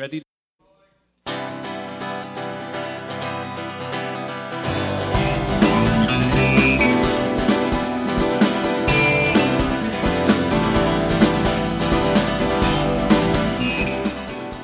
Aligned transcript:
Ready? 0.00 0.22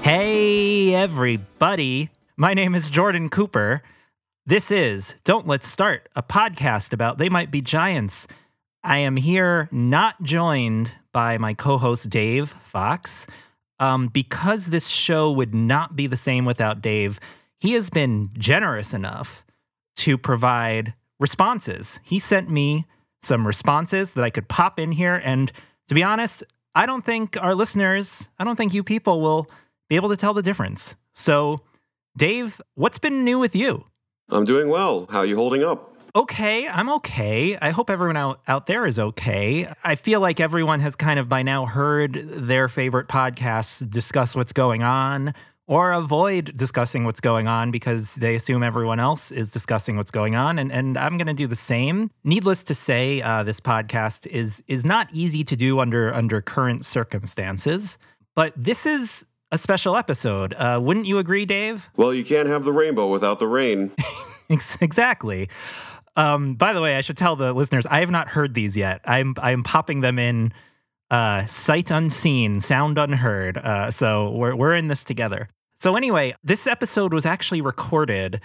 Hey, 0.03 0.95
everybody. 0.95 2.09
My 2.39 2.55
name 2.55 2.75
is 2.75 2.89
Jordan 2.89 3.29
Cooper. 3.29 3.83
This 4.47 4.71
is 4.71 5.17
Don't 5.25 5.47
Let's 5.47 5.69
Start, 5.69 6.09
a 6.17 6.23
podcast 6.23 6.95
about 6.95 7.19
They 7.19 7.29
Might 7.29 7.51
Be 7.51 7.61
Giants. 7.61 8.27
I 8.83 9.01
am 9.01 9.17
here 9.17 9.69
not 9.71 10.23
joined 10.23 10.95
by 11.13 11.37
my 11.37 11.53
co 11.53 11.77
host 11.77 12.09
Dave 12.09 12.49
Fox. 12.49 13.27
Um, 13.79 14.09
because 14.09 14.67
this 14.67 14.89
show 14.89 15.31
would 15.31 15.55
not 15.55 15.97
be 15.97 16.07
the 16.07 16.17
same 16.17 16.45
without 16.45 16.81
Dave, 16.81 17.21
he 17.59 17.73
has 17.73 17.91
been 17.91 18.31
generous 18.39 18.95
enough 18.95 19.45
to 19.97 20.17
provide 20.17 20.95
responses. 21.19 22.01
He 22.03 22.19
sent 22.19 22.51
me 22.51 22.87
some 23.23 23.47
responses 23.47 24.13
that 24.13 24.25
I 24.25 24.31
could 24.31 24.49
pop 24.49 24.79
in 24.79 24.93
here. 24.93 25.17
And 25.17 25.51
to 25.89 25.95
be 25.95 26.03
honest, 26.03 26.45
I 26.75 26.87
don't 26.87 27.05
think 27.05 27.37
our 27.41 27.55
listeners, 27.55 28.29
I 28.39 28.45
don't 28.45 28.57
think 28.57 28.75
you 28.75 28.83
people 28.83 29.21
will 29.21 29.49
be 29.89 29.97
able 29.97 30.11
to 30.11 30.17
tell 30.17 30.35
the 30.35 30.43
difference. 30.43 30.95
So, 31.13 31.61
Dave, 32.17 32.61
what's 32.75 32.99
been 32.99 33.25
new 33.25 33.39
with 33.39 33.57
you? 33.57 33.85
I'm 34.31 34.45
doing 34.45 34.69
well. 34.69 35.07
How 35.11 35.21
are 35.21 35.27
you 35.27 35.37
holding 35.37 35.63
up? 35.63 35.96
Okay, 36.17 36.67
I'm 36.67 36.89
okay. 36.89 37.59
I 37.61 37.73
hope 37.73 37.91
everyone 37.91 38.17
out, 38.17 38.41
out 38.49 38.65
there 38.65 38.87
is 38.87 38.99
okay. 38.99 39.71
I 39.85 39.97
feel 39.97 40.19
like 40.19 40.41
everyone 40.41 40.81
has 40.81 40.97
kind 40.97 41.19
of 41.21 41.29
by 41.29 41.43
now 41.43 41.67
heard 41.67 42.27
their 42.33 42.69
favorite 42.69 43.07
podcasts 43.07 43.89
discuss 43.91 44.35
what's 44.35 44.55
going 44.55 44.83
on 44.83 45.35
or 45.67 45.93
avoid 45.93 46.57
discussing 46.57 47.05
what's 47.05 47.21
going 47.21 47.49
on 47.49 47.71
because 47.71 48.15
they 48.15 48.35
assume 48.35 48.63
everyone 48.63 48.99
else 48.99 49.31
is 49.31 49.51
discussing 49.51 49.99
what's 49.99 50.11
going 50.11 50.35
on. 50.35 50.59
And, 50.59 50.73
and 50.73 50.97
I'm 50.97 51.19
going 51.19 51.27
to 51.27 51.35
do 51.35 51.47
the 51.47 51.55
same. 51.55 52.11
Needless 52.25 52.63
to 52.63 52.75
say, 52.75 53.21
uh, 53.21 53.43
this 53.43 53.61
podcast 53.61 54.27
is, 54.29 54.63
is 54.69 54.87
not 54.87 55.09
easy 55.13 55.45
to 55.45 55.55
do 55.55 55.81
under, 55.81 56.15
under 56.15 56.41
current 56.41 56.87
circumstances, 56.87 57.99
but 58.35 58.55
this 58.57 58.87
is 58.87 59.27
a 59.53 59.59
special 59.59 59.99
episode. 59.99 60.55
Uh, 60.55 60.81
wouldn't 60.83 61.05
you 61.05 61.19
agree, 61.19 61.45
Dave? 61.45 61.91
Well, 61.95 62.15
you 62.15 62.25
can't 62.25 62.49
have 62.49 62.65
the 62.65 62.73
rainbow 62.73 63.07
without 63.09 63.39
the 63.39 63.49
rain. 63.49 63.93
exactly. 64.49 65.51
Um, 66.17 66.55
by 66.55 66.73
the 66.73 66.81
way, 66.81 66.97
I 66.97 67.03
should 67.03 67.17
tell 67.17 67.37
the 67.37 67.53
listeners 67.53 67.87
I 67.87 68.01
have 68.01 68.11
not 68.11 68.29
heard 68.29 68.55
these 68.55 68.77
yet. 68.77 69.01
I'm 69.05 69.35
I'm 69.39 69.63
popping 69.63 70.01
them 70.01 70.19
in 70.19 70.53
uh, 71.11 71.45
sight 71.47 71.91
unseen, 71.91 72.61
sound 72.61 72.99
unheard. 72.99 73.59
Uh, 73.59 73.91
so 73.91 74.31
we're 74.31 74.57
we're 74.57 74.75
in 74.75 74.89
this 74.89 75.05
together. 75.05 75.49
So 75.79 75.95
anyway, 75.95 76.35
this 76.43 76.67
episode 76.67 77.13
was 77.13 77.27
actually 77.27 77.61
recorded 77.61 78.41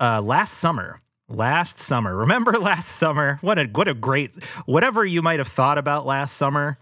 uh, 0.00 0.22
last 0.22 0.54
summer. 0.54 1.00
Last 1.28 1.78
summer. 1.78 2.14
Remember 2.26 2.58
last 2.58 2.88
summer? 2.92 3.38
What 3.40 3.58
a 3.58 3.64
what 3.64 3.88
a 3.88 3.94
great 3.94 4.36
whatever 4.66 5.04
you 5.04 5.20
might 5.20 5.40
have 5.40 5.48
thought 5.48 5.78
about 5.78 6.06
last 6.06 6.36
summer. 6.36 6.78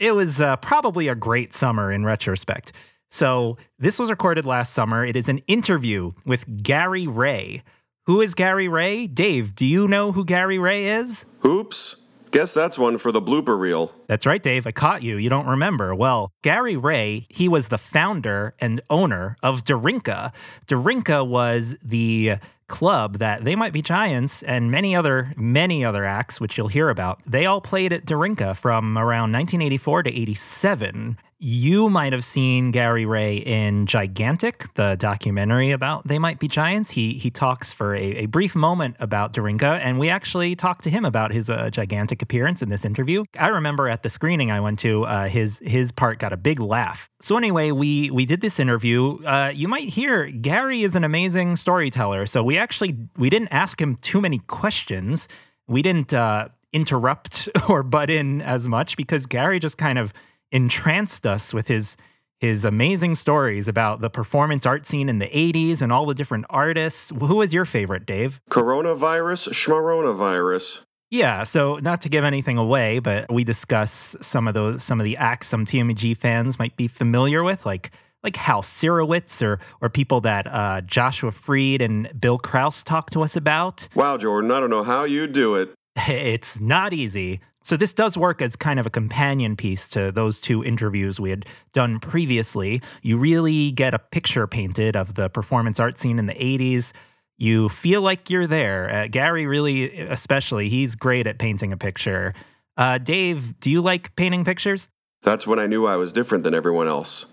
It 0.00 0.12
was 0.12 0.40
uh, 0.40 0.56
probably 0.56 1.06
a 1.06 1.14
great 1.14 1.54
summer 1.54 1.92
in 1.92 2.04
retrospect. 2.04 2.72
So 3.12 3.58
this 3.78 3.98
was 4.00 4.10
recorded 4.10 4.46
last 4.46 4.72
summer. 4.72 5.04
It 5.04 5.16
is 5.16 5.28
an 5.28 5.38
interview 5.46 6.12
with 6.24 6.62
Gary 6.62 7.06
Ray 7.06 7.62
who 8.06 8.20
is 8.20 8.34
Gary 8.34 8.68
Ray? 8.68 9.06
Dave, 9.06 9.54
do 9.54 9.64
you 9.64 9.86
know 9.86 10.12
who 10.12 10.24
Gary 10.24 10.58
Ray 10.58 10.86
is? 10.86 11.24
Oops. 11.44 11.96
Guess 12.32 12.54
that's 12.54 12.78
one 12.78 12.96
for 12.96 13.12
the 13.12 13.20
blooper 13.20 13.58
reel. 13.58 13.92
That's 14.06 14.24
right, 14.24 14.42
Dave. 14.42 14.66
I 14.66 14.72
caught 14.72 15.02
you. 15.02 15.18
You 15.18 15.28
don't 15.28 15.46
remember. 15.46 15.94
Well, 15.94 16.32
Gary 16.42 16.76
Ray, 16.78 17.26
he 17.28 17.46
was 17.46 17.68
the 17.68 17.76
founder 17.76 18.54
and 18.58 18.80
owner 18.88 19.36
of 19.42 19.64
Darinka. 19.64 20.32
Darinka 20.66 21.26
was 21.26 21.76
the 21.82 22.36
club 22.68 23.18
that 23.18 23.44
they 23.44 23.54
might 23.54 23.74
be 23.74 23.82
giants 23.82 24.42
and 24.44 24.70
many 24.70 24.96
other 24.96 25.30
many 25.36 25.84
other 25.84 26.06
acts 26.06 26.40
which 26.40 26.56
you'll 26.56 26.68
hear 26.68 26.88
about 26.88 27.20
they 27.26 27.44
all 27.44 27.60
played 27.60 27.92
at 27.92 28.06
darinka 28.06 28.56
from 28.56 28.96
around 28.96 29.30
1984 29.30 30.04
to 30.04 30.10
87 30.10 31.18
you 31.44 31.90
might 31.90 32.12
have 32.12 32.24
seen 32.24 32.70
Gary 32.70 33.04
Ray 33.04 33.38
in 33.38 33.86
Gigantic, 33.86 34.72
the 34.74 34.94
documentary 34.96 35.72
about 35.72 36.06
They 36.06 36.20
Might 36.20 36.38
Be 36.38 36.46
Giants. 36.46 36.90
He 36.90 37.14
he 37.14 37.30
talks 37.30 37.72
for 37.72 37.96
a, 37.96 38.18
a 38.18 38.26
brief 38.26 38.54
moment 38.54 38.94
about 39.00 39.32
Darinka, 39.32 39.80
and 39.82 39.98
we 39.98 40.08
actually 40.08 40.54
talked 40.54 40.84
to 40.84 40.90
him 40.90 41.04
about 41.04 41.32
his 41.32 41.50
uh, 41.50 41.68
Gigantic 41.70 42.22
appearance 42.22 42.62
in 42.62 42.68
this 42.68 42.84
interview. 42.84 43.24
I 43.36 43.48
remember 43.48 43.88
at 43.88 44.04
the 44.04 44.08
screening 44.08 44.52
I 44.52 44.60
went 44.60 44.78
to, 44.80 45.04
uh, 45.04 45.26
his 45.26 45.60
his 45.64 45.90
part 45.90 46.20
got 46.20 46.32
a 46.32 46.36
big 46.36 46.60
laugh. 46.60 47.10
So 47.20 47.36
anyway, 47.36 47.72
we 47.72 48.08
we 48.12 48.24
did 48.24 48.40
this 48.40 48.60
interview. 48.60 49.18
Uh, 49.24 49.50
you 49.52 49.66
might 49.66 49.88
hear 49.88 50.26
Gary 50.26 50.84
is 50.84 50.94
an 50.94 51.02
amazing 51.02 51.56
storyteller. 51.56 52.24
So 52.26 52.44
we 52.44 52.56
actually 52.56 52.96
we 53.16 53.30
didn't 53.30 53.48
ask 53.48 53.80
him 53.80 53.96
too 53.96 54.20
many 54.20 54.38
questions. 54.46 55.26
We 55.66 55.82
didn't 55.82 56.14
uh, 56.14 56.50
interrupt 56.72 57.48
or 57.68 57.82
butt 57.82 58.10
in 58.10 58.42
as 58.42 58.68
much 58.68 58.96
because 58.96 59.26
Gary 59.26 59.58
just 59.58 59.76
kind 59.76 59.98
of 59.98 60.12
entranced 60.52 61.26
us 61.26 61.52
with 61.52 61.66
his 61.68 61.96
his 62.38 62.64
amazing 62.64 63.14
stories 63.14 63.68
about 63.68 64.00
the 64.00 64.10
performance 64.10 64.66
art 64.66 64.84
scene 64.84 65.08
in 65.08 65.20
the 65.20 65.28
80s 65.28 65.80
and 65.80 65.92
all 65.92 66.06
the 66.06 66.14
different 66.14 66.44
artists. 66.50 67.12
Who 67.20 67.36
was 67.36 67.54
your 67.54 67.64
favorite, 67.64 68.04
Dave? 68.04 68.40
Coronavirus, 68.50 69.50
schmoronavirus. 69.52 70.82
Yeah, 71.12 71.44
so 71.44 71.76
not 71.76 72.00
to 72.02 72.08
give 72.08 72.24
anything 72.24 72.58
away, 72.58 72.98
but 72.98 73.30
we 73.30 73.44
discuss 73.44 74.16
some 74.20 74.48
of 74.48 74.54
those 74.54 74.82
some 74.82 74.98
of 74.98 75.04
the 75.04 75.16
acts 75.18 75.46
some 75.46 75.64
TMG 75.64 76.16
fans 76.16 76.58
might 76.58 76.76
be 76.76 76.88
familiar 76.88 77.44
with, 77.44 77.64
like 77.64 77.92
like 78.24 78.36
Hal 78.36 78.62
Sirowitz 78.62 79.42
or 79.42 79.60
or 79.80 79.88
people 79.88 80.20
that 80.22 80.46
uh, 80.46 80.80
Joshua 80.80 81.30
Fried 81.30 81.82
and 81.82 82.10
Bill 82.18 82.38
Krauss 82.38 82.82
talked 82.82 83.12
to 83.12 83.22
us 83.22 83.36
about. 83.36 83.88
Wow, 83.94 84.16
Jordan, 84.16 84.50
I 84.50 84.58
don't 84.58 84.70
know 84.70 84.82
how 84.82 85.04
you 85.04 85.26
do 85.26 85.54
it. 85.54 85.72
It's 86.08 86.58
not 86.58 86.94
easy. 86.94 87.40
So 87.62 87.76
this 87.76 87.92
does 87.92 88.16
work 88.16 88.42
as 88.42 88.56
kind 88.56 88.78
of 88.78 88.86
a 88.86 88.90
companion 88.90 89.56
piece 89.56 89.88
to 89.90 90.12
those 90.12 90.40
two 90.40 90.64
interviews 90.64 91.20
we 91.20 91.30
had 91.30 91.46
done 91.72 92.00
previously. 92.00 92.82
You 93.02 93.18
really 93.18 93.72
get 93.72 93.94
a 93.94 93.98
picture 93.98 94.46
painted 94.46 94.96
of 94.96 95.14
the 95.14 95.28
performance 95.28 95.80
art 95.80 95.98
scene 95.98 96.18
in 96.18 96.26
the 96.26 96.34
80s. 96.34 96.92
You 97.38 97.68
feel 97.68 98.02
like 98.02 98.30
you're 98.30 98.46
there. 98.46 98.90
Uh, 98.92 99.06
Gary 99.08 99.46
really, 99.46 99.98
especially, 100.00 100.68
he's 100.68 100.94
great 100.94 101.26
at 101.26 101.38
painting 101.38 101.72
a 101.72 101.76
picture. 101.76 102.34
Uh, 102.76 102.98
Dave, 102.98 103.58
do 103.60 103.70
you 103.70 103.80
like 103.80 104.14
painting 104.16 104.44
pictures? 104.44 104.88
That's 105.22 105.46
when 105.46 105.58
I 105.58 105.66
knew 105.66 105.86
I 105.86 105.96
was 105.96 106.12
different 106.12 106.44
than 106.44 106.54
everyone 106.54 106.88
else. 106.88 107.26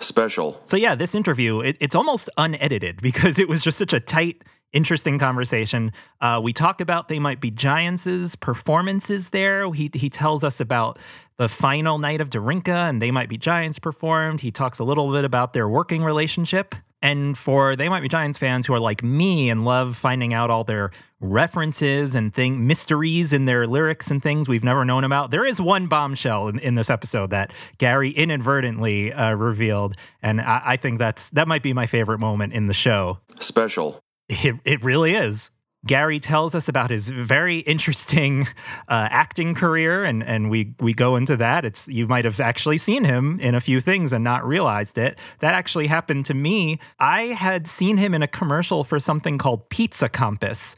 Special. 0.00 0.60
So 0.66 0.76
yeah, 0.76 0.94
this 0.94 1.14
interview, 1.14 1.60
it, 1.60 1.76
it's 1.80 1.94
almost 1.94 2.28
unedited 2.36 3.00
because 3.02 3.38
it 3.38 3.48
was 3.48 3.62
just 3.62 3.78
such 3.78 3.92
a 3.92 4.00
tight 4.00 4.42
interesting 4.76 5.18
conversation. 5.18 5.90
Uh, 6.20 6.38
we 6.42 6.52
talk 6.52 6.80
about 6.80 7.08
they 7.08 7.18
might 7.18 7.40
be 7.40 7.50
Giants' 7.50 8.36
performances 8.36 9.30
there. 9.30 9.72
He 9.72 9.90
he 9.94 10.10
tells 10.10 10.44
us 10.44 10.60
about 10.60 10.98
the 11.38 11.48
final 11.48 11.98
night 11.98 12.20
of 12.20 12.30
Darinka 12.30 12.88
and 12.88 13.00
they 13.00 13.10
might 13.10 13.28
be 13.28 13.38
Giants 13.38 13.78
performed. 13.78 14.42
He 14.42 14.50
talks 14.50 14.78
a 14.78 14.84
little 14.84 15.10
bit 15.12 15.24
about 15.24 15.54
their 15.54 15.68
working 15.68 16.04
relationship. 16.04 16.74
And 17.02 17.36
for 17.36 17.76
they 17.76 17.88
might 17.88 18.00
be 18.00 18.08
Giants 18.08 18.38
fans 18.38 18.66
who 18.66 18.74
are 18.74 18.80
like 18.80 19.02
me 19.02 19.50
and 19.50 19.64
love 19.64 19.96
finding 19.96 20.32
out 20.32 20.50
all 20.50 20.64
their 20.64 20.90
references 21.20 22.14
and 22.14 22.32
thing 22.34 22.66
mysteries 22.66 23.32
in 23.32 23.44
their 23.44 23.66
lyrics 23.66 24.10
and 24.10 24.22
things 24.22 24.48
we've 24.48 24.64
never 24.64 24.84
known 24.84 25.04
about, 25.04 25.30
there 25.30 25.44
is 25.44 25.60
one 25.60 25.86
bombshell 25.86 26.48
in, 26.48 26.58
in 26.58 26.74
this 26.74 26.90
episode 26.90 27.30
that 27.30 27.52
Gary 27.78 28.10
inadvertently 28.10 29.12
uh, 29.12 29.32
revealed, 29.34 29.94
and 30.22 30.40
I, 30.40 30.62
I 30.64 30.76
think 30.76 30.98
that's 30.98 31.30
that 31.30 31.46
might 31.46 31.62
be 31.62 31.72
my 31.72 31.86
favorite 31.86 32.18
moment 32.18 32.54
in 32.54 32.66
the 32.66 32.74
show. 32.74 33.18
Special. 33.40 34.00
It, 34.28 34.56
it 34.64 34.82
really 34.82 35.14
is. 35.14 35.50
Gary 35.86 36.18
tells 36.18 36.54
us 36.54 36.68
about 36.68 36.90
his 36.90 37.08
very 37.08 37.58
interesting 37.60 38.42
uh, 38.88 39.08
acting 39.10 39.54
career, 39.54 40.04
and, 40.04 40.22
and 40.22 40.50
we 40.50 40.74
we 40.80 40.92
go 40.92 41.16
into 41.16 41.36
that. 41.36 41.64
It's 41.64 41.86
you 41.88 42.06
might 42.06 42.24
have 42.24 42.40
actually 42.40 42.78
seen 42.78 43.04
him 43.04 43.38
in 43.40 43.54
a 43.54 43.60
few 43.60 43.80
things 43.80 44.12
and 44.12 44.24
not 44.24 44.46
realized 44.46 44.98
it. 44.98 45.18
That 45.40 45.54
actually 45.54 45.86
happened 45.86 46.26
to 46.26 46.34
me. 46.34 46.80
I 46.98 47.22
had 47.22 47.68
seen 47.68 47.96
him 47.98 48.14
in 48.14 48.22
a 48.22 48.28
commercial 48.28 48.84
for 48.84 48.98
something 48.98 49.38
called 49.38 49.68
Pizza 49.68 50.08
Compass. 50.08 50.74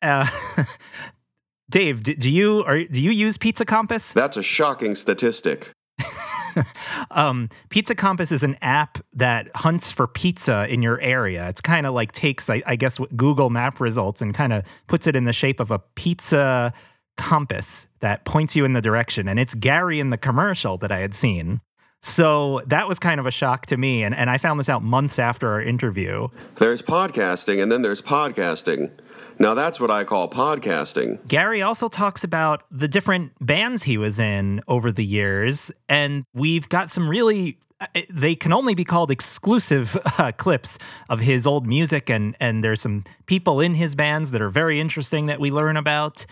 Uh, 0.00 0.26
Dave, 1.70 2.02
do, 2.02 2.14
do 2.14 2.30
you 2.30 2.64
are, 2.64 2.84
do 2.84 3.02
you 3.02 3.10
use 3.10 3.36
Pizza 3.36 3.66
Compass? 3.66 4.12
That's 4.12 4.38
a 4.38 4.42
shocking 4.42 4.94
statistic. 4.94 5.72
um, 7.10 7.48
pizza 7.68 7.94
Compass 7.94 8.32
is 8.32 8.42
an 8.42 8.56
app 8.62 8.98
that 9.12 9.48
hunts 9.56 9.92
for 9.92 10.06
pizza 10.06 10.66
in 10.68 10.82
your 10.82 11.00
area. 11.00 11.48
It's 11.48 11.60
kind 11.60 11.86
of 11.86 11.94
like 11.94 12.12
takes, 12.12 12.48
I, 12.50 12.62
I 12.66 12.76
guess, 12.76 12.98
Google 13.16 13.50
Map 13.50 13.80
results 13.80 14.22
and 14.22 14.34
kind 14.34 14.52
of 14.52 14.64
puts 14.86 15.06
it 15.06 15.16
in 15.16 15.24
the 15.24 15.32
shape 15.32 15.60
of 15.60 15.70
a 15.70 15.78
pizza 15.94 16.72
compass 17.16 17.86
that 18.00 18.24
points 18.24 18.54
you 18.56 18.64
in 18.64 18.72
the 18.72 18.80
direction. 18.80 19.28
And 19.28 19.38
it's 19.38 19.54
Gary 19.54 20.00
in 20.00 20.10
the 20.10 20.16
commercial 20.16 20.78
that 20.78 20.92
I 20.92 21.00
had 21.00 21.14
seen. 21.14 21.60
So 22.00 22.62
that 22.66 22.88
was 22.88 22.98
kind 22.98 23.18
of 23.18 23.26
a 23.26 23.30
shock 23.30 23.66
to 23.66 23.76
me. 23.76 24.04
And, 24.04 24.14
and 24.14 24.30
I 24.30 24.38
found 24.38 24.60
this 24.60 24.68
out 24.68 24.82
months 24.82 25.18
after 25.18 25.50
our 25.50 25.60
interview. 25.60 26.28
There's 26.56 26.80
podcasting, 26.80 27.60
and 27.60 27.72
then 27.72 27.82
there's 27.82 28.00
podcasting. 28.00 28.90
Now 29.38 29.54
that's 29.54 29.80
what 29.80 29.90
I 29.90 30.04
call 30.04 30.28
podcasting. 30.28 31.26
Gary 31.28 31.62
also 31.62 31.88
talks 31.88 32.24
about 32.24 32.64
the 32.70 32.88
different 32.88 33.32
bands 33.40 33.84
he 33.84 33.96
was 33.96 34.18
in 34.18 34.62
over 34.68 34.90
the 34.90 35.04
years. 35.04 35.70
And 35.88 36.24
we've 36.34 36.68
got 36.68 36.90
some 36.90 37.08
really 37.08 37.58
uh, 37.80 37.86
they 38.10 38.34
can 38.34 38.52
only 38.52 38.74
be 38.74 38.84
called 38.84 39.10
exclusive 39.10 39.96
uh, 40.18 40.32
clips 40.32 40.78
of 41.08 41.20
his 41.20 41.46
old 41.46 41.66
music 41.66 42.10
and 42.10 42.36
and 42.40 42.64
there's 42.64 42.80
some 42.80 43.04
people 43.26 43.60
in 43.60 43.74
his 43.74 43.94
bands 43.94 44.32
that 44.32 44.42
are 44.42 44.50
very 44.50 44.80
interesting 44.80 45.26
that 45.26 45.38
we 45.38 45.52
learn 45.52 45.76
about 45.76 46.26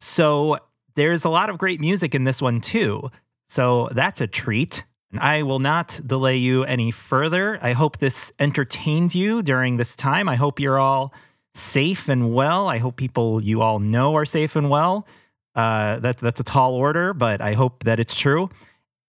so 0.00 0.58
there's 0.96 1.24
a 1.24 1.28
lot 1.28 1.50
of 1.50 1.58
great 1.58 1.80
music 1.80 2.16
in 2.16 2.24
this 2.24 2.42
one 2.42 2.60
too 2.60 3.08
so 3.46 3.88
that's 3.92 4.20
a 4.20 4.26
treat 4.26 4.84
And 5.12 5.20
I 5.20 5.42
will 5.44 5.60
not 5.60 6.00
delay 6.04 6.36
you 6.36 6.64
any 6.64 6.90
further. 6.90 7.58
I 7.62 7.72
hope 7.72 7.98
this 7.98 8.32
entertained 8.38 9.14
you 9.14 9.42
during 9.42 9.76
this 9.76 9.94
time. 9.94 10.28
I 10.28 10.34
hope 10.36 10.60
you're 10.60 10.78
all 10.78 11.14
safe 11.54 12.08
and 12.08 12.32
well. 12.34 12.68
I 12.68 12.78
hope 12.78 12.96
people 12.96 13.42
you 13.42 13.62
all 13.62 13.78
know 13.78 14.16
are 14.16 14.24
safe 14.24 14.56
and 14.56 14.70
well. 14.70 15.06
Uh, 15.54 15.98
that, 16.00 16.18
that's 16.18 16.40
a 16.40 16.44
tall 16.44 16.74
order, 16.74 17.12
but 17.12 17.40
I 17.40 17.54
hope 17.54 17.84
that 17.84 17.98
it's 17.98 18.14
true. 18.14 18.48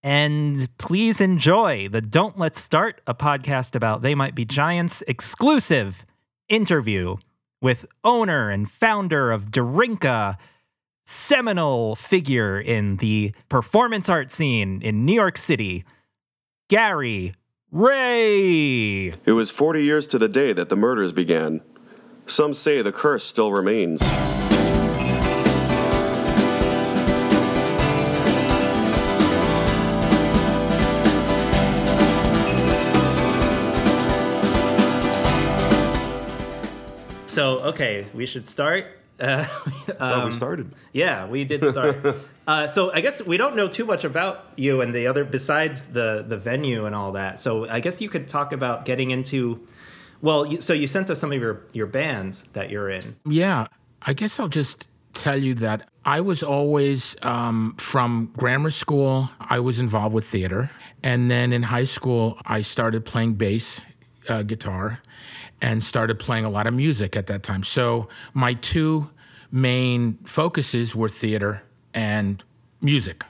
And 0.02 0.68
please 0.78 1.20
enjoy 1.20 1.88
the 1.88 2.00
Don't 2.00 2.38
Let's 2.38 2.60
Start, 2.60 3.02
a 3.06 3.14
podcast 3.14 3.76
about 3.76 4.02
They 4.02 4.14
Might 4.14 4.34
Be 4.34 4.44
Giants 4.44 5.02
exclusive 5.06 6.06
interview 6.48 7.16
with 7.60 7.84
owner 8.02 8.50
and 8.50 8.70
founder 8.70 9.30
of 9.30 9.50
Darinka, 9.50 10.36
seminal 11.04 11.96
figure 11.96 12.58
in 12.58 12.96
the 12.96 13.32
performance 13.48 14.08
art 14.08 14.32
scene 14.32 14.80
in 14.82 15.04
New 15.04 15.14
York 15.14 15.36
City, 15.36 15.84
Gary 16.68 17.34
Ray. 17.70 19.08
It 19.24 19.32
was 19.32 19.50
40 19.50 19.84
years 19.84 20.06
to 20.08 20.18
the 20.18 20.28
day 20.28 20.52
that 20.52 20.70
the 20.70 20.76
murders 20.76 21.12
began. 21.12 21.60
Some 22.30 22.54
say 22.54 22.80
the 22.80 22.92
curse 22.92 23.24
still 23.24 23.50
remains. 23.50 24.00
So, 37.26 37.58
okay, 37.60 38.06
we 38.14 38.26
should 38.26 38.46
start. 38.46 38.86
Uh, 39.20 39.44
oh, 40.22 40.24
we 40.24 40.30
started. 40.30 40.72
Yeah, 40.94 41.26
we 41.26 41.44
did 41.44 41.62
start. 41.62 42.16
uh, 42.46 42.66
so 42.66 42.90
I 42.90 43.02
guess 43.02 43.20
we 43.20 43.36
don't 43.36 43.54
know 43.54 43.68
too 43.68 43.84
much 43.84 44.04
about 44.04 44.46
you 44.56 44.80
and 44.80 44.94
the 44.94 45.08
other 45.08 45.24
besides 45.24 45.82
the 45.84 46.24
the 46.26 46.38
venue 46.38 46.86
and 46.86 46.94
all 46.94 47.12
that. 47.12 47.38
So 47.38 47.68
I 47.68 47.80
guess 47.80 48.00
you 48.00 48.08
could 48.08 48.28
talk 48.28 48.52
about 48.52 48.86
getting 48.86 49.10
into. 49.10 49.66
Well, 50.22 50.46
you, 50.46 50.60
so 50.60 50.72
you 50.72 50.86
sent 50.86 51.10
us 51.10 51.18
some 51.18 51.32
of 51.32 51.40
your 51.40 51.62
your 51.72 51.86
bands 51.86 52.44
that 52.52 52.70
you're 52.70 52.90
in. 52.90 53.16
Yeah, 53.24 53.66
I 54.02 54.12
guess 54.12 54.38
I'll 54.38 54.48
just 54.48 54.88
tell 55.14 55.36
you 55.36 55.54
that 55.56 55.88
I 56.04 56.20
was 56.20 56.42
always 56.42 57.16
um, 57.22 57.74
from 57.78 58.32
grammar 58.36 58.70
school. 58.70 59.30
I 59.40 59.60
was 59.60 59.78
involved 59.78 60.14
with 60.14 60.26
theater, 60.26 60.70
and 61.02 61.30
then 61.30 61.52
in 61.52 61.62
high 61.62 61.84
school 61.84 62.38
I 62.44 62.62
started 62.62 63.04
playing 63.04 63.34
bass 63.34 63.80
uh, 64.28 64.42
guitar 64.42 65.00
and 65.62 65.82
started 65.82 66.18
playing 66.18 66.44
a 66.44 66.50
lot 66.50 66.66
of 66.66 66.74
music 66.74 67.16
at 67.16 67.26
that 67.26 67.42
time. 67.42 67.62
So 67.62 68.08
my 68.34 68.54
two 68.54 69.10
main 69.50 70.18
focuses 70.24 70.94
were 70.94 71.08
theater 71.08 71.62
and 71.92 72.42
music, 72.80 73.24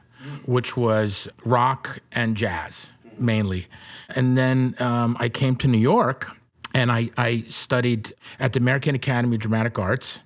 which 0.45 0.77
was 0.77 1.29
rock 1.45 1.99
and 2.13 2.37
jazz 2.37 2.93
mainly. 3.19 3.67
And 4.09 4.37
then 4.37 4.75
um, 4.79 5.17
I 5.21 5.29
came 5.29 5.57
to 5.57 5.69
New 5.69 5.79
York 5.79 6.31
and 6.75 6.91
I, 6.93 7.11
I 7.17 7.43
studied 7.49 8.13
at 8.39 8.53
the 8.53 8.61
American 8.61 8.95
Academy 8.95 9.37
of 9.37 9.43
Dramatic 9.43 9.79
Arts. 9.79 10.21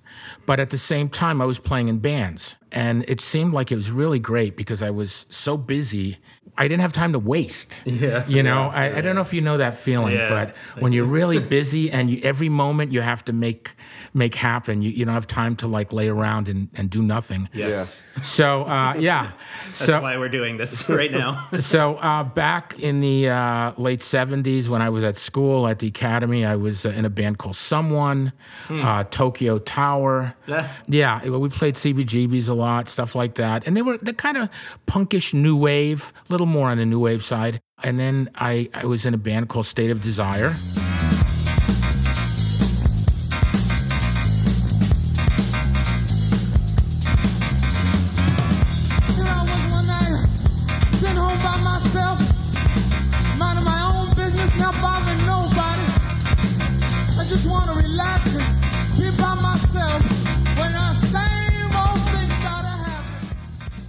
But 0.45 0.59
at 0.59 0.69
the 0.69 0.77
same 0.77 1.09
time, 1.09 1.41
I 1.41 1.45
was 1.45 1.59
playing 1.59 1.87
in 1.87 1.99
bands. 1.99 2.55
And 2.71 3.03
it 3.07 3.21
seemed 3.21 3.53
like 3.53 3.71
it 3.71 3.75
was 3.75 3.91
really 3.91 4.19
great 4.19 4.55
because 4.55 4.81
I 4.81 4.89
was 4.89 5.25
so 5.29 5.57
busy 5.57 6.17
I 6.57 6.67
didn't 6.67 6.81
have 6.81 6.93
time 6.93 7.11
to 7.13 7.19
waste. 7.19 7.81
Yeah. 7.85 8.25
You 8.27 8.41
know, 8.41 8.63
yeah, 8.63 8.69
I, 8.69 8.89
yeah. 8.89 8.97
I, 8.97 9.01
don't 9.01 9.15
know 9.15 9.21
if 9.21 9.33
you 9.33 9.41
know 9.41 9.57
that 9.57 9.75
feeling, 9.75 10.15
yeah, 10.15 10.29
but 10.29 10.55
when 10.81 10.93
you're 10.93 11.05
really 11.05 11.39
busy 11.57 11.91
and 11.91 12.09
you, 12.09 12.21
every 12.23 12.47
moment 12.49 12.91
you 12.93 13.01
have 13.01 13.25
to 13.25 13.33
make 13.33 13.75
make 14.13 14.35
happen, 14.35 14.81
you, 14.81 14.91
you 14.91 15.03
don't 15.03 15.13
have 15.13 15.27
time 15.27 15.55
to 15.57 15.67
like 15.67 15.91
lay 15.91 16.07
around 16.07 16.47
and, 16.47 16.69
and 16.75 16.89
do 16.89 17.01
nothing. 17.01 17.49
Yes. 17.53 18.03
So 18.21 18.63
uh, 18.63 18.93
yeah. 18.99 19.31
That's 19.65 19.85
so, 19.85 20.01
why 20.01 20.17
we're 20.17 20.29
doing 20.29 20.57
this 20.57 20.87
right 21.01 21.11
now. 21.11 21.47
so 21.59 21.95
uh, 21.97 22.23
back 22.23 22.79
in 22.79 23.01
the 23.01 23.29
uh, 23.29 23.73
late 23.77 23.99
'70s, 23.99 24.69
when 24.69 24.81
I 24.81 24.89
was 24.89 25.03
at 25.03 25.17
school 25.17 25.67
at 25.67 25.79
the 25.79 25.87
academy, 25.87 26.45
I 26.45 26.55
was 26.55 26.85
uh, 26.85 26.89
in 26.89 27.03
a 27.03 27.09
band 27.09 27.37
called 27.37 27.55
Someone, 27.55 28.31
Hmm. 28.67 28.81
uh, 28.81 29.03
Tokyo 29.05 29.57
Tower. 29.59 30.33
Yeah. 30.47 30.69
Yeah, 30.87 31.27
we 31.27 31.49
played 31.49 31.75
CBGBs 31.75 32.47
a 32.47 32.53
lot, 32.53 32.87
stuff 32.87 33.15
like 33.15 33.35
that, 33.35 33.67
and 33.67 33.75
they 33.75 33.81
were 33.81 33.97
the 33.97 34.13
kind 34.13 34.37
of 34.37 34.49
punkish 34.87 35.33
new 35.33 35.55
wave, 35.55 36.13
a 36.29 36.44
little 36.45 36.59
more 36.59 36.69
on 36.69 36.77
the 36.77 36.85
new 36.85 36.99
wave 36.99 37.23
side. 37.23 37.61
And 37.83 37.99
then 37.99 38.29
I, 38.35 38.69
I 38.73 38.85
was 38.85 39.05
in 39.05 39.13
a 39.13 39.17
band 39.17 39.49
called 39.49 39.65
State 39.65 39.91
of 39.91 40.01
Desire. 40.01 40.53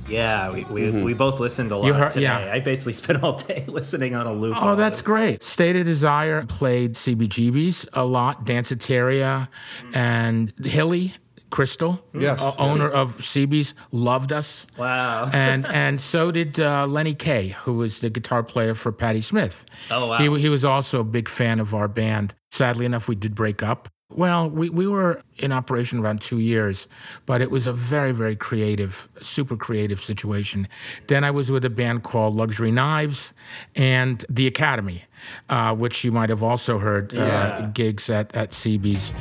Yeah, 0.09 0.53
we, 0.53 0.65
we, 0.65 1.03
we 1.03 1.15
both 1.15 1.41
listened 1.41 1.73
a 1.73 1.77
lot 1.77 1.87
You 1.87 1.93
heard- 1.95 2.11
today. 2.13 2.23
yeah. 2.25 2.53
I 2.53 2.61
basically 2.61 2.93
spent 3.03 3.23
all 3.23 3.35
day 3.37 3.65
listening 3.69 4.15
on 4.15 4.27
a 4.27 4.33
loop. 4.33 4.57
Oh, 4.57 4.69
on 4.69 4.79
that's 4.79 5.01
it. 5.01 5.05
great. 5.05 5.43
State 5.43 5.77
of 5.77 5.85
Desire 5.85 6.45
played 6.47 6.95
CBGBs 6.95 7.89
a 7.93 8.05
lot, 8.05 8.45
Danceteria, 8.47 9.49
and 9.93 10.53
Hilly 10.65 11.15
Kristal, 11.51 12.01
Yes. 12.13 12.41
uh, 12.41 12.55
owner 12.59 12.89
of 12.89 13.17
CB's, 13.19 13.75
loved 13.93 14.33
us. 14.33 14.67
Wow. 14.77 15.31
and 15.33 15.65
and 15.83 16.01
so 16.01 16.31
did 16.31 16.59
uh, 16.61 16.87
Lenny 16.87 17.15
Kaye, 17.15 17.49
who 17.63 17.75
was 17.75 18.01
the 18.01 18.11
guitar 18.11 18.43
player 18.43 18.75
for 18.75 18.93
Patti 18.93 19.21
Smith. 19.21 19.65
Oh, 19.91 20.07
wow. 20.07 20.19
He, 20.19 20.41
he 20.41 20.49
was 20.49 20.65
also 20.65 21.01
a 21.01 21.05
big 21.05 21.29
fan 21.29 21.61
of 21.61 21.75
our 21.75 21.89
band. 21.89 22.35
Sadly 22.51 22.85
enough, 22.87 23.07
we 23.09 23.15
did 23.15 23.35
break 23.35 23.63
up. 23.63 23.89
Well, 24.11 24.49
we, 24.49 24.71
we 24.71 24.87
were 24.87 25.23
in 25.39 25.51
operation 25.51 25.99
around 25.99 26.21
two 26.21 26.39
years, 26.39 26.87
but 27.27 27.43
it 27.43 27.51
was 27.51 27.67
a 27.67 27.73
very, 27.73 28.13
very 28.13 28.37
creative, 28.37 29.09
super 29.21 29.57
creative 29.57 30.01
situation. 30.03 30.69
Then 31.09 31.25
I 31.25 31.33
was 31.33 31.51
with 31.51 31.65
a 31.65 31.71
band 31.71 32.05
called 32.05 32.37
Luxury 32.37 32.71
Knives 32.71 33.33
and 33.75 34.25
The 34.31 34.47
Academy, 34.47 35.05
uh, 35.51 35.75
which 35.75 36.05
you 36.05 36.13
might 36.13 36.29
have 36.31 36.43
also 36.43 36.79
heard 36.79 37.15
uh, 37.15 37.19
Yeah. 37.19 37.71
gigs 37.75 38.09
at, 38.09 38.33
at 38.35 38.53
CB's. 38.53 39.13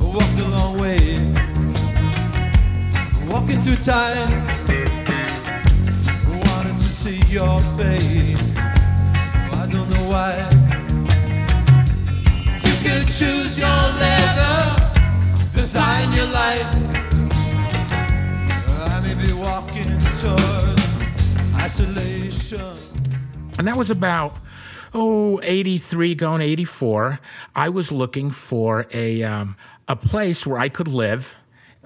Walked 0.00 0.38
a 0.40 0.48
long 0.48 0.78
way, 0.78 0.98
walking 3.28 3.60
through 3.62 3.76
time. 3.84 4.35
Your 7.36 7.60
face. 7.76 8.56
I 8.56 9.68
don't 9.70 9.90
know 9.90 10.08
why. 10.08 10.48
You 12.64 12.74
could 12.82 13.06
choose 13.12 13.58
your 13.58 13.68
leather, 13.68 14.56
design 15.52 16.14
your 16.14 16.24
life. 16.32 16.66
I 18.88 19.00
may 19.04 19.14
be 19.22 19.34
walking 19.34 19.98
towards 20.22 20.96
isolation. 21.56 22.74
And 23.58 23.68
that 23.68 23.76
was 23.76 23.90
about, 23.90 24.32
oh, 24.94 25.38
83 25.42 26.14
going 26.14 26.40
84. 26.40 27.20
I 27.54 27.68
was 27.68 27.92
looking 27.92 28.30
for 28.30 28.86
a, 28.94 29.22
um, 29.24 29.58
a 29.88 29.96
place 29.96 30.46
where 30.46 30.58
I 30.58 30.70
could 30.70 30.88
live 30.88 31.34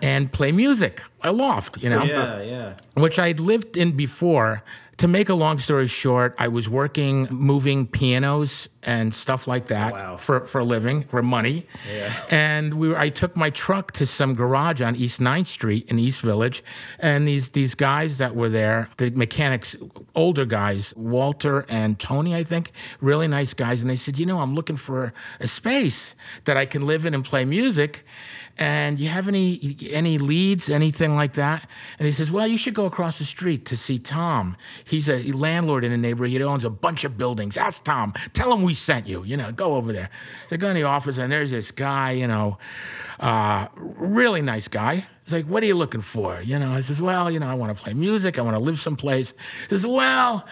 and 0.01 0.31
play 0.31 0.53
music, 0.53 1.03
a 1.23 1.33
loft, 1.33 1.83
you 1.83 1.91
know, 1.91 2.05
yeah, 2.05 2.41
yeah. 2.41 2.75
which 2.95 3.19
I'd 3.19 3.41
lived 3.41 3.77
in 3.77 3.97
before 3.97 4.63
to 5.01 5.09
make 5.09 5.31
a 5.31 5.35
long 5.35 5.59
story 5.59 5.87
short, 5.87 6.35
I 6.39 6.49
was 6.49 6.69
working 6.69 7.27
moving 7.31 7.87
pianos 7.87 8.69
and 8.83 9.15
stuff 9.15 9.47
like 9.47 9.67
that 9.69 9.93
Wow. 9.93 10.17
for, 10.19 10.47
for 10.47 10.59
a 10.61 10.65
living, 10.65 11.05
for 11.05 11.23
money. 11.23 11.67
Yeah. 11.91 12.15
And 12.31 12.75
we 12.75 12.89
were, 12.89 12.99
I 12.99 13.09
took 13.09 13.35
my 13.35 13.49
truck 13.49 13.93
to 13.93 14.05
some 14.07 14.35
garage 14.35 14.83
on 14.83 14.97
East 14.97 15.19
9th 15.21 15.47
Street 15.47 15.89
in 15.89 15.99
East 15.99 16.21
Village. 16.21 16.63
And 16.99 17.27
these, 17.27 17.49
these 17.51 17.75
guys 17.75 18.19
that 18.19 18.35
were 18.37 18.51
there, 18.51 18.91
the 18.99 19.11
mechanics, 19.11 19.75
older 20.15 20.45
guys, 20.45 20.95
Walter 20.97 21.65
and 21.71 21.99
Tony, 21.99 22.35
I 22.37 22.45
think, 22.45 22.73
really 23.01 23.27
nice 23.29 23.55
guys. 23.55 23.81
And 23.81 23.89
they 23.89 23.97
said, 23.97 24.19
You 24.19 24.27
know, 24.27 24.41
I'm 24.41 24.55
looking 24.55 24.77
for 24.77 25.15
a 25.41 25.47
space 25.47 26.15
that 26.45 26.59
I 26.59 26.67
can 26.67 26.87
live 26.87 27.07
in 27.07 27.15
and 27.15 27.25
play 27.25 27.47
music. 27.47 28.05
And 28.61 29.01
you 29.01 29.09
have 29.09 29.27
any 29.27 29.75
any 29.89 30.19
leads, 30.19 30.69
anything 30.69 31.17
like 31.17 31.33
that? 31.35 31.67
And 31.99 32.05
he 32.05 32.13
says, 32.13 32.31
Well, 32.31 32.47
you 32.47 32.59
should 32.59 32.75
go 32.75 32.85
across 32.85 33.19
the 33.19 33.25
street 33.25 33.65
to 33.67 33.77
see 33.77 33.99
Tom. 33.99 34.55
He's 34.85 35.09
a 35.09 35.33
landlord 35.33 35.83
in 35.83 35.93
the 35.93 35.97
neighborhood. 35.97 36.31
He 36.31 36.43
owns 36.43 36.65
a 36.65 36.71
bunch 36.71 37.05
of 37.05 37.17
buildings. 37.17 37.57
Ask 37.57 37.85
Tom. 37.85 38.13
Tell 38.35 38.53
him 38.53 38.63
we 38.63 38.75
sent 38.75 39.07
you. 39.07 39.25
You 39.25 39.39
know, 39.39 39.51
go 39.51 39.77
over 39.77 39.95
there. 39.95 40.11
They 40.51 40.59
go 40.59 40.69
in 40.69 40.75
the 40.75 40.83
office, 40.83 41.17
and 41.17 41.33
there's 41.33 41.51
this 41.51 41.71
guy. 41.71 42.13
You 42.13 42.27
know, 42.27 42.59
uh, 43.19 43.69
really 43.77 44.43
nice 44.43 44.69
guy. 44.69 45.07
He's 45.25 45.33
like, 45.33 45.47
"What 45.47 45.63
are 45.63 45.67
you 45.67 45.75
looking 45.75 46.03
for?" 46.03 46.43
You 46.43 46.59
know, 46.59 46.73
I 46.73 46.83
says, 46.83 47.01
"Well, 47.01 47.31
you 47.31 47.41
know, 47.41 47.49
I 47.49 47.55
want 47.55 47.75
to 47.75 47.83
play 47.83 47.95
music. 47.95 48.39
I 48.39 48.43
want 48.43 48.57
to 48.57 48.63
live 48.63 48.79
someplace." 48.79 49.33
He 49.63 49.69
says, 49.71 49.87
"Well, 49.87 50.45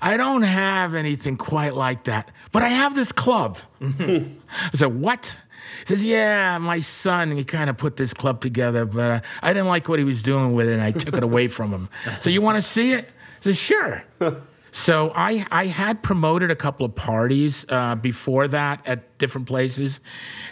I 0.00 0.16
don't 0.16 0.42
have 0.42 0.94
anything 0.94 1.36
quite 1.36 1.74
like 1.74 2.04
that, 2.04 2.30
but 2.52 2.62
I 2.62 2.68
have 2.68 2.94
this 2.94 3.10
club." 3.10 3.58
I 3.80 4.30
said, 4.72 5.00
"What?" 5.00 5.36
He 5.80 5.86
says, 5.86 6.02
"Yeah, 6.02 6.58
my 6.58 6.80
son. 6.80 7.36
He 7.36 7.44
kind 7.44 7.70
of 7.70 7.76
put 7.76 7.96
this 7.96 8.14
club 8.14 8.40
together, 8.40 8.84
but 8.84 9.10
uh, 9.10 9.20
I 9.42 9.52
didn't 9.52 9.68
like 9.68 9.88
what 9.88 9.98
he 9.98 10.04
was 10.04 10.22
doing 10.22 10.52
with 10.54 10.68
it, 10.68 10.74
and 10.74 10.82
I 10.82 10.90
took 10.90 11.16
it 11.16 11.22
away 11.22 11.48
from 11.48 11.72
him. 11.72 11.88
So 12.20 12.30
you 12.30 12.40
want 12.40 12.56
to 12.56 12.62
see 12.62 12.92
it?" 12.92 13.08
I 13.40 13.42
said, 13.42 13.56
"Sure." 13.56 14.04
So 14.72 15.10
I 15.14 15.46
I 15.50 15.66
had 15.66 16.02
promoted 16.02 16.50
a 16.50 16.54
couple 16.54 16.84
of 16.84 16.94
parties 16.94 17.64
uh, 17.70 17.94
before 17.94 18.46
that 18.48 18.86
at 18.86 19.16
different 19.16 19.46
places, 19.46 20.00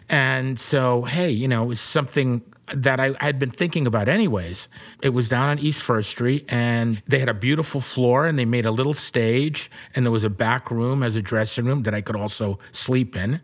and 0.08 0.58
so 0.58 1.02
hey, 1.02 1.30
you 1.30 1.46
know, 1.46 1.64
it 1.64 1.66
was 1.66 1.78
something 1.78 2.40
that 2.74 3.00
I 3.00 3.14
had 3.20 3.38
been 3.38 3.50
thinking 3.50 3.86
about 3.86 4.08
anyways. 4.08 4.68
It 5.02 5.10
was 5.10 5.28
down 5.28 5.48
on 5.50 5.58
East 5.58 5.82
First 5.82 6.10
Street, 6.10 6.44
and 6.48 7.02
they 7.06 7.18
had 7.18 7.28
a 7.28 7.34
beautiful 7.34 7.80
floor, 7.80 8.26
and 8.26 8.38
they 8.38 8.44
made 8.44 8.66
a 8.66 8.70
little 8.70 8.94
stage, 8.94 9.70
and 9.94 10.04
there 10.04 10.12
was 10.12 10.24
a 10.24 10.30
back 10.30 10.70
room 10.70 11.02
as 11.02 11.16
a 11.16 11.22
dressing 11.22 11.66
room 11.66 11.82
that 11.84 11.94
I 11.94 12.00
could 12.00 12.16
also 12.16 12.58
sleep 12.72 13.16
in, 13.16 13.40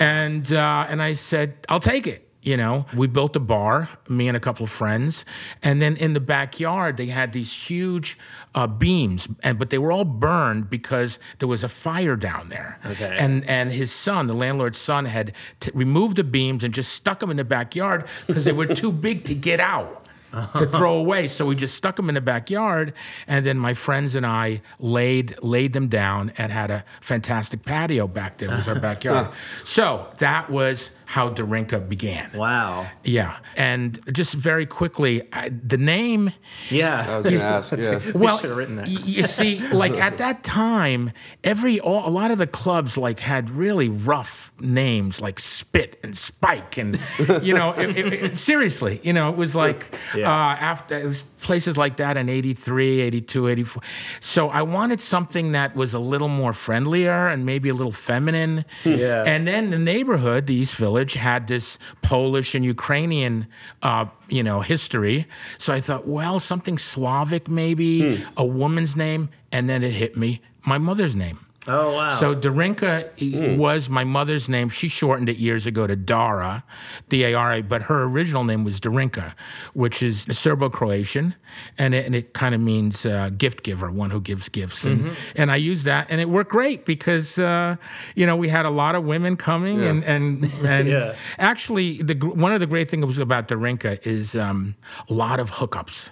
and 0.00 0.52
uh, 0.52 0.86
and 0.88 1.02
I 1.02 1.14
said, 1.14 1.54
I'll 1.68 1.80
take 1.80 2.06
it. 2.06 2.27
You 2.48 2.56
know, 2.56 2.86
we 2.96 3.06
built 3.08 3.36
a 3.36 3.40
bar, 3.40 3.90
me 4.08 4.26
and 4.26 4.34
a 4.34 4.40
couple 4.40 4.64
of 4.64 4.70
friends, 4.70 5.26
and 5.62 5.82
then 5.82 5.96
in 5.96 6.14
the 6.14 6.20
backyard 6.20 6.96
they 6.96 7.04
had 7.04 7.34
these 7.34 7.52
huge 7.52 8.16
uh, 8.54 8.66
beams, 8.66 9.28
and 9.42 9.58
but 9.58 9.68
they 9.68 9.76
were 9.76 9.92
all 9.92 10.06
burned 10.06 10.70
because 10.70 11.18
there 11.40 11.48
was 11.48 11.62
a 11.62 11.68
fire 11.68 12.16
down 12.16 12.48
there. 12.48 12.78
Okay. 12.86 13.14
And 13.18 13.44
and 13.44 13.70
his 13.70 13.92
son, 13.92 14.28
the 14.28 14.32
landlord's 14.44 14.78
son, 14.78 15.04
had 15.04 15.34
t- 15.60 15.70
removed 15.74 16.16
the 16.16 16.24
beams 16.24 16.64
and 16.64 16.72
just 16.72 16.94
stuck 16.94 17.20
them 17.20 17.30
in 17.30 17.36
the 17.36 17.44
backyard 17.44 18.06
because 18.26 18.46
they 18.46 18.52
were 18.52 18.66
too 18.66 18.92
big 18.92 19.26
to 19.26 19.34
get 19.34 19.60
out. 19.60 20.06
to 20.54 20.66
throw 20.78 20.94
away, 20.96 21.26
so 21.28 21.44
we 21.44 21.54
just 21.54 21.74
stuck 21.74 21.96
them 21.96 22.08
in 22.08 22.14
the 22.14 22.20
backyard, 22.20 22.92
and 23.26 23.44
then 23.44 23.58
my 23.58 23.74
friends 23.74 24.14
and 24.14 24.24
I 24.24 24.62
laid 24.78 25.36
laid 25.42 25.72
them 25.74 25.88
down 25.88 26.32
and 26.38 26.50
had 26.50 26.70
a 26.70 26.82
fantastic 27.02 27.62
patio 27.62 28.06
back 28.06 28.38
there. 28.38 28.48
It 28.50 28.54
was 28.54 28.68
our 28.68 28.80
backyard. 28.90 29.28
so 29.64 30.06
that 30.18 30.48
was 30.50 30.90
how 31.10 31.30
Darinka 31.30 31.88
began. 31.88 32.30
Wow. 32.34 32.86
Yeah, 33.02 33.38
and 33.56 33.98
just 34.12 34.34
very 34.34 34.66
quickly, 34.66 35.22
I, 35.32 35.48
the 35.48 35.78
name. 35.78 36.34
Yeah. 36.68 37.06
I 37.08 37.16
was 37.16 37.24
going 37.24 37.38
to 37.38 37.44
ask. 37.46 37.72
Yeah. 37.72 38.00
Well, 38.14 38.38
should've 38.38 38.54
written 38.54 38.76
that. 38.76 38.88
you 38.88 39.22
see, 39.22 39.58
like 39.68 39.96
at 39.96 40.18
that 40.18 40.44
time, 40.44 41.12
every 41.42 41.80
all, 41.80 42.06
a 42.06 42.10
lot 42.10 42.30
of 42.30 42.36
the 42.36 42.46
clubs 42.46 42.98
like 42.98 43.20
had 43.20 43.48
really 43.48 43.88
rough 43.88 44.52
names, 44.60 45.18
like 45.22 45.38
Spit 45.40 45.98
and 46.02 46.14
Spike, 46.14 46.76
and 46.76 47.00
you 47.42 47.54
know, 47.54 47.72
it, 47.72 47.96
it, 47.96 48.12
it- 48.12 48.36
seriously, 48.36 49.00
you 49.02 49.14
know, 49.14 49.30
it 49.30 49.36
was 49.36 49.54
like 49.56 49.94
Yeah. 50.14 50.28
uh, 50.30 50.56
after 50.56 51.10
places 51.40 51.78
like 51.78 51.96
that 51.96 52.18
in 52.18 52.28
83, 52.28 53.00
82, 53.00 53.48
84. 53.48 53.82
So 54.20 54.48
I 54.50 54.60
wanted 54.62 55.00
something 55.00 55.52
that 55.52 55.74
was 55.74 55.94
a 55.94 55.98
little 55.98 56.28
more 56.28 56.52
friendlier 56.52 57.28
and 57.28 57.46
maybe 57.46 57.70
a 57.70 57.74
little 57.74 57.92
feminine. 57.92 58.64
Yeah. 58.84 59.22
And 59.24 59.46
then 59.46 59.70
the 59.70 59.78
neighborhood, 59.78 60.46
the 60.46 60.54
East 60.54 60.74
Village, 60.76 60.97
had 61.14 61.46
this 61.46 61.78
Polish 62.02 62.54
and 62.54 62.64
Ukrainian, 62.64 63.46
uh, 63.82 64.06
you 64.28 64.42
know, 64.42 64.60
history. 64.60 65.26
So 65.58 65.72
I 65.72 65.80
thought, 65.80 66.06
well, 66.06 66.40
something 66.40 66.78
Slavic, 66.78 67.48
maybe 67.48 68.24
a 68.36 68.44
woman's 68.44 68.96
name, 68.96 69.30
and 69.52 69.68
then 69.68 69.82
it 69.82 69.92
hit 69.92 70.16
me, 70.16 70.40
my 70.66 70.78
mother's 70.78 71.16
name. 71.16 71.44
Oh 71.68 71.94
wow. 71.94 72.08
So 72.08 72.34
Darinka 72.34 73.56
was 73.58 73.88
my 73.90 74.04
mother's 74.04 74.48
name. 74.48 74.68
She 74.70 74.88
shortened 74.88 75.28
it 75.28 75.36
years 75.36 75.66
ago 75.66 75.86
to 75.86 75.94
Dara, 75.96 76.64
D-A-R-A, 77.10 77.62
but 77.62 77.82
her 77.82 78.04
original 78.04 78.42
name 78.44 78.64
was 78.64 78.80
Darinka, 78.80 79.34
which 79.74 80.02
is 80.02 80.22
Serbo-Croatian, 80.32 81.34
and 81.76 81.94
it, 81.94 82.06
and 82.06 82.14
it 82.14 82.32
kind 82.32 82.54
of 82.54 82.60
means 82.60 83.04
uh, 83.04 83.30
gift 83.36 83.62
giver, 83.62 83.90
one 83.90 84.10
who 84.10 84.20
gives 84.20 84.48
gifts. 84.48 84.84
And, 84.84 85.14
and 85.36 85.50
I 85.52 85.56
used 85.56 85.84
that, 85.84 86.06
and 86.10 86.20
it 86.20 86.28
worked 86.28 86.50
great 86.50 86.84
because 86.84 87.38
uh, 87.38 87.76
you 88.14 88.26
know 88.26 88.36
we 88.36 88.48
had 88.48 88.64
a 88.66 88.70
lot 88.70 88.94
of 88.94 89.04
women 89.04 89.36
coming, 89.36 89.84
and 89.84 90.04
and 90.04 90.44
and 90.64 90.88
Yeah. 90.88 91.14
actually 91.38 92.02
the 92.02 92.14
one 92.14 92.52
of 92.52 92.60
the 92.60 92.66
great 92.66 92.90
things 92.90 93.18
about 93.18 93.48
Darinka 93.48 94.04
is 94.06 94.34
um, 94.34 94.74
a 95.08 95.12
lot 95.12 95.38
of 95.40 95.50
hookups. 95.50 96.10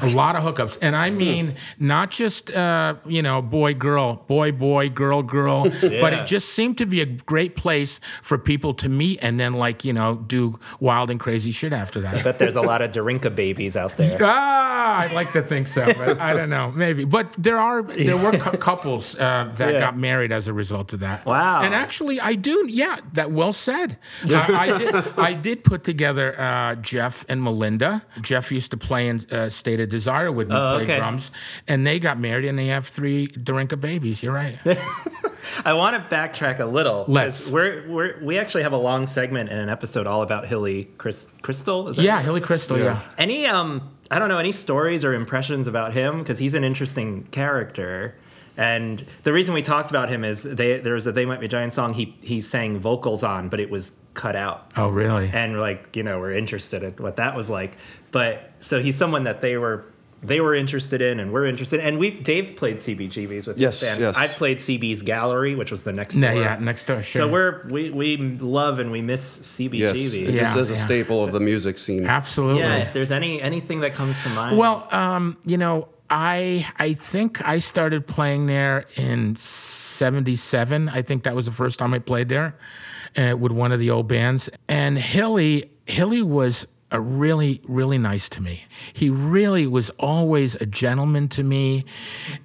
A 0.00 0.08
lot 0.10 0.36
of 0.36 0.42
hookups, 0.42 0.78
and 0.80 0.94
I 0.96 1.10
mean 1.10 1.56
not 1.78 2.10
just 2.10 2.50
uh, 2.50 2.94
you 3.06 3.22
know 3.22 3.42
boy 3.42 3.74
girl, 3.74 4.24
boy 4.26 4.52
boy, 4.52 4.88
girl 4.88 5.22
girl, 5.22 5.64
but 5.80 6.12
it 6.12 6.26
just 6.26 6.50
seemed 6.50 6.78
to 6.78 6.86
be 6.86 7.00
a 7.00 7.06
great 7.06 7.56
place 7.56 8.00
for 8.22 8.38
people 8.38 8.74
to 8.74 8.88
meet 8.88 9.18
and 9.22 9.38
then 9.40 9.54
like 9.54 9.84
you 9.84 9.92
know 9.92 10.16
do 10.16 10.58
wild 10.80 11.10
and 11.10 11.18
crazy 11.20 11.50
shit 11.52 11.72
after 11.72 12.00
that. 12.00 12.22
bet 12.24 12.38
there's 12.38 12.56
a 12.56 12.60
lot 12.62 12.80
of 12.82 12.90
Darinka 12.90 13.34
babies 13.34 13.76
out 13.76 13.96
there. 13.96 14.18
Ah, 14.84 14.98
I'd 15.00 15.12
like 15.12 15.30
to 15.32 15.42
think 15.42 15.68
so, 15.68 15.84
but 15.94 16.18
I 16.18 16.34
don't 16.34 16.50
know, 16.50 16.72
maybe. 16.72 17.04
But 17.04 17.32
there 17.38 17.58
are 17.58 17.82
there 17.82 18.16
were 18.16 18.32
cou- 18.36 18.56
couples 18.70 19.14
uh, 19.16 19.52
that 19.56 19.74
Yeah. 19.74 19.78
got 19.78 19.96
married 19.96 20.32
as 20.32 20.48
a 20.48 20.52
result 20.52 20.92
of 20.92 21.00
that. 21.00 21.24
Wow. 21.24 21.62
And 21.62 21.72
actually, 21.74 22.20
I 22.20 22.34
do. 22.34 22.66
Yeah, 22.68 22.98
that 23.12 23.30
well 23.30 23.52
said. 23.52 23.96
Uh, 24.28 24.44
I 24.48 24.78
did. 24.78 24.94
I 25.16 25.32
did 25.34 25.62
put 25.62 25.84
together 25.84 26.38
uh, 26.40 26.74
Jeff 26.76 27.24
and 27.28 27.42
Melinda. 27.44 28.02
Jeff 28.22 28.50
used 28.50 28.70
to 28.72 28.76
play 28.76 29.06
in 29.08 29.20
uh, 29.30 29.48
State 29.50 29.71
of 29.80 29.88
Desire 29.88 30.30
with 30.32 30.48
me, 30.48 30.56
Oh, 30.56 30.64
play 30.76 30.82
okay. 30.82 30.96
drums, 30.96 31.30
and 31.68 31.86
they 31.86 31.98
got 31.98 32.18
married 32.18 32.46
and 32.48 32.58
they 32.58 32.66
have 32.68 32.86
three 32.86 33.28
Darinka 33.28 33.78
babies. 33.80 34.22
You're 34.22 34.34
right. 34.34 34.58
I 35.64 35.72
want 35.74 35.96
to 36.08 36.14
backtrack 36.14 36.60
a 36.60 36.64
little. 36.64 37.04
Let's. 37.08 37.48
We're, 37.48 37.88
we're 37.88 38.22
we 38.22 38.38
actually 38.38 38.62
have 38.62 38.72
a 38.72 38.76
long 38.78 39.06
segment 39.06 39.50
in 39.50 39.58
an 39.58 39.68
episode 39.68 40.06
all 40.06 40.22
about 40.22 40.46
Hilly 40.46 40.84
Chris, 40.98 41.26
Kristal. 41.42 41.90
Is 41.90 41.96
that 41.96 42.02
yeah, 42.02 42.22
Hilly 42.22 42.40
Kristal. 42.40 42.80
Yeah. 42.80 43.00
Any 43.18 43.46
um 43.46 43.90
I 44.10 44.18
don't 44.18 44.28
know 44.28 44.38
any 44.38 44.52
stories 44.52 45.04
or 45.04 45.14
impressions 45.14 45.66
about 45.66 45.92
him 45.92 46.18
because 46.18 46.38
he's 46.38 46.54
an 46.54 46.64
interesting 46.64 47.24
character. 47.30 48.14
And 48.56 49.04
the 49.22 49.32
reason 49.32 49.54
we 49.54 49.62
talked 49.62 49.88
about 49.90 50.10
him 50.10 50.24
is 50.24 50.42
they 50.42 50.78
there 50.78 50.94
was 50.94 51.06
a 51.06 51.12
They 51.12 51.24
Might 51.24 51.40
Be 51.40 51.48
Giant 51.48 51.72
song 51.72 51.92
he 51.94 52.16
he 52.20 52.40
sang 52.40 52.78
vocals 52.78 53.22
on, 53.24 53.48
but 53.48 53.58
it 53.60 53.70
was 53.70 53.92
cut 54.14 54.36
out. 54.36 54.70
Oh, 54.76 54.88
really? 54.88 55.30
And 55.32 55.58
like 55.58 55.96
you 55.96 56.02
know 56.02 56.20
we're 56.20 56.32
interested 56.34 56.82
in 56.82 56.92
what 57.02 57.16
that 57.16 57.34
was 57.34 57.50
like. 57.50 57.76
But 58.10 58.51
so 58.62 58.80
he's 58.80 58.96
someone 58.96 59.24
that 59.24 59.40
they 59.42 59.56
were 59.58 59.84
they 60.24 60.40
were 60.40 60.54
interested 60.54 61.02
in 61.02 61.18
and 61.18 61.32
we're 61.32 61.46
interested 61.46 61.80
in. 61.80 61.86
and 61.86 61.98
we've 61.98 62.22
Dave 62.22 62.54
played 62.56 62.76
CBGBs 62.76 63.48
with 63.48 63.58
Yes, 63.58 63.80
his 63.80 63.88
band. 63.88 64.00
yes. 64.00 64.16
I 64.16 64.28
played 64.28 64.58
CB's 64.58 65.02
Gallery, 65.02 65.56
which 65.56 65.72
was 65.72 65.82
the 65.82 65.92
next 65.92 66.14
No, 66.14 66.32
door. 66.32 66.40
yeah, 66.42 66.58
next 66.60 66.84
door. 66.86 67.02
Sure. 67.02 67.22
So 67.22 67.28
we're 67.28 67.66
we, 67.68 67.90
we 67.90 68.16
love 68.16 68.78
and 68.78 68.92
we 68.92 69.02
miss 69.02 69.38
CBGB. 69.40 69.78
Yes. 69.80 69.96
It 70.14 70.30
Yeah, 70.34 70.42
just 70.54 70.56
is 70.58 70.70
a 70.70 70.74
yeah. 70.74 70.84
staple 70.84 71.24
of 71.24 71.32
the 71.32 71.40
music 71.40 71.76
scene. 71.76 72.06
absolutely. 72.06 72.60
Yeah, 72.62 72.76
if 72.76 72.92
there's 72.92 73.10
any 73.10 73.42
anything 73.42 73.80
that 73.80 73.94
comes 73.94 74.14
to 74.22 74.28
mind. 74.28 74.56
Well, 74.56 74.86
um, 74.92 75.36
you 75.44 75.56
know, 75.58 75.88
I 76.08 76.68
I 76.78 76.94
think 76.94 77.44
I 77.44 77.58
started 77.58 78.06
playing 78.06 78.46
there 78.46 78.84
in 78.94 79.34
'77. 79.36 80.88
I 80.88 81.02
think 81.02 81.24
that 81.24 81.34
was 81.34 81.46
the 81.46 81.52
first 81.52 81.78
time 81.78 81.94
I 81.94 81.98
played 81.98 82.28
there 82.28 82.54
uh, 83.16 83.34
with 83.36 83.52
one 83.52 83.72
of 83.72 83.80
the 83.80 83.90
old 83.90 84.08
bands. 84.08 84.48
And 84.68 84.98
Hilly 84.98 85.70
Hilly 85.86 86.22
was 86.22 86.66
really 87.00 87.60
really 87.64 87.98
nice 87.98 88.28
to 88.30 88.40
me. 88.40 88.64
He 88.92 89.10
really 89.10 89.66
was 89.66 89.90
always 89.98 90.54
a 90.56 90.66
gentleman 90.66 91.28
to 91.28 91.42
me. 91.42 91.84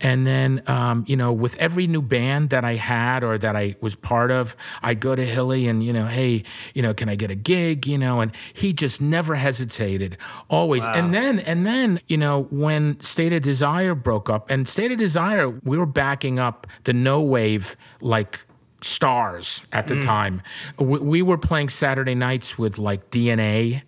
And 0.02 0.26
then 0.26 0.64
um, 0.68 1.06
you 1.08 1.16
know, 1.16 1.32
with 1.32 1.56
every 1.58 1.88
new 1.88 2.02
band 2.02 2.50
that 2.50 2.64
I 2.64 2.76
had 2.76 3.24
or 3.24 3.38
that 3.38 3.56
I 3.56 3.76
was 3.82 3.96
part 3.96 4.32
of, 4.32 4.56
I'd 4.82 5.00
go 5.00 5.16
to 5.16 5.26
Hilly 5.26 5.68
and 5.68 5.84
you 5.84 5.94
know, 5.94 6.06
hey, 6.08 6.44
you 6.74 6.82
know, 6.82 6.94
can 6.94 7.10
I 7.10 7.16
get 7.16 7.32
a 7.32 7.36
gig? 7.36 7.88
You 7.88 7.98
know, 7.98 8.22
and 8.22 8.32
he 8.54 8.74
just 8.74 9.02
never 9.02 9.36
hesitated, 9.36 10.18
always. 10.50 10.86
And 10.86 11.14
then 11.14 11.40
and 11.40 11.66
then 11.66 12.00
you 12.08 12.18
know 12.18 12.44
when 12.50 13.00
State 13.00 13.34
of 13.34 13.42
Desire 13.42 13.96
broke 13.96 14.30
up, 14.30 14.50
and 14.50 14.68
State 14.68 14.92
of 14.92 14.98
Desire, 14.98 15.50
we 15.50 15.78
were 15.78 15.86
backing 15.86 16.40
up 16.40 16.68
the 16.84 16.94
no 16.94 17.22
wave 17.22 17.76
like 18.02 18.46
stars 18.82 19.64
at 19.72 19.88
the 19.88 20.00
time. 20.00 20.42
We, 20.78 21.00
we 21.00 21.22
were 21.22 21.38
playing 21.38 21.70
Saturday 21.70 22.16
nights 22.16 22.58
with 22.58 22.78
like 22.78 23.10
DNA 23.10 23.82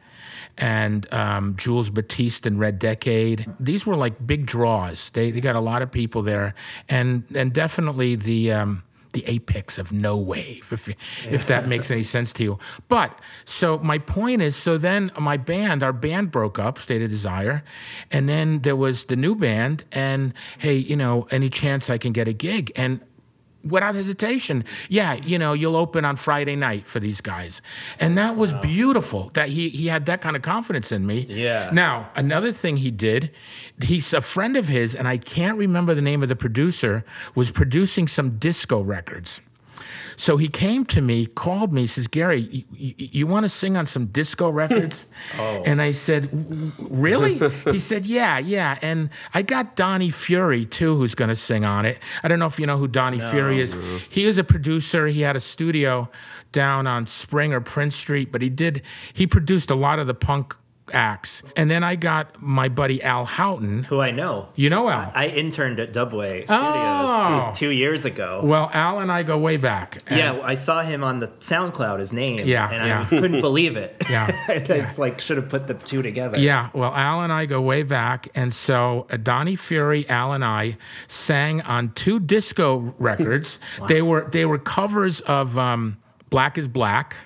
and 0.58 1.12
um, 1.13 1.55
Jules 1.55 1.89
Batiste 1.89 2.46
and 2.46 2.60
Red 2.60 2.79
Decade. 2.79 3.50
These 3.60 3.86
were 3.86 3.96
like 3.96 4.25
big 4.25 4.46
draws. 4.46 5.10
They, 5.12 5.31
they 5.31 5.41
got 5.41 5.55
a 5.55 5.62
lot 5.62 5.81
of 5.81 5.91
people 5.91 6.22
there, 6.22 6.53
and 6.88 7.24
and 7.34 7.53
definitely 7.53 8.15
the. 8.15 8.51
Um, 8.53 8.84
the 9.13 9.25
apex 9.25 9.79
of 9.79 9.91
no 9.91 10.15
wave, 10.15 10.69
if 10.72 10.88
if 11.27 11.48
that 11.48 11.67
makes 11.74 11.89
any 11.89 12.03
sense 12.03 12.31
to 12.34 12.43
you. 12.43 12.60
But 12.89 13.19
so 13.43 13.79
my 13.79 13.98
point 13.98 14.43
is, 14.43 14.55
so 14.55 14.77
then 14.77 15.12
my 15.19 15.36
band, 15.36 15.81
our 15.81 15.93
band 15.93 16.29
broke 16.29 16.60
up, 16.60 16.77
State 16.77 17.01
of 17.01 17.10
Desire, 17.10 17.63
and 18.12 18.29
then 18.29 18.62
there 18.62 18.75
was 18.75 19.05
the 19.05 19.15
new 19.15 19.34
band, 19.34 19.84
and 19.91 20.31
hey, 20.60 20.75
you 20.75 20.96
know, 20.96 21.27
any 21.31 21.50
chance 21.50 21.89
I 21.89 21.98
can 21.98 22.13
get 22.13 22.27
a 22.27 22.34
gig? 22.34 22.72
And 22.75 23.01
without 23.63 23.96
hesitation. 23.96 24.63
Yeah, 24.88 25.13
you 25.13 25.38
know, 25.38 25.54
you'll 25.54 25.75
open 25.75 26.06
on 26.06 26.16
Friday 26.16 26.56
night 26.56 26.88
for 26.88 27.00
these 27.00 27.22
guys. 27.22 27.62
And 28.00 28.18
that 28.18 28.38
was 28.38 28.54
beautiful 28.54 29.32
that 29.34 29.50
he 29.50 29.70
he 29.70 29.88
had 29.88 30.06
that 30.06 30.22
kind 30.22 30.36
of 30.36 30.42
confidence 30.42 30.92
in 30.92 31.06
me. 31.06 31.25
Yeah. 31.30 31.70
Now, 31.74 32.10
another 32.16 32.51
thing 32.51 32.78
he 32.78 32.92
did, 32.92 33.32
he's 33.82 34.13
a 34.13 34.22
friend 34.22 34.58
of 34.58 34.68
his 34.68 34.96
and 34.96 35.08
I 35.08 35.18
can't 35.18 35.58
remember 35.58 35.94
the 35.94 36.01
name 36.01 36.24
of 36.24 36.30
the 36.30 36.36
producer, 36.36 37.04
was 37.36 37.51
producing 37.51 38.08
some 38.08 38.38
disco 38.38 38.82
records. 38.82 39.42
So 40.20 40.36
he 40.36 40.50
came 40.50 40.84
to 40.88 41.00
me, 41.00 41.28
called 41.28 41.72
me, 41.72 41.88
says, 41.88 42.08
Gary, 42.08 42.42
you, 42.42 42.64
you, 42.74 42.94
you 42.98 43.26
want 43.26 43.46
to 43.46 43.50
sing 43.50 43.78
on 43.78 43.86
some 43.86 44.08
disco 44.08 44.50
records? 44.50 45.06
Oh. 45.38 45.64
And 45.66 45.82
I 45.82 45.92
said, 45.92 46.30
Really? 46.80 47.40
he 47.72 47.78
said, 47.80 48.06
Yeah, 48.06 48.40
yeah. 48.40 48.78
And 48.82 49.10
I 49.34 49.42
got 49.42 49.76
Donnie 49.76 50.10
Fury 50.10 50.66
too, 50.66 50.96
who's 50.98 51.14
going 51.14 51.30
to 51.30 51.36
sing 51.36 51.66
on 51.66 51.86
it. 51.86 52.00
I 52.24 52.28
don't 52.28 52.40
know 52.40 52.48
if 52.48 52.60
you 52.60 52.66
know 52.66 52.78
who 52.78 52.88
Donnie 52.88 53.20
Fury 53.20 53.62
is. 53.62 53.76
He 54.10 54.26
is 54.26 54.38
a 54.38 54.44
producer. 54.44 55.08
He 55.08 55.22
had 55.22 55.36
a 55.36 55.40
studio 55.40 56.10
down 56.52 56.88
on 56.88 57.06
Spring 57.06 57.54
or 57.54 57.62
Prince 57.62 57.96
Street, 57.96 58.32
but 58.32 58.42
he 58.42 58.50
did, 58.50 58.82
he 59.14 59.28
produced 59.28 59.72
a 59.72 59.76
lot 59.76 60.00
of 60.00 60.08
the 60.08 60.14
punk 60.14 60.56
acts. 60.93 61.43
And 61.55 61.69
then 61.69 61.84
I 61.84 61.96
got 61.96 62.41
my 62.41 62.69
buddy 62.69 63.01
Al 63.03 63.25
Houghton. 63.25 63.84
Who 63.84 64.00
I 64.01 64.12
know. 64.12 64.50
You 64.55 64.69
know 64.69 64.89
Al? 64.89 65.12
I 65.15 65.27
interned 65.27 65.79
at 65.79 65.93
Dubway 65.93 66.43
Studios 66.43 66.50
Oh. 66.50 67.51
two 67.55 67.69
years 67.69 68.05
ago. 68.05 68.41
well, 68.43 68.69
Al 68.74 69.00
and 69.00 69.12
I 69.12 69.24
go 69.24 69.38
way 69.38 69.58
back. 69.58 69.98
Yeah, 70.10 70.39
I 70.43 70.53
saw 70.53 70.81
him 70.81 71.03
on 71.03 71.19
the 71.19 71.27
SoundCloud, 71.27 72.00
his 72.00 72.13
name. 72.13 72.46
Yeah, 72.48 72.69
and 72.69 72.88
yeah. 72.88 73.01
I 73.01 73.05
couldn't 73.10 73.41
believe 73.41 73.77
it. 73.77 73.96
Yeah, 74.10 74.31
it's 74.50 74.98
like 74.98 75.22
should 75.22 75.38
have 75.38 75.50
put 75.50 75.67
the 75.67 75.75
two 75.75 76.01
together. 76.01 76.39
Yeah, 76.39 76.69
well, 76.74 76.91
Al 76.96 77.22
and 77.22 77.31
I 77.31 77.46
go 77.46 77.62
way 77.62 77.84
back, 77.84 78.27
and 78.34 78.51
so 78.51 79.05
uh, 79.12 79.17
Donnie 79.17 79.55
Fury, 79.55 80.10
Al 80.10 80.34
and 80.34 80.43
I 80.43 80.77
sang 81.08 81.62
on 81.62 81.91
two 81.93 82.19
disco 82.19 82.93
records. 82.98 83.60
They 83.88 84.01
were 84.01 84.27
they 84.31 84.46
were 84.46 84.58
covers 84.58 85.19
of 85.22 85.58
um, 85.60 85.98
"Black 86.31 86.58
Is 86.58 86.67
Black," 86.67 87.17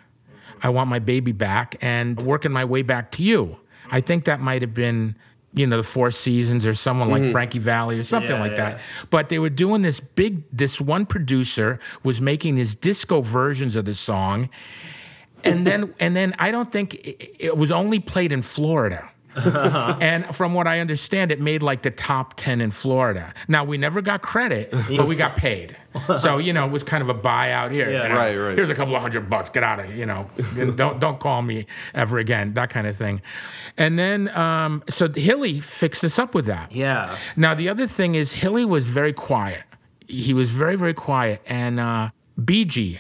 "I 0.64 0.70
Want 0.70 0.90
My 0.90 1.00
Baby 1.00 1.32
Back," 1.32 1.76
and 1.82 2.20
"Working 2.22 2.52
My 2.52 2.66
Way 2.66 2.82
Back 2.82 3.12
to 3.12 3.24
You." 3.24 3.58
I 3.92 4.02
think 4.02 4.26
that 4.26 4.40
might 4.40 4.62
have 4.62 4.74
been. 4.74 5.16
You 5.56 5.68
know, 5.68 5.78
the 5.78 5.84
Four 5.84 6.10
Seasons 6.10 6.66
or 6.66 6.74
someone 6.74 7.12
like 7.12 7.22
mm-hmm. 7.22 7.32
Frankie 7.32 7.60
Valli 7.60 8.00
or 8.00 8.02
something 8.02 8.36
Yeah, 8.36 8.42
like 8.42 8.54
yeah. 8.54 8.72
that. 8.72 8.82
But 9.12 9.30
they 9.30 9.38
were 9.38 9.52
doing 9.52 9.84
this 9.84 10.00
big, 10.00 10.42
this 10.52 10.82
one 10.82 11.06
producer 11.06 11.80
was 12.02 12.20
making 12.20 12.56
these 12.56 12.74
disco 12.74 13.22
versions 13.22 13.76
of 13.76 13.86
the 13.86 13.94
song 13.94 14.50
and 15.44 15.68
then 15.68 15.94
and 16.00 16.16
then 16.16 16.36
I 16.40 16.52
don't 16.52 16.72
think 16.72 16.96
it, 16.96 17.36
it 17.40 17.58
was 17.58 17.72
only 17.72 18.00
played 18.00 18.32
in 18.32 18.42
Florida. 18.42 19.10
and 20.02 20.36
from 20.36 20.54
what 20.54 20.68
I 20.68 20.80
understand, 20.80 21.32
it 21.32 21.40
made 21.40 21.64
like 21.64 21.82
the 21.82 21.92
top 21.92 22.36
10 22.36 22.62
in 22.62 22.72
Florida. 22.72 23.34
Now, 23.48 23.64
we 23.64 23.78
never 23.78 24.02
got 24.02 24.22
credit, 24.22 24.72
but 24.72 25.08
we 25.08 25.16
got 25.16 25.36
paid. 25.36 25.76
So, 26.18 26.40
you 26.40 26.54
know, 26.54 26.66
it 26.66 26.72
was 26.72 26.84
kind 26.84 27.02
of 27.04 27.10
a 27.10 27.14
buyout 27.14 27.72
here. 27.72 27.92
Yeah. 27.92 28.04
you 28.04 28.10
know, 28.10 28.16
Right, 28.16 28.36
right. 28.36 28.58
Here's 28.58 28.70
a 28.70 28.76
couple 28.76 28.96
of 28.96 29.02
hundred 29.02 29.30
bucks. 29.30 29.50
Get 29.50 29.64
out 29.64 29.80
of 29.80 29.86
here, 29.86 29.96
you 29.96 30.06
know. 30.06 30.30
don't, 30.76 31.00
don't 31.00 31.20
call 31.20 31.42
me 31.42 31.68
ever 31.94 32.18
again, 32.18 32.54
that 32.54 32.70
kind 32.70 32.88
of 32.88 32.98
thing. 32.98 33.22
And 33.78 33.98
then, 33.98 34.30
um, 34.30 34.84
so 34.90 35.08
Hilly 35.10 35.60
fixed 35.60 36.04
us 36.04 36.18
up 36.20 36.34
with 36.34 36.46
that. 36.48 36.72
Yeah. 36.72 37.18
Now 37.36 37.54
the 37.54 37.70
other 37.70 37.88
thing 37.88 38.16
is 38.16 38.34
Hilly 38.34 38.66
was 38.66 38.86
very 38.86 39.14
quiet. 39.14 39.64
He 40.08 40.34
was 40.34 40.52
very 40.52 40.76
very 40.76 40.94
quiet. 40.94 41.42
And 41.46 41.80
uh, 41.80 42.10
BG, 42.40 43.00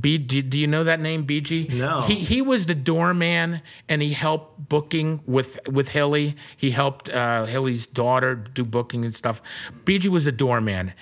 B, 0.00 0.16
do, 0.16 0.42
do 0.42 0.58
you 0.58 0.66
know 0.66 0.84
that 0.84 1.00
name, 1.00 1.26
BG? 1.26 1.72
No. 1.74 2.02
He 2.02 2.14
he 2.14 2.40
was 2.40 2.66
the 2.66 2.74
doorman, 2.74 3.62
and 3.88 4.00
he 4.00 4.12
helped 4.12 4.68
booking 4.68 5.20
with 5.26 5.58
with 5.68 5.88
Hilly. 5.88 6.36
He 6.56 6.70
helped 6.70 7.08
uh, 7.08 7.46
Hilly's 7.46 7.86
daughter 7.86 8.36
do 8.36 8.64
booking 8.64 9.04
and 9.04 9.14
stuff. 9.14 9.42
BG 9.84 10.08
was 10.08 10.24
the 10.24 10.32
doorman. 10.32 10.92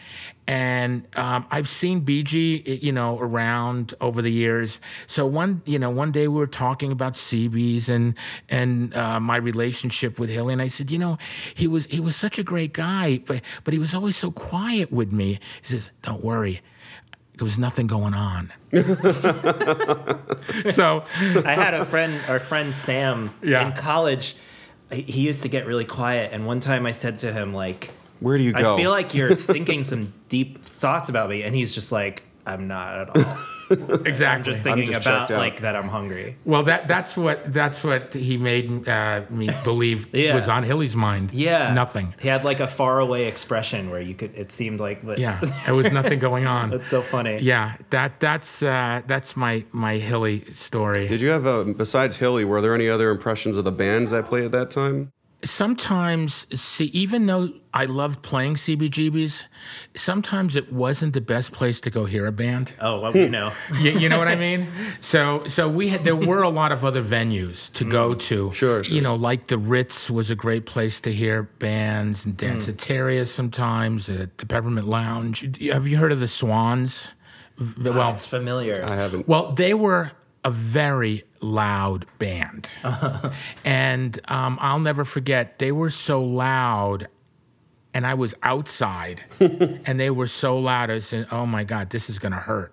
And 0.47 1.07
um, 1.15 1.47
I've 1.53 1.69
seen 1.69 2.05
BG, 2.05 2.83
you 2.83 2.91
know, 2.91 3.21
around 3.21 3.95
over 4.01 4.21
the 4.21 4.33
years. 4.33 4.81
So 5.07 5.25
one, 5.25 5.63
you 5.65 5.79
know, 5.79 5.91
one 5.91 6.11
day 6.11 6.27
we 6.27 6.39
were 6.39 6.49
talking 6.49 6.91
about 6.91 7.13
CBs 7.13 7.89
and 7.89 8.15
and 8.49 8.93
uh, 8.97 9.21
my 9.21 9.37
relationship 9.37 10.19
with 10.19 10.29
Hilly, 10.29 10.53
and 10.53 10.63
I 10.63 10.67
said, 10.67 10.91
you 10.91 10.99
know, 10.99 11.19
he 11.55 11.69
was 11.69 11.87
he 11.87 12.01
was 12.01 12.17
such 12.17 12.39
a 12.39 12.43
great 12.43 12.73
guy, 12.73 13.19
but 13.27 13.43
but 13.63 13.75
he 13.75 13.79
was 13.79 13.95
always 13.95 14.17
so 14.17 14.33
quiet 14.33 14.91
with 14.91 15.13
me. 15.13 15.39
He 15.63 15.69
says, 15.69 15.91
"Don't 16.03 16.25
worry, 16.25 16.63
there 17.41 17.47
was 17.47 17.59
nothing 17.59 17.87
going 17.89 18.15
on." 18.15 18.53
so 20.73 21.05
I 21.45 21.55
had 21.55 21.75
a 21.75 21.85
friend, 21.87 22.21
our 22.29 22.39
friend 22.39 22.75
Sam, 22.75 23.33
Yeah. 23.43 23.67
in 23.67 23.73
college. 23.73 24.37
He 24.93 25.03
he 25.03 25.21
used 25.23 25.43
to 25.43 25.49
get 25.49 25.67
really 25.67 25.85
quiet, 25.85 26.33
and 26.33 26.47
one 26.47 26.61
time 26.61 26.85
I 26.87 26.93
said 26.93 27.19
to 27.21 27.33
him, 27.33 27.55
like, 27.55 27.91
Where 28.21 28.37
do 28.37 28.45
you 28.45 28.53
go? 28.53 28.75
I 28.75 28.77
feel 28.77 28.91
like 28.91 29.15
you're 29.15 29.35
thinking 29.55 29.85
some 29.85 30.13
deep 30.29 30.63
thoughts 30.65 31.09
about 31.09 31.31
me, 31.31 31.43
and 31.43 31.55
he's 31.55 31.75
just 31.75 31.91
like, 31.93 32.25
I'm 32.47 32.69
not 32.69 32.99
at 32.99 33.17
all. 33.17 33.37
Exactly. 33.71 34.27
I'm 34.27 34.43
just 34.45 34.61
thinking 34.61 34.87
just 34.87 35.07
about 35.07 35.31
like 35.31 35.61
that 35.61 35.77
I'm 35.77 35.89
hungry. 35.89 36.37
Well, 36.45 36.63
that 36.65 36.89
that's 36.89 37.17
what 37.17 37.53
that's 37.53 37.83
what 37.85 38.13
he 38.15 38.37
made 38.37 38.89
uh, 38.89 39.23
me 39.31 39.49
believe 39.65 40.13
Yeah. 40.15 40.35
was 40.35 40.49
on 40.49 40.63
Hilly's 40.65 40.97
mind. 40.97 41.33
Yeah, 41.33 41.73
nothing. 41.73 42.15
He 42.21 42.29
had 42.29 42.45
like 42.45 42.61
a 42.61 42.69
faraway 42.69 43.27
expression 43.27 43.91
where 43.91 44.01
you 44.01 44.15
could. 44.15 44.35
It 44.35 44.53
seemed 44.53 44.81
like, 44.81 45.05
but 45.05 45.19
Yeah, 45.19 45.41
there 45.67 45.75
was 45.75 45.91
nothing 45.93 46.19
going 46.19 46.47
on. 46.47 46.71
that's 46.71 46.89
so 46.91 47.03
funny. 47.03 47.39
Yeah, 47.41 47.77
that 47.91 48.21
that's 48.21 48.63
uh, 48.63 49.03
that's 49.07 49.37
my 49.37 49.65
my 49.73 49.97
Hilly 49.99 50.45
story. 50.53 51.07
Did 51.09 51.21
you 51.21 51.29
have, 51.31 51.47
uh, 51.47 51.65
besides 51.65 52.17
Hilly, 52.17 52.45
were 52.45 52.61
there 52.61 52.75
any 52.75 52.89
other 52.89 53.11
impressions 53.11 53.57
of 53.57 53.65
the 53.65 53.73
bands 53.73 54.11
that 54.11 54.25
played 54.27 54.45
at 54.45 54.53
that 54.53 54.71
time? 54.71 55.13
Sometimes 55.43 56.47
see 56.59 56.87
even 56.87 57.27
though 57.27 57.51
I 57.73 57.85
loved 57.85 58.23
playing 58.23 58.57
CBGBs, 58.57 59.45
sometimes 59.95 60.57
it 60.57 60.73
wasn't 60.73 61.15
the 61.15 61.21
best 61.21 61.53
place 61.53 61.81
to 61.83 61.91
go 61.91 62.05
hear 62.05 62.27
a 62.27 62.33
band. 62.33 62.73
Oh, 62.81 63.01
well, 63.01 63.13
we 63.13 63.29
know. 63.29 63.53
you, 63.81 63.93
you 63.93 64.09
know 64.09 64.19
what 64.19 64.29
I 64.29 64.37
mean? 64.37 64.69
So 65.01 65.45
so 65.47 65.69
we 65.69 65.89
had 65.89 66.05
there 66.05 66.17
were 66.17 66.43
a 66.43 66.49
lot 66.49 66.73
of 66.73 66.85
other 66.85 67.03
venues 67.03 67.73
to 67.75 67.85
go 67.85 68.15
mm. 68.15 68.19
to. 68.21 68.53
Sure, 68.53 68.83
You 68.85 69.01
know, 69.01 69.15
like 69.15 69.47
the 69.47 69.59
Ritz 69.59 70.11
was 70.11 70.31
a 70.31 70.35
great 70.35 70.67
place 70.67 71.01
to 71.03 71.13
hear 71.13 71.45
bands 71.45 72.25
and 72.25 72.37
mm. 72.37 72.51
Danceteria 72.51 73.27
sometimes. 73.27 74.09
Uh, 74.09 74.27
the 74.37 74.47
Peppermint 74.47 74.87
Lounge. 74.87 75.47
Have 75.73 75.87
you 75.87 75.97
heard 75.97 76.13
of 76.13 76.21
the 76.21 76.29
Swans? 76.29 77.11
V- 77.59 77.91
Well, 77.91 78.01
ah, 78.01 78.13
It's 78.13 78.27
familiar. 78.27 78.83
I 78.85 78.97
haven't. 78.97 79.29
well, 79.29 79.53
they 79.53 79.75
were 79.75 80.13
a 80.45 80.51
very 80.51 81.25
loud 81.41 82.07
band. 82.19 82.71
and 83.65 84.19
um, 84.31 84.59
I'll 84.61 84.81
never 84.81 85.05
forget, 85.05 85.59
they 85.59 85.73
were 85.73 85.91
so 85.91 86.23
loud. 86.23 87.09
And 87.93 88.07
I 88.07 88.15
was 88.15 88.37
outside, 88.45 89.25
and 89.41 89.99
they 89.99 90.11
were 90.11 90.29
so 90.29 90.57
loud. 90.57 90.91
I 90.91 91.01
said, 91.01 91.27
"Oh 91.33 91.45
my 91.45 91.65
God, 91.65 91.91
this 91.91 92.09
is 92.09 92.21
gonna 92.21 92.37
hurt," 92.37 92.73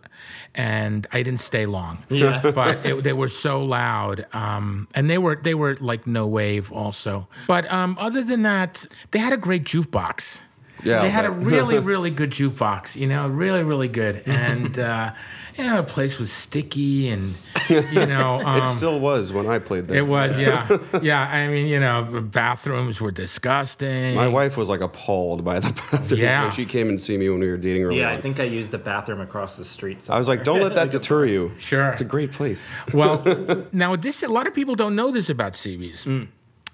and 0.54 1.08
I 1.12 1.24
didn't 1.24 1.40
stay 1.40 1.66
long. 1.66 2.04
Yeah. 2.12 2.52
but 2.52 2.86
it, 2.86 3.04
they 3.04 3.14
were 3.14 3.28
so 3.28 3.64
loud, 3.66 4.28
um, 4.34 4.88
and 4.94 5.10
they 5.10 5.18
were 5.18 5.36
they 5.36 5.56
were 5.56 5.76
like 5.78 6.06
no 6.06 6.28
wave 6.28 6.72
also. 6.72 7.28
But 7.48 7.66
um, 7.72 7.98
other 8.00 8.22
than 8.22 8.44
that, 8.44 8.86
they 9.10 9.18
had 9.18 9.34
a 9.34 9.38
great 9.38 9.64
jukebox. 9.64 10.42
Yeah, 10.84 11.02
they 11.02 11.10
had 11.10 11.26
a 11.26 11.32
really 11.32 11.80
really 11.94 12.10
good 12.12 12.32
jukebox. 12.32 12.96
You 12.96 13.08
know, 13.08 13.28
really 13.28 13.64
really 13.64 13.88
good, 13.88 14.24
and 14.26 14.78
uh, 14.78 15.14
you 15.58 15.64
know, 15.64 15.78
the 15.78 15.84
place 15.84 16.20
was 16.20 16.32
sticky, 16.32 17.10
and 17.10 17.34
you 17.70 17.82
know, 18.06 18.40
um, 18.46 18.62
it 18.62 18.68
still 18.76 19.00
was 19.00 19.34
when 19.34 19.48
I 19.48 19.60
played 19.60 19.88
there. 19.88 19.98
it 19.98 20.08
was 20.08 20.38
yeah 20.38 20.78
yeah. 21.02 21.22
I 21.28 21.48
mean, 21.48 21.68
you 21.68 21.80
know, 21.80 22.22
bathrooms 22.22 23.02
were 23.02 23.12
disgusting. 23.12 24.16
My 24.16 24.28
wife 24.28 24.56
was 24.58 24.70
like 24.70 24.82
appalled 24.82 25.44
by 25.44 25.60
the 25.60 25.74
bathrooms 25.74 26.12
Yeah. 26.12 26.44
when 26.44 26.52
she 26.52 26.66
came 26.66 26.90
and 26.90 27.00
see 27.02 27.18
me 27.18 27.30
when 27.30 27.40
we 27.40 27.48
were 27.48 27.58
dating 27.58 27.84
early 27.84 28.00
yeah, 28.00 28.12
on. 28.12 28.18
I 28.18 28.22
think 28.22 28.40
I 28.40 28.44
used 28.44 28.72
the 28.72 28.78
bathroom 28.78 29.20
across 29.22 29.56
the 29.56 29.66
street. 29.66 30.08
I 30.10 30.18
was 30.20 30.28
like, 30.28 30.44
don't 30.44 30.62
let 30.62 30.76
that 30.76 30.92
deter 30.92 31.26
you. 31.26 31.52
Sure. 31.58 31.90
It's 31.90 32.02
a 32.02 32.06
great 32.06 32.32
place. 32.32 32.62
Well, 32.94 33.24
now 33.72 33.96
this 33.96 34.22
a 34.24 34.28
lot 34.28 34.48
of 34.48 34.54
people 34.54 34.76
don't 34.76 34.96
know 34.96 35.12
this 35.12 35.30
about 35.30 35.54
CBs. 35.54 36.28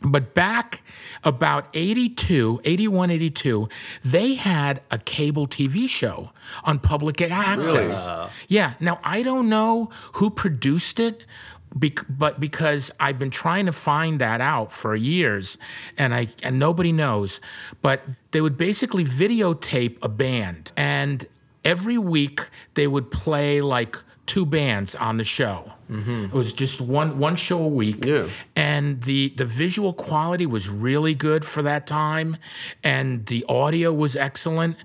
But 0.04 0.34
back 0.34 0.84
about 1.24 1.68
82, 1.74 2.62
81, 2.66 3.12
82, 3.12 3.70
they 4.04 4.34
had 4.36 4.82
a 4.92 4.98
cable 4.98 5.48
TV 5.48 5.88
show 5.88 6.32
on 6.66 6.80
public 6.80 7.22
access. 7.22 8.06
Uh. 8.06 8.30
Yeah. 8.50 8.74
Now, 8.80 9.00
I 9.04 9.24
don't 9.24 9.48
know 9.48 9.90
who 10.14 10.30
produced 10.30 11.00
it, 11.00 11.26
but 11.74 12.40
because 12.40 12.92
I've 13.00 13.18
been 13.18 13.32
trying 13.32 13.66
to 13.66 13.72
find 13.72 14.20
that 14.20 14.42
out 14.42 14.72
for 14.72 14.96
years 14.96 15.58
and, 15.98 16.14
I, 16.14 16.28
and 16.44 16.60
nobody 16.60 16.92
knows. 16.92 17.40
But 17.82 18.02
they 18.32 18.42
would 18.42 18.58
basically 18.58 19.06
videotape 19.06 19.98
a 20.02 20.10
band, 20.10 20.72
and 20.78 21.26
every 21.64 21.98
week 21.98 22.50
they 22.76 22.88
would 22.88 23.10
play 23.10 23.62
like 23.62 23.98
two 24.26 24.46
bands 24.46 24.96
on 24.96 25.18
the 25.18 25.24
show. 25.24 25.73
It 25.90 26.32
was 26.32 26.54
just 26.54 26.82
one 26.82 27.20
one 27.20 27.36
show 27.36 27.62
a 27.62 27.68
week, 27.68 28.06
Yeah. 28.06 28.28
and 28.56 29.02
the 29.04 29.34
the 29.38 29.46
visual 29.46 29.94
quality 29.94 30.46
was 30.46 30.70
really 30.70 31.14
good 31.14 31.46
for 31.46 31.62
that 31.64 31.86
time, 31.88 32.38
and 32.84 33.26
the 33.28 33.46
audio 33.48 33.94
was 33.94 34.16
excellent, 34.16 34.78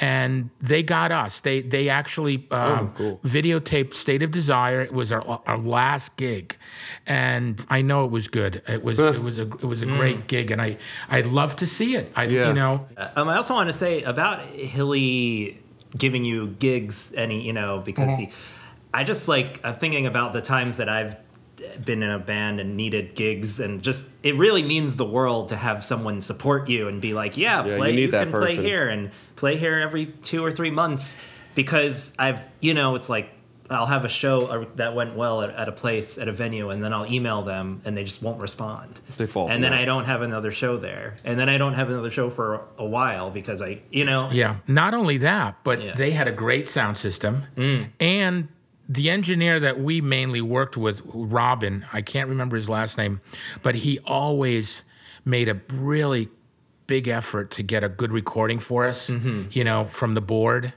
and 0.00 0.50
they 0.60 0.82
got 0.82 1.12
us. 1.12 1.40
They 1.40 1.60
they 1.62 1.88
actually 1.88 2.46
um, 2.50 2.92
cool. 2.96 3.20
videotaped 3.24 3.94
State 3.94 4.22
of 4.22 4.30
Desire. 4.32 4.80
It 4.82 4.92
was 4.92 5.12
our, 5.12 5.22
our 5.46 5.58
last 5.58 6.16
gig, 6.16 6.56
and 7.06 7.64
I 7.70 7.82
know 7.82 8.04
it 8.04 8.10
was 8.10 8.28
good. 8.28 8.62
It 8.66 8.82
was 8.82 8.98
it 8.98 9.22
was 9.22 9.38
a 9.38 9.42
it 9.42 9.64
was 9.64 9.82
a 9.82 9.86
great 9.86 10.26
gig, 10.26 10.50
and 10.50 10.60
I 10.60 10.78
I'd 11.08 11.26
love 11.26 11.56
to 11.56 11.66
see 11.66 11.94
it. 11.94 12.10
I 12.16 12.24
Yeah. 12.24 12.48
you 12.48 12.54
know 12.54 12.86
Um, 13.16 13.28
I 13.28 13.36
also 13.36 13.54
want 13.54 13.70
to 13.70 13.76
say 13.76 14.02
about 14.02 14.46
Hilly 14.46 15.58
giving 15.96 16.24
you 16.24 16.48
gigs, 16.58 17.12
any 17.16 17.42
you 17.46 17.52
know, 17.52 17.80
because 17.84 18.16
he, 18.18 18.28
I 18.98 19.04
just 19.04 19.28
like 19.28 19.60
I'm 19.64 19.76
thinking 19.76 20.06
about 20.06 20.32
the 20.32 20.40
times 20.42 20.76
that 20.78 20.88
I've 20.88 21.14
been 21.84 22.02
in 22.02 22.10
a 22.10 22.18
band 22.18 22.58
and 22.60 22.76
needed 22.76 23.14
gigs, 23.14 23.60
and 23.60 23.82
just 23.82 24.08
it 24.22 24.34
really 24.36 24.62
means 24.62 24.96
the 24.96 25.04
world 25.04 25.48
to 25.50 25.56
have 25.56 25.84
someone 25.84 26.20
support 26.20 26.68
you 26.68 26.88
and 26.88 27.00
be 27.00 27.12
like, 27.14 27.36
yeah, 27.36 27.64
Yeah, 27.64 27.76
play, 27.76 27.90
you 27.90 27.96
need 27.96 28.10
that 28.12 28.24
can 28.28 28.32
play 28.32 28.56
here 28.56 28.88
and 28.88 29.10
play 29.36 29.56
here 29.56 29.78
every 29.78 30.06
two 30.06 30.44
or 30.44 30.50
three 30.50 30.70
months, 30.70 31.16
because 31.54 32.12
I've 32.18 32.40
you 32.60 32.74
know 32.74 32.96
it's 32.96 33.08
like. 33.08 33.30
I'll 33.70 33.84
have 33.84 34.06
a 34.06 34.08
show 34.08 34.46
uh, 34.46 34.64
that 34.76 34.94
went 34.94 35.14
well 35.14 35.42
at, 35.42 35.50
at 35.50 35.68
a 35.68 35.72
place 35.72 36.16
at 36.16 36.26
a 36.26 36.32
venue, 36.32 36.70
and 36.70 36.82
then 36.82 36.94
I'll 36.94 37.04
email 37.12 37.42
them, 37.42 37.82
and 37.84 37.94
they 37.94 38.02
just 38.04 38.22
won't 38.22 38.40
respond. 38.40 38.98
They 39.18 39.26
fall 39.26 39.50
and 39.50 39.62
then 39.62 39.72
that. 39.72 39.80
I 39.82 39.84
don't 39.84 40.06
have 40.06 40.22
another 40.22 40.50
show 40.52 40.78
there, 40.78 41.16
and 41.22 41.38
then 41.38 41.50
I 41.50 41.58
don't 41.58 41.74
have 41.74 41.90
another 41.90 42.10
show 42.10 42.30
for 42.30 42.62
a 42.78 42.86
while 42.86 43.28
because 43.30 43.60
I, 43.60 43.82
you 43.90 44.06
know, 44.06 44.30
Yeah. 44.32 44.56
Not 44.66 44.94
only 44.94 45.18
that, 45.18 45.56
but 45.64 45.82
Yeah. 45.82 45.92
they 45.94 46.12
had 46.12 46.26
a 46.26 46.32
great 46.32 46.66
sound 46.66 46.96
system. 46.96 47.44
And 48.00 48.48
the 48.88 49.10
engineer 49.10 49.60
that 49.60 49.78
we 49.80 50.00
mainly 50.00 50.40
worked 50.40 50.76
with, 50.76 51.02
Robin, 51.04 51.84
I 51.92 52.00
can't 52.02 52.28
remember 52.28 52.56
his 52.56 52.68
last 52.68 52.96
name, 52.96 53.20
but 53.62 53.74
he 53.74 53.98
always 54.00 54.82
made 55.24 55.48
a 55.48 55.60
really 55.72 56.28
big 56.86 57.06
effort 57.06 57.50
to 57.50 57.62
get 57.62 57.84
a 57.84 57.88
good 57.88 58.10
recording 58.12 58.58
for 58.58 58.86
us, 58.86 59.10
you 59.50 59.62
know, 59.62 59.84
from 59.84 60.14
the 60.14 60.22
board. 60.22 60.72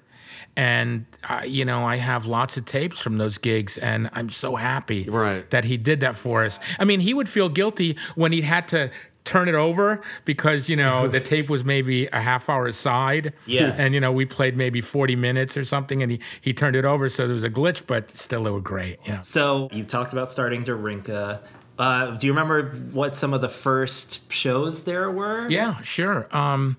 And, 0.57 1.05
uh, 1.29 1.43
you 1.45 1.63
know, 1.63 1.85
I 1.85 1.95
have 1.95 2.25
lots 2.25 2.57
of 2.57 2.65
tapes 2.65 2.99
from 2.99 3.17
those 3.17 3.37
gigs, 3.37 3.77
and 3.77 4.09
I'm 4.11 4.29
so 4.29 4.57
happy 4.57 5.05
Right. 5.09 5.49
that 5.51 5.63
he 5.63 5.77
did 5.77 6.01
that 6.01 6.17
for 6.17 6.43
us. 6.43 6.59
I 6.77 6.83
mean, 6.83 6.99
he 6.99 7.13
would 7.13 7.29
feel 7.29 7.47
guilty 7.47 7.95
when 8.15 8.33
he 8.33 8.41
had 8.41 8.67
to 8.69 8.91
turn 9.23 9.47
it 9.47 9.55
over 9.55 10.01
because, 10.25 10.69
you 10.69 10.75
know, 10.75 11.07
the 11.07 11.19
tape 11.31 11.49
was 11.49 11.63
maybe 11.63 12.07
a 12.07 12.21
half 12.21 12.49
hour 12.49 12.67
aside. 12.67 13.33
Yeah. 13.45 13.73
And, 13.77 13.93
you 13.93 13.99
know, 13.99 14.11
we 14.11 14.25
played 14.25 14.57
maybe 14.57 14.81
40 14.81 15.15
minutes 15.15 15.57
or 15.57 15.63
something, 15.63 16.01
and 16.01 16.13
he, 16.13 16.19
he 16.41 16.53
turned 16.53 16.75
it 16.75 16.85
over. 16.85 17.09
So 17.09 17.25
there 17.27 17.35
was 17.35 17.43
a 17.43 17.49
glitch, 17.49 17.83
but 17.85 18.15
still, 18.15 18.43
they 18.43 18.51
were 18.51 18.59
great. 18.59 18.99
You 19.05 19.13
know. 19.13 19.21
So 19.23 19.69
you 19.71 19.83
talked 19.83 20.13
about 20.13 20.31
starting 20.31 20.63
Darinka. 20.63 21.39
Uh, 21.79 22.11
do 22.11 22.27
you 22.27 22.33
remember 22.33 22.71
what 22.91 23.15
some 23.15 23.33
of 23.33 23.41
the 23.41 23.49
first 23.49 24.31
shows 24.31 24.83
there 24.83 25.09
were? 25.09 25.49
Yeah, 25.49 25.81
sure. 25.81 26.27
Um, 26.35 26.77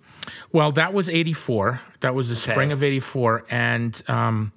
well, 0.53 0.71
that 0.73 0.93
was 0.93 1.09
84. 1.09 1.81
That 2.01 2.15
was 2.15 2.29
the 2.29 2.37
spring 2.37 2.71
of 2.71 2.83
84. 2.83 3.45
And 3.51 4.01
um, 4.07 4.53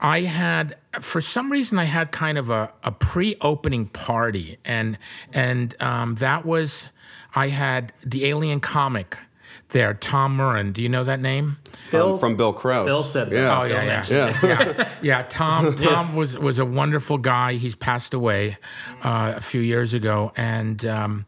I 0.00 0.22
had, 0.22 0.76
for 1.00 1.20
some 1.20 1.52
reason, 1.52 1.78
I 1.78 1.84
had 1.84 2.10
kind 2.12 2.38
of 2.38 2.48
a, 2.50 2.72
a 2.82 2.90
pre 2.92 3.36
opening 3.40 3.86
party. 3.86 4.58
And, 4.64 4.98
and 5.32 5.74
um, 5.80 6.14
that 6.16 6.44
was, 6.46 6.88
I 7.34 7.48
had 7.48 7.92
the 8.04 8.24
alien 8.26 8.60
comic 8.60 9.18
there, 9.70 9.94
Tom 9.94 10.36
Murrin. 10.38 10.72
Do 10.72 10.82
you 10.82 10.88
know 10.88 11.04
that 11.04 11.20
name? 11.20 11.58
Bill, 11.90 12.14
Um, 12.14 12.18
from 12.18 12.36
Bill 12.36 12.52
Krauss. 12.52 12.86
Bill 12.86 13.02
said 13.02 13.30
that. 13.30 13.36
Yeah. 13.36 13.60
Oh 13.60 13.64
yeah, 13.64 13.84
yeah, 13.84 14.04
Yeah. 14.08 14.40
yeah, 14.42 14.88
yeah. 15.02 15.22
Tom, 15.28 15.74
Tom 15.76 16.14
was 16.16 16.36
was 16.36 16.58
a 16.58 16.64
wonderful 16.64 17.18
guy. 17.18 17.54
He's 17.54 17.74
passed 17.76 18.14
away 18.14 18.56
uh, 19.02 19.34
a 19.36 19.40
few 19.40 19.60
years 19.60 19.94
ago, 19.94 20.32
and 20.36 20.84
um, 20.84 21.26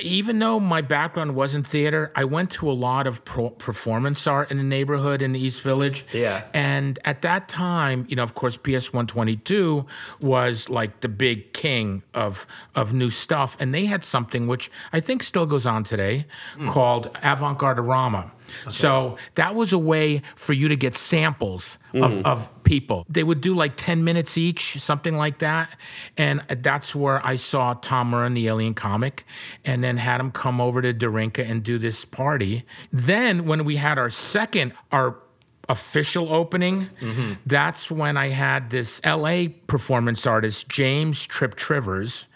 even 0.00 0.38
though 0.38 0.58
my 0.58 0.80
background 0.80 1.34
wasn't 1.34 1.66
theater, 1.66 2.12
I 2.14 2.24
went 2.24 2.50
to 2.52 2.70
a 2.70 2.72
lot 2.72 3.06
of 3.06 3.24
pro- 3.24 3.50
performance 3.50 4.26
art 4.26 4.50
in 4.50 4.56
the 4.56 4.62
neighborhood 4.62 5.22
in 5.22 5.32
the 5.32 5.40
East 5.40 5.62
Village. 5.62 6.04
Yeah. 6.12 6.44
and 6.54 6.98
at 7.04 7.22
that 7.22 7.48
time, 7.48 8.06
you 8.08 8.16
know, 8.16 8.22
of 8.22 8.34
course, 8.34 8.56
PS 8.56 8.92
One 8.92 9.06
Twenty 9.06 9.36
Two 9.36 9.86
was 10.20 10.68
like 10.68 11.00
the 11.00 11.08
big 11.08 11.52
king 11.52 12.02
of 12.14 12.46
of 12.74 12.92
new 12.92 13.10
stuff, 13.10 13.56
and 13.60 13.74
they 13.74 13.86
had 13.86 14.04
something 14.04 14.46
which 14.46 14.70
I 14.92 15.00
think 15.00 15.22
still 15.22 15.46
goes 15.46 15.66
on 15.66 15.84
today 15.84 16.26
hmm. 16.56 16.68
called 16.68 17.10
Avant 17.22 17.58
Garde-Rama. 17.58 18.32
So 18.68 19.16
that 19.36 19.54
was 19.54 19.72
a 19.72 19.78
way 19.78 20.22
for 20.36 20.52
you 20.52 20.68
to 20.68 20.76
get 20.76 20.94
samples 20.94 21.78
of, 21.94 22.14
hmm. 22.14 22.26
of 22.26 22.61
people. 22.64 23.04
They 23.08 23.22
would 23.24 23.40
do 23.40 23.54
like 23.54 23.74
10 23.76 24.04
minutes 24.04 24.36
each, 24.38 24.80
something 24.80 25.16
like 25.16 25.38
that. 25.38 25.70
And 26.16 26.42
that's 26.48 26.94
where 26.94 27.24
I 27.26 27.36
saw 27.36 27.74
Tom 27.74 28.12
Murrin, 28.12 28.34
the 28.34 28.48
alien 28.48 28.74
comic, 28.74 29.24
and 29.64 29.82
then 29.82 29.96
had 29.96 30.20
him 30.20 30.30
come 30.30 30.60
over 30.60 30.82
to 30.82 30.92
Darinka 30.94 31.48
and 31.48 31.62
do 31.62 31.78
this 31.78 32.04
party. 32.04 32.64
Then 32.92 33.44
when 33.46 33.64
we 33.64 33.76
had 33.76 33.98
our 33.98 34.10
second, 34.10 34.72
our 34.90 35.16
official 35.68 36.32
opening, 36.32 36.88
that's 37.46 37.90
when 37.90 38.16
I 38.16 38.28
had 38.28 38.70
this 38.70 39.00
LA 39.04 39.44
performance 39.66 40.26
artist, 40.26 40.68
James 40.68 41.24
Trip 41.24 41.54
Trivers. 41.54 42.26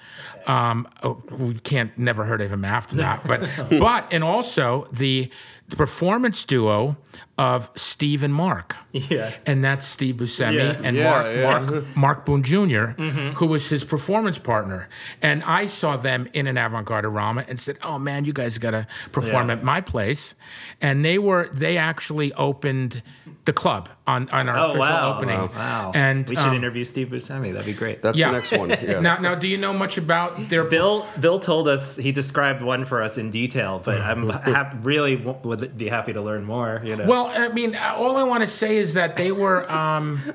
Um, 0.47 0.89
oh, 1.03 1.23
we 1.39 1.55
can't 1.55 1.97
never 1.99 2.25
heard 2.25 2.41
of 2.41 2.51
him 2.53 2.65
after 2.65 2.97
that, 2.97 3.27
but 3.27 3.41
but 3.71 4.07
and 4.12 4.23
also 4.23 4.87
the, 4.93 5.31
the 5.69 5.77
performance 5.77 6.45
duo 6.45 6.97
of 7.39 7.69
Steve 7.77 8.23
and 8.23 8.33
Mark. 8.35 8.77
Yeah. 8.93 9.33
And 9.45 9.63
that's 9.63 9.87
Steve 9.87 10.17
Buscemi 10.17 10.55
Yeah. 10.57 10.81
and 10.83 10.97
Yeah, 10.97 11.11
Mark, 11.11 11.27
yeah. 11.37 11.43
Mark 11.77 11.97
Mark 11.97 12.25
Boone 12.27 12.43
junior 12.43 12.89
who 13.37 13.47
was 13.47 13.69
his 13.69 13.85
performance 13.85 14.39
partner. 14.39 14.89
And 15.23 15.43
I 15.45 15.67
saw 15.67 15.97
them 15.97 16.29
in 16.33 16.47
an 16.47 16.57
avant-garde 16.57 17.05
Rama 17.07 17.45
and 17.47 17.61
said, 17.61 17.77
"Oh 17.83 17.99
man, 17.99 18.25
you 18.25 18.33
guys 18.33 18.57
got 18.59 18.71
to 18.71 18.87
perform 19.13 19.49
Yeah. 19.49 19.55
at 19.57 19.63
my 19.63 19.81
place." 19.81 20.35
And 20.81 21.05
they 21.05 21.19
were 21.19 21.51
they 21.53 21.77
actually 21.77 22.33
opened 22.35 23.03
the 23.45 23.53
club 23.53 23.89
on 24.07 24.29
on 24.31 24.49
our 24.49 24.59
Oh 24.59 24.65
official 24.71 24.81
wow! 24.81 25.17
opening. 25.17 25.39
Wow. 25.55 25.93
And 25.95 26.29
we 26.29 26.37
should 26.37 26.45
um, 26.47 26.55
interview 26.57 26.85
Steve 26.85 27.09
Buscemi. 27.09 27.53
That'd 27.53 27.67
be 27.67 27.73
great. 27.75 28.03
That's 28.03 28.17
Yeah. 28.19 28.29
the 28.29 28.33
next 28.33 28.53
one. 28.53 28.71
Yeah. 28.87 29.01
Now, 29.01 29.19
now, 29.19 29.35
do 29.35 29.49
you 29.49 29.57
know 29.57 29.73
much 29.73 29.99
about 29.99 30.49
their 30.49 30.65
Bill 30.65 31.07
Bill 31.21 31.39
told 31.39 31.67
us 31.69 31.97
he 31.97 32.13
described 32.13 32.63
one 32.63 32.85
for 32.85 33.03
us 33.03 33.19
in 33.19 33.31
detail, 33.31 33.81
but 33.85 34.01
I'm 34.01 34.29
hap- 34.57 34.77
really 34.83 35.17
w- 35.17 35.39
would 35.45 35.77
be 35.79 35.89
happy 35.89 36.13
to 36.13 36.21
learn 36.23 36.45
more. 36.45 36.81
You 36.85 36.97
know. 36.97 37.06
Well, 37.07 37.27
I 37.29 37.49
mean, 37.49 37.77
all 37.77 38.16
I 38.16 38.23
want 38.23 38.42
to 38.42 38.47
say 38.47 38.77
is 38.77 38.95
that 38.95 39.16
they 39.16 39.33
were 39.33 39.71
um, 39.87 40.35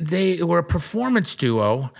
they 0.00 0.42
were 0.42 0.58
a 0.58 0.64
performance 0.64 1.34
duo. 1.34 1.90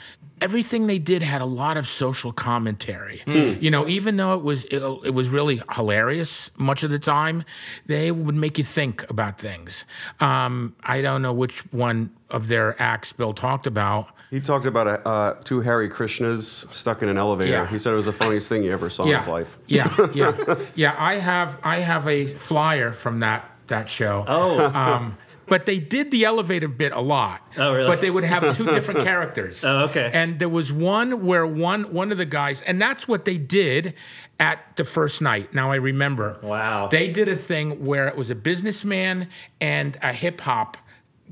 Everything 0.40 0.86
they 0.86 0.98
did 0.98 1.22
had 1.22 1.42
a 1.42 1.46
lot 1.46 1.76
of 1.76 1.86
social 1.86 2.32
commentary. 2.32 3.22
You 3.26 3.70
know, 3.70 3.86
even 3.86 4.16
though 4.16 4.32
it 4.32 4.42
was 4.42 4.64
it, 4.64 4.82
it 5.04 5.12
was 5.12 5.28
really 5.28 5.62
hilarious 5.72 6.50
much 6.56 6.82
of 6.82 6.90
the 6.90 6.98
time, 6.98 7.44
they 7.84 8.10
would 8.10 8.34
make 8.34 8.56
you 8.56 8.64
think 8.64 9.08
about 9.10 9.38
things. 9.38 9.84
Um, 10.18 10.74
I 10.82 11.02
don't 11.02 11.20
know 11.20 11.34
which 11.34 11.60
one 11.72 12.10
of 12.30 12.48
their 12.48 12.80
acts 12.80 13.12
Bill 13.12 13.34
talked 13.34 13.66
about. 13.66 14.12
He 14.30 14.40
talked 14.40 14.64
about 14.64 14.86
a, 14.86 15.06
uh, 15.06 15.34
two 15.42 15.60
Hare 15.60 15.86
Krishnas 15.90 16.72
stuck 16.72 17.02
in 17.02 17.08
an 17.08 17.18
elevator. 17.18 17.50
Yeah. 17.50 17.66
He 17.66 17.78
said 17.78 17.92
it 17.92 17.96
was 17.96 18.06
the 18.06 18.12
funniest 18.12 18.48
thing 18.48 18.62
he 18.62 18.70
ever 18.70 18.88
saw 18.88 19.04
in 19.04 19.16
his 19.16 19.26
life. 19.28 19.58
Yeah, 19.66 19.94
yeah, 20.14 20.54
yeah. 20.76 20.94
I 20.96 21.16
have 21.16 21.58
I 21.64 21.80
have 21.80 22.06
a 22.06 22.26
flyer 22.26 22.92
from 22.92 23.20
that 23.20 23.49
that 23.70 23.88
show. 23.88 24.24
oh, 24.28 24.66
Um, 24.74 25.16
but 25.46 25.66
they 25.66 25.80
did 25.80 26.12
the 26.12 26.24
elevator 26.26 26.68
bit 26.68 26.92
a 26.92 27.00
lot. 27.00 27.44
Oh, 27.56 27.74
really? 27.74 27.88
But 27.88 28.00
they 28.00 28.10
would 28.10 28.22
have 28.22 28.56
two 28.56 28.66
different 28.66 29.00
characters. 29.04 29.64
Oh, 29.64 29.80
okay. 29.86 30.08
And 30.14 30.38
there 30.38 30.48
was 30.48 30.72
one 30.72 31.26
where 31.26 31.44
one 31.44 31.92
one 31.92 32.12
of 32.12 32.18
the 32.18 32.24
guys, 32.24 32.60
and 32.60 32.80
that's 32.80 33.08
what 33.08 33.24
they 33.24 33.36
did 33.36 33.94
at 34.38 34.76
the 34.76 34.84
first 34.84 35.20
night. 35.20 35.52
Now 35.52 35.72
I 35.72 35.76
remember. 35.76 36.38
Wow. 36.40 36.86
They 36.86 37.08
did 37.08 37.28
a 37.28 37.34
thing 37.34 37.84
where 37.84 38.06
it 38.06 38.16
was 38.16 38.30
a 38.30 38.36
businessman 38.36 39.28
and 39.60 39.98
a 40.02 40.12
hip 40.12 40.40
hop 40.40 40.76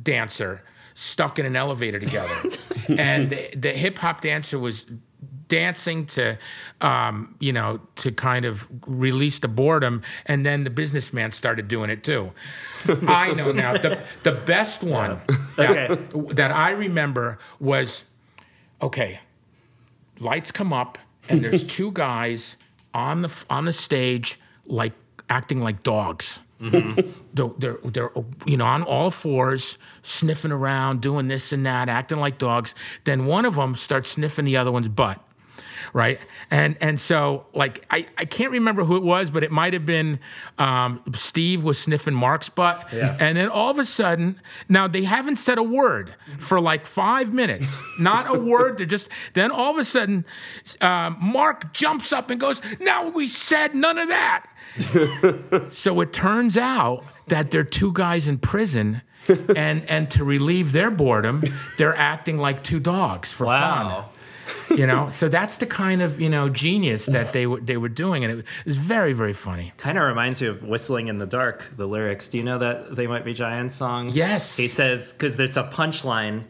dancer 0.03 0.63
stuck 0.95 1.39
in 1.39 1.47
an 1.47 1.55
elevator 1.55 2.01
together, 2.01 2.43
and 2.89 3.31
the, 3.31 3.51
the 3.57 3.71
hip 3.71 3.99
hop 3.99 4.21
dancer 4.21 4.59
was 4.59 4.85
dancing 5.49 6.07
to 6.07 6.39
um, 6.81 7.35
you 7.41 7.53
know 7.53 7.81
to 7.97 8.13
kind 8.13 8.45
of 8.45 8.67
release 8.87 9.39
the 9.39 9.49
boredom 9.49 10.03
and 10.27 10.45
then 10.47 10.65
the 10.65 10.71
businessman 10.71 11.31
started 11.31 11.69
doing 11.69 11.91
it 11.91 12.05
too 12.05 12.31
i 13.07 13.33
know 13.35 13.51
now 13.53 13.73
the, 13.73 13.99
the 14.23 14.33
best 14.33 14.83
one 14.83 15.21
that, 15.57 15.91
Okay. 15.91 16.35
that 16.35 16.51
i 16.53 16.71
remember 16.71 17.39
was 17.61 18.05
okay 18.83 19.21
lights 20.21 20.51
come 20.53 20.73
up 20.73 20.99
and 21.29 21.43
there's 21.43 21.65
two 21.77 21.91
guys 21.93 22.57
on 22.95 23.23
the 23.23 23.45
on 23.51 23.65
the 23.65 23.73
stage 23.73 24.39
like 24.67 24.93
acting 25.31 25.61
like 25.61 25.83
dogs 25.83 26.39
they're, 26.61 27.51
they're, 27.59 27.77
they're, 27.85 28.11
you 28.45 28.57
know, 28.57 28.65
on 28.65 28.83
all 28.83 29.13
fours, 29.13 29.79
sniffing 30.03 30.51
around, 30.51 31.01
doing 31.01 31.29
this 31.29 31.53
and 31.53 31.65
that, 31.67 31.89
acting 31.89 32.19
like 32.19 32.39
dogs. 32.39 32.75
Then 33.05 33.27
one 33.27 33.45
of 33.45 33.55
them 33.55 33.77
starts 33.77 34.11
sniffing 34.11 34.45
the 34.45 34.57
other 34.57 34.73
one's 34.73 34.89
butt. 34.89 35.23
Right? 35.93 36.19
And 36.51 36.77
and 36.81 37.01
so 37.01 37.47
like 37.55 37.85
I, 37.91 38.07
I 38.17 38.25
can't 38.25 38.51
remember 38.53 38.85
who 38.85 38.97
it 38.97 39.03
was, 39.03 39.31
but 39.31 39.43
it 39.43 39.51
might 39.51 39.73
have 39.73 39.87
been 39.87 40.19
um, 40.59 41.03
Steve 41.15 41.65
was 41.65 41.79
sniffing 41.79 42.15
Mark's 42.15 42.49
butt, 42.49 42.89
Yeah. 42.93 43.17
and 43.21 43.37
then 43.37 43.49
all 43.49 43.71
of 43.71 43.79
a 43.79 43.85
sudden, 43.85 44.41
now 44.69 44.87
they 44.89 45.05
haven't 45.05 45.37
said 45.37 45.59
a 45.59 45.63
word 45.63 46.15
for 46.39 46.61
like 46.61 46.87
five 46.87 47.33
minutes, 47.33 47.81
not 47.99 48.35
a 48.35 48.39
word. 48.39 48.79
They're 48.79 48.87
just 48.87 49.09
then 49.35 49.51
all 49.51 49.71
of 49.71 49.79
a 49.79 49.85
sudden, 49.85 50.25
um, 50.81 51.17
Mark 51.21 51.73
jumps 51.73 52.13
up 52.13 52.31
and 52.31 52.41
goes, 52.41 52.61
"Now 52.81 53.09
we 53.09 53.27
said 53.27 53.75
none 53.75 53.99
of 53.99 54.09
that." 54.09 54.47
so 55.71 56.01
it 56.01 56.13
turns 56.13 56.57
out 56.57 57.05
that 57.29 57.51
they're 57.51 57.65
two 57.65 57.93
guys 57.93 58.29
in 58.29 58.39
prison. 58.39 59.03
and 59.57 59.85
and 59.91 60.11
to 60.11 60.25
relieve 60.25 60.73
their 60.73 60.91
boredom, 60.91 61.43
they're 61.77 61.95
acting 61.95 62.39
like 62.39 62.65
two 62.65 62.81
dogs 62.81 63.31
for 63.31 63.45
Wow. 63.45 64.09
fun. 64.11 64.18
You 64.71 64.87
know, 64.87 65.11
so 65.11 65.29
that's 65.29 65.59
the 65.59 65.67
kind 65.67 66.03
of 66.03 66.21
you 66.21 66.29
know 66.29 66.49
genius 66.49 67.07
that 67.07 67.33
they 67.33 67.47
were 67.47 67.61
they 67.61 67.77
were 67.77 67.89
doing, 67.89 68.25
and 68.25 68.41
it 68.41 68.45
was 68.65 68.77
very 68.77 69.13
very 69.13 69.33
funny. 69.33 69.73
Kind 69.77 69.99
of 69.99 70.05
reminds 70.05 70.41
you 70.41 70.51
of 70.51 70.63
Whistling 70.63 71.09
in 71.09 71.19
the 71.19 71.27
Dark, 71.27 71.65
the 71.77 71.87
lyrics. 71.87 72.29
Do 72.29 72.39
you 72.39 72.45
know 72.45 72.59
that 72.59 72.97
They 72.97 73.07
Might 73.07 73.25
Be 73.25 73.35
Giants 73.35 73.77
song? 73.77 74.11
Yes. 74.11 74.57
He 74.57 74.69
says, 74.69 75.13
because 75.13 75.39
it's 75.39 75.57
a 75.57 75.65
punchline. 75.65 76.45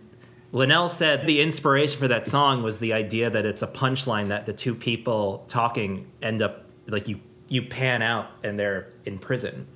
Linnell 0.52 0.88
said 0.88 1.26
the 1.26 1.40
inspiration 1.42 1.98
for 1.98 2.08
that 2.08 2.26
song 2.26 2.62
was 2.62 2.78
the 2.78 2.94
idea 2.94 3.28
that 3.28 3.44
it's 3.44 3.62
a 3.62 3.66
punchline 3.66 4.28
that 4.28 4.46
the 4.46 4.52
two 4.52 4.74
people 4.74 5.44
talking 5.48 6.10
end 6.22 6.40
up, 6.40 6.64
like 6.86 7.06
you, 7.06 7.20
you 7.48 7.62
pan 7.62 8.00
out 8.00 8.30
and 8.42 8.58
they're 8.58 8.90
in 9.04 9.18
prison. 9.18 9.66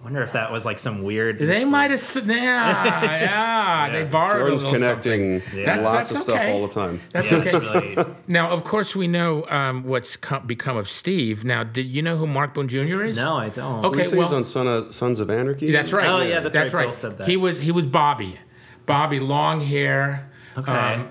I 0.00 0.04
wonder 0.04 0.22
if 0.22 0.32
that 0.32 0.50
was 0.50 0.64
like 0.64 0.78
some 0.78 1.02
weird. 1.02 1.38
They 1.38 1.62
might 1.66 1.90
have, 1.90 2.00
s- 2.00 2.16
yeah, 2.16 2.24
yeah, 3.84 3.90
they 3.92 4.04
borrowed 4.04 4.58
Jordan's 4.58 4.62
a 4.62 4.70
connecting 4.72 5.40
something. 5.42 5.64
That's- 5.64 5.84
lots 5.84 6.10
that's 6.10 6.26
of 6.26 6.32
stuff 6.34 6.48
all 6.48 6.66
the 6.66 6.72
time. 6.72 7.00
That's 7.10 7.30
Yeah, 7.30 7.36
okay. 7.38 7.58
really- 7.58 8.14
Now, 8.26 8.48
of 8.50 8.64
course, 8.64 8.96
we 8.96 9.06
know 9.06 9.46
um, 9.48 9.84
what's 9.84 10.16
co- 10.16 10.40
become 10.40 10.78
of 10.78 10.88
Steve. 10.88 11.44
Now, 11.44 11.64
did 11.64 11.84
you 11.86 12.00
know 12.00 12.16
who 12.16 12.26
Mark 12.26 12.54
Boone 12.54 12.66
Jr. 12.68 13.02
is? 13.02 13.18
no, 13.18 13.36
I 13.36 13.50
don't. 13.50 13.84
Okay. 13.84 14.00
Okay, 14.00 14.02
he's 14.04 14.14
well- 14.14 14.34
on 14.34 14.44
Son 14.46 14.66
of, 14.66 14.94
Sons 14.94 15.20
of 15.20 15.28
Anarchy. 15.28 15.70
That's 15.70 15.92
right. 15.92 16.06
Oh, 16.08 16.22
yeah, 16.22 16.40
that's 16.40 16.72
right. 16.72 16.86
right. 16.86 16.94
Said 16.94 17.18
that. 17.18 17.28
He 17.28 17.36
was 17.36 17.60
he 17.60 17.70
was 17.70 17.84
Bobby, 17.84 18.38
Bobby, 18.86 19.20
long 19.20 19.60
hair, 19.60 20.30
Okay. 20.56 20.72
um, 20.72 21.08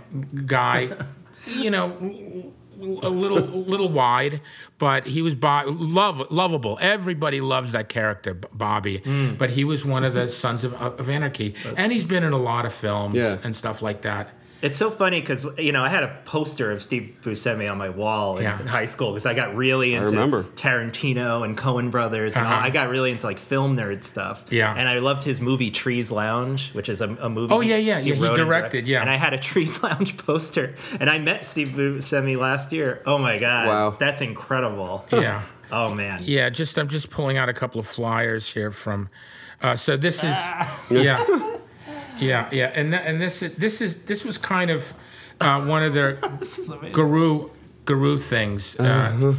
guy. 0.48 0.90
you 1.46 1.70
know, 1.70 2.54
a 2.82 3.10
little 3.10 3.40
little 3.42 3.90
wide, 3.90 4.42
but 4.78 5.06
he 5.06 5.22
was 5.22 5.36
Bob, 5.36 5.66
love, 5.80 6.32
lovable. 6.32 6.78
Everybody 6.82 7.42
loves 7.42 7.72
that 7.74 7.90
character, 7.90 8.34
Bobby. 8.34 9.00
Hmm. 9.00 9.36
But 9.36 9.50
he 9.52 9.64
was 9.64 9.84
one 9.86 10.04
of 10.04 10.14
the 10.14 10.30
Sons 10.30 10.64
of, 10.64 10.74
of 10.74 11.10
Anarchy, 11.10 11.56
and 11.76 11.92
he's 11.92 12.04
been 12.06 12.24
in 12.24 12.34
a 12.34 12.38
lot 12.38 12.66
of 12.66 12.74
films 12.74 13.16
Yeah. 13.16 13.38
and 13.44 13.56
stuff 13.56 13.82
like 13.82 14.02
that. 14.04 14.30
It's 14.62 14.78
so 14.78 14.92
funny 14.92 15.22
because 15.22 15.46
you 15.58 15.72
know 15.72 15.84
I 15.84 15.90
had 15.90 16.04
a 16.04 16.20
poster 16.26 16.72
of 16.72 16.84
Steve 16.84 17.16
Buscemi 17.24 17.72
on 17.72 17.78
my 17.78 17.90
wall 17.90 18.38
in, 18.38 18.44
Yeah. 18.44 18.60
in 18.60 18.68
high 18.68 18.86
school 18.86 19.12
because 19.14 19.26
I 19.26 19.34
got 19.34 19.56
really 19.56 19.94
into 19.94 20.08
remember. 20.12 20.44
Tarantino 20.56 21.46
and 21.46 21.58
Coen 21.58 21.92
Brothers 21.92 22.36
and. 22.36 22.46
Uh-huh. 22.46 22.60
I 22.66 22.70
got 22.70 22.90
really 22.90 23.12
into 23.12 23.26
like 23.26 23.40
film 23.40 23.78
nerd 23.78 24.04
stuff. 24.04 24.44
Yeah. 24.50 24.74
and 24.76 24.88
I 24.90 25.00
loved 25.00 25.24
his 25.24 25.40
movie 25.40 25.72
Trees 25.72 26.12
Lounge, 26.12 26.72
which 26.74 26.90
is 26.90 27.00
a, 27.02 27.08
a 27.22 27.30
movie. 27.30 27.54
Oh, 27.54 27.62
yeah, 27.62 27.78
yeah, 27.78 28.00
yeah, 28.00 28.14
he 28.16 28.20
wrote 28.22 28.38
and 28.40 28.48
directed, 28.48 28.88
yeah. 28.88 29.02
and 29.02 29.10
I 29.10 29.16
had 29.16 29.34
a 29.34 29.38
Trees 29.50 29.82
Lounge 29.82 30.18
poster, 30.18 30.76
and 31.00 31.10
I 31.10 31.20
met 31.20 31.46
Steve 31.46 31.70
Buscemi 31.70 32.38
last 32.38 32.74
year. 32.74 33.02
Oh 33.06 33.18
my 33.18 33.38
god, 33.40 33.68
Wow. 33.68 33.90
that's 34.00 34.22
incredible. 34.22 35.06
Yeah. 35.12 35.44
Oh 35.72 35.94
man, 35.94 36.22
Yeah, 36.24 36.50
just 36.50 36.80
I'm 36.80 36.88
just 36.88 37.12
pulling 37.12 37.38
out 37.38 37.48
a 37.48 37.54
couple 37.54 37.80
of 37.80 37.86
flyers 37.86 38.52
here 38.52 38.72
from. 38.72 39.08
Uh, 39.62 39.76
so 39.76 39.96
this 39.98 40.24
is 40.24 40.34
Ah. 40.34 40.80
yeah, 40.90 41.24
yeah, 42.20 42.50
yeah, 42.52 42.72
and 42.76 42.92
th- 42.92 43.04
and 43.06 43.22
this 43.22 43.42
is 43.42 43.54
this 43.56 43.82
is 43.82 43.98
this 44.04 44.24
was 44.24 44.38
kind 44.38 44.70
of 44.72 44.94
uh, 45.42 45.62
one 45.66 45.84
of 45.84 45.94
their 45.94 46.14
guru 46.92 47.50
guru 47.86 48.18
things. 48.18 48.76
Uh, 48.80 49.36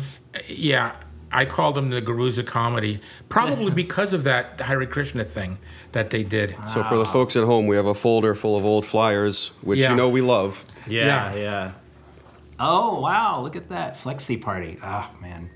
yeah, 0.49 0.93
I 1.33 1.45
called 1.45 1.75
them 1.77 1.91
the 1.91 2.01
gurus 2.01 2.39
of 2.39 2.47
comedy, 2.47 3.01
probably 3.29 3.71
because 3.85 4.13
of 4.13 4.25
that 4.25 4.61
Hare 4.61 4.85
Krishna 4.87 5.25
thing 5.25 5.59
that 5.93 6.11
they 6.11 6.23
did. 6.23 6.57
So 6.73 6.83
for 6.85 6.97
the 6.97 7.05
folks 7.05 7.37
at 7.37 7.45
home, 7.45 7.67
we 7.67 7.77
have 7.77 7.87
a 7.87 7.95
folder 7.95 8.35
full 8.35 8.57
of 8.57 8.65
old 8.65 8.85
flyers, 8.85 9.53
which 9.63 9.79
Yeah. 9.81 9.91
you 9.91 9.97
know 9.97 10.09
we 10.09 10.21
love. 10.21 10.65
yeah, 10.87 11.35
Yeah. 11.35 11.35
yeah. 11.35 11.73
Oh 12.59 13.01
wow, 13.01 13.41
look 13.41 13.57
at 13.57 13.69
that 13.71 13.97
flexi 13.97 14.41
party. 14.41 14.79
Oh 14.83 15.11
man, 15.21 15.49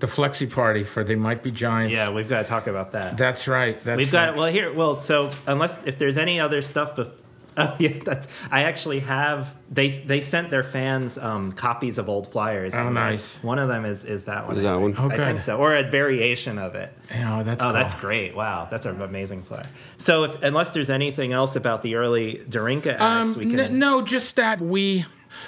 The 0.00 0.06
Flexi 0.06 0.50
Party 0.52 0.82
for 0.84 1.04
They 1.04 1.14
Might 1.14 1.42
Be 1.42 1.50
Giants. 1.50 1.94
yeah, 1.96 2.10
we've 2.10 2.28
got 2.28 2.38
to 2.38 2.44
talk 2.44 2.66
about 2.66 2.92
that. 2.92 3.16
that's 3.16 3.46
right. 3.46 3.82
That's 3.84 3.98
We've 3.98 4.12
right. 4.12 4.26
got 4.28 4.36
well 4.36 4.50
here. 4.50 4.72
Well, 4.72 4.98
so 4.98 5.30
unless 5.46 5.82
if 5.84 5.98
there's 5.98 6.16
any 6.18 6.40
other 6.40 6.62
stuff, 6.62 6.96
bef- 6.96 7.12
oh 7.58 7.76
yeah, 7.78 7.98
that's 8.04 8.26
I 8.50 8.62
actually 8.62 9.00
have. 9.00 9.54
They 9.70 9.88
they 9.88 10.20
sent 10.20 10.50
their 10.50 10.62
fans 10.62 11.18
um, 11.18 11.52
copies 11.52 11.98
of 11.98 12.08
old 12.08 12.30
flyers. 12.32 12.74
Oh, 12.74 12.78
and 12.86 12.94
nice. 12.94 13.36
One 13.42 13.58
of 13.58 13.68
them 13.68 13.84
is 13.84 14.04
is 14.04 14.24
that 14.24 14.46
one. 14.46 14.56
Is 14.56 14.64
I 14.64 14.72
that 14.74 14.80
think. 14.80 14.98
one? 14.98 15.10
Oh, 15.10 15.14
I 15.14 15.16
think 15.26 15.40
so, 15.40 15.58
or 15.58 15.76
a 15.76 15.82
variation 15.82 16.58
of 16.58 16.74
it. 16.76 16.96
Oh, 17.16 17.42
that's 17.42 17.60
Oh, 17.60 17.66
cool. 17.66 17.72
that's 17.74 17.94
great! 17.94 18.34
Wow, 18.36 18.68
that's 18.70 18.86
an 18.86 19.02
amazing 19.02 19.42
flyer. 19.42 19.66
So, 19.98 20.24
if, 20.24 20.42
unless 20.42 20.70
there's 20.70 20.90
anything 20.90 21.32
else 21.32 21.56
about 21.56 21.82
the 21.82 21.96
early 21.96 22.40
Darinka 22.48 22.92
acts, 22.94 23.02
Um, 23.02 23.34
we 23.34 23.50
can. 23.50 23.58
n- 23.60 23.78
no, 23.80 24.00
just 24.00 24.36
that 24.36 24.60
we 24.60 25.04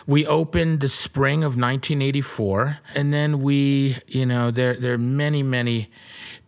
we 0.07 0.27
opened 0.27 0.81
the 0.81 0.89
spring 0.89 1.45
of 1.45 1.57
1984, 1.57 2.79
and 2.95 3.13
then 3.13 3.43
we, 3.43 3.99
you 4.07 4.27
know, 4.27 4.51
there 4.51 4.77
there 4.79 4.95
are 4.95 4.99
many 4.99 5.43
many 5.43 5.91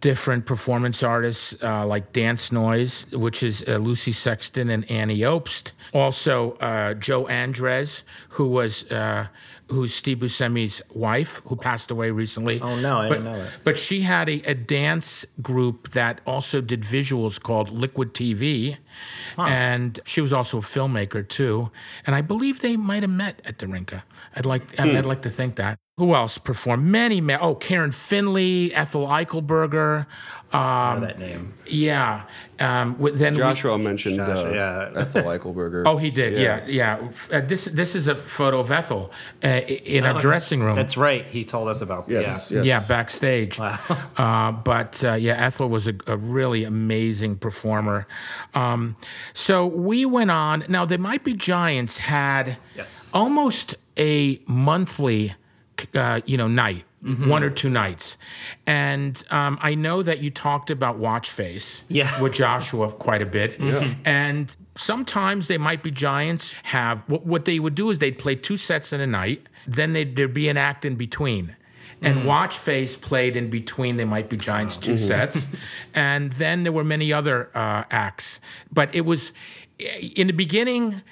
different 0.00 0.44
performance 0.44 1.02
artists 1.02 1.54
uh, 1.62 1.86
like 1.86 2.12
Dance 2.12 2.52
Noise, 2.52 3.06
which 3.12 3.42
is 3.42 3.64
uh, 3.66 3.76
Lucy 3.76 4.12
Sexton 4.12 4.68
and 4.68 4.90
Annie 4.90 5.20
Obst. 5.20 5.72
Also, 5.92 6.52
uh, 6.60 6.94
Jo 6.94 7.26
Andres, 7.28 8.04
who 8.30 8.48
was. 8.48 8.84
Who's 9.70 9.94
Steve 9.94 10.18
Buscemi's 10.18 10.82
wife, 10.90 11.40
who 11.46 11.56
passed 11.56 11.90
away 11.90 12.10
recently? 12.10 12.60
Oh, 12.60 12.76
no, 12.76 12.98
I 12.98 13.08
but, 13.08 13.14
didn't 13.14 13.24
know 13.32 13.38
that. 13.38 13.50
But 13.64 13.78
she 13.78 14.02
had 14.02 14.28
a, 14.28 14.42
a 14.42 14.54
dance 14.54 15.24
group 15.40 15.90
that 15.92 16.20
also 16.26 16.60
did 16.60 16.82
visuals 16.82 17.40
called 17.42 17.70
Liquid 17.70 18.12
TV. 18.12 18.76
And 19.38 19.98
she 20.04 20.20
was 20.20 20.32
also 20.32 20.58
a 20.58 20.62
filmmaker 20.62 21.26
too. 21.26 21.70
And 22.06 22.14
I 22.14 22.20
believe 22.20 22.60
they 22.60 22.76
might 22.76 23.02
have 23.02 23.10
met 23.10 23.40
at 23.44 23.58
Darinka. 23.58 24.02
I'd 24.36 24.46
like 24.46 24.74
Hmm. 24.76 24.96
I'd 24.96 25.06
like 25.06 25.22
to 25.22 25.30
think 25.30 25.56
that. 25.56 25.78
Who 25.96 26.12
else 26.16 26.38
performed? 26.38 26.86
Many, 26.86 27.20
ma- 27.20 27.38
oh, 27.40 27.54
Karen 27.54 27.92
Finley, 27.92 28.74
Ethel 28.74 29.06
Eichelberger. 29.06 30.06
I 30.52 30.92
Um, 30.94 31.00
know 31.00 31.06
that 31.06 31.18
name. 31.20 31.54
yeah. 31.66 32.22
Um, 32.58 32.94
wi- 32.94 33.16
then 33.16 33.34
we- 33.34 33.38
Joshua 33.38 33.78
mentioned 33.78 34.16
Joshua, 34.16 34.50
uh, 34.50 34.90
yeah. 34.92 35.00
Ethel 35.02 35.22
Eichelberger. 35.22 35.84
oh, 35.86 35.96
he 35.96 36.10
did. 36.10 36.32
Yeah, 36.36 36.64
yeah. 36.66 36.98
Uh, 37.32 37.42
this 37.46 37.66
this 37.66 37.94
is 37.94 38.08
a 38.08 38.16
photo 38.16 38.58
of 38.58 38.72
Ethel 38.72 39.12
uh, 39.44 39.48
in 39.48 40.04
our 40.04 40.20
dressing 40.20 40.60
room. 40.64 40.74
That's 40.74 40.96
right. 40.96 41.26
He 41.26 41.44
told 41.44 41.68
us 41.68 41.80
about. 41.80 42.06
yes, 42.08 42.50
Yeah. 42.50 42.56
yes. 42.58 42.66
Yeah, 42.66 42.80
backstage. 42.88 43.58
Wow. 43.60 43.78
Uh, 44.16 44.50
but 44.50 45.02
uh, 45.04 45.12
yeah, 45.14 45.34
Ethel 45.46 45.68
was 45.68 45.86
a, 45.86 45.94
a 46.08 46.16
really 46.16 46.64
amazing 46.64 47.36
performer. 47.36 48.06
Um, 48.54 48.96
so 49.32 49.64
we 49.66 50.04
went 50.06 50.30
on. 50.32 50.64
Now, 50.68 50.84
the 50.84 50.98
Might 50.98 51.22
Be 51.22 51.34
Giants 51.34 51.98
had 51.98 52.56
Yes. 52.76 53.10
almost 53.12 53.76
a 53.96 54.40
monthly, 54.46 55.34
uh, 55.94 56.20
you 56.26 56.36
know, 56.36 56.48
night. 56.48 56.84
Mm-hmm. 57.04 57.28
One 57.28 57.42
or 57.42 57.50
two 57.50 57.68
nights, 57.68 58.16
and 58.66 59.22
um, 59.30 59.58
I 59.60 59.74
know 59.74 60.02
that 60.02 60.20
you 60.20 60.30
talked 60.30 60.70
about 60.70 60.96
Watch 60.96 61.30
Face 61.30 61.82
Yeah. 61.90 62.18
with 62.18 62.32
Joshua 62.32 62.90
quite 62.90 63.20
a 63.20 63.26
bit, 63.26 63.60
and 64.06 64.56
sometimes 64.74 65.46
they 65.48 65.58
might 65.58 65.82
be 65.82 65.90
giants 65.90 66.54
have 66.62 67.02
what, 67.06 67.26
what 67.26 67.44
they 67.44 67.58
would 67.58 67.74
do 67.74 67.90
is 67.90 67.98
they'd 67.98 68.16
play 68.16 68.34
two 68.36 68.56
sets 68.56 68.90
in 68.90 69.02
a 69.02 69.06
night, 69.06 69.46
then 69.66 69.92
they'd, 69.92 70.16
there'd 70.16 70.32
be 70.32 70.48
an 70.48 70.56
act 70.56 70.86
in 70.86 70.94
between, 70.94 71.54
and 72.00 72.24
Watch 72.24 72.56
Face 72.56 72.96
played 72.96 73.36
in 73.36 73.50
between. 73.50 73.98
They 73.98 74.06
might 74.06 74.30
be 74.30 74.38
giants 74.38 74.78
2 74.78 74.96
sets, 74.96 75.46
and 75.94 76.32
then 76.32 76.62
there 76.62 76.72
were 76.72 76.84
many 76.84 77.12
other 77.12 77.50
uh, 77.54 77.84
acts, 77.90 78.40
but 78.72 78.94
it 78.94 79.02
was 79.02 79.30
in 79.78 80.26
the 80.28 80.32
beginning 80.32 81.02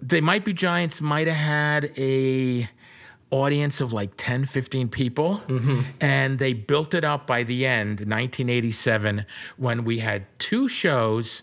they 0.00 0.20
might 0.20 0.44
be 0.44 0.52
giants 0.52 1.00
might 1.00 1.26
have 1.26 1.36
had 1.36 1.92
a 1.98 2.68
audience 3.30 3.80
of 3.80 3.92
like 3.92 4.10
10 4.16 4.46
15 4.46 4.88
people 4.88 5.42
mm-hmm. 5.48 5.82
and 6.00 6.38
they 6.38 6.52
built 6.54 6.94
it 6.94 7.04
up 7.04 7.26
by 7.26 7.42
the 7.42 7.66
end 7.66 8.00
1987 8.00 9.26
when 9.58 9.84
we 9.84 9.98
had 9.98 10.24
two 10.38 10.66
shows 10.68 11.42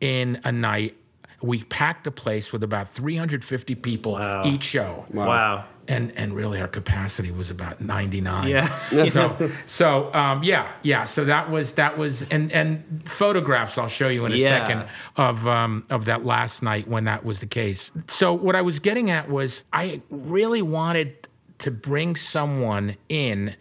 in 0.00 0.40
a 0.44 0.52
night 0.52 0.96
we 1.42 1.62
packed 1.64 2.04
the 2.04 2.10
place 2.10 2.52
with 2.52 2.62
about 2.62 2.88
350 2.88 3.74
people 3.76 4.12
Wow. 4.12 4.42
each 4.44 4.62
show 4.62 5.06
Wow. 5.12 5.64
And 5.88 6.12
and 6.16 6.34
really 6.36 6.60
our 6.60 6.68
capacity 6.68 7.30
was 7.30 7.50
about 7.50 7.80
99 7.80 8.48
Yeah. 8.48 9.08
so 9.10 9.50
so 9.66 10.12
um, 10.14 10.42
yeah 10.42 10.70
yeah 10.82 11.04
so 11.04 11.24
that 11.24 11.50
was 11.50 11.72
that 11.74 11.96
was 11.98 12.22
and 12.30 12.52
and 12.52 13.02
photographs 13.08 13.78
I'll 13.78 13.88
show 13.88 14.08
you 14.08 14.26
in 14.26 14.32
a 14.32 14.36
Yeah. 14.36 14.48
second 14.66 14.88
of 15.16 15.46
um, 15.46 15.84
of 15.90 16.04
that 16.04 16.24
last 16.24 16.62
night 16.62 16.86
when 16.88 17.04
that 17.04 17.24
was 17.24 17.40
the 17.40 17.46
case. 17.46 17.90
So 18.06 18.32
what 18.32 18.54
I 18.54 18.62
was 18.62 18.78
getting 18.78 19.10
at 19.10 19.28
was 19.28 19.62
I 19.72 20.02
really 20.10 20.62
wanted 20.62 21.26
to 21.58 21.70
bring 21.70 22.14
someone 22.16 22.96
in 23.08 23.54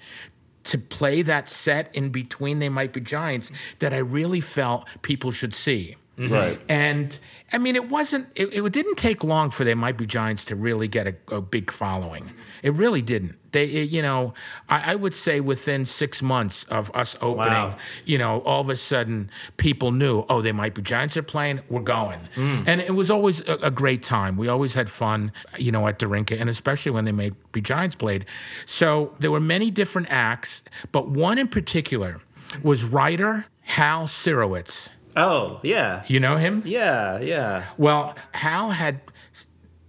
to 0.66 0.78
play 0.78 1.22
that 1.22 1.48
set 1.48 1.96
in 1.96 2.10
between 2.10 2.60
they 2.60 2.70
might 2.70 2.92
be 2.94 3.00
giants 3.00 3.52
that 3.80 3.94
I 3.94 3.98
really 4.00 4.42
felt 4.42 4.86
people 5.02 5.32
should 5.32 5.54
see. 5.54 5.96
Mm-hmm. 6.18 6.34
Right. 6.34 6.60
And 6.68 7.18
I 7.54 7.60
mean, 7.60 7.76
it 7.76 7.90
wasn't, 7.90 8.28
it, 8.36 8.52
it 8.54 8.74
didn't 8.74 8.96
take 8.96 9.24
long 9.24 9.52
for 9.52 9.64
They 9.64 9.76
Might 9.76 9.98
Be 9.98 10.06
Giants 10.08 10.46
to 10.46 10.56
really 10.56 10.88
get 10.88 11.06
a, 11.08 11.16
a 11.36 11.42
big 11.42 11.70
following. 11.72 12.32
It 12.64 12.74
really 12.74 13.04
didn't. 13.04 13.38
They, 13.52 13.66
it- 13.66 13.90
you 13.92 14.02
know, 14.02 14.34
I, 14.68 14.94
I 14.94 14.96
would 14.96 15.14
say 15.14 15.40
within 15.42 15.86
six 15.86 16.24
months 16.24 16.64
of 16.66 16.90
us 16.96 17.16
opening, 17.22 17.54
Wow. 17.54 17.78
you 18.06 18.18
know, 18.18 18.40
all 18.42 18.62
of 18.62 18.70
a 18.70 18.76
sudden 18.76 19.30
people 19.58 19.92
knew, 19.92 20.26
oh, 20.28 20.42
They 20.42 20.52
Might 20.52 20.74
Be 20.74 20.82
Giants 20.82 21.16
are 21.18 21.24
playing, 21.24 21.60
we're 21.70 21.82
going. 21.82 22.20
Mm. 22.36 22.64
And 22.68 22.82
it 22.82 22.96
was 22.96 23.12
always 23.12 23.42
a, 23.42 23.54
a 23.62 23.72
great 23.72 24.02
time. 24.02 24.38
We 24.38 24.48
always 24.48 24.74
had 24.74 24.90
fun, 24.90 25.32
you 25.60 25.72
know, 25.72 25.88
at 25.88 26.00
Darinka, 26.00 26.40
and 26.42 26.50
especially 26.50 26.92
when 26.92 27.06
They 27.06 27.12
Might 27.12 27.52
Be 27.52 27.62
Giants 27.62 27.94
played. 27.96 28.26
So 28.66 29.14
there 29.20 29.30
were 29.30 29.40
many 29.40 29.70
different 29.70 30.08
acts, 30.10 30.64
but 30.92 31.10
one 31.10 31.38
in 31.38 31.48
particular 31.48 32.18
was 32.64 32.84
writer 32.84 33.46
Hal 33.62 34.06
Sirowitz. 34.08 34.90
Oh, 35.18 35.60
yeah. 35.64 36.04
You 36.08 36.20
know 36.22 36.38
him? 36.38 36.62
Yeah, 36.66 37.20
yeah. 37.20 37.66
Well, 37.78 38.16
Hal 38.34 38.70
had 38.72 39.02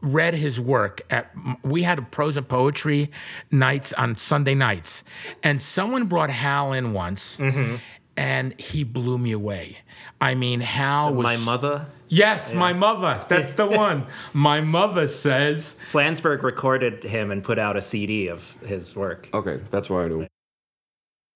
read 0.01 0.33
his 0.35 0.59
work 0.61 1.01
at 1.11 1.31
we 1.65 1.83
had 1.83 1.99
a 1.99 2.03
prose 2.03 2.37
and 2.37 2.49
poetry 2.49 3.11
nights 3.51 3.93
on 3.95 4.15
Sunday 4.15 4.55
nights 4.55 5.03
and 5.43 5.61
someone 5.61 6.07
brought 6.07 6.31
Hal 6.31 6.73
in 6.73 6.93
once 6.93 7.37
Mm-hmm. 7.37 7.77
and 8.17 8.59
he 8.61 8.85
blew 8.85 9.19
me 9.19 9.33
away. 9.33 9.79
I 10.21 10.35
mean, 10.37 10.61
Hal 10.61 11.15
was 11.15 11.25
My 11.25 11.37
mother. 11.39 11.87
Yes, 12.11 12.55
my 12.55 12.73
mother. 12.73 13.23
That's 13.29 13.53
the 13.55 13.67
one. 13.87 14.07
My 14.33 14.61
mother 14.63 15.09
says 15.09 15.75
Flansburgh 15.91 16.43
recorded 16.45 17.03
him 17.03 17.31
and 17.33 17.43
put 17.45 17.59
out 17.59 17.77
a 17.77 17.83
CD 17.83 18.29
of 18.29 18.57
his 18.65 18.95
work. 18.97 19.29
Okay, 19.35 19.61
that's 19.71 19.91
why 19.91 20.05
I 20.05 20.09
knew. 20.09 20.27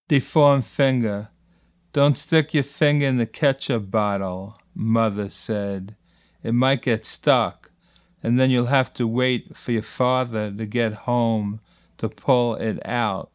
Deformed 0.09 0.64
finger. 0.66 1.28
Don't 1.92 2.16
stick 2.16 2.55
your 2.55 2.62
finger 2.62 3.07
in 3.07 3.18
the 3.18 3.26
ketchup 3.26 3.90
bottle, 3.90 4.57
Mother 4.74 5.28
said. 5.28 5.94
It 6.42 6.52
might 6.52 6.81
get 6.81 7.05
stuck, 7.05 7.70
and 8.22 8.40
then 8.40 8.50
you'll 8.50 8.66
have 8.66 8.94
to 8.94 9.07
wait 9.07 9.55
for 9.55 9.72
your 9.72 9.83
father 9.83 10.50
to 10.50 10.64
get 10.64 10.94
home 11.05 11.61
to 11.98 12.09
pull 12.09 12.55
it 12.55 12.81
out. 12.87 13.31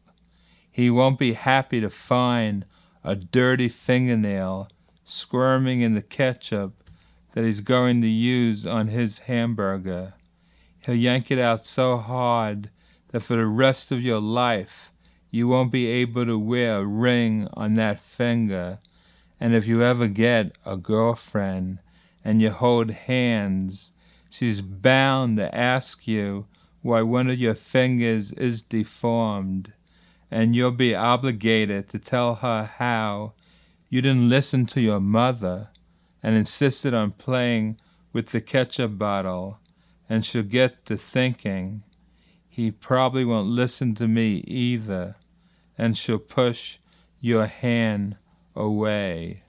He 0.70 0.90
won't 0.90 1.20
be 1.20 1.34
happy 1.34 1.80
to 1.80 1.88
find 1.88 2.64
a 3.04 3.14
dirty 3.14 3.68
fingernail 3.68 4.68
squirming 5.04 5.80
in 5.80 5.94
the 5.94 6.02
ketchup 6.02 6.82
that 7.34 7.44
he's 7.44 7.60
going 7.60 8.02
to 8.02 8.08
use 8.08 8.66
on 8.66 8.88
his 8.88 9.20
hamburger. 9.20 10.14
He'll 10.80 10.96
yank 10.96 11.30
it 11.30 11.38
out 11.38 11.64
so 11.64 11.96
hard 11.96 12.70
that 13.12 13.20
for 13.20 13.36
the 13.36 13.46
rest 13.46 13.92
of 13.92 14.02
your 14.02 14.20
life 14.20 14.87
you 15.30 15.48
won't 15.48 15.72
be 15.72 15.86
able 15.86 16.24
to 16.26 16.38
wear 16.38 16.78
a 16.78 16.84
ring 16.84 17.48
on 17.52 17.74
that 17.74 18.00
finger. 18.00 18.78
And 19.40 19.54
if 19.54 19.66
you 19.66 19.82
ever 19.82 20.08
get 20.08 20.56
a 20.64 20.76
girlfriend 20.76 21.78
and 22.24 22.40
you 22.40 22.50
hold 22.50 22.90
hands, 22.90 23.92
she's 24.30 24.60
bound 24.60 25.36
to 25.36 25.54
ask 25.54 26.08
you 26.08 26.46
why 26.82 27.02
one 27.02 27.28
of 27.28 27.38
your 27.38 27.54
fingers 27.54 28.32
is 28.32 28.62
deformed. 28.62 29.72
And 30.30 30.54
you'll 30.54 30.70
be 30.72 30.94
obligated 30.94 31.88
to 31.90 31.98
tell 31.98 32.36
her 32.36 32.64
how 32.78 33.34
you 33.88 34.02
didn't 34.02 34.28
listen 34.28 34.66
to 34.66 34.80
your 34.80 35.00
mother 35.00 35.68
and 36.22 36.36
insisted 36.36 36.92
on 36.92 37.12
playing 37.12 37.78
with 38.12 38.28
the 38.28 38.40
ketchup 38.40 38.98
bottle. 38.98 39.58
And 40.08 40.24
she'll 40.24 40.42
get 40.42 40.84
to 40.86 40.96
thinking, 40.96 41.82
he 42.58 42.72
probably 42.72 43.24
won't 43.24 43.46
listen 43.48 43.94
to 43.94 44.08
me 44.08 44.42
either, 44.48 45.14
and 45.78 45.96
she'll 45.96 46.18
push 46.18 46.80
your 47.20 47.46
hand 47.46 48.16
away. 48.56 49.44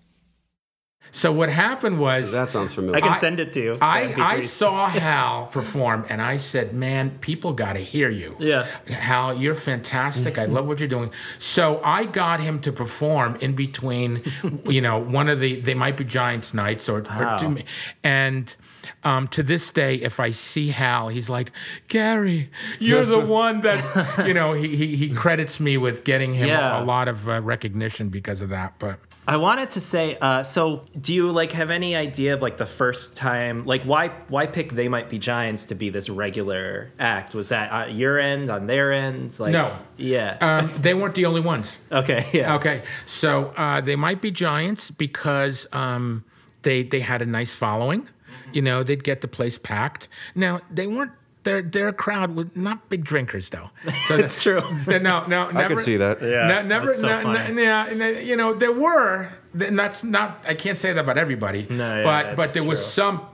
so 1.09 1.31
what 1.31 1.49
happened 1.49 1.99
was 1.99 2.31
That 2.33 2.51
sounds 2.51 2.75
familiar. 2.75 2.97
I 2.97 3.01
can 3.01 3.17
send 3.17 3.39
it 3.39 3.51
to 3.53 3.59
you. 3.63 3.77
I, 3.81 4.13
I 4.15 4.41
saw 4.41 4.87
Hal 4.87 5.47
perform 5.47 6.05
and 6.07 6.21
I 6.21 6.37
said, 6.37 6.75
Man, 6.75 7.17
people 7.17 7.51
got 7.53 7.73
to 7.73 7.79
hear 7.79 8.11
you. 8.11 8.35
Yeah. 8.37 8.67
Hal, 8.87 9.35
you're 9.35 9.55
fantastic. 9.55 10.37
I 10.37 10.45
love 10.45 10.67
what 10.67 10.79
you're 10.79 10.87
doing. 10.87 11.09
So 11.39 11.81
I 11.83 12.05
got 12.05 12.39
him 12.39 12.59
to 12.61 12.71
perform 12.71 13.37
in 13.37 13.53
between, 13.55 14.21
you 14.65 14.81
know, 14.81 14.99
one 14.99 15.29
of 15.29 15.39
the 15.39 15.61
They 15.61 15.73
Might 15.73 15.97
Be 15.97 16.03
Giants 16.03 16.53
nights 16.53 16.87
or, 16.87 16.99
or 16.99 17.37
two. 17.39 17.63
And 18.03 18.55
um, 19.03 19.27
to 19.29 19.43
this 19.43 19.71
day, 19.71 19.95
if 19.95 20.19
I 20.19 20.31
see 20.31 20.69
Hal, 20.69 21.09
he's 21.09 21.29
like, 21.29 21.51
Gary, 21.87 22.49
you're 22.79 23.05
the 23.05 23.25
one 23.25 23.61
that, 23.61 24.27
you 24.27 24.33
know, 24.33 24.53
he, 24.53 24.75
he, 24.75 24.95
he 24.95 25.09
credits 25.09 25.59
me 25.59 25.77
with 25.77 26.03
getting 26.03 26.33
him 26.33 26.47
Yeah. 26.49 26.79
a, 26.79 26.83
a 26.83 26.85
lot 26.85 27.07
of 27.07 27.27
uh, 27.27 27.41
recognition 27.41 28.09
because 28.09 28.41
of 28.41 28.49
that. 28.49 28.73
But 28.79 28.99
I 29.27 29.37
wanted 29.37 29.69
to 29.71 29.81
say, 29.81 30.17
uh, 30.19 30.41
so 30.41 30.85
do 30.99 31.13
you 31.13 31.31
like 31.31 31.51
have 31.51 31.69
any 31.69 31.95
idea 31.95 32.33
of 32.33 32.41
like 32.41 32.57
the 32.57 32.65
first 32.65 33.15
time, 33.15 33.63
like 33.65 33.83
why 33.83 34.07
why 34.27 34.47
pick 34.47 34.73
They 34.73 34.87
Might 34.87 35.07
Be 35.09 35.19
Giants 35.19 35.65
to 35.65 35.75
be 35.75 35.91
this 35.91 36.09
regular 36.09 36.89
act? 36.99 37.35
Was 37.35 37.49
that 37.49 37.71
at 37.71 37.93
your 37.93 38.17
end, 38.17 38.49
on 38.49 38.65
their 38.65 38.91
end? 38.91 39.39
Like, 39.39 39.51
No. 39.51 39.77
Yeah. 39.97 40.37
um, 40.41 40.71
they 40.81 40.95
weren't 40.95 41.13
the 41.13 41.25
only 41.27 41.41
ones. 41.41 41.77
okay. 41.91 42.27
Yeah. 42.33 42.55
Okay, 42.55 42.81
so 43.05 43.47
uh, 43.55 43.81
they 43.81 43.95
might 43.95 44.19
be 44.21 44.31
giants 44.31 44.89
because 44.89 45.67
um, 45.73 46.23
they 46.63 46.81
they 46.83 47.01
had 47.01 47.21
a 47.21 47.25
nice 47.27 47.53
following. 47.53 48.07
Mm-hmm. 48.49 48.55
You 48.55 48.61
know, 48.61 48.83
they'd 48.83 49.03
get 49.03 49.21
the 49.21 49.27
place 49.27 49.57
packed. 49.57 50.07
Now 50.35 50.61
they 50.71 50.87
weren't. 50.87 51.11
Their 51.43 51.61
their 51.61 51.93
crowd 51.93 52.35
was 52.35 52.47
not 52.53 52.89
big 52.89 53.05
drinkers 53.05 53.49
though. 53.49 53.69
So 54.09 54.17
It's 54.17 54.43
true. 54.43 54.61
so 54.79 54.97
no, 54.97 55.25
no, 55.25 55.49
never, 55.51 55.57
I 55.57 55.67
can 55.69 55.77
see 55.77 55.95
that. 55.97 56.21
Yeah. 56.21 56.47
Ne- 56.47 56.67
never, 56.67 56.95
so 56.95 57.07
ne- 57.07 57.23
funny. 57.23 57.61
yeah, 57.63 57.87
ne- 57.95 58.25
you 58.25 58.35
know, 58.35 58.53
there 58.53 58.73
were. 58.73 59.29
And 59.59 59.79
that's 59.79 60.03
not. 60.03 60.43
I 60.47 60.53
can't 60.53 60.77
say 60.77 60.91
that 60.93 60.99
about 60.99 61.17
everybody. 61.17 61.65
No, 61.69 61.95
yeah, 61.97 62.03
but 62.03 62.35
but 62.35 62.43
it's 62.45 62.53
there 62.55 62.63
was 62.63 62.85
some. 62.85 63.25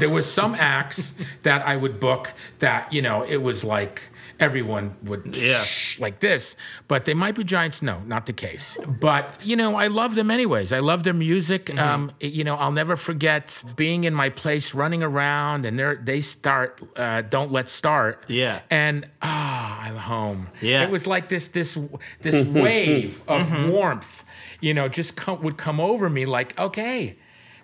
There 0.00 0.10
was 0.10 0.30
some 0.30 0.54
acts 0.54 1.12
that 1.44 1.66
I 1.66 1.76
would 1.76 1.98
book 1.98 2.32
that 2.58 2.92
you 2.92 3.00
know 3.02 3.22
it 3.22 3.38
was 3.38 3.64
like 3.64 4.02
everyone 4.38 4.94
would 5.02 5.34
Yeah. 5.34 5.64
like 5.98 6.20
this, 6.20 6.56
but 6.88 7.04
they 7.04 7.14
might 7.14 7.34
be 7.34 7.44
giants. 7.44 7.82
No, 7.82 8.00
not 8.06 8.26
the 8.26 8.32
case. 8.32 8.76
But 9.00 9.40
you 9.42 9.56
know, 9.56 9.76
I 9.76 9.86
love 9.86 10.14
them 10.14 10.30
anyways. 10.30 10.72
I 10.72 10.80
love 10.80 11.02
their 11.02 11.14
music. 11.14 11.66
Mm-hmm. 11.66 11.78
Um, 11.78 12.12
you 12.20 12.44
know, 12.44 12.56
I'll 12.56 12.72
never 12.72 12.96
forget 12.96 13.62
being 13.76 14.04
in 14.04 14.14
my 14.14 14.28
place, 14.28 14.74
running 14.74 15.02
around, 15.02 15.64
and 15.66 15.78
they 15.78 15.94
they 16.02 16.20
start. 16.20 16.80
Uh, 16.96 17.22
Don't 17.22 17.50
let 17.52 17.68
start. 17.68 18.24
Yeah. 18.28 18.60
And 18.70 19.06
ah, 19.22 19.80
I'm 19.86 19.96
home. 19.96 20.48
Yeah. 20.60 20.82
It 20.84 20.90
was 20.90 21.06
like 21.06 21.28
this 21.28 21.48
this 21.48 21.78
this 22.20 22.46
wave 22.62 23.22
of 23.28 23.46
Mm-hmm. 23.46 23.70
warmth. 23.70 24.24
You 24.60 24.74
know, 24.74 24.88
just 24.88 25.16
come, 25.16 25.42
would 25.42 25.56
come 25.58 25.78
over 25.80 26.08
me 26.10 26.24
like, 26.26 26.58
okay, 26.58 27.16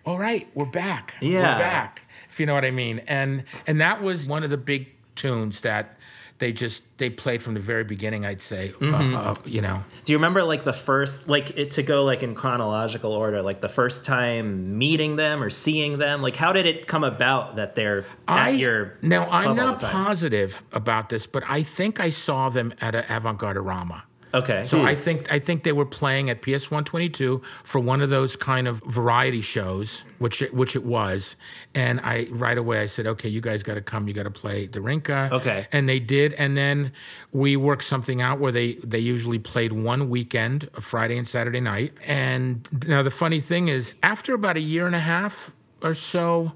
all 0.05 0.19
right, 0.19 0.47
we're 0.55 0.67
back. 0.67 1.15
Yeah. 1.21 1.39
We're 1.41 1.59
back. 1.59 2.03
If 2.31 2.39
you 2.41 2.47
know 2.47 2.55
what 2.55 2.65
I 2.65 2.71
mean. 2.71 3.01
And 3.07 3.45
and 3.67 3.81
that 3.81 4.03
was 4.03 4.29
one 4.29 4.43
of 4.45 4.51
the 4.51 4.57
big 4.59 4.89
tunes 5.15 5.61
that 5.63 5.97
they 6.43 6.53
just 6.53 6.83
they 6.99 7.09
played 7.09 7.41
from 7.41 7.55
the 7.55 7.61
very 7.61 7.85
beginning. 7.85 8.27
I'd 8.27 8.41
say, 8.41 8.71
uh, 8.71 8.73
Mm-hmm. 8.85 9.15
uh, 9.15 9.35
you 9.45 9.61
know. 9.61 9.81
Do 10.05 10.11
you 10.11 10.19
remember 10.19 10.43
like 10.43 10.65
the 10.65 10.73
first, 10.73 11.29
like 11.29 11.57
it 11.57 11.71
to 11.73 11.85
go 11.85 12.03
like 12.05 12.25
in 12.25 12.35
chronological 12.35 13.13
order, 13.13 13.41
like 13.43 13.61
the 13.61 13.69
first 13.69 14.05
time 14.05 14.77
meeting 14.77 15.15
them 15.15 15.41
or 15.41 15.51
seeing 15.51 15.99
them? 15.99 16.21
Like 16.21 16.35
how 16.35 16.53
did 16.53 16.67
it 16.67 16.89
come 16.89 17.05
about 17.05 17.55
that 17.57 17.77
they're 17.77 18.01
at 18.27 18.47
I 18.47 18.49
your 18.51 18.99
now 19.03 19.29
I'm 19.31 19.55
not 19.55 19.81
positive 19.81 20.65
about 20.73 21.11
this, 21.11 21.29
but 21.29 21.45
I 21.49 21.63
think 21.63 22.01
I 22.01 22.11
saw 22.11 22.49
them 22.49 22.75
at 22.81 22.97
an 22.97 23.05
Avant-Garde-Arama. 23.09 24.03
Okay. 24.35 24.65
So 24.65 24.83
I 24.83 24.95
think 24.95 25.31
I 25.31 25.39
think 25.39 25.63
they 25.63 25.73
were 25.73 25.87
playing 25.87 26.31
at 26.31 26.41
PS 26.41 26.71
122 26.71 27.43
for 27.65 27.81
one 27.81 28.01
of 28.01 28.11
those 28.11 28.35
kind 28.35 28.67
of 28.67 28.81
variety 28.85 29.41
shows, 29.41 30.05
which 30.19 30.41
it, 30.43 30.55
which 30.55 30.75
it 30.75 30.85
was. 30.85 31.37
And 31.75 32.01
I 32.01 32.29
right 32.31 32.57
away 32.57 32.81
I 32.81 32.87
said, 32.87 33.07
okay, 33.07 33.29
you 33.29 33.41
guys 33.41 33.63
got 33.63 33.75
to 33.75 33.83
come. 33.83 34.09
You 34.09 34.15
got 34.15 34.23
to 34.23 34.31
play 34.31 34.67
Darinka. 34.67 35.31
Okay. 35.33 35.67
And 35.73 35.89
they 35.89 36.01
did. 36.01 36.33
And 36.35 36.57
then 36.57 36.93
we 37.33 37.57
worked 37.57 37.85
something 37.85 38.23
out 38.23 38.41
where 38.41 38.53
they 38.53 38.75
they 38.77 38.99
usually 38.99 39.39
played 39.39 39.73
one 39.73 40.09
weekend, 40.09 40.71
a 40.75 40.81
Friday 40.81 41.19
and 41.19 41.29
Saturday 41.29 41.61
night. 41.61 41.93
And 42.05 42.67
now 42.87 43.03
the 43.03 43.11
funny 43.11 43.41
thing 43.41 43.69
is, 43.69 43.95
after 44.03 44.35
about 44.35 44.57
a 44.57 44.61
year 44.61 44.87
and 44.87 44.95
a 44.95 45.01
half 45.01 45.55
or 45.83 45.95
so, 45.95 46.53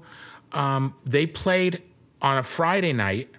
um, 0.51 0.95
they 1.05 1.25
played 1.25 1.83
on 2.21 2.37
a 2.37 2.43
Friday 2.43 2.93
night 2.93 3.29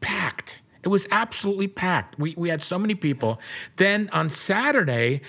packed. 0.00 0.59
It 0.82 0.88
was 0.88 1.06
absolutely 1.10 1.68
packed. 1.68 2.18
We, 2.18 2.34
we 2.36 2.48
had 2.48 2.62
so 2.62 2.78
many 2.78 2.94
people. 2.94 3.40
Then 3.76 4.08
on 4.12 4.28
Saturday, 4.28 5.20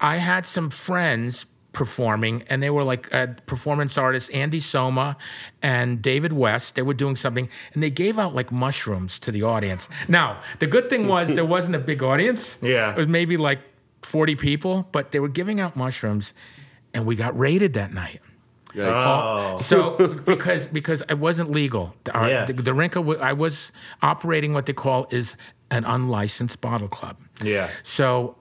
I 0.00 0.16
had 0.16 0.46
some 0.46 0.70
friends 0.70 1.46
performing, 1.72 2.42
and 2.48 2.62
they 2.62 2.70
were 2.70 2.82
like 2.84 3.12
uh, 3.14 3.28
performance 3.46 3.96
artists 3.96 4.28
Andy 4.30 4.60
Soma 4.60 5.16
and 5.62 6.02
David 6.02 6.32
West. 6.32 6.74
They 6.74 6.82
were 6.82 6.94
doing 6.94 7.16
something, 7.16 7.48
and 7.74 7.82
they 7.82 7.90
gave 7.90 8.18
out 8.18 8.34
like 8.34 8.50
mushrooms 8.52 9.18
to 9.20 9.32
the 9.32 9.42
audience. 9.42 9.88
Now, 10.08 10.40
the 10.58 10.66
good 10.66 10.90
thing 10.90 11.08
was 11.08 11.34
there 11.34 11.44
wasn't 11.56 11.76
a 11.76 11.80
big 11.80 12.02
audience. 12.02 12.58
Yeah. 12.60 12.92
It 12.92 12.96
was 12.96 13.08
maybe 13.08 13.36
like 13.36 13.60
40 14.02 14.36
people, 14.36 14.88
but 14.92 15.12
they 15.12 15.20
were 15.20 15.28
giving 15.28 15.60
out 15.60 15.76
mushrooms, 15.76 16.32
and 16.92 17.06
we 17.06 17.16
got 17.16 17.38
raided 17.38 17.74
that 17.74 17.92
night. 17.92 18.20
Yikes. 18.74 19.00
oh. 19.00 19.58
So 19.60 19.96
because 20.26 20.66
because 20.66 21.02
it 21.08 21.18
wasn't 21.18 21.50
legal, 21.50 21.94
Our- 22.14 22.28
Yeah. 22.28 22.44
the, 22.46 22.54
Darinka 22.54 23.02
wa- 23.02 23.14
I 23.20 23.32
was 23.32 23.72
operating 24.02 24.52
what 24.54 24.66
they 24.66 24.72
call 24.72 25.06
is 25.10 25.34
an 25.70 25.84
unlicensed 25.84 26.60
bottle 26.60 26.88
club. 26.88 27.16
Yeah. 27.42 27.70
So 27.82 28.36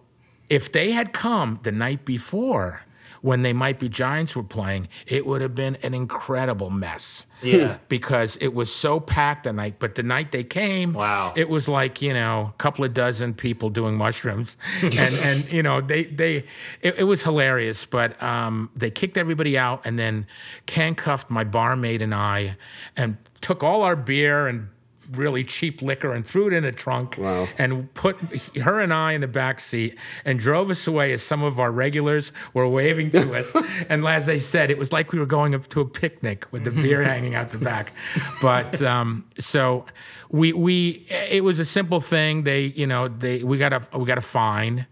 if 0.50 0.72
they 0.72 0.92
had 0.92 1.14
come 1.14 1.60
the 1.64 1.72
night 1.72 2.06
before, 2.06 2.82
when 3.22 3.42
they 3.42 3.54
might 3.54 3.80
be 3.80 3.90
Giants 3.90 4.36
were 4.36 4.44
playing, 4.44 4.88
it 5.08 5.26
would 5.26 5.42
have 5.42 5.56
been 5.56 5.76
an 5.84 5.94
incredible 5.94 6.70
mess. 6.70 7.26
Yeah. 7.42 7.78
because 7.88 8.36
it 8.42 8.54
was 8.54 8.70
so 8.74 9.00
packed 9.00 9.46
the 9.46 9.54
night. 9.54 9.76
But 9.80 9.96
the 9.96 10.04
night 10.04 10.34
they 10.34 10.44
came, 10.44 10.92
Wow. 10.92 11.32
it 11.38 11.48
was 11.48 11.70
like 11.70 12.02
you 12.02 12.14
know 12.14 12.52
a 12.54 12.58
couple 12.58 12.84
of 12.84 12.94
dozen 12.94 13.34
people 13.34 13.70
doing 13.70 13.96
mushrooms, 13.96 14.58
and 14.82 14.94
and 15.24 15.52
you 15.52 15.64
know 15.64 15.80
they 15.80 16.04
they 16.04 16.44
it, 16.82 16.96
it 16.98 17.04
was 17.06 17.24
hilarious. 17.24 17.86
But 17.86 18.22
um, 18.22 18.70
they 18.76 18.92
kicked 18.92 19.18
everybody 19.18 19.58
out 19.58 19.82
and 19.86 19.98
then 19.98 20.28
handcuffed 20.68 21.30
my 21.30 21.44
barmaid 21.46 22.02
and 22.02 22.14
I, 22.14 22.58
and 22.98 23.16
took 23.42 23.64
all 23.64 23.84
our 23.84 23.96
beer 23.96 24.48
and 24.48 24.68
really 25.12 25.44
cheap 25.44 25.82
liquor 25.82 26.14
and 26.14 26.26
threw 26.26 26.48
it 26.48 26.54
in 26.54 26.64
the 26.64 26.72
trunk 26.72 27.16
Wow. 27.18 27.48
and 27.58 27.94
put 27.94 28.18
her 28.58 28.80
and 28.80 28.94
I 28.94 29.14
in 29.14 29.22
the 29.22 29.28
back 29.28 29.60
seat 29.60 29.98
and 30.26 30.40
drove 30.40 30.70
us 30.70 30.86
away 30.88 31.12
as 31.14 31.22
some 31.22 31.44
of 31.44 31.60
our 31.60 31.72
regulars 31.72 32.32
were 32.54 32.68
waving 32.68 33.12
to 33.12 33.36
us. 33.38 33.52
and 33.90 34.06
as 34.06 34.26
they 34.26 34.40
said, 34.40 34.72
it 34.72 34.78
was 34.78 34.92
like 34.92 35.12
we 35.12 35.20
were 35.20 35.26
going 35.26 35.56
up 35.56 35.68
to 35.70 35.82
a 35.82 35.86
picnic 35.86 36.46
with 36.52 36.64
the 36.64 36.72
beer 36.72 37.04
hanging 37.14 37.36
out 37.36 37.50
the 37.50 37.58
back. 37.58 37.94
But 38.42 38.82
um, 38.82 39.26
so 39.40 39.86
we 40.30 40.54
we 40.54 41.06
it 41.10 41.44
was 41.44 41.60
a 41.60 41.66
simple 41.66 42.02
thing. 42.02 42.44
They 42.44 42.66
you 42.76 42.86
know 42.88 43.08
they 43.08 43.44
we 43.44 43.58
got 43.58 43.74
a 43.74 43.82
we 43.98 44.06
got 44.06 44.18
a 44.18 44.22
fine. 44.22 44.86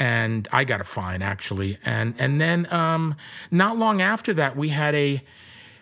And 0.00 0.46
I 0.52 0.62
got 0.62 0.80
a 0.80 0.84
fine 0.84 1.22
actually, 1.22 1.76
and 1.84 2.14
and 2.20 2.40
then 2.40 2.72
um, 2.72 3.16
not 3.50 3.76
long 3.76 4.00
after 4.00 4.32
that, 4.34 4.56
we 4.56 4.68
had 4.68 4.94
a 4.94 5.20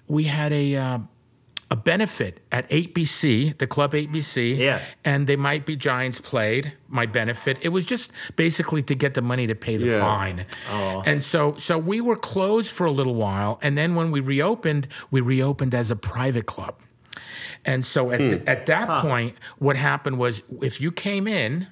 we 0.08 0.24
had 0.24 0.54
a 0.54 0.74
uh, 0.74 0.98
a 1.70 1.76
benefit 1.76 2.40
at 2.52 2.68
8BC, 2.70 3.58
the 3.58 3.66
club 3.66 3.92
8BC. 3.92 4.56
Yeah. 4.56 4.80
And 5.04 5.26
they 5.26 5.34
might 5.34 5.66
be 5.66 5.74
Giants 5.74 6.20
played, 6.20 6.72
my 6.88 7.06
benefit. 7.06 7.58
It 7.60 7.70
was 7.70 7.84
just 7.84 8.12
basically 8.36 8.82
to 8.84 8.94
get 8.94 9.14
the 9.14 9.22
money 9.22 9.46
to 9.48 9.54
pay 9.54 9.76
the 9.76 9.86
Yeah. 9.86 10.00
fine. 10.00 10.46
And 10.70 11.22
so 11.24 11.54
so 11.56 11.76
we 11.76 12.00
were 12.00 12.16
closed 12.16 12.70
for 12.70 12.86
a 12.86 12.92
little 12.92 13.16
while. 13.16 13.58
And 13.62 13.76
then 13.76 13.96
when 13.96 14.12
we 14.12 14.20
reopened, 14.20 14.86
we 15.10 15.20
reopened 15.20 15.74
as 15.74 15.90
a 15.90 15.96
private 15.96 16.46
club. 16.46 16.76
And 17.64 17.84
so 17.84 18.12
at, 18.12 18.20
hmm. 18.20 18.30
th- 18.30 18.42
at 18.46 18.66
that 18.66 19.02
point, 19.02 19.36
what 19.58 19.74
happened 19.76 20.18
was 20.18 20.42
if 20.62 20.80
you 20.80 20.92
came 20.92 21.26
in, 21.26 21.66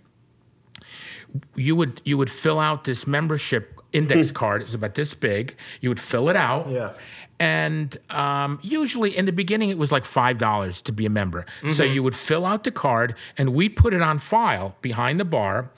you 1.55 1.77
would 1.77 2.01
you 2.05 2.19
would 2.19 2.31
fill 2.31 2.59
out 2.59 2.85
this 2.85 3.07
membership 3.07 3.74
index 3.95 4.31
card. 4.31 4.61
It 4.61 4.65
was 4.65 4.75
about 4.75 4.95
this 4.95 5.15
big. 5.15 5.57
You 5.81 5.89
would 5.89 6.01
fill 6.01 6.29
it 6.29 6.37
out. 6.37 6.69
Yeah. 6.69 6.93
And 7.41 7.97
um, 8.11 8.61
usually 8.63 9.17
in 9.17 9.25
the 9.27 9.33
beginning, 9.33 9.71
it 9.71 9.79
was 9.79 9.91
like 9.91 10.05
$5 10.05 10.83
to 10.83 10.93
be 10.93 11.05
a 11.07 11.11
member. 11.11 11.47
So 11.69 11.83
you 11.83 12.03
would 12.03 12.15
fill 12.15 12.47
out 12.47 12.65
the 12.65 12.71
card 12.71 13.15
and 13.37 13.55
we 13.55 13.69
put 13.69 13.93
it 13.93 14.03
on 14.03 14.19
file 14.19 14.77
behind 14.83 15.19
the 15.19 15.25
bar. 15.25 15.71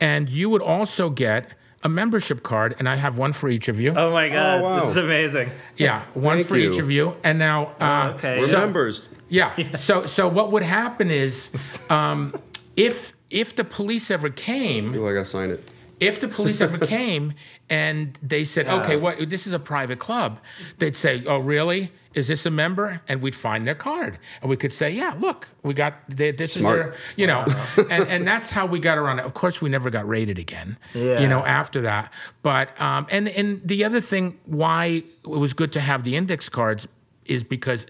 And 0.00 0.28
you 0.28 0.50
would 0.50 0.60
also 0.62 1.08
get 1.08 1.50
a 1.82 1.88
membership 1.88 2.42
card. 2.42 2.76
And 2.78 2.88
I 2.88 2.96
have 2.96 3.16
one 3.16 3.32
for 3.32 3.48
each 3.48 3.68
of 3.68 3.80
you. 3.80 3.94
Oh 3.96 4.12
my 4.12 4.28
God. 4.28 4.60
Oh, 4.60 4.62
wow. 4.62 4.80
This 4.80 4.90
is 4.98 5.04
amazing. 5.04 5.50
Yeah, 5.76 6.04
one 6.14 6.38
Thank 6.38 6.48
for 6.48 6.56
each 6.56 6.78
of 6.78 6.90
you. 6.90 7.16
And 7.24 7.38
now, 7.38 7.74
uh, 7.80 8.12
okay. 8.16 8.40
so- 8.40 8.46
Remembers. 8.58 9.08
yeah. 9.28 9.54
So 9.76 10.04
so 10.06 10.28
what 10.28 10.52
would 10.52 10.62
happen 10.62 11.10
is, 11.10 11.50
um, 11.90 12.34
if 12.76 13.14
if 13.30 13.56
the 13.56 13.64
police 13.64 14.10
ever 14.10 14.28
came, 14.30 14.94
Oh, 14.94 15.06
I 15.08 15.12
gotta 15.14 15.24
sign 15.24 15.50
it. 15.50 15.68
If 16.00 16.20
the 16.20 16.28
police 16.28 16.60
ever 16.60 16.78
came 16.78 17.34
and 17.68 18.18
they 18.22 18.44
said, 18.44 18.68
okay, 18.68 18.96
what 18.96 19.28
this 19.28 19.46
is 19.46 19.52
a 19.52 19.58
private 19.58 19.98
club, 19.98 20.38
they'd 20.78 20.96
say, 20.96 21.24
oh, 21.26 21.38
really? 21.38 21.92
Is 22.14 22.26
this 22.26 22.46
a 22.46 22.50
member? 22.50 23.00
And 23.06 23.20
we'd 23.20 23.36
find 23.36 23.66
their 23.66 23.74
card, 23.74 24.18
and 24.40 24.50
we 24.50 24.56
could 24.56 24.72
say, 24.72 24.90
yeah, 24.90 25.14
look, 25.18 25.46
we 25.62 25.74
got 25.74 25.94
they, 26.08 26.32
this 26.32 26.54
Smart. 26.54 26.78
is 26.78 26.84
their, 26.86 26.94
you 27.16 27.26
know, 27.26 27.44
and 27.90 28.08
and 28.08 28.26
that's 28.26 28.50
how 28.50 28.66
we 28.66 28.80
got 28.80 28.98
around 28.98 29.18
it. 29.20 29.24
Of 29.26 29.34
course, 29.34 29.60
we 29.60 29.68
never 29.68 29.88
got 29.90 30.08
raided 30.08 30.38
again, 30.38 30.78
Yeah. 30.94 31.20
you 31.20 31.28
know, 31.28 31.44
after 31.44 31.82
that. 31.82 32.12
But 32.42 32.70
um, 32.80 33.06
and 33.10 33.28
and 33.28 33.60
the 33.64 33.84
other 33.84 34.00
thing 34.00 34.38
why 34.46 35.04
it 35.22 35.28
was 35.28 35.52
good 35.52 35.70
to 35.72 35.80
have 35.80 36.02
the 36.02 36.16
index 36.16 36.48
cards 36.48 36.88
is 37.26 37.44
because 37.44 37.86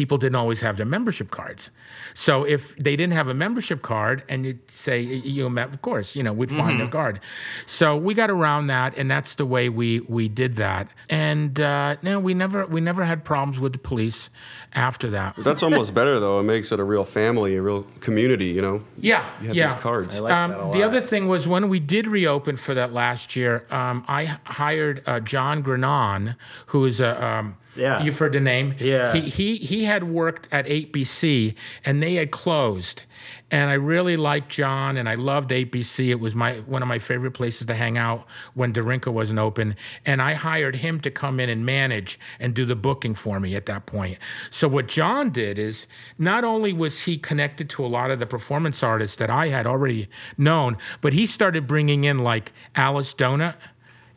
people 0.00 0.16
didn't 0.16 0.36
always 0.36 0.60
have 0.60 0.76
their 0.76 0.86
membership 0.96 1.28
cards. 1.32 1.70
So 2.14 2.44
if 2.44 2.62
they 2.76 2.94
didn't 2.94 3.14
have 3.20 3.26
a 3.26 3.34
membership 3.34 3.82
card 3.82 4.22
and 4.28 4.46
you'd 4.46 4.70
say, 4.70 5.00
you 5.00 5.48
know, 5.48 5.62
of 5.62 5.82
course, 5.82 6.14
you 6.14 6.22
know, 6.22 6.32
we'd 6.32 6.52
find 6.52 6.78
their 6.78 6.86
card. 7.00 7.18
So 7.66 7.96
we 7.96 8.14
got 8.14 8.30
around 8.30 8.68
that 8.68 8.90
and 8.96 9.10
that's 9.10 9.34
the 9.34 9.44
way 9.54 9.68
we 9.68 10.00
we 10.16 10.28
did 10.28 10.54
that. 10.56 10.84
And 11.10 11.58
uh, 11.60 11.96
no, 12.02 12.20
we 12.20 12.32
never 12.32 12.64
we 12.66 12.80
never 12.80 13.04
had 13.04 13.24
problems 13.24 13.58
with 13.58 13.72
the 13.72 13.80
police 13.90 14.30
after 14.72 15.10
that. 15.10 15.34
That's 15.48 15.64
almost 15.64 15.90
better 15.94 16.20
though. 16.20 16.38
It 16.38 16.44
makes 16.44 16.70
it 16.70 16.78
a 16.78 16.84
real 16.84 17.04
family, 17.04 17.56
a 17.56 17.62
real 17.62 17.82
community. 18.00 18.46
You 18.56 18.62
know. 18.62 18.76
Yeah, 19.00 19.24
You 19.40 19.46
have 19.48 19.56
yeah. 19.56 19.66
these 19.74 19.82
cards. 19.82 20.16
I 20.16 20.20
like 20.20 20.32
Um, 20.32 20.50
that 20.52 20.68
a 20.68 20.72
the 20.76 20.82
other 20.88 21.00
thing 21.00 21.26
was 21.34 21.48
when 21.48 21.68
we 21.68 21.80
did 21.80 22.06
reopen 22.06 22.54
for 22.56 22.74
that 22.74 22.92
last 22.92 23.34
year, 23.34 23.64
um, 23.70 24.04
I 24.06 24.22
h- 24.22 24.30
hired 24.44 24.96
uh, 25.06 25.18
John 25.32 25.62
Grenon, 25.62 26.36
who 26.70 26.80
is 26.86 27.00
a 27.00 27.12
um, 27.30 27.56
Yeah. 27.78 28.02
you've 28.02 28.18
heard 28.18 28.32
the 28.32 28.40
name. 28.40 28.74
Yeah. 28.78 29.12
He 29.12 29.20
he 29.20 29.56
he 29.56 29.84
had 29.84 30.04
worked 30.04 30.48
at 30.52 30.66
8BC 30.66 31.54
and 31.84 32.02
they 32.02 32.14
had 32.14 32.30
closed, 32.30 33.04
and 33.50 33.70
I 33.70 33.74
really 33.74 34.16
liked 34.16 34.48
John 34.50 34.96
and 34.96 35.08
I 35.08 35.14
loved 35.14 35.50
8BC. 35.50 36.08
It 36.08 36.20
was 36.20 36.34
my 36.34 36.56
one 36.60 36.82
of 36.82 36.88
my 36.88 36.98
favorite 36.98 37.32
places 37.32 37.66
to 37.66 37.74
hang 37.74 37.96
out 37.96 38.26
when 38.54 38.72
Darinka 38.72 39.12
wasn't 39.12 39.38
open, 39.38 39.76
and 40.04 40.20
I 40.20 40.34
hired 40.34 40.76
him 40.76 41.00
to 41.00 41.10
come 41.10 41.40
in 41.40 41.48
and 41.48 41.64
manage 41.64 42.18
and 42.40 42.54
do 42.54 42.64
the 42.64 42.76
booking 42.76 43.14
for 43.14 43.40
me 43.40 43.54
at 43.54 43.66
that 43.66 43.86
point. 43.86 44.18
So 44.50 44.68
what 44.68 44.88
John 44.88 45.30
did 45.30 45.58
is 45.58 45.86
not 46.18 46.44
only 46.44 46.72
was 46.72 47.00
he 47.00 47.16
connected 47.16 47.70
to 47.70 47.84
a 47.84 47.88
lot 47.88 48.10
of 48.10 48.18
the 48.18 48.26
performance 48.26 48.82
artists 48.82 49.16
that 49.16 49.30
I 49.30 49.48
had 49.48 49.66
already 49.66 50.08
known, 50.36 50.76
but 51.00 51.12
he 51.12 51.26
started 51.26 51.66
bringing 51.66 52.04
in 52.04 52.18
like 52.18 52.52
Alice 52.74 53.14
Donut. 53.14 53.54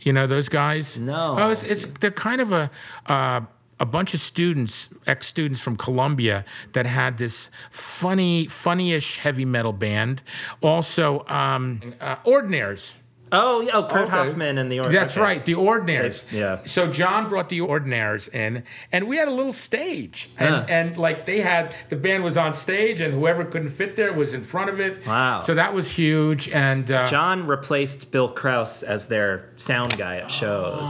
You 0.01 0.13
know 0.13 0.27
those 0.27 0.49
guys? 0.49 0.97
No. 0.97 1.35
Oh, 1.39 1.49
it's, 1.49 1.63
it's 1.63 1.85
they're 1.99 2.11
kind 2.11 2.41
of 2.41 2.51
a 2.51 2.71
uh, 3.05 3.41
a 3.79 3.85
bunch 3.85 4.13
of 4.13 4.19
students, 4.19 4.89
ex 5.07 5.27
students 5.27 5.59
from 5.59 5.75
Columbia, 5.75 6.45
that 6.73 6.85
had 6.85 7.17
this 7.17 7.49
funny, 7.71 8.45
funnyish 8.45 9.17
heavy 9.17 9.43
metal 9.43 9.73
band. 9.73 10.21
Also, 10.61 11.25
um, 11.27 11.95
uh, 11.99 12.17
Ordinaires. 12.17 12.93
Oh, 13.31 13.61
yeah, 13.61 13.71
oh, 13.73 13.83
Kurt 13.83 14.03
Okay. 14.03 14.11
Hoffman 14.11 14.57
and 14.57 14.71
the. 14.71 14.79
Or- 14.81 14.91
That's 14.91 15.13
okay. 15.13 15.21
right, 15.21 15.45
the 15.45 15.55
Ordinaires. 15.55 16.23
They- 16.29 16.39
yeah. 16.39 16.59
So 16.65 16.87
John 16.91 17.29
brought 17.29 17.49
the 17.49 17.59
Ordinaires 17.61 18.27
in, 18.33 18.63
and 18.91 19.07
we 19.07 19.17
had 19.17 19.27
a 19.27 19.31
little 19.31 19.53
stage, 19.53 20.29
and, 20.37 20.55
Huh. 20.55 20.65
and 20.67 20.97
like 20.97 21.25
they 21.25 21.39
had 21.41 21.73
the 21.89 21.95
band 21.95 22.23
was 22.23 22.35
on 22.37 22.53
stage, 22.53 22.99
and 23.01 23.13
whoever 23.13 23.45
couldn't 23.45 23.69
fit 23.71 23.95
there 23.95 24.11
was 24.11 24.33
in 24.33 24.43
front 24.43 24.69
of 24.69 24.79
it. 24.79 25.05
Wow. 25.07 25.39
So 25.39 25.53
that 25.53 25.73
was 25.73 25.89
huge, 25.91 26.49
and 26.49 26.91
uh, 26.91 27.07
John 27.09 27.47
replaced 27.47 28.11
Bill 28.11 28.29
Krauss 28.29 28.83
as 28.83 29.07
their 29.07 29.49
sound 29.55 29.97
guy 29.97 30.17
at 30.17 30.29
shows. 30.31 30.89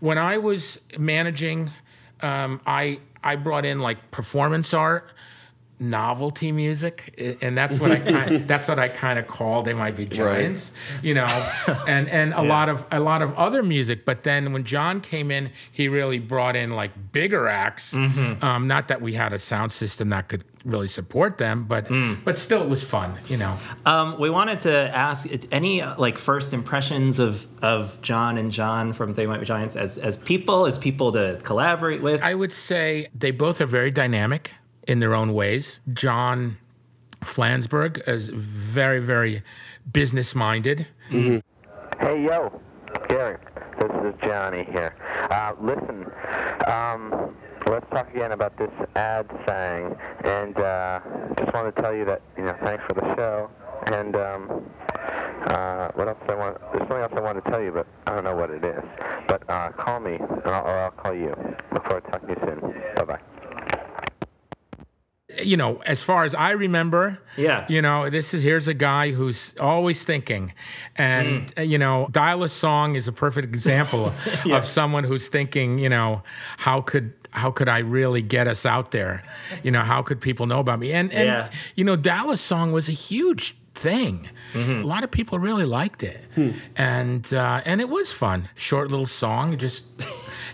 when 0.00 0.18
I 0.18 0.38
was 0.38 0.80
managing, 0.98 1.70
um, 2.22 2.60
I 2.66 3.00
I 3.22 3.36
brought 3.36 3.64
in 3.66 3.80
like 3.80 4.10
performance 4.10 4.72
art, 4.72 5.12
novelty 5.80 6.52
music, 6.52 7.38
and 7.40 7.56
that's 7.56 7.78
what 7.78 7.90
I 7.90 7.98
kind 8.12 8.46
that's 8.46 8.68
what 8.68 8.78
I 8.78 8.88
kind 8.88 9.18
of 9.18 9.26
call 9.26 9.62
they 9.62 9.74
might 9.74 9.96
be 9.96 10.04
giants, 10.04 10.70
you 11.02 11.14
know, 11.14 11.26
and 11.88 12.08
and 12.08 12.34
a 12.34 12.42
lot 12.42 12.68
of 12.68 12.84
a 12.92 13.00
lot 13.00 13.22
of 13.22 13.34
other 13.34 13.62
music. 13.62 14.04
But 14.04 14.22
then 14.22 14.52
when 14.52 14.64
John 14.64 15.00
came 15.00 15.30
in, 15.30 15.50
he 15.72 15.88
really 15.88 16.18
brought 16.18 16.54
in 16.54 16.72
like 16.72 17.12
bigger 17.12 17.48
acts. 17.48 17.94
Um, 17.94 18.66
not 18.66 18.88
that 18.88 19.00
we 19.00 19.14
had 19.14 19.32
a 19.32 19.38
sound 19.38 19.72
system 19.72 20.10
that 20.10 20.28
could 20.28 20.44
really 20.64 20.88
support 20.88 21.38
them, 21.38 21.64
but 21.64 21.88
but 22.24 22.36
still 22.36 22.62
it 22.62 22.68
was 22.68 22.84
fun, 22.84 23.18
you 23.26 23.36
know. 23.36 23.58
Um, 23.86 24.20
we 24.20 24.30
wanted 24.30 24.60
to 24.62 24.94
ask 24.94 25.26
any 25.50 25.82
like 25.82 26.18
first 26.18 26.52
impressions 26.52 27.18
of 27.18 27.46
of 27.62 28.00
John 28.02 28.36
and 28.38 28.52
John 28.52 28.92
from 28.92 29.14
They 29.14 29.26
Might 29.26 29.40
Be 29.40 29.46
Giants 29.46 29.76
as 29.76 29.98
as 29.98 30.16
people, 30.16 30.66
as 30.66 30.78
people 30.78 31.12
to 31.12 31.38
collaborate 31.42 32.02
with. 32.02 32.22
I 32.22 32.34
would 32.34 32.52
say 32.52 33.08
they 33.14 33.30
both 33.30 33.60
are 33.60 33.66
very 33.66 33.90
dynamic 33.90 34.52
in 34.90 34.98
their 34.98 35.14
own 35.14 35.32
ways. 35.32 35.80
John 35.94 36.58
Flansburgh 37.20 38.06
is 38.08 38.28
very, 38.28 38.98
very 38.98 39.42
business 39.92 40.34
minded. 40.34 40.86
Hey, 41.08 41.40
yo, 42.00 42.60
Gary. 43.08 43.38
This 43.78 43.90
is 44.04 44.14
Johnny 44.22 44.64
here. 44.64 44.94
Uh, 45.30 45.52
listen, 45.60 46.06
um, 46.66 47.34
let's 47.66 47.88
talk 47.90 48.12
again 48.14 48.32
about 48.32 48.56
this 48.58 48.70
ad 48.96 49.28
thing. 49.46 49.96
And 50.24 50.56
uh, 50.58 51.00
just 51.38 51.54
want 51.54 51.74
to 51.74 51.82
tell 51.82 51.94
you 51.94 52.04
that, 52.06 52.20
you 52.36 52.44
know, 52.44 52.56
thanks 52.62 52.84
for 52.86 52.94
the 52.94 53.14
show. 53.16 53.50
And 53.86 54.16
um, 54.16 54.70
uh, 55.46 55.88
what 55.94 56.08
else 56.08 56.18
I 56.28 56.34
want? 56.34 56.58
There's 56.72 56.80
something 56.80 56.98
else 56.98 57.12
I 57.16 57.20
want 57.20 57.42
to 57.42 57.50
tell 57.50 57.62
you, 57.62 57.70
but 57.70 57.86
I 58.06 58.14
don't 58.14 58.24
know 58.24 58.36
what 58.36 58.50
it 58.50 58.64
is. 58.64 58.82
But 59.28 59.48
uh, 59.48 59.70
call 59.72 60.00
me, 60.00 60.16
and 60.16 60.46
I'll, 60.46 60.64
or 60.64 60.78
I'll 60.78 60.90
call 60.90 61.14
you. 61.14 61.34
Look 61.72 61.84
forward 61.84 62.04
to 62.04 62.10
talking 62.10 62.34
to 62.34 62.40
you 62.40 62.60
soon. 62.60 62.82
Bye 62.96 63.04
bye. 63.04 63.20
You 65.42 65.56
know, 65.56 65.80
as 65.86 66.02
far 66.02 66.24
as 66.24 66.34
I 66.34 66.50
remember, 66.50 67.18
Yeah. 67.36 67.66
you 67.68 67.80
know, 67.82 68.10
this 68.10 68.34
is 68.34 68.42
here's 68.42 68.68
a 68.68 68.74
guy 68.74 69.12
who's 69.12 69.54
always 69.60 70.04
thinking, 70.04 70.52
and 70.96 71.52
uh, 71.58 71.62
you 71.62 71.78
know, 71.78 72.08
dial 72.10 72.42
a 72.44 72.48
song 72.48 72.96
is 72.96 73.08
a 73.08 73.12
perfect 73.12 73.46
example 73.46 74.12
of 74.50 74.64
someone 74.66 75.04
who's 75.04 75.28
thinking. 75.28 75.78
You 75.78 75.88
know, 75.88 76.22
how 76.58 76.80
could 76.80 77.12
how 77.32 77.50
could 77.50 77.68
I 77.68 77.78
really 77.78 78.22
get 78.22 78.46
us 78.48 78.66
out 78.66 78.90
there? 78.90 79.22
You 79.62 79.70
know, 79.70 79.82
how 79.82 80.02
could 80.02 80.20
people 80.20 80.46
know 80.46 80.60
about 80.60 80.78
me? 80.78 80.92
And 80.92 81.12
and 81.12 81.26
Yeah. 81.26 81.50
you 81.76 81.84
know, 81.84 81.96
dial 81.96 82.30
a 82.30 82.36
song 82.36 82.72
was 82.72 82.88
a 82.88 82.92
huge 82.92 83.56
thing. 83.74 84.28
A 84.54 84.58
lot 84.82 85.04
of 85.04 85.10
people 85.10 85.38
really 85.38 85.64
liked 85.64 86.02
it, 86.02 86.20
and 86.76 87.32
uh, 87.32 87.62
and 87.64 87.80
it 87.80 87.88
was 87.88 88.12
fun. 88.12 88.48
Short 88.54 88.90
little 88.90 89.06
song, 89.06 89.56
just. 89.58 89.84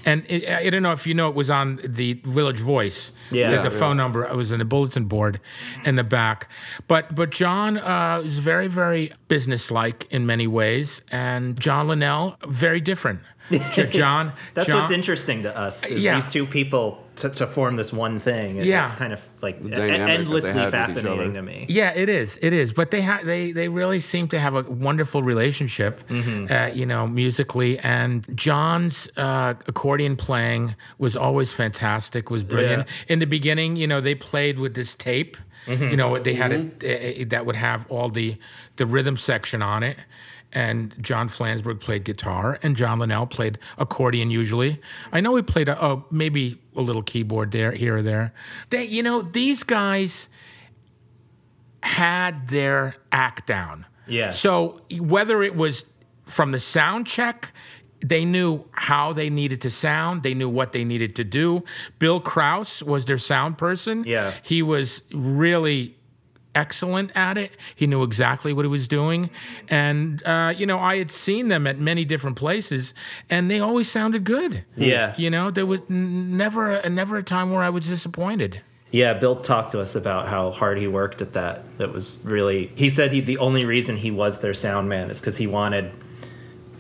And 0.07 0.25
it, 0.29 0.49
I 0.49 0.71
don't 0.71 0.83
know 0.83 0.93
if 0.93 1.07
you 1.07 1.15
know, 1.15 1.29
it 1.29 1.35
was 1.35 1.51
on 1.51 1.81
the 1.85 2.15
Village 2.25 2.61
Voice. 2.61 3.13
Yeah. 3.31 3.51
the, 3.51 3.57
Yeah, 3.57 3.69
phone 3.69 3.97
number. 3.97 4.25
It 4.25 4.37
was 4.37 4.53
in 4.53 4.61
the 4.61 4.65
bulletin 4.65 5.07
board 5.07 5.41
in 5.85 5.97
the 5.97 6.05
back. 6.05 6.49
But 6.87 7.15
but 7.15 7.31
John 7.31 7.77
uh, 7.77 8.23
is 8.25 8.39
very 8.39 8.69
very 8.69 9.13
businesslike 9.29 10.07
in 10.11 10.25
many 10.25 10.47
ways, 10.47 11.03
and 11.11 11.59
John 11.61 11.89
Linnell 11.89 12.37
very 12.47 12.81
different. 12.81 13.21
J- 13.51 13.87
John, 13.91 14.33
That's 14.55 14.67
John, 14.67 14.81
what's 14.83 14.93
interesting 14.93 15.43
to 15.45 15.57
us. 15.57 15.85
Is 15.87 16.03
Yeah. 16.03 16.17
These 16.17 16.33
two 16.33 16.47
people 16.47 17.03
to, 17.17 17.31
to 17.31 17.47
form 17.47 17.77
this 17.77 17.93
one 17.93 18.21
thing. 18.21 18.57
It- 18.57 18.67
Yeah. 18.67 18.87
It's 18.91 18.99
kind 18.99 19.13
of 19.13 19.21
like 19.41 19.63
dynamic 19.63 20.01
endlessly 20.21 20.51
had 20.51 20.57
with 20.57 20.65
each 20.67 20.71
fascinating 20.73 21.35
to 21.35 21.43
me. 21.43 21.67
Yeah, 21.69 21.93
it 21.95 22.09
is. 22.09 22.39
It 22.43 22.53
is. 22.53 22.73
But 22.73 22.91
they 22.91 23.01
ha- 23.03 23.21
they 23.25 23.53
they 23.53 23.69
really 23.69 24.01
seem 24.01 24.29
to 24.29 24.39
have 24.39 24.55
a 24.55 24.63
wonderful 24.63 25.23
relationship, 25.23 26.03
uh, 26.11 26.71
you 26.75 26.85
know, 26.87 27.07
musically. 27.07 27.79
And 27.79 28.27
John's 28.37 29.09
uh, 29.17 29.55
accordion 29.67 30.17
playing 30.17 30.75
was 30.99 31.17
always 31.17 31.53
fantastic. 31.53 32.31
Was 32.31 32.45
brilliant. 32.45 32.89
In 33.09 33.19
the 33.21 33.27
beginning, 33.27 33.77
you 33.77 33.87
know, 33.87 34.01
they 34.01 34.15
played 34.15 34.59
with 34.59 34.75
this 34.75 34.95
tape. 34.95 35.37
You 35.69 35.97
know, 35.97 36.17
they 36.19 36.35
had 36.35 36.53
a, 36.53 37.21
a, 37.21 37.25
that 37.25 37.45
would 37.45 37.57
have 37.57 37.87
all 37.91 38.09
the 38.09 38.37
the 38.77 38.87
rhythm 38.87 39.17
section 39.17 39.63
on 39.63 39.83
it. 39.83 39.97
And 40.53 40.95
John 41.01 41.29
Flansburgh 41.29 41.81
played 41.81 42.05
guitar, 42.05 42.59
and 42.63 42.77
John 42.77 42.99
Linnell 42.99 43.27
played 43.27 43.59
accordion. 43.77 44.31
Usually, 44.31 44.81
I 45.13 45.21
know 45.21 45.37
he 45.37 45.43
played 45.43 45.69
a, 45.69 45.83
oh 45.85 46.07
maybe 46.11 46.59
a 46.75 46.81
little 46.81 47.03
keyboard 47.03 47.53
there, 47.53 47.73
here 47.73 47.99
or 47.99 48.03
there. 48.03 48.33
They, 48.71 48.85
you 48.85 49.03
know, 49.03 49.23
these 49.23 49.63
guys 49.63 50.29
had 51.83 52.49
their 52.49 52.95
act 53.13 53.47
down. 53.47 53.87
Yeah. 54.07 54.31
So 54.31 54.81
whether 54.99 55.43
it 55.43 55.57
was 55.57 55.85
from 56.27 56.53
the 56.53 56.61
sound 56.61 57.07
check, 57.07 57.53
they 58.01 58.25
knew 58.25 58.65
how 58.73 59.13
they 59.13 59.31
needed 59.31 59.61
to 59.63 59.71
sound. 59.71 60.23
They 60.23 60.35
knew 60.35 60.49
what 60.49 60.73
they 60.73 60.85
needed 60.85 61.17
to 61.17 61.25
do. 61.25 61.65
Bill 61.99 62.21
Krauss 62.21 62.83
was 62.83 63.05
their 63.07 63.19
sound 63.19 63.59
person. 63.59 64.05
Yeah. 64.07 64.33
He 64.43 64.63
was 64.63 65.03
really 65.13 65.96
excellent 66.57 67.13
at 67.15 67.39
it. 67.39 67.53
He 67.77 67.87
knew 67.87 68.03
exactly 68.03 68.53
what 68.53 68.65
he 68.65 68.69
was 68.69 68.89
doing. 68.89 69.31
And, 69.69 70.23
uh, 70.25 70.55
you 70.57 70.67
know, 70.67 70.79
I 70.79 70.97
had 70.97 71.11
seen 71.11 71.49
them 71.49 71.67
at 71.67 71.79
many 71.79 72.05
different 72.05 72.37
places, 72.37 72.95
and 73.31 73.49
they 73.51 73.61
always 73.61 73.89
sounded 73.89 74.25
good. 74.25 74.65
Yeah. 74.77 75.15
You 75.17 75.31
know, 75.31 75.51
there 75.53 75.67
was 75.67 75.81
never, 75.89 76.73
a, 76.73 76.89
never 76.89 77.19
a 77.19 77.23
time 77.23 77.53
where 77.53 77.63
I 77.63 77.71
was 77.71 77.87
disappointed. 77.87 78.61
Yeah, 78.91 79.15
Bill 79.15 79.37
talked 79.37 79.73
to 79.73 79.81
us 79.81 79.95
about 79.95 80.29
how 80.29 80.51
hard 80.51 80.79
he 80.79 80.87
worked 80.87 81.21
at 81.21 81.35
that. 81.35 81.65
That 81.79 81.93
was 81.93 82.19
really. 82.25 82.73
He 82.77 82.89
said 82.89 83.13
he 83.13 83.21
the 83.21 83.37
only 83.39 83.67
reason 83.67 83.97
he 83.97 84.11
was 84.11 84.41
their 84.41 84.55
sound 84.55 84.89
man 84.89 85.11
is 85.11 85.21
because 85.21 85.37
he 85.37 85.47
wanted 85.47 85.93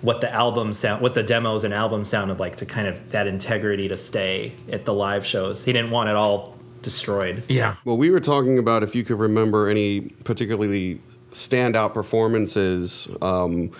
what 0.02 0.20
the 0.20 0.32
album 0.32 0.72
sound, 0.72 1.02
what 1.02 1.14
the 1.14 1.22
demos 1.22 1.64
and 1.64 1.74
albums 1.74 2.08
sounded 2.08 2.38
like 2.38 2.56
to 2.56 2.64
kind 2.64 2.86
of 2.86 3.10
that 3.10 3.26
integrity 3.26 3.88
to 3.88 3.96
stay 3.96 4.52
at 4.70 4.84
the 4.84 4.94
live 4.94 5.26
shows. 5.26 5.64
He 5.64 5.72
didn't 5.72 5.90
want 5.90 6.08
it 6.08 6.14
all 6.14 6.55
destroyed. 6.86 7.42
Yeah. 7.48 7.74
Well, 7.84 7.96
we 7.96 8.10
were 8.10 8.20
talking 8.20 8.58
about 8.60 8.84
if 8.84 8.94
you 8.94 9.02
could 9.02 9.18
remember 9.18 9.68
any 9.68 10.02
particularly 10.22 11.00
standout 11.32 11.92
performances. 11.92 13.08
Um, 13.20 13.72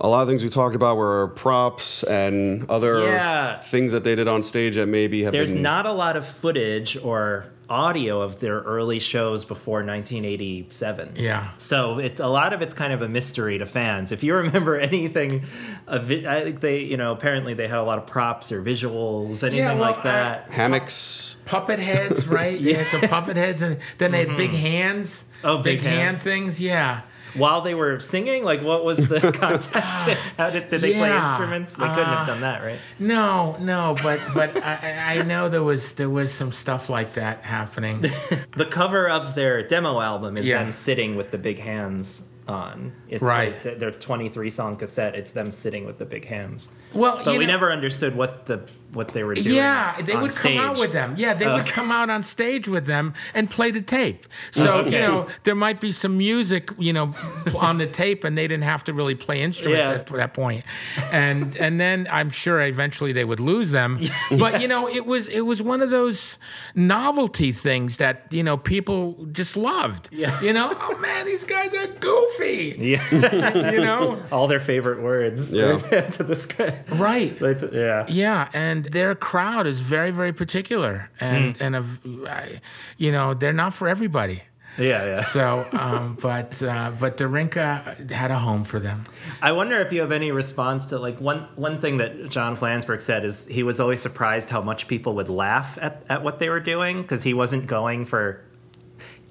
a 0.00 0.08
lot 0.08 0.22
of 0.22 0.28
things 0.28 0.42
we 0.42 0.48
talked 0.48 0.74
about 0.74 0.96
were 0.96 1.28
props 1.36 2.02
and 2.04 2.64
other 2.70 3.00
Yeah. 3.02 3.60
things 3.60 3.92
that 3.92 4.02
they 4.02 4.14
did 4.14 4.28
on 4.28 4.42
stage 4.42 4.76
that 4.76 4.86
maybe 4.86 5.24
have 5.24 5.32
There's 5.32 5.52
been. 5.52 5.60
not 5.60 5.84
a 5.84 5.92
lot 5.92 6.16
of 6.16 6.26
footage 6.26 6.96
or 7.02 7.44
audio 7.68 8.20
of 8.20 8.40
their 8.40 8.60
early 8.60 8.98
shows 8.98 9.44
before 9.44 9.78
1987. 9.78 11.14
Yeah. 11.16 11.50
So 11.58 11.98
it's 11.98 12.20
a 12.20 12.26
lot 12.26 12.52
of 12.52 12.62
it's 12.62 12.74
kind 12.74 12.92
of 12.92 13.02
a 13.02 13.08
mystery 13.08 13.58
to 13.58 13.66
fans. 13.66 14.12
If 14.12 14.22
you 14.22 14.34
remember 14.34 14.76
anything, 14.80 15.44
of 15.86 16.10
it, 16.10 16.26
I 16.26 16.42
think 16.42 16.60
they, 16.60 16.80
you 16.80 16.96
know, 16.96 17.12
apparently 17.12 17.54
they 17.54 17.68
had 17.68 17.78
a 17.78 17.82
lot 17.82 17.98
of 17.98 18.06
props 18.06 18.52
or 18.52 18.62
visuals, 18.62 19.42
anything 19.42 19.78
well, 19.78 19.92
like 19.92 20.02
that. 20.04 20.48
hammocks. 20.48 21.36
puppet 21.44 21.78
heads, 21.78 22.26
right? 22.26 22.60
yeah, 22.60 22.88
so 22.90 23.00
puppet 23.06 23.36
heads, 23.36 23.62
and 23.62 23.78
then 23.98 24.12
they 24.12 24.24
had 24.24 24.36
big 24.36 24.50
mm-hmm. 24.50 24.58
hands. 24.58 25.24
Oh, 25.44 25.58
big 25.58 25.80
hand 25.80 26.20
things. 26.20 26.60
Yeah. 26.60 27.02
While 27.36 27.60
they 27.60 27.74
were 27.74 27.98
singing, 28.00 28.44
like 28.44 28.62
what 28.62 28.84
was 28.84 28.98
the 29.08 29.20
context? 29.34 29.70
How 30.36 30.50
did, 30.50 30.68
did 30.70 30.80
they 30.80 30.94
play 30.94 31.14
instruments? 31.16 31.76
They 31.76 31.88
couldn't 31.88 32.04
have 32.04 32.26
done 32.26 32.40
that, 32.40 32.62
right? 32.62 32.78
No, 32.98 33.56
no, 33.60 33.96
but 34.02 34.20
but 34.34 34.56
I, 34.64 35.18
I 35.18 35.22
know 35.22 35.48
there 35.48 35.62
was 35.62 35.94
there 35.94 36.10
was 36.10 36.32
some 36.32 36.52
stuff 36.52 36.88
like 36.88 37.14
that 37.14 37.42
happening. 37.42 38.04
The 38.56 38.64
cover 38.66 39.08
of 39.08 39.34
their 39.34 39.62
demo 39.66 40.00
album 40.00 40.36
is 40.38 40.46
Yeah. 40.46 40.62
them 40.62 40.72
sitting 40.72 41.14
with 41.16 41.30
the 41.30 41.38
big 41.38 41.58
hands 41.58 42.22
on. 42.48 42.92
It's 43.08 43.20
Right. 43.22 43.62
like 43.64 43.78
their 43.78 43.90
23 43.90 44.48
song 44.50 44.76
cassette. 44.76 45.14
It's 45.14 45.32
them 45.32 45.52
sitting 45.52 45.84
with 45.84 45.98
the 45.98 46.06
big 46.06 46.24
hands. 46.24 46.68
Well, 46.94 47.20
But 47.24 47.36
we 47.36 47.44
know- 47.44 47.52
never 47.52 47.70
understood 47.72 48.16
what 48.16 48.46
the 48.46 48.60
what 48.96 49.08
they 49.08 49.22
were 49.22 49.34
doing. 49.34 49.54
Yeah, 49.54 50.00
they 50.02 50.14
on 50.14 50.22
would 50.22 50.34
come 50.34 50.56
out 50.58 50.78
with 50.78 50.92
them. 50.92 51.14
Yeah, 51.16 51.34
they 51.34 51.46
Oh. 51.46 51.54
would 51.54 51.68
uh. 51.68 51.72
come 51.72 51.92
out 51.92 52.10
on 52.10 52.22
stage 52.22 52.66
with 52.66 52.86
them 52.86 53.14
and 53.34 53.48
play 53.48 53.70
the 53.70 53.80
tape. 53.82 54.26
Oh, 54.56 54.60
so 54.64 54.72
Oh, 54.72 54.78
okay. 54.78 54.92
you 54.92 54.98
know 54.98 55.26
there 55.44 55.54
might 55.54 55.80
be 55.80 55.92
some 55.92 56.16
music, 56.18 56.70
you 56.78 56.92
know, 56.92 57.14
on 57.56 57.78
the 57.78 57.86
tape, 57.86 58.24
and 58.24 58.36
they 58.36 58.48
didn't 58.48 58.64
have 58.64 58.82
to 58.84 58.92
really 58.92 59.14
play 59.14 59.40
instruments 59.42 59.86
Yeah. 59.88 59.94
at 59.94 60.06
that 60.06 60.34
point. 60.34 60.64
And 61.12 61.56
and 61.56 61.78
then 61.78 62.08
I'm 62.10 62.30
sure 62.30 62.60
eventually 62.62 63.12
they 63.12 63.24
would 63.24 63.40
lose 63.40 63.70
them. 63.70 64.00
But 64.30 64.60
you 64.60 64.68
know, 64.68 64.88
it 64.88 65.06
was 65.06 65.26
it 65.28 65.42
was 65.42 65.62
one 65.62 65.80
of 65.82 65.90
those 65.90 66.38
novelty 66.74 67.52
things 67.52 67.96
that 67.98 68.26
you 68.30 68.42
know 68.42 68.56
people 68.56 69.26
just 69.32 69.56
loved. 69.56 70.08
Yeah. 70.12 70.40
You 70.40 70.52
know, 70.52 70.76
oh 70.80 70.96
man, 70.98 71.26
these 71.26 71.44
guys 71.44 71.74
are 71.74 71.86
goofy. 71.86 72.76
Yeah, 72.78 73.70
You 73.72 73.78
know, 73.80 74.22
all 74.32 74.46
their 74.48 74.60
favorite 74.60 75.02
words. 75.02 75.50
Yeah. 75.50 75.78
to 76.16 76.24
describe. 76.24 76.74
right. 76.92 77.40
Like, 77.40 77.60
yeah. 77.72 78.04
Yeah, 78.08 78.48
and 78.52 78.85
their 78.90 79.14
crowd 79.14 79.66
is 79.66 79.80
very, 79.80 80.10
very 80.10 80.32
particular, 80.32 81.10
and 81.20 81.56
Hmm. 81.56 81.62
and 81.62 81.76
a, 81.76 81.84
I- 82.30 82.60
you 82.96 83.12
know 83.12 83.34
they're 83.34 83.52
not 83.52 83.72
for 83.74 83.88
everybody. 83.88 84.42
Yeah, 84.78 85.06
yeah. 85.06 85.22
So, 85.22 85.66
um, 85.72 86.18
but 86.20 86.62
uh, 86.62 86.92
but 87.00 87.16
Darinka 87.16 88.10
had 88.10 88.30
a 88.30 88.38
home 88.38 88.64
for 88.64 88.78
them. 88.78 89.04
I 89.40 89.52
wonder 89.52 89.80
if 89.80 89.90
you 89.90 90.00
have 90.02 90.12
any 90.12 90.32
response 90.32 90.86
to 90.88 90.98
like 90.98 91.18
one 91.18 91.48
one 91.56 91.80
thing 91.80 91.96
that 91.96 92.28
John 92.28 92.56
Flansburgh 92.58 93.00
said 93.00 93.24
is 93.24 93.46
he 93.46 93.62
was 93.62 93.80
always 93.80 94.02
surprised 94.02 94.50
how 94.50 94.60
much 94.60 94.86
people 94.86 95.14
would 95.14 95.30
laugh 95.30 95.78
at, 95.80 96.04
at 96.10 96.22
what 96.22 96.38
they 96.40 96.50
were 96.50 96.60
doing 96.60 97.00
because 97.00 97.22
he 97.22 97.32
wasn't 97.32 97.66
going 97.66 98.04
for 98.04 98.42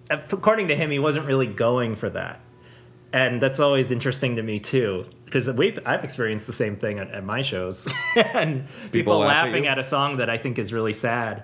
according 0.09 0.67
to 0.69 0.75
him 0.75 0.91
he 0.91 0.99
wasn't 0.99 1.25
really 1.25 1.47
going 1.47 1.95
for 1.95 2.09
that. 2.09 2.39
And 3.13 3.39
that's 3.41 3.59
always 3.59 3.91
interesting 3.91 4.35
to 4.37 4.43
me 4.43 4.59
too 4.59 5.05
because 5.25 5.49
we've 5.49 5.79
I've 5.85 6.03
experienced 6.03 6.47
the 6.47 6.53
same 6.53 6.75
thing 6.77 6.99
at, 6.99 7.11
at 7.11 7.23
my 7.23 7.41
shows 7.41 7.87
and 8.15 8.67
people, 8.91 9.19
laugh 9.19 9.45
laughing 9.47 9.63
you? 9.65 9.69
at, 9.69 9.79
a 9.79 9.83
song 9.83 10.17
that 10.17 10.29
I 10.29 10.37
think 10.37 10.57
is 10.59 10.71
really 10.71 10.93
sad. 10.93 11.43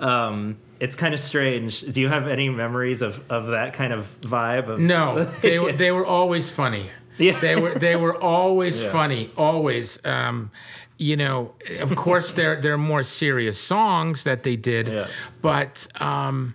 Um, 0.00 0.58
it's 0.80 0.96
kind 0.96 1.14
of 1.14 1.20
strange. 1.20 1.80
Do 1.80 2.00
you 2.00 2.08
have 2.08 2.26
any 2.26 2.48
memories 2.48 3.02
of, 3.02 3.20
of 3.30 3.48
that 3.48 3.72
kind 3.72 3.92
of 3.92 4.06
vibe? 4.22 4.68
Of, 4.68 4.80
No, 4.80 5.24
they 5.42 5.58
were 5.58 5.72
they 5.72 5.90
were 5.92 6.04
always 6.06 6.50
funny. 6.50 6.90
Yeah. 7.18 7.38
They 7.38 7.56
were 7.56 7.74
they 7.74 7.96
were 7.96 8.20
always 8.20 8.82
Yeah. 8.82 8.90
funny, 8.90 9.30
always. 9.36 9.98
Um, 10.04 10.50
you 10.98 11.16
know, 11.16 11.54
of 11.80 11.94
course, 11.96 12.32
there 12.32 12.60
there 12.60 12.74
are 12.74 12.78
more 12.78 13.02
serious 13.02 13.60
songs 13.60 14.24
that 14.24 14.42
they 14.42 14.56
did, 14.56 14.88
Yeah. 14.88 15.06
but 15.40 15.86
um, 16.00 16.54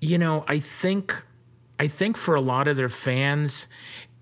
you 0.00 0.18
know, 0.18 0.44
I 0.48 0.58
think 0.60 1.14
I 1.78 1.88
think 1.88 2.16
for 2.16 2.34
a 2.34 2.40
lot 2.40 2.68
of 2.68 2.76
their 2.76 2.88
fans. 2.88 3.66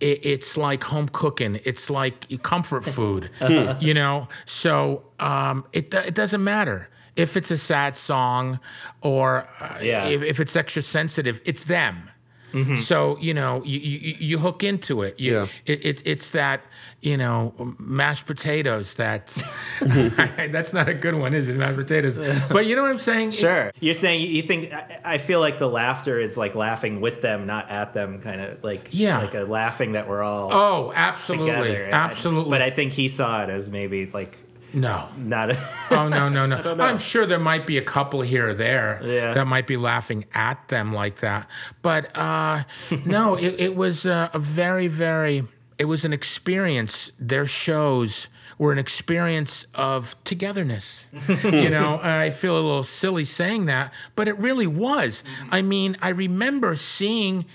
It, 0.01 0.25
it's 0.25 0.57
like 0.57 0.83
home 0.85 1.09
cooking. 1.09 1.61
It's 1.65 1.91
like 1.91 2.43
comfort 2.43 2.85
food, 2.97 3.31
you 3.81 3.95
know. 3.95 4.29
So 4.47 5.05
um, 5.21 5.65
it 5.73 5.93
it 5.95 6.15
doesn't 6.15 6.43
matter 6.43 6.89
if 7.17 7.37
it's 7.37 7.51
a 7.51 7.59
sad 7.59 7.97
song 7.97 8.59
or 9.03 9.47
uh, 9.61 9.79
Yeah. 9.83 10.07
if, 10.07 10.23
if 10.23 10.41
it's 10.41 10.57
extra 10.57 10.83
sensitive. 10.83 11.41
It's 11.45 11.65
them. 11.65 12.09
Mm-hmm. 12.53 12.77
So 12.77 13.17
you 13.21 13.35
know 13.35 13.63
you, 13.65 13.79
you 13.79 14.17
you 14.19 14.39
hook 14.39 14.63
into 14.65 15.03
it. 15.03 15.19
You, 15.21 15.33
Yeah. 15.33 15.47
It, 15.67 15.85
it 15.85 16.03
it's 16.05 16.31
that 16.33 16.61
you 17.01 17.17
know 17.17 17.55
mashed 17.79 18.27
potatoes. 18.27 18.95
That 18.95 19.27
that's 19.81 20.73
not 20.73 20.89
a 20.89 20.95
good 20.95 21.15
one, 21.15 21.35
is 21.35 21.49
it? 21.49 21.57
Mashed 21.57 21.77
potatoes. 21.77 22.19
But 22.51 22.67
you 22.67 22.77
know 22.77 22.83
what 22.83 22.91
I'm 22.91 22.99
saying? 22.99 23.31
Sure. 23.33 23.73
You're 23.81 23.95
saying 23.95 24.31
you 24.31 24.43
think 24.43 24.73
I, 24.73 25.01
I 25.05 25.19
feel 25.19 25.41
like 25.41 25.59
the 25.59 25.69
laughter 25.69 26.19
is 26.19 26.37
like 26.37 26.55
laughing 26.55 27.01
with 27.01 27.23
them, 27.23 27.47
not 27.47 27.71
at 27.71 27.95
them, 27.95 28.21
kind 28.21 28.41
of 28.41 28.63
like 28.65 28.89
Yeah. 28.93 29.19
like 29.19 29.35
a 29.35 29.41
laughing 29.45 29.93
that 29.93 30.09
we're 30.09 30.23
all 30.23 30.53
Oh, 30.53 30.93
absolutely, 30.95 31.69
together. 31.69 31.89
Absolutely. 31.93 32.51
But 32.51 32.63
I 32.63 32.71
think 32.71 32.93
he 32.93 33.09
saw 33.09 33.43
it 33.45 33.51
as 33.51 33.71
maybe 33.71 34.07
like 34.13 34.37
no. 34.73 35.09
not. 35.17 35.51
A, 35.51 35.69
Oh 35.91 36.09
no 36.09 36.29
no 36.29 36.47
no! 36.47 36.57
I'm 36.81 36.99
sure 36.99 37.27
there 37.27 37.39
might 37.39 37.67
be 37.67 37.79
a 37.79 37.83
couple 37.83 38.21
here 38.23 38.51
or 38.51 38.55
there 38.55 39.01
Yeah. 39.05 39.33
that 39.35 39.47
might 39.47 39.67
be 39.67 39.77
laughing 39.77 40.25
at 40.35 40.69
them 40.69 40.93
like 40.95 41.21
that, 41.21 41.49
but 41.83 42.17
uh, 42.17 42.65
no, 43.05 43.35
it, 43.37 43.55
it 43.59 43.75
was 43.77 44.07
uh, 44.07 44.29
a 44.33 44.39
very 44.39 44.87
very. 44.89 45.45
It 45.79 45.85
was 45.87 46.05
an 46.05 46.13
experience. 46.13 47.11
Their 47.19 47.47
shows 47.47 48.29
were 48.59 48.71
an 48.71 48.79
experience 48.79 49.65
of 49.75 50.15
togetherness. 50.25 51.07
you 51.27 51.71
know, 51.71 51.99
I 52.03 52.29
feel 52.29 52.53
a 52.55 52.61
little 52.61 52.83
silly 52.85 53.25
saying 53.25 53.65
that, 53.67 53.91
but 54.15 54.29
it 54.29 54.39
really 54.39 54.67
was. 54.67 55.25
I 55.51 55.63
mean, 55.63 55.97
I 56.03 56.11
remember 56.11 56.75
seeing 56.75 57.47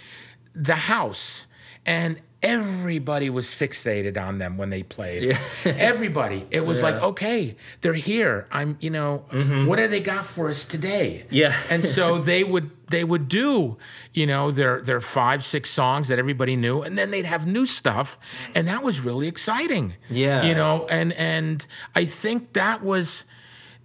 the 0.55 0.73
house, 0.75 1.45
and 1.85 2.19
everybody 2.45 3.29
was 3.29 3.47
fixated 3.47 4.21
on 4.21 4.37
them 4.37 4.55
when 4.55 4.69
they 4.69 4.83
played. 4.83 5.37
everybody. 5.65 6.45
It 6.51 6.61
was 6.61 6.83
like, 6.83 6.95
okay, 6.95 7.55
they're 7.81 7.93
here. 7.93 8.47
I'm, 8.51 8.77
you 8.79 8.91
know, 8.91 9.25
mm-hmm. 9.31 9.65
what 9.65 9.77
do 9.77 9.87
they 9.87 9.99
got 9.99 10.27
for 10.27 10.49
us 10.49 10.63
today? 10.63 11.25
Yeah. 11.31 11.57
and 11.69 11.83
so 11.83 12.19
they 12.21 12.43
would 12.43 12.69
they 12.87 13.03
would 13.03 13.27
do, 13.27 13.77
you 14.13 14.27
know, 14.27 14.51
their 14.51 14.79
their 14.81 15.01
five 15.01 15.43
six 15.43 15.71
songs 15.71 16.07
that 16.09 16.19
everybody 16.19 16.55
knew, 16.55 16.83
and 16.83 16.95
then 16.95 17.09
they'd 17.09 17.25
have 17.25 17.47
new 17.47 17.65
stuff, 17.65 18.19
and 18.53 18.67
that 18.67 18.83
was 18.83 19.01
really 19.01 19.27
exciting. 19.27 19.95
Yeah. 20.07 20.43
you 20.43 20.53
know, 20.53 20.85
and 20.87 21.11
and 21.13 21.65
I 21.95 22.05
think 22.05 22.53
that 22.53 22.83
was 22.83 23.25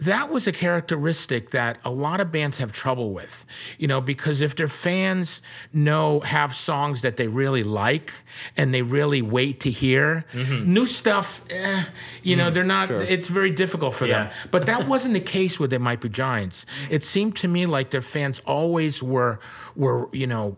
that 0.01 0.31
was 0.31 0.47
a 0.47 0.53
characteristic 0.53 1.51
that 1.51 1.79
a 1.85 1.91
lot 1.91 2.21
of 2.21 2.33
bands 2.33 2.59
have 2.59 2.73
trouble 2.73 3.13
with, 3.13 3.45
you 3.79 3.87
know, 3.87 4.01
because 4.01 4.41
if 4.41 4.57
their 4.57 4.69
fans 4.69 5.43
know 5.73 6.21
have 6.21 6.55
songs 6.55 7.03
that 7.03 7.17
they 7.17 7.29
really 7.29 7.63
like 7.63 8.13
and 8.57 8.73
they 8.73 8.83
really 8.83 9.23
wait 9.23 9.61
to 9.61 9.71
hear, 9.71 10.25
mm-hmm. 10.33 10.73
new 10.73 10.87
stuff, 10.87 11.43
eh, 11.51 11.85
you 12.23 12.35
know, 12.37 12.47
mm-hmm. 12.47 12.55
they're 12.55 12.65
not. 12.65 12.91
It's 12.91 13.29
very 13.29 13.51
difficult 13.51 13.95
for 13.95 14.07
them. 14.07 14.31
But 14.51 14.67
that 14.67 14.89
wasn't 14.89 15.15
the 15.15 15.21
case 15.21 15.61
with 15.61 15.71
They 15.71 15.79
Might 15.79 16.01
Be 16.01 16.09
Giants. 16.09 16.65
Mm-hmm. 16.65 16.95
It 16.95 17.05
seemed 17.05 17.37
to 17.37 17.49
me 17.49 17.67
like 17.67 17.91
their 17.91 18.03
fans 18.03 18.41
always 18.47 19.03
were 19.03 19.39
were 19.77 20.09
you 20.13 20.27
know 20.27 20.57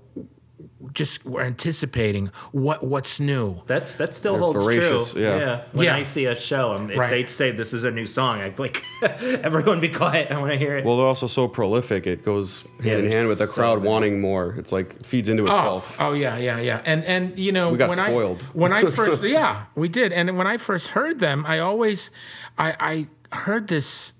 just 0.93 1.25
were 1.25 1.43
anticipating 1.43 2.31
what 2.53 2.83
what's 2.85 3.19
new. 3.21 3.61
That's 3.67 3.95
that 3.95 4.15
still 4.15 4.33
They're 4.35 4.41
holds 4.43 4.63
voracious, 4.63 5.13
true. 5.13 5.23
yeah. 5.23 5.63
When 5.73 5.87
Yeah. 5.87 5.97
I 5.97 6.03
see 6.03 6.27
a 6.27 6.35
show, 6.37 6.73
um, 6.73 6.91
if 6.91 6.99
Right. 6.99 7.11
they 7.11 7.27
say 7.27 7.51
this 7.51 7.73
is 7.73 7.85
a 7.85 7.91
new 7.91 8.07
song, 8.07 8.41
I'd 8.41 8.59
like, 8.59 8.83
everyone 9.03 9.81
be 9.81 9.89
quiet. 9.89 10.31
I 10.31 10.39
want 10.39 10.53
to 10.53 10.59
hear 10.59 10.77
it. 10.77 10.85
Well, 10.85 10.97
they're 10.97 11.07
also 11.07 11.27
so 11.27 11.49
prolific. 11.49 12.07
It 12.07 12.25
goes 12.25 12.65
hand 12.83 13.05
in 13.07 13.11
hand 13.13 13.29
with 13.29 13.39
the 13.39 13.47
so 13.47 13.53
crowd 13.53 13.79
many. 13.79 13.89
wanting 13.91 14.21
more. 14.21 14.55
It's 14.59 14.73
like 14.73 15.05
feeds 15.05 15.29
into 15.29 15.45
Oh, 15.45 15.47
itself. 15.47 15.97
oh 16.01 16.13
yeah, 16.13 16.37
yeah, 16.37 16.59
yeah. 16.59 16.83
And 16.85 17.05
and 17.05 17.39
you 17.39 17.53
know 17.53 17.71
We 17.71 17.79
got 17.79 17.89
when 17.89 17.99
spoiled. 17.99 18.43
I 18.43 18.47
when 18.53 18.73
I 18.73 18.83
first 18.91 19.23
yeah 19.23 19.65
we 19.75 19.89
did. 19.89 20.13
And 20.13 20.37
when 20.37 20.47
I 20.47 20.57
first 20.59 20.89
heard 20.89 21.19
them, 21.21 21.45
I 21.47 21.61
always 21.61 22.11
I 22.59 23.07
I 23.33 23.37
heard 23.37 23.69
this 23.69 24.13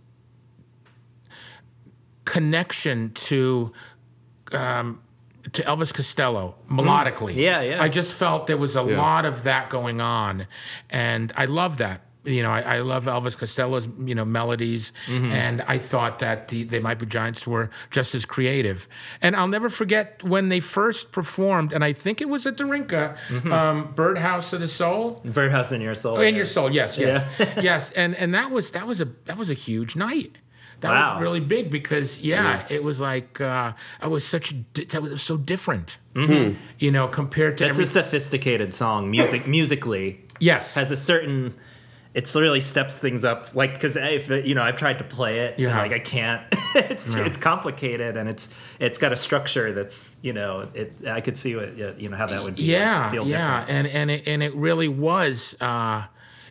connection 2.25 3.11
to 3.13 3.73
um, 4.53 5.02
to 5.53 5.63
Elvis 5.63 5.93
Costello 5.93 6.55
melodically. 6.71 7.35
Mm. 7.35 7.43
Yeah, 7.43 7.61
yeah. 7.63 7.83
I 7.83 7.89
just 7.89 8.13
felt 8.13 8.47
there 8.47 8.57
was 8.57 8.77
a 8.77 8.83
Yeah. 8.85 9.01
lot 9.01 9.25
of 9.25 9.43
that 9.45 9.71
going 9.71 10.01
on, 10.01 10.47
and 10.91 11.33
I 11.37 11.47
love 11.47 11.79
that. 11.79 12.03
You 12.25 12.45
know, 12.45 12.53
I, 12.53 12.77
I 12.77 12.81
love 12.83 13.07
Elvis 13.07 13.37
Costello's 13.37 13.89
you 13.99 14.15
know 14.15 14.25
melodies, 14.25 14.93
Mm-hmm. 15.09 15.33
and 15.33 15.63
I 15.63 15.79
thought 15.79 16.21
that 16.21 16.47
the 16.47 16.63
They 16.63 16.79
Might 16.79 17.01
Be 17.01 17.07
Giants 17.07 17.49
were 17.49 17.69
just 17.91 18.15
as 18.15 18.25
creative. 18.25 18.87
And 19.21 19.35
I'll 19.35 19.49
never 19.49 19.69
forget 19.69 20.23
when 20.23 20.49
they 20.49 20.61
first 20.61 21.11
performed, 21.11 21.73
and 21.73 21.83
I 21.85 21.93
think 21.93 22.21
it 22.21 22.29
was 22.29 22.47
at 22.47 22.57
Darinka, 22.57 23.17
Mm-hmm. 23.29 23.53
um, 23.53 23.93
Birdhouse 23.97 24.53
of 24.53 24.61
the 24.61 24.69
Soul. 24.69 25.21
Birdhouse 25.25 25.73
in 25.73 25.81
your 25.81 25.97
soul. 25.97 26.19
Oh, 26.19 26.21
in 26.21 26.37
your 26.37 26.45
soul, 26.47 26.71
yes, 26.73 26.97
yes, 26.97 27.25
Yeah. 27.41 27.61
yes, 27.61 27.91
and 27.91 28.15
and 28.15 28.33
that 28.35 28.53
was 28.53 28.71
that 28.71 28.87
was 28.87 29.01
a 29.01 29.07
that 29.25 29.37
was 29.37 29.51
a 29.51 29.55
huge 29.55 29.97
night. 29.97 30.39
That 30.83 30.91
Wow. 30.91 31.15
was 31.15 31.23
really 31.23 31.41
big 31.41 31.71
because 31.71 32.21
yeah, 32.21 32.67
it 32.69 32.83
was 32.85 33.01
like 33.01 33.41
uh, 33.41 33.73
I 34.01 34.07
was 34.09 34.25
such 34.27 34.55
that 34.75 35.01
was 35.03 35.23
so 35.23 35.37
different. 35.37 35.99
Mm-hmm. 36.15 36.57
You 36.79 36.91
know, 36.91 37.09
compared 37.09 37.57
to 37.59 37.65
It's 37.65 37.71
every 37.71 37.85
a 37.85 37.87
sophisticated 37.87 38.75
song, 38.75 39.11
music 39.11 39.47
musically 39.47 40.21
yes, 40.41 40.75
has 40.75 40.91
a 40.91 40.97
certain. 40.97 41.55
It's 42.15 42.35
really 42.37 42.61
steps 42.61 42.99
things 42.99 43.25
up, 43.25 43.55
like 43.55 43.73
because 43.73 43.97
if 43.97 44.29
you 44.29 44.55
know 44.55 44.63
I've 44.63 44.77
tried 44.77 44.99
to 44.99 45.05
play 45.05 45.39
it, 45.47 45.59
and, 45.59 45.69
like 45.71 45.93
I 45.93 45.99
can't. 45.99 46.43
it's 46.75 47.15
it's 47.15 47.39
complicated 47.39 48.19
and 48.19 48.29
it's 48.29 48.51
it's 48.79 48.99
got 48.99 49.13
a 49.13 49.17
structure 49.17 49.73
that's 49.73 50.19
you 50.21 50.35
know 50.35 50.69
it. 50.75 50.93
I 51.07 51.23
could 51.23 51.39
see 51.39 51.57
what 51.57 51.75
you 51.99 52.11
know 52.11 52.17
how 52.19 52.27
that 52.27 52.43
would 52.43 52.57
be. 52.57 52.65
yeah, 52.65 53.11
feel 53.11 53.27
yeah, 53.27 53.61
different. 53.61 53.71
and 53.71 53.87
and 53.97 54.11
it 54.11 54.29
and 54.29 54.43
it 54.43 54.55
really 54.55 54.89
was. 54.89 55.57
Uh, 55.59 56.03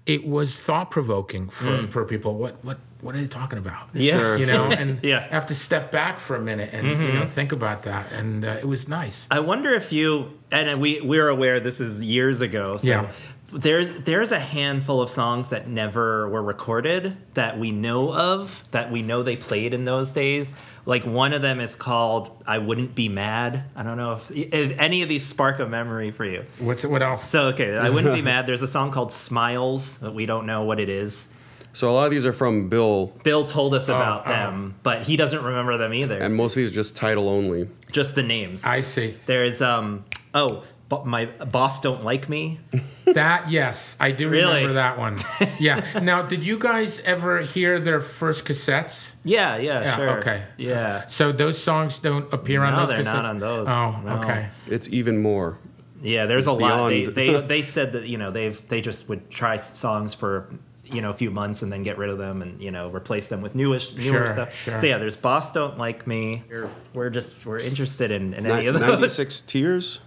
it 0.05 0.25
was 0.25 0.55
thought 0.55 0.89
provoking 0.91 1.49
for, 1.49 1.87
for 1.87 2.05
people. 2.05 2.35
What 2.35 2.63
what 2.63 2.79
what 3.01 3.15
are 3.15 3.21
they 3.21 3.27
talking 3.27 3.57
about? 3.59 3.93
Mm. 3.93 4.03
Yeah. 4.03 4.17
Sure. 4.19 4.37
You 4.37 4.45
know, 4.45 4.65
and 4.71 4.99
Yeah. 5.03 5.27
have 5.29 5.47
to 5.47 5.55
step 5.55 5.91
back 5.91 6.19
for 6.19 6.35
a 6.35 6.41
minute 6.41 6.69
and 6.73 6.87
you 6.87 7.13
know 7.13 7.25
think 7.25 7.51
about 7.51 7.83
that, 7.83 8.11
and 8.11 8.43
uh, 8.45 8.57
it 8.59 8.67
was 8.67 8.87
nice. 8.87 9.27
I 9.31 9.39
wonder 9.39 9.73
if 9.73 9.91
you 9.91 10.37
and 10.51 10.81
we 10.81 11.01
we're 11.01 11.27
aware 11.29 11.59
this 11.59 11.79
is 11.79 12.01
years 12.01 12.41
ago. 12.41 12.77
So 12.77 12.87
Yeah. 12.87 13.11
There's 13.53 13.89
there's 14.03 14.31
a 14.31 14.39
handful 14.39 15.01
of 15.01 15.09
songs 15.09 15.49
that 15.49 15.67
never 15.67 16.29
were 16.29 16.41
recorded 16.41 17.17
that 17.33 17.59
we 17.59 17.71
know 17.71 18.13
of 18.13 18.63
that 18.71 18.91
we 18.91 19.01
know 19.01 19.23
they 19.23 19.35
played 19.35 19.73
in 19.73 19.85
those 19.85 20.11
days. 20.11 20.55
Like 20.85 21.05
one 21.05 21.33
of 21.33 21.41
them 21.41 21.59
is 21.59 21.75
called 21.75 22.43
"I 22.47 22.57
Wouldn't 22.57 22.95
Be 22.95 23.09
Mad." 23.09 23.63
I 23.75 23.83
don't 23.83 23.97
know 23.97 24.13
if, 24.13 24.31
if 24.31 24.79
any 24.79 25.01
of 25.01 25.09
these 25.09 25.25
spark 25.25 25.59
a 25.59 25.65
memory 25.65 26.11
for 26.11 26.25
you. 26.25 26.45
What's 26.59 26.85
what 26.85 27.01
else? 27.03 27.27
So 27.27 27.47
okay, 27.47 27.77
"I 27.77 27.89
Wouldn't 27.91 28.13
Be 28.13 28.21
Mad." 28.21 28.47
There's 28.47 28.61
a 28.61 28.67
song 28.67 28.91
called 28.91 29.13
"Smiles" 29.13 29.99
that 29.99 30.13
we 30.13 30.25
don't 30.25 30.45
know 30.45 30.63
what 30.63 30.79
it 30.79 30.89
is. 30.89 31.27
So 31.73 31.89
a 31.89 31.93
lot 31.93 32.05
of 32.05 32.11
these 32.11 32.25
are 32.25 32.33
from 32.33 32.67
Bill, 32.67 33.07
Bill 33.23 33.45
told 33.45 33.73
us 33.73 33.85
about 33.85 34.27
oh. 34.27 34.29
them, 34.29 34.75
but 34.83 35.03
he 35.03 35.15
doesn't 35.15 35.41
remember 35.41 35.77
them 35.77 35.93
either. 35.93 36.17
and 36.17 36.35
most 36.35 36.53
of 36.53 36.55
these 36.57 36.71
are 36.71 36.73
just 36.73 36.95
title 36.95 37.29
only. 37.29 37.69
Just 37.91 38.15
the 38.15 38.23
names. 38.23 38.63
I 38.65 38.81
see 38.81 39.17
There's 39.25 39.61
um 39.61 40.03
oh, 40.33 40.47
bo- 40.49 40.63
my 41.05 41.25
boss 41.25 41.81
don't 41.81 42.03
like 42.03 42.29
me. 42.29 42.59
that. 43.05 43.49
Yes, 43.49 43.95
I 43.99 44.11
do 44.11 44.29
Really? 44.29 44.53
remember 44.55 44.73
that 44.73 44.97
one. 44.97 45.17
Yeah. 45.59 45.99
now, 46.01 46.21
did 46.21 46.43
you 46.43 46.57
guys 46.59 46.99
ever 47.01 47.41
hear 47.41 47.79
their 47.79 48.01
first 48.01 48.45
cassettes? 48.45 49.13
Yeah, 49.23 49.57
yeah, 49.57 49.81
Yeah. 49.81 49.95
sure. 49.95 50.09
Okay. 50.19 50.43
Yeah. 50.57 51.07
So 51.07 51.31
those 51.31 51.57
songs 51.61 51.99
don't 51.99 52.31
appear 52.33 52.63
on 52.63 52.73
No, 52.73 52.79
those 52.81 52.89
they're 52.89 52.99
cassettes. 52.99 53.23
not 53.23 53.25
on 53.25 53.39
those. 53.39 53.67
Oh, 53.67 53.99
No. 54.05 54.11
okay. 54.19 54.49
It's 54.67 54.87
even 54.89 55.21
more. 55.21 55.57
Yeah, 56.03 56.25
there's 56.25 56.47
a 56.47 56.51
lot. 56.53 56.89
They, 56.89 57.05
they 57.05 57.41
they 57.41 57.61
said 57.61 57.91
that 57.91 58.07
you 58.07 58.17
know 58.17 58.31
they've 58.31 58.59
they 58.69 58.81
just 58.81 59.07
would 59.07 59.29
try 59.29 59.57
songs 59.57 60.15
for 60.15 60.49
you 60.83 60.99
know 61.01 61.11
a 61.11 61.13
few 61.13 61.29
months 61.29 61.61
and 61.61 61.71
then 61.71 61.83
get 61.83 61.97
rid 61.99 62.09
of 62.09 62.17
them 62.17 62.41
and 62.41 62.59
you 62.59 62.71
know 62.71 62.89
replace 62.89 63.27
them 63.27 63.41
with 63.43 63.53
newish 63.53 63.93
newer 63.93 64.01
Sure, 64.25 64.27
stuff. 64.33 64.55
sure. 64.55 64.79
So 64.79 64.87
yeah, 64.87 64.97
there's 64.97 65.15
Boss 65.15 65.51
Don't 65.53 65.77
Like 65.77 66.07
Me. 66.07 66.41
We're, 66.49 66.69
we're 66.95 67.09
just 67.11 67.45
we're 67.45 67.59
interested 67.61 68.09
in, 68.09 68.33
in 68.33 68.47
any 68.47 68.63
Ni- 68.63 68.67
of 68.69 68.79
those. 68.79 68.89
96 68.89 69.41
Tears? 69.47 69.99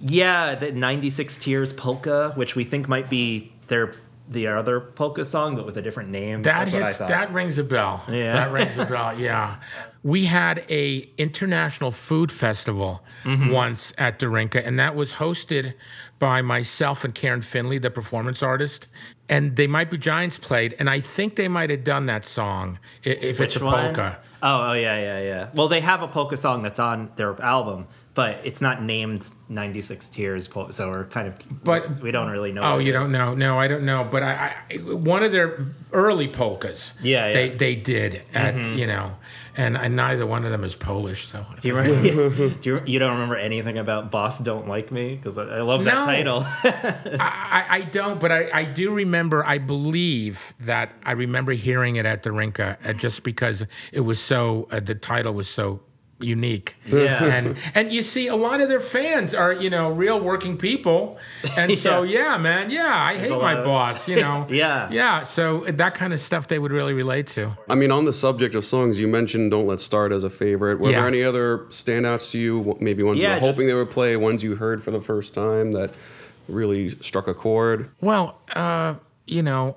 Yeah, 0.00 0.54
the 0.54 0.72
96 0.72 1.36
Tears 1.38 1.72
polka, 1.72 2.32
which 2.34 2.56
we 2.56 2.64
think 2.64 2.88
might 2.88 3.10
be 3.10 3.52
their 3.68 3.92
the 4.28 4.46
other 4.46 4.78
polka 4.80 5.24
song, 5.24 5.56
but 5.56 5.66
with 5.66 5.76
a 5.76 5.82
different 5.82 6.08
name. 6.10 6.42
That 6.44 6.70
That's 6.70 6.72
what 6.72 6.82
I 6.82 6.86
hits. 6.86 6.98
thought. 6.98 7.08
That 7.08 7.32
rings 7.32 7.58
a 7.58 7.64
bell. 7.64 8.04
Yeah. 8.08 8.32
That 8.34 8.52
rings 8.52 8.78
a 8.78 8.84
bell. 8.86 9.12
Yeah. 9.18 9.56
We 10.04 10.24
had 10.26 10.64
a 10.70 11.10
international 11.18 11.90
food 11.90 12.30
festival 12.30 13.02
Mm-hmm. 13.24 13.50
once 13.50 13.92
at 13.98 14.18
Darinka, 14.18 14.66
and 14.66 14.78
that 14.78 14.94
was 14.96 15.12
hosted 15.12 15.74
by 16.18 16.40
myself 16.40 17.04
and 17.04 17.14
Karen 17.14 17.42
Finley, 17.42 17.76
the 17.76 17.90
performance 17.90 18.42
artist. 18.42 18.86
And 19.28 19.56
they 19.56 19.66
might 19.66 19.90
be 19.90 19.98
Giants 19.98 20.38
played, 20.38 20.74
and 20.78 20.88
I 20.88 21.00
think 21.00 21.36
they 21.36 21.46
might 21.48 21.68
have 21.68 21.84
done 21.84 22.06
that 22.06 22.24
song 22.24 22.78
if 23.02 23.38
it's 23.40 23.56
a 23.56 23.58
Which 23.58 23.62
one? 23.62 23.94
polka. 23.94 24.18
Oh, 24.42 24.70
oh 24.70 24.72
yeah, 24.72 24.98
yeah, 24.98 25.20
yeah. 25.20 25.48
Well, 25.52 25.68
they 25.68 25.80
have 25.82 26.02
a 26.02 26.08
polka 26.08 26.38
song 26.38 26.62
that's 26.62 26.78
on 26.78 27.10
their 27.16 27.38
album, 27.42 27.88
but 28.20 28.38
it's 28.44 28.60
not 28.60 28.82
named 28.82 29.26
96 29.48 30.10
Tears, 30.10 30.46
so 30.72 30.90
we're 30.90 31.04
kind 31.06 31.26
of. 31.26 31.34
But- 31.64 32.02
we 32.02 32.10
don't 32.10 32.28
really 32.28 32.52
know. 32.52 32.60
Oh, 32.60 32.76
you 32.76 32.92
don't 32.92 33.10
know? 33.10 33.34
No, 33.34 33.58
I 33.58 33.66
don't 33.66 33.84
know. 33.86 34.04
But 34.04 34.22
I, 34.22 34.54
I 34.70 34.76
one 34.76 35.22
of 35.22 35.32
their 35.32 35.64
early 35.94 36.28
polkas. 36.28 36.92
Yeah, 37.02 37.28
yeah. 37.28 37.32
They 37.32 37.48
they 37.48 37.74
did 37.76 38.20
at 38.34 38.68
you 38.72 38.86
know, 38.86 39.16
and, 39.56 39.74
and 39.74 39.96
neither 39.96 40.26
one 40.26 40.44
of 40.44 40.50
them 40.50 40.64
is 40.64 40.74
Polish. 40.74 41.28
So 41.28 41.46
Do 41.60 41.68
you, 41.68 41.74
remember, 41.74 42.50
do 42.60 42.68
you, 42.68 42.82
you 42.84 42.98
don't 42.98 43.12
remember 43.12 43.36
anything 43.36 43.78
about 43.78 44.10
Boss 44.10 44.38
Don't 44.38 44.68
Like 44.68 44.92
Me? 44.92 45.14
Because 45.16 45.38
I, 45.38 45.44
I 45.44 45.60
love 45.62 45.82
that 45.84 45.94
No. 45.94 46.04
title. 46.04 46.44
I, 47.18 47.64
I 47.70 47.80
don't, 47.90 48.20
but 48.20 48.30
I, 48.30 48.50
I 48.52 48.64
do 48.66 48.90
remember. 48.92 49.42
I 49.46 49.56
believe 49.56 50.52
that 50.60 50.92
I 51.06 51.12
remember 51.12 51.52
hearing 51.52 51.96
it 51.96 52.04
at 52.04 52.22
Darinka, 52.22 52.76
uh, 52.84 52.92
just 52.92 53.22
because 53.22 53.64
it 53.92 54.00
was 54.00 54.20
so. 54.20 54.68
Uh, 54.70 54.80
the 54.80 54.94
title 54.94 55.32
was 55.32 55.48
so 55.48 55.80
unique. 56.20 56.76
Yeah. 56.86 57.24
and 57.24 57.56
and 57.74 57.92
you 57.92 58.02
see, 58.02 58.26
a 58.26 58.34
lot 58.36 58.60
of 58.60 58.68
their 58.68 58.80
fans 58.80 59.32
are 59.34 59.52
you 59.52 59.70
know 59.70 59.90
real 59.90 60.18
working 60.20 60.56
people, 60.56 61.18
and 61.56 61.78
so 61.86 62.02
yeah, 62.02 62.36
man, 62.36 62.70
yeah, 62.70 62.92
I 62.94 63.16
hate 63.18 63.30
my 63.30 63.54
of- 63.54 63.64
boss. 63.64 64.08
You 64.08 64.16
know. 64.22 64.46
Yeah. 64.50 64.88
Yeah. 64.90 65.22
So 65.22 65.64
that 65.68 65.94
kind 65.94 66.12
of 66.12 66.20
stuff 66.20 66.48
they 66.48 66.58
would 66.58 66.72
really 66.72 66.92
relate 66.94 67.26
to. 67.28 67.56
I 67.68 67.74
mean, 67.74 67.90
on 67.92 68.04
the 68.04 68.12
subject 68.12 68.54
of 68.54 68.64
songs, 68.64 68.98
you 68.98 69.08
mentioned 69.08 69.50
"Don't 69.50 69.66
Let's 69.66 69.84
Start" 69.84 70.12
as 70.12 70.24
a 70.24 70.30
favorite. 70.30 70.80
Were 70.80 70.90
Yeah. 70.90 71.00
there 71.00 71.08
any 71.08 71.22
other 71.22 71.58
standouts 71.70 72.30
to 72.32 72.38
you? 72.38 72.76
Maybe 72.80 73.02
ones 73.02 73.18
you 73.18 73.24
Yeah, 73.24 73.34
were 73.34 73.40
just- 73.40 73.46
hoping 73.56 73.66
they 73.68 73.74
would 73.74 73.90
play, 73.90 74.16
ones 74.16 74.42
you 74.42 74.56
heard 74.56 74.82
for 74.82 74.90
the 74.90 75.00
first 75.00 75.32
time 75.34 75.72
that 75.72 75.90
really 76.48 76.90
struck 77.00 77.28
a 77.28 77.34
chord. 77.34 77.88
Well, 78.00 78.36
uh, 78.54 78.94
you 79.26 79.42
know, 79.42 79.76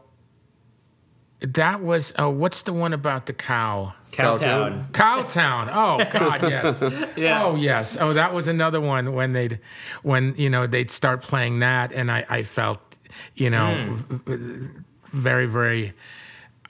that 1.44 1.82
was 1.82 2.14
uh, 2.20 2.30
what's 2.30 2.62
the 2.64 2.74
one 2.74 2.94
about 2.94 3.26
the 3.26 3.34
cow? 3.34 3.94
Cowtown. 4.12 4.91
Cowtown. 4.91 5.70
Oh 5.74 6.04
God, 6.12 6.44
yes. 6.44 6.80
Yeah. 7.18 7.44
Oh 7.44 7.56
yes. 7.56 7.98
Oh, 8.00 8.14
that 8.14 8.34
was 8.34 8.48
another 8.48 8.80
one 8.80 9.14
when 9.14 9.34
they'd, 9.34 9.60
when 10.04 10.36
you 10.38 10.50
know 10.50 10.68
they'd 10.68 10.91
start 10.91 11.22
playing 11.22 11.60
that, 11.60 11.91
and 11.91 12.12
I, 12.12 12.24
I 12.30 12.44
felt, 12.44 12.80
you 13.36 13.50
know, 13.50 13.98
v- 14.26 14.36
v- 14.38 14.68
very 15.12 15.46
very 15.48 15.94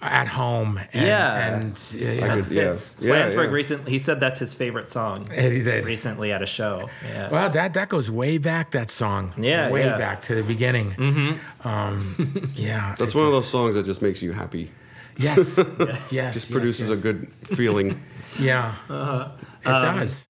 at 0.04 0.28
home. 0.28 0.80
And, 0.94 1.08
Yeah. 1.08 1.48
and 1.48 1.82
uh, 1.96 1.98
I 1.98 2.12
yeah, 2.12 2.36
could- 2.42 2.52
yeah. 2.52 2.62
Yeah, 2.64 2.72
Flansburgh 2.74 3.46
yeah. 3.46 3.52
recently 3.52 3.92
he 3.92 4.00
said 4.00 4.20
that's 4.20 4.40
his 4.40 4.54
favorite 4.54 4.92
song 4.92 5.26
he 5.30 5.62
did. 5.64 5.86
recently 5.86 6.32
at 6.32 6.42
a 6.42 6.46
show. 6.46 6.90
Yeah. 7.08 7.30
Well, 7.30 7.50
that 7.50 7.74
that 7.74 7.90
goes 7.90 8.10
way 8.12 8.38
back. 8.38 8.72
That 8.72 8.90
song, 8.90 9.34
Yeah, 9.38 9.70
way 9.70 9.86
yeah. 9.86 9.98
back 9.98 10.22
to 10.24 10.36
the 10.36 10.44
beginning. 10.44 10.92
Mm-hmm. 10.92 11.68
Um, 11.68 12.52
yeah, 12.56 12.96
That's 13.00 13.16
one 13.16 13.26
of 13.26 13.32
those 13.32 13.48
songs 13.48 13.76
that 13.76 13.86
just 13.86 14.02
makes 14.02 14.22
you 14.22 14.32
happy. 14.34 14.72
Yes, 15.18 15.58
yes, 16.10 16.34
Just 16.34 16.50
yes, 16.50 16.52
produces 16.52 16.90
yes. 16.90 16.98
a 16.98 17.02
good 17.02 17.28
feeling. 17.46 18.02
Yeah, 18.40 18.74
Uh-huh. 18.90 19.30
it 19.62 19.68
Um, 19.68 20.00
does. 20.00 20.26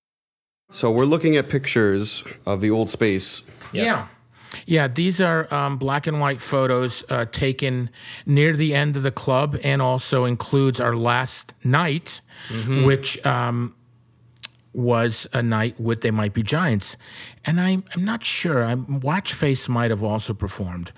so 0.72 0.92
we're 0.92 1.06
looking 1.06 1.38
at 1.38 1.48
pictures 1.48 2.22
of 2.46 2.60
the 2.60 2.70
old 2.70 2.90
space. 2.90 3.44
Yeah. 3.72 4.08
Yeah, 4.66 4.88
these 4.88 5.20
are 5.22 5.52
um, 5.54 5.78
black 5.78 6.08
and 6.08 6.20
white 6.20 6.42
photos 6.42 7.04
uh, 7.10 7.26
taken 7.32 7.90
near 8.26 8.56
the 8.56 8.74
end 8.76 8.96
of 8.98 9.04
the 9.04 9.12
club 9.12 9.58
and 9.64 9.82
also 9.82 10.26
includes 10.26 10.80
our 10.80 10.96
last 10.96 11.54
night, 11.64 12.22
Mm-hmm. 12.50 12.84
which 12.86 13.24
um, 13.26 13.76
was 14.74 15.28
a 15.34 15.42
night 15.44 15.80
with 15.80 16.02
They 16.02 16.12
Might 16.12 16.34
Be 16.34 16.42
Giants. 16.44 16.98
And 17.46 17.60
I'm, 17.62 17.84
I'm 17.94 18.04
not 18.04 18.24
sure. 18.24 18.64
I'm, 18.64 19.02
Watchface 19.02 19.70
might 19.70 19.92
have 19.92 20.04
also 20.04 20.34
performed. 20.34 20.92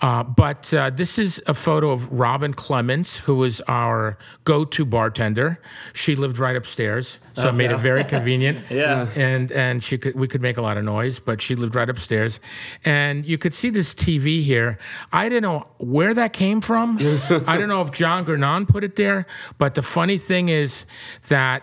Uh, 0.00 0.22
but 0.22 0.72
uh, 0.72 0.90
this 0.90 1.18
is 1.18 1.42
a 1.46 1.54
photo 1.54 1.90
of 1.90 2.10
Robin 2.10 2.54
Clemens, 2.54 3.18
who 3.18 3.34
was 3.36 3.60
our 3.68 4.16
go 4.44 4.64
to 4.64 4.84
bartender. 4.84 5.60
She 5.92 6.16
lived 6.16 6.38
right 6.38 6.56
upstairs, 6.56 7.18
so 7.34 7.48
it 7.48 7.52
made 7.54 7.70
it 7.70 7.78
very 7.78 8.04
convenient 8.14 8.64
Yeah. 8.70 9.08
and 9.16 9.50
and 9.52 9.82
she 9.82 9.98
could 9.98 10.14
we 10.14 10.28
could 10.28 10.40
make 10.42 10.56
a 10.56 10.62
lot 10.62 10.76
of 10.76 10.84
noise, 10.84 11.18
but 11.18 11.40
she 11.42 11.54
lived 11.56 11.74
right 11.74 11.88
upstairs, 11.88 12.40
and 12.84 13.24
you 13.26 13.36
could 13.38 13.52
see 13.54 13.70
this 13.70 13.94
TV 13.94 14.42
here. 14.44 14.78
I 15.12 15.28
didn't 15.28 15.42
know 15.42 15.66
where 15.78 16.14
that 16.14 16.32
came 16.32 16.60
from. 16.60 16.98
I 17.46 17.56
don't 17.58 17.68
know 17.68 17.82
if 17.82 17.90
John 17.92 18.24
Gernon 18.24 18.66
put 18.66 18.84
it 18.84 18.96
there, 18.96 19.26
but 19.58 19.74
the 19.74 19.82
funny 19.82 20.18
thing 20.18 20.48
is 20.48 20.86
that. 21.28 21.62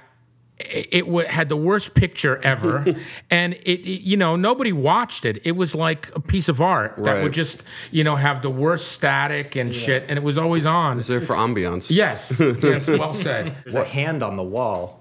It, 0.60 0.88
it 0.92 1.08
wa- 1.08 1.26
had 1.28 1.50
the 1.50 1.56
worst 1.56 1.94
picture 1.94 2.42
ever, 2.44 2.84
and 3.30 3.54
it, 3.54 3.62
it- 3.82 4.02
you 4.02 4.18
know 4.18 4.36
nobody 4.36 4.74
watched 4.74 5.24
it. 5.26 5.40
It 5.46 5.52
was 5.56 5.76
like 5.76 6.12
a 6.16 6.20
piece 6.20 6.50
of 6.50 6.62
art 6.62 6.96
that 6.98 7.04
Right. 7.14 7.24
would 7.24 7.34
just 7.34 7.62
you 7.92 8.04
know 8.04 8.16
have 8.16 8.42
the 8.42 8.50
worst 8.50 8.92
static 8.92 9.56
and 9.56 9.72
shit, 9.74 10.06
and 10.10 10.18
it 10.18 10.24
was 10.24 10.38
always 10.38 10.66
on. 10.66 10.98
It's 10.98 11.08
there 11.08 11.22
for 11.22 11.36
ambiance. 11.36 11.92
Yes, 11.92 12.34
yes, 12.40 12.88
well 12.88 13.14
said. 13.14 13.56
There's 13.64 13.76
a 13.76 13.84
hand 13.86 14.24
on 14.24 14.36
the 14.36 14.44
wall. 14.44 15.00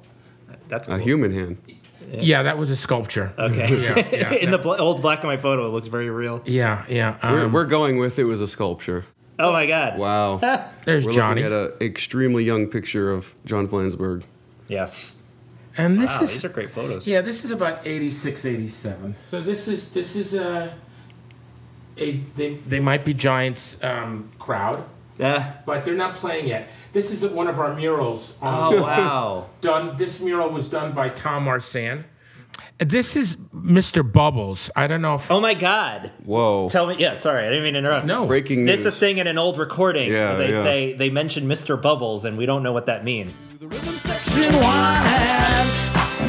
That's 0.68 0.88
A 0.88 0.98
human 0.98 1.32
hand. 1.32 1.56
Yeah, 2.12 2.42
that 2.44 2.56
was 2.58 2.70
a 2.70 2.76
sculpture. 2.76 3.32
Okay. 3.38 3.82
Yeah, 3.82 4.08
yeah, 4.12 4.32
In 4.44 4.50
the 4.52 4.58
bl- 4.58 4.74
old 4.78 5.00
black 5.02 5.20
and 5.20 5.28
white 5.28 5.40
photo, 5.40 5.66
it 5.66 5.70
looks 5.70 5.88
very 5.88 6.08
real. 6.10 6.40
Yeah, 6.44 6.84
yeah. 6.88 7.16
We're, 7.32 7.46
um, 7.46 7.52
we're 7.52 7.64
going 7.64 7.98
with 7.98 8.18
it 8.20 8.24
was 8.24 8.40
a 8.40 8.46
sculpture. 8.46 9.04
Oh 9.40 9.52
my 9.52 9.66
god. 9.66 9.98
Wow. 9.98 10.38
there's 10.84 11.04
We're 11.04 11.12
Johnny. 11.12 11.42
looking 11.42 11.56
at 11.56 11.72
an 11.72 11.76
extremely 11.80 12.44
young 12.44 12.68
picture 12.68 13.10
of 13.10 13.34
John 13.44 13.66
Flansburgh. 13.66 14.22
Yes. 14.68 15.15
And 15.78 16.00
this 16.00 16.16
Wow, 16.16 16.24
is 16.24 16.32
these 16.32 16.44
are 16.44 16.48
great 16.48 16.70
photos. 16.70 17.06
yeah, 17.06 17.20
this 17.20 17.44
is 17.44 17.50
about 17.50 17.86
86, 17.86 18.44
87. 18.44 19.14
So 19.28 19.42
this 19.42 19.68
is 19.68 19.88
this 19.90 20.16
is 20.16 20.34
a 20.34 20.72
a 21.98 22.20
they, 22.36 22.54
they 22.66 22.80
might 22.80 23.04
be 23.04 23.14
Giants 23.14 23.76
um, 23.82 24.28
crowd, 24.38 24.84
Yeah. 25.18 25.52
but 25.66 25.84
they're 25.84 25.94
not 25.94 26.14
playing 26.16 26.46
yet. 26.46 26.68
This 26.92 27.10
is 27.10 27.24
one 27.30 27.46
of 27.48 27.58
our 27.58 27.74
murals. 27.74 28.34
On, 28.42 28.74
Oh 28.74 28.82
wow. 28.82 29.46
done. 29.60 29.96
This 29.96 30.20
mural 30.20 30.50
was 30.50 30.68
done 30.68 30.92
by 30.92 31.08
Tom 31.10 31.44
Marsan. 31.46 32.04
This 32.78 33.16
is 33.16 33.36
Mr. 33.54 34.02
Bubbles. 34.10 34.70
I 34.76 34.86
don't 34.86 35.00
know 35.00 35.14
if 35.14 35.30
Oh 35.30 35.40
my 35.40 35.54
god. 35.54 36.10
Whoa. 36.24 36.68
Tell 36.70 36.86
me. 36.86 36.96
Yeah. 36.98 37.16
Sorry, 37.16 37.44
I 37.46 37.48
didn't 37.48 37.64
mean 37.64 37.72
to 37.74 37.78
interrupt. 37.80 38.06
no 38.06 38.26
Breaking 38.26 38.64
news. 38.66 38.78
It's 38.84 38.86
a 38.86 38.98
thing 38.98 39.16
in 39.18 39.26
an 39.26 39.38
old 39.38 39.58
recording. 39.58 40.10
Yeah, 40.12 40.36
where 40.36 40.46
they 40.46 40.52
yeah. 40.52 40.62
say 40.62 40.92
they 40.94 41.08
mention 41.10 41.46
Mr. 41.48 41.80
Bubbles, 41.80 42.24
and 42.26 42.36
we 42.38 42.44
don't 42.46 42.62
know 42.62 42.72
what 42.72 42.84
that 42.86 43.04
means. 43.04 43.34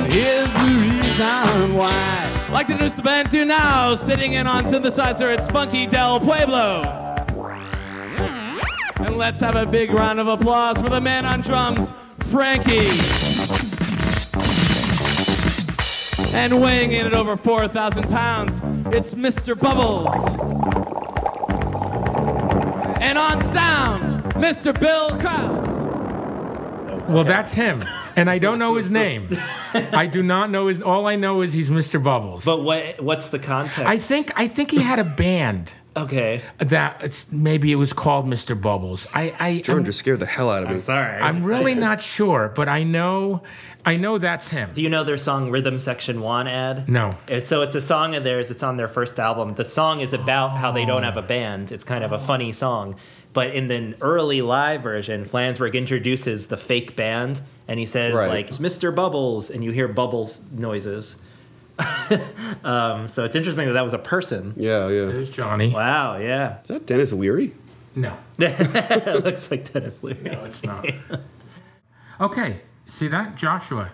Section 0.10 0.14
one 0.14 0.14
half. 0.14 0.14
Here's 0.14 0.53
the 0.53 0.88
reason 0.88 1.74
why. 1.76 2.49
Like 2.51 2.68
to 2.68 2.74
introduce 2.74 2.93
the 2.93 3.01
band 3.01 3.30
to 3.30 3.45
now, 3.45 3.95
sitting 3.95 4.34
in 4.34 4.47
on 4.47 4.64
synthesizer, 4.66 5.36
it's 5.36 5.49
Funky 5.49 5.86
Del 5.86 6.20
Pueblo. 6.20 6.84
And 8.99 9.18
let's 9.18 9.39
have 9.41 9.55
a 9.55 9.66
big 9.66 9.91
round 9.91 10.20
of 10.20 10.28
applause 10.28 10.82
for 10.82 10.89
the 10.89 11.01
man 11.01 11.26
on 11.26 11.41
drums, 11.41 11.93
Frankie. 12.20 12.89
And 16.36 16.62
weighing 16.62 16.91
in 16.91 17.05
at 17.05 17.14
over 17.14 17.38
4,000 17.38 18.10
pounds, 18.10 18.62
it's 18.95 19.14
Mr. 19.14 19.60
Bubbles. 19.60 20.14
And 23.01 23.18
on 23.18 23.43
sound, 23.43 24.24
Mr. 24.34 24.78
Bill 24.78 25.10
Krauss. 25.20 25.66
well, 27.08 27.24
that's 27.24 27.53
him, 27.53 27.84
and 28.18 28.30
I 28.30 28.38
don't 28.39 28.59
know 28.59 28.76
his 28.76 28.91
name. 28.91 29.30
I 29.74 30.07
do 30.07 30.22
not 30.22 30.49
know 30.49 30.68
his. 30.68 30.82
All 30.82 31.07
I 31.07 31.15
know 31.15 31.41
is 31.41 31.53
he's 31.53 31.70
Mr. 31.70 32.03
Bubbles. 32.03 32.43
But 32.43 32.63
what? 32.63 33.01
What's 33.01 33.30
the 33.30 33.39
context? 33.39 33.80
I 33.80 33.97
think 33.97 34.32
I 34.36 34.47
think 34.47 34.72
he 34.72 34.80
had 34.82 34.99
a 34.99 35.03
band. 35.05 35.74
Okay. 35.95 36.43
that 36.59 37.03
it's, 37.03 37.32
maybe 37.32 37.72
it 37.72 37.76
was 37.76 37.91
called 37.91 38.28
Mr. 38.28 38.59
Bubbles. 38.59 39.07
I, 39.15 39.34
I 39.39 39.53
Jordan 39.61 39.78
I'm, 39.80 39.86
just 39.86 39.97
scared 39.97 40.20
the 40.20 40.28
hell 40.28 40.51
out 40.51 40.61
of 40.61 40.70
me. 40.70 40.76
I'm 40.76 40.80
sorry. 40.80 41.20
I'm 41.20 41.43
really 41.43 41.74
not 41.74 42.03
sure, 42.03 42.51
but 42.55 42.70
I 42.70 42.84
know 42.84 43.41
I 43.84 43.95
know 43.97 44.20
that's 44.20 44.47
him. 44.47 44.70
Do 44.76 44.84
you 44.84 44.89
know 44.89 45.03
their 45.03 45.18
song 45.18 45.49
"Rhythm 45.49 45.80
Section 45.80 46.22
Want" 46.22 46.49
ad? 46.49 46.88
No. 46.88 47.09
It's- 47.30 47.47
So 47.47 47.63
it's 47.63 47.76
a 47.76 47.82
song 47.82 48.13
of 48.15 48.24
theirs. 48.24 48.51
It's 48.51 48.61
on 48.61 48.78
their 48.78 48.88
first 48.88 49.20
album. 49.20 49.55
The 49.55 49.65
song 49.65 50.01
is 50.01 50.13
about 50.13 50.49
how 50.49 50.72
they 50.72 50.86
don't 50.86 51.03
have 51.03 51.18
a 51.18 51.22
band. 51.24 51.72
It's 51.72 51.84
kind 51.84 52.03
of 52.03 52.11
a 52.11 52.20
funny 52.20 52.51
song. 52.51 52.95
But 53.34 53.55
in 53.55 53.68
the 53.68 53.95
early 54.01 54.41
live 54.43 54.84
version, 54.84 55.26
Flansburgh 55.26 55.74
introduces 55.74 56.47
the 56.47 56.57
fake 56.57 56.95
band, 56.95 57.39
and 57.68 57.80
he 57.80 57.86
says 57.86 58.13
Right. 58.13 58.28
like 58.30 58.49
"Mr. 58.51 58.93
Bubbles," 58.93 59.49
and 59.49 59.63
you 59.63 59.72
hear 59.72 59.88
bubbles 59.88 60.41
noises. 60.51 61.18
um, 62.63 63.07
so 63.07 63.24
it's 63.24 63.36
interesting 63.36 63.68
that 63.68 63.74
that 63.74 63.84
was 63.84 63.93
a 63.93 63.97
person. 63.99 64.53
Yeah, 64.55 64.88
yeah. 64.88 65.05
There's 65.05 65.30
Johnny. 65.30 65.72
Wow. 65.74 66.18
Yeah. 66.18 66.61
Is 66.61 66.68
that 66.70 66.86
Denis 66.86 67.13
Leary? 67.13 67.53
No, 67.95 68.15
it 68.39 69.24
looks 69.26 69.49
like 69.49 69.72
Denis 69.74 70.03
Leary. 70.03 70.22
no, 70.22 70.45
it's 70.45 70.63
not. 70.63 70.86
okay, 72.22 72.61
see 72.88 73.07
that 73.07 73.36
Joshua? 73.36 73.91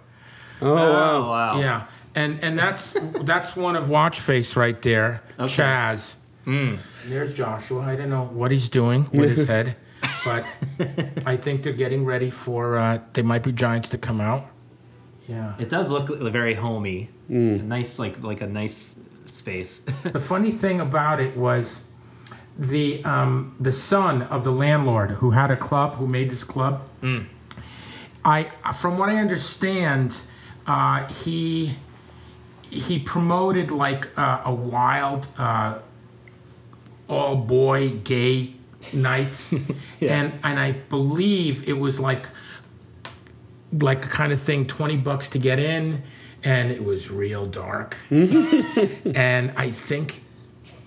Oh, 0.62 0.72
Oh 0.78 0.92
wow. 0.94 1.30
wow. 1.30 1.60
Yeah, 1.60 1.86
and 2.16 2.44
and 2.44 2.58
that's 2.60 2.96
that's 3.22 3.56
one 3.56 3.76
of 3.76 3.90
Watch 3.90 4.20
Face 4.20 4.56
right 4.56 4.80
there, 4.82 5.22
Okay. 5.40 5.54
Chaz. 5.64 6.16
There's 7.08 7.34
Joshua. 7.34 7.82
I 7.82 7.96
don't 7.96 8.10
know 8.10 8.26
what 8.26 8.52
he's 8.52 8.68
doing 8.70 9.10
with 9.14 9.38
his 9.38 9.48
head, 9.54 9.76
but 10.24 10.46
I 11.26 11.38
think 11.38 11.64
they're 11.64 11.74
getting 11.74 12.06
ready 12.06 12.30
for. 12.30 12.78
Uh, 12.78 13.00
they 13.14 13.22
might 13.22 13.44
be 13.44 13.52
Giants 13.52 13.90
to 13.90 13.98
come 13.98 14.22
out. 14.22 14.46
Yeah. 15.28 15.54
It 15.60 15.70
does 15.70 15.90
look 15.90 16.10
very 16.32 16.54
homey. 16.54 17.10
A 17.30 17.34
nice, 17.34 18.00
like 18.00 18.22
like 18.22 18.42
a 18.42 18.48
nice 18.48 18.96
space. 19.28 19.82
The 20.04 20.20
funny 20.20 20.52
thing 20.52 20.82
about 20.82 21.20
it 21.20 21.36
was 21.38 21.80
the 22.58 23.04
um, 23.06 23.56
the 23.60 23.74
son 23.74 24.24
of 24.24 24.44
the 24.44 24.52
landlord 24.52 25.12
who 25.12 25.32
had 25.32 25.52
a 25.52 25.58
club, 25.58 25.96
who 25.96 26.08
made 26.08 26.30
this 26.30 26.44
club. 26.44 26.82
I, 28.26 28.50
from 28.80 28.98
what 28.98 29.10
I 29.10 29.18
understand, 29.18 30.16
uh, 30.68 31.08
he 31.08 31.76
he 32.70 33.00
promoted 33.00 33.72
like 33.72 34.08
uh, 34.18 34.42
a 34.46 34.54
wild 34.54 35.28
uh, 35.38 35.80
all 37.10 37.36
boy 37.36 37.90
gay 38.04 38.56
nights, 38.92 39.52
and 40.02 40.34
and 40.44 40.60
I 40.60 40.72
believe 40.90 41.68
it 41.68 41.74
was 41.74 42.00
like 42.00 42.28
like 43.72 44.06
a 44.06 44.10
kind 44.10 44.32
of 44.32 44.42
thing, 44.42 44.66
twenty 44.68 44.98
bucks 44.98 45.30
to 45.30 45.40
get 45.40 45.60
in, 45.60 46.04
and 46.44 46.72
it 46.72 46.84
was 46.84 47.10
real 47.10 47.46
dark. 47.46 47.96
Mm-hmm. 48.10 49.12
and 49.16 49.52
I 49.56 49.72
think 49.72 50.22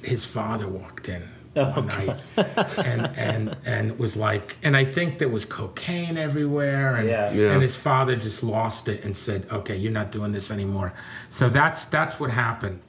his 0.02 0.24
father 0.24 0.68
walked 0.68 1.08
in 1.08 1.28
oh, 1.56 1.64
one 1.70 1.86
night 1.86 2.22
and 2.36 3.06
and 3.16 3.56
and 3.64 3.90
it 3.90 3.98
was 3.98 4.16
like, 4.16 4.56
and 4.62 4.76
I 4.76 4.84
think 4.84 5.18
there 5.18 5.28
was 5.28 5.44
cocaine 5.44 6.16
everywhere, 6.18 6.96
and 6.96 7.08
Yeah. 7.08 7.32
Yeah. 7.32 7.52
and 7.52 7.62
his 7.62 7.74
father 7.74 8.16
just 8.16 8.42
lost 8.42 8.88
it 8.88 9.04
and 9.04 9.16
said, 9.16 9.46
"Okay, 9.50 9.76
you're 9.76 9.92
not 9.92 10.12
doing 10.12 10.32
this 10.32 10.50
anymore." 10.50 10.92
So 11.30 11.48
that's 11.48 11.86
that's 11.86 12.20
what 12.20 12.30
happened. 12.30 12.80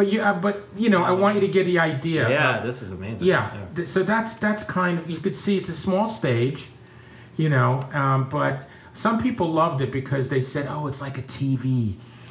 But 0.00 0.10
you, 0.10 0.22
uh, 0.22 0.32
but 0.32 0.64
you 0.78 0.88
know, 0.88 1.02
I 1.04 1.10
want 1.10 1.34
you 1.34 1.42
to 1.42 1.48
get 1.48 1.64
the 1.66 1.78
idea. 1.78 2.26
yeah, 2.30 2.56
of- 2.56 2.64
this 2.64 2.80
is 2.80 2.90
amazing. 2.90 3.22
yeah. 3.26 3.52
th- 3.76 3.86
So 3.86 4.02
that's 4.02 4.32
that's 4.36 4.64
kind 4.64 4.98
of 4.98 5.10
you 5.10 5.18
could 5.18 5.36
see 5.36 5.58
it's 5.58 5.68
a 5.68 5.74
small 5.74 6.08
stage, 6.08 6.68
you 7.36 7.50
know. 7.50 7.80
Um, 7.92 8.26
but 8.30 8.66
some 8.94 9.20
people 9.20 9.52
loved 9.52 9.82
it 9.82 9.92
because 9.92 10.30
they 10.30 10.40
said, 10.40 10.66
"Oh, 10.70 10.86
it's 10.86 11.02
like 11.02 11.18
a 11.18 11.22
TV." 11.22 11.96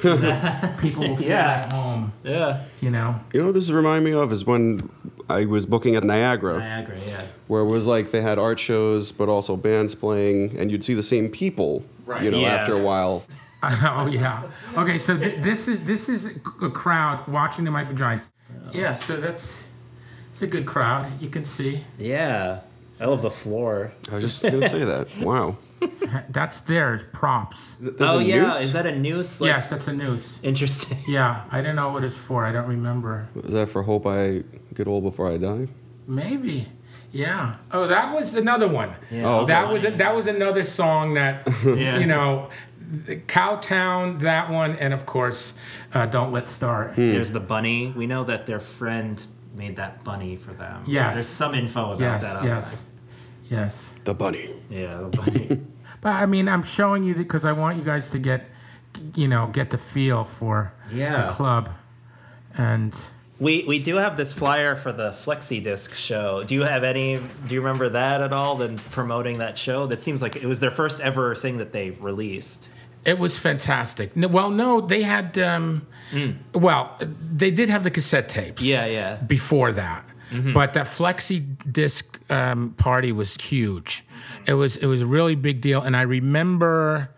people 0.80 1.06
will 1.06 1.16
feel 1.16 1.28
Yeah. 1.28 1.62
at 1.64 1.72
home, 1.72 2.12
Yeah. 2.24 2.62
you 2.80 2.90
know. 2.90 3.14
You 3.32 3.40
know 3.40 3.46
what 3.46 3.54
this 3.54 3.70
remind 3.70 4.04
me 4.04 4.14
of 4.14 4.32
is 4.32 4.44
when 4.44 4.90
I 5.28 5.44
was 5.44 5.64
booking 5.64 5.94
at 5.94 6.02
Niagara, 6.02 6.58
Niagara. 6.58 6.96
Yeah. 7.06 7.22
where 7.46 7.62
it 7.62 7.66
was 7.66 7.86
like 7.86 8.10
they 8.10 8.22
had 8.22 8.36
art 8.38 8.58
shows, 8.58 9.12
but 9.12 9.28
also 9.28 9.56
bands 9.56 9.94
playing, 9.94 10.56
and 10.58 10.72
you'd 10.72 10.82
see 10.82 10.94
the 10.94 11.02
same 11.04 11.28
people, 11.28 11.84
Right. 12.06 12.22
you 12.24 12.32
know, 12.32 12.40
Yeah. 12.40 12.56
after 12.56 12.74
a 12.74 12.82
while. 12.82 13.22
oh 13.62 14.06
yeah. 14.06 14.44
Okay, 14.76 14.98
so 14.98 15.16
th- 15.16 15.42
this 15.42 15.68
is 15.68 15.80
this 15.84 16.08
is 16.08 16.26
a 16.26 16.70
crowd 16.70 17.26
watching 17.28 17.64
the 17.64 17.70
Might 17.70 17.88
Be 17.88 17.94
Giants. 17.94 18.26
Yeah, 18.72 18.94
so 18.94 19.20
that's 19.20 19.54
it's 20.32 20.42
a 20.42 20.46
good 20.46 20.66
crowd. 20.66 21.20
You 21.20 21.28
can 21.28 21.44
see. 21.44 21.84
Yeah. 21.98 22.60
I 23.00 23.06
love 23.06 23.22
the 23.22 23.30
floor. 23.30 23.92
I 24.10 24.16
was 24.16 24.24
just 24.24 24.42
gonna 24.42 24.68
say 24.68 24.84
that. 24.84 25.08
Wow. 25.20 25.56
That's 26.28 26.60
theirs, 26.60 27.02
props. 27.14 27.76
There's 27.80 27.94
oh 28.00 28.18
yeah, 28.18 28.42
noose? 28.42 28.60
is 28.60 28.72
that 28.74 28.84
a 28.86 28.94
noose? 28.94 29.40
Like, 29.40 29.48
yes, 29.48 29.70
that's 29.70 29.88
a 29.88 29.94
noose. 29.94 30.38
Interesting. 30.42 30.98
Yeah, 31.08 31.44
I 31.50 31.62
don't 31.62 31.74
know 31.74 31.90
what 31.90 32.04
it's 32.04 32.14
for. 32.14 32.44
I 32.44 32.52
don't 32.52 32.68
remember. 32.68 33.28
Is 33.44 33.52
that 33.52 33.70
for 33.70 33.82
hope 33.82 34.06
I 34.06 34.42
get 34.74 34.86
old 34.86 35.04
before 35.04 35.30
I 35.30 35.38
die? 35.38 35.68
Maybe. 36.06 36.68
Yeah. 37.12 37.56
Oh, 37.72 37.86
that 37.88 38.14
was 38.14 38.34
another 38.34 38.68
one. 38.68 38.94
Yeah. 39.10 39.24
Oh, 39.26 39.38
okay. 39.40 39.46
That 39.52 39.72
was 39.72 39.84
a, 39.84 39.90
that 39.92 40.14
was 40.14 40.26
another 40.26 40.64
song 40.64 41.14
that 41.14 41.48
Yeah. 41.64 41.98
you 41.98 42.06
know, 42.06 42.50
Cowtown, 43.28 44.18
that 44.20 44.50
one, 44.50 44.76
and 44.76 44.92
of 44.92 45.06
course, 45.06 45.54
uh, 45.94 46.06
Don't 46.06 46.32
Let 46.32 46.48
Start. 46.48 46.96
There's 46.96 47.32
the 47.32 47.40
bunny. 47.40 47.92
We 47.96 48.06
know 48.06 48.24
that 48.24 48.46
their 48.46 48.60
friend 48.60 49.22
made 49.54 49.76
that 49.76 50.02
bunny 50.04 50.36
for 50.36 50.52
them. 50.52 50.84
Yes. 50.86 51.14
There's 51.14 51.26
some 51.28 51.54
info 51.54 51.92
about 51.92 52.00
Yes, 52.00 52.22
that. 52.22 52.36
on 52.36 52.46
yes, 52.46 52.84
yes. 53.48 53.94
The 54.04 54.14
bunny. 54.14 54.54
Yeah, 54.68 54.96
the 54.96 55.08
bunny. 55.16 55.60
But 56.02 56.14
I 56.14 56.24
mean, 56.24 56.48
I'm 56.48 56.62
showing 56.62 57.04
you 57.04 57.14
because 57.14 57.44
I 57.44 57.52
want 57.52 57.76
you 57.76 57.84
guys 57.84 58.08
to 58.10 58.18
get, 58.18 58.46
you 59.14 59.28
know, 59.28 59.48
get 59.48 59.68
the 59.68 59.76
feel 59.76 60.24
for 60.24 60.72
Yeah. 60.90 61.26
the 61.26 61.32
club, 61.34 61.68
and 62.56 62.94
we 63.38 63.64
we 63.68 63.78
do 63.78 63.96
have 63.96 64.16
this 64.16 64.32
flyer 64.32 64.76
for 64.76 64.92
the 64.92 65.12
Flexi 65.24 65.62
Disc 65.62 65.94
show. 65.94 66.42
Do 66.42 66.54
you 66.54 66.62
have 66.62 66.84
any? 66.84 67.16
Do 67.46 67.54
you 67.54 67.60
remember 67.60 67.90
that 67.90 68.22
at 68.22 68.32
all? 68.32 68.56
Then 68.56 68.78
promoting 68.78 69.38
that 69.38 69.58
show. 69.58 69.86
That 69.86 70.02
seems 70.02 70.22
like 70.22 70.36
it 70.36 70.46
was 70.46 70.60
their 70.60 70.70
first 70.70 71.00
ever 71.00 71.34
thing 71.34 71.58
that 71.58 71.70
they 71.72 71.90
released. 71.90 72.70
It 73.04 73.18
was 73.18 73.38
fantastic. 73.38 74.14
No, 74.16 74.28
well, 74.28 74.50
no, 74.50 74.80
they 74.80 75.02
had, 75.02 75.38
um, 75.38 75.86
well, 76.54 76.98
they 77.32 77.50
did 77.50 77.68
have 77.68 77.82
the 77.84 77.90
cassette 77.90 78.28
tapes. 78.28 78.62
Yeah, 78.62 78.86
yeah. 78.86 79.16
before 79.16 79.72
that. 79.72 80.04
But 80.54 80.74
that 80.74 80.86
flexi 80.86 81.44
disc 81.72 82.20
um, 82.30 82.70
party 82.78 83.10
was 83.10 83.34
huge. 83.34 84.04
It 84.46 84.54
was 84.54 84.76
it 84.76 84.86
was 84.86 85.02
a 85.02 85.06
really 85.06 85.34
big 85.34 85.60
deal, 85.60 85.82
and 85.82 85.96
I 85.96 86.02
remember 86.02 87.10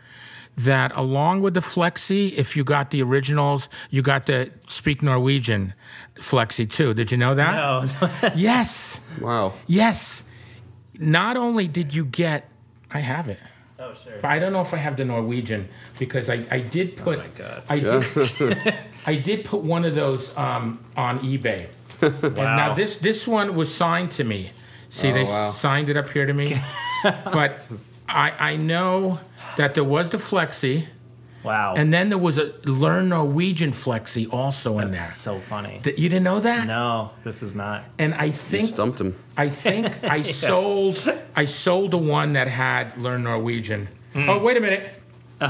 that 0.56 0.96
along 0.96 1.42
with 1.42 1.52
the 1.52 1.60
flexi, 1.60 2.32
if 2.32 2.56
you 2.56 2.64
got 2.64 2.88
the 2.90 3.02
originals, 3.02 3.68
you 3.90 4.00
got 4.00 4.24
the 4.24 4.50
speak 4.66 5.02
Norwegian 5.02 5.74
flexi 6.14 6.66
too. 6.68 6.94
Did 6.94 7.10
you 7.10 7.18
know 7.18 7.34
that? 7.34 7.54
Oh, 7.54 8.30
Yes, 8.34 8.98
Wow. 9.20 9.52
yes. 9.66 10.22
Not 10.98 11.36
only 11.36 11.68
did 11.68 11.92
you 11.94 12.06
get, 12.06 12.48
I 12.90 13.00
have 13.00 13.28
it. 13.28 13.40
Oh 13.82 13.94
sure. 14.02 14.18
But 14.20 14.30
I 14.30 14.38
don't 14.38 14.52
know 14.52 14.60
if 14.60 14.72
I 14.72 14.78
have 14.78 14.96
the 14.96 15.04
Norwegian 15.04 15.68
because 15.98 16.30
I, 16.30 16.46
I 16.50 16.60
did 16.60 16.96
put 16.96 17.18
my 17.18 17.28
God. 17.28 17.62
I 17.68 17.78
did 17.78 18.74
I 19.06 19.14
did 19.16 19.44
put 19.44 19.62
one 19.62 19.84
of 19.84 19.94
those 19.94 20.36
um, 20.36 20.84
on 20.96 21.18
eBay. 21.20 21.68
And 22.02 22.34
now 22.34 22.74
this 22.74 22.96
this 22.96 23.28
one 23.28 23.54
was 23.54 23.72
signed 23.72 24.10
to 24.12 24.24
me. 24.24 24.50
See, 24.88 25.10
they 25.12 25.24
wow. 25.24 25.50
signed 25.50 25.88
it 25.88 25.96
up 25.96 26.08
here 26.08 26.26
to 26.26 26.32
me. 26.32 26.60
but 27.04 27.60
I 28.08 28.52
I 28.52 28.56
know 28.56 29.20
that 29.56 29.74
there 29.74 29.84
was 29.84 30.10
the 30.10 30.18
Flexi, 30.18 30.86
Wow. 31.44 31.74
and 31.76 31.92
then 31.92 32.08
there 32.08 32.18
was 32.18 32.38
a 32.38 32.52
Learn 32.64 33.08
Norwegian 33.08 33.72
Flexi 33.72 34.32
also 34.32 34.78
in 34.78 34.92
there. 34.92 35.00
That's 35.00 35.20
so 35.20 35.38
funny. 35.40 35.80
Th- 35.82 35.98
You 35.98 36.08
didn't 36.08 36.24
know 36.24 36.40
that? 36.40 36.66
No, 36.66 37.10
this 37.24 37.42
is 37.42 37.54
not. 37.54 37.84
And 37.98 38.14
I 38.14 38.26
You 38.26 38.32
think 38.32 38.68
stumped 38.68 39.00
him. 39.00 39.18
I 39.36 39.48
think 39.48 40.04
I 40.18 40.22
sold 40.22 40.98
I 41.34 41.46
sold 41.46 41.90
the 41.90 41.98
one 41.98 42.34
that 42.34 42.46
had 42.48 42.96
Learn 42.96 43.24
Norwegian. 43.24 43.88
Hmm. 44.12 44.28
Oh 44.30 44.38
wait 44.38 44.56
a 44.56 44.60
minute. 44.60 44.88
Oh! 45.40 45.48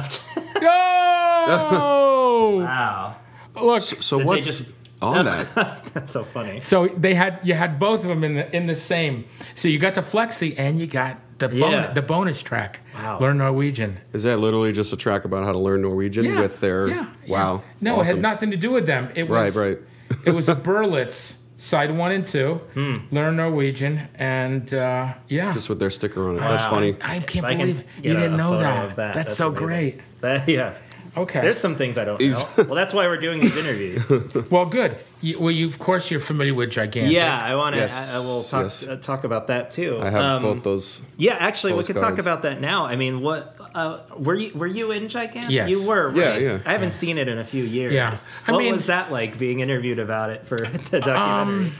wow. 2.64 3.16
Look, 3.60 3.82
So 3.82 4.16
Did 4.18 4.24
they 4.24 4.28
what's 4.28 4.46
just- 4.46 4.64
on 5.02 5.24
that? 5.24 5.82
That's 5.92 6.12
so 6.12 6.22
funny. 6.24 6.60
so 6.60 6.86
they 6.86 7.12
had 7.14 7.40
you 7.42 7.54
had 7.54 7.78
both 7.80 8.00
of 8.02 8.06
them 8.06 8.22
in 8.24 8.34
the 8.36 8.56
in 8.56 8.66
the 8.68 8.76
same. 8.76 9.24
So 9.56 9.66
you 9.68 9.78
got 9.80 9.94
the 9.94 10.00
flexi 10.00 10.54
and 10.56 10.78
you 10.80 10.86
got 10.86 11.18
the 11.50 11.56
Yeah. 11.56 11.86
bon- 11.86 11.94
the 11.94 12.02
bonus 12.02 12.42
track. 12.42 12.80
Wow. 12.94 13.18
Learn 13.20 13.38
Norwegian. 13.38 13.98
Is 14.12 14.22
that 14.24 14.38
literally 14.38 14.72
just 14.72 14.92
a 14.92 14.96
track 14.96 15.24
about 15.24 15.44
how 15.44 15.52
to 15.52 15.58
learn 15.58 15.82
Norwegian 15.82 16.24
Yeah, 16.24 16.40
with 16.40 16.60
their? 16.60 16.88
yeah, 16.88 17.06
yeah. 17.24 17.32
Wow. 17.32 17.62
No, 17.80 18.00
it 18.00 18.06
had 18.06 18.20
nothing 18.20 18.50
to 18.50 18.56
do 18.56 18.70
with 18.70 18.86
them. 18.86 19.08
It 19.14 19.28
was 19.28 19.54
Right, 19.56 19.68
right. 19.68 19.78
it 20.26 20.32
was 20.34 20.48
a 20.48 20.54
Berlitz 20.70 21.34
side 21.58 21.96
one 21.96 22.10
and 22.12 22.26
two. 22.26 22.54
Hmm. 22.74 22.96
Learn 23.10 23.36
Norwegian 23.36 24.00
and 24.16 24.72
uh, 24.74 25.14
yeah. 25.28 25.52
Just 25.54 25.68
with 25.68 25.78
their 25.78 25.90
sticker 25.90 26.28
on 26.28 26.36
it. 26.36 26.40
That's 26.40 26.64
funny. 26.64 26.96
I 27.00 27.20
can't 27.20 27.36
If 27.36 27.44
I 27.44 27.48
can 27.50 27.58
believe 27.58 27.76
get 28.02 28.04
you 28.04 28.14
didn't 28.14 28.36
know 28.36 28.58
that. 28.58 28.88
that, 28.88 28.96
That's, 28.96 29.16
that's 29.16 29.36
so 29.36 29.48
amazing. 29.48 29.66
great. 29.66 30.00
That- 30.20 30.48
yeah. 30.48 30.74
Okay. 31.14 31.42
There's 31.42 31.58
some 31.58 31.76
things 31.76 31.98
I 31.98 32.04
don't 32.06 32.18
He's- 32.20 32.40
know. 32.56 32.64
Well, 32.64 32.74
that's 32.74 32.94
why 32.94 33.06
we're 33.06 33.18
doing 33.20 33.40
these 33.40 33.54
interviews. 33.56 34.02
well, 34.50 34.64
good. 34.64 34.96
You, 35.20 35.38
well, 35.38 35.50
you 35.50 35.66
of 35.68 35.78
course 35.78 36.10
you're 36.10 36.20
familiar 36.20 36.54
with 36.54 36.70
gigantic. 36.70 37.12
yeah, 37.12 37.38
I 37.38 37.54
want 37.54 37.74
to. 37.74 37.80
Yes, 37.82 38.10
I, 38.12 38.16
I 38.16 38.18
will 38.20 38.42
talk 38.42 38.62
yes. 38.64 38.86
uh, 38.88 38.96
talk 38.96 39.24
about 39.24 39.48
that 39.48 39.70
too. 39.70 39.98
I 40.00 40.08
have 40.10 40.22
Um, 40.22 40.42
both 40.42 40.62
those. 40.62 41.00
Yeah, 41.18 41.34
actually, 41.34 41.74
we 41.74 41.84
could 41.84 41.96
talk 41.96 42.16
postcards. 42.16 42.26
about 42.26 42.42
that 42.42 42.60
now. 42.62 42.86
I 42.86 42.96
mean, 42.96 43.20
what 43.20 43.56
uh, 43.74 44.00
were 44.16 44.34
you 44.34 44.52
were 44.54 44.66
you 44.66 44.90
in 44.90 45.08
Gigantic? 45.10 45.50
Yes. 45.52 45.70
you 45.70 45.86
were. 45.86 46.08
Right? 46.08 46.16
Yeah, 46.16 46.36
yeah. 46.54 46.60
I 46.64 46.72
haven't 46.72 46.92
seen 46.92 47.18
it 47.18 47.28
in 47.28 47.38
a 47.38 47.44
few 47.44 47.62
years. 47.64 47.92
Yeah. 47.92 48.16
I 48.46 48.52
what 48.52 48.58
mean- 48.58 48.74
was 48.76 48.86
that 48.86 49.12
like 49.12 49.36
being 49.38 49.60
interviewed 49.60 49.98
about 49.98 50.30
it 50.30 50.46
for 50.46 50.56
the 50.90 51.00
documentary? 51.00 51.72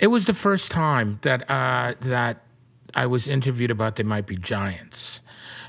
It 0.00 0.06
was 0.06 0.24
the 0.26 0.34
first 0.34 0.70
time 0.70 1.18
that 1.22 1.48
uh, 1.50 1.94
that 2.02 2.42
I 2.94 3.06
was 3.06 3.28
interviewed 3.28 3.70
about 3.70 3.96
They 3.96 4.02
Might 4.04 4.26
Be 4.26 4.36
Giants, 4.36 5.20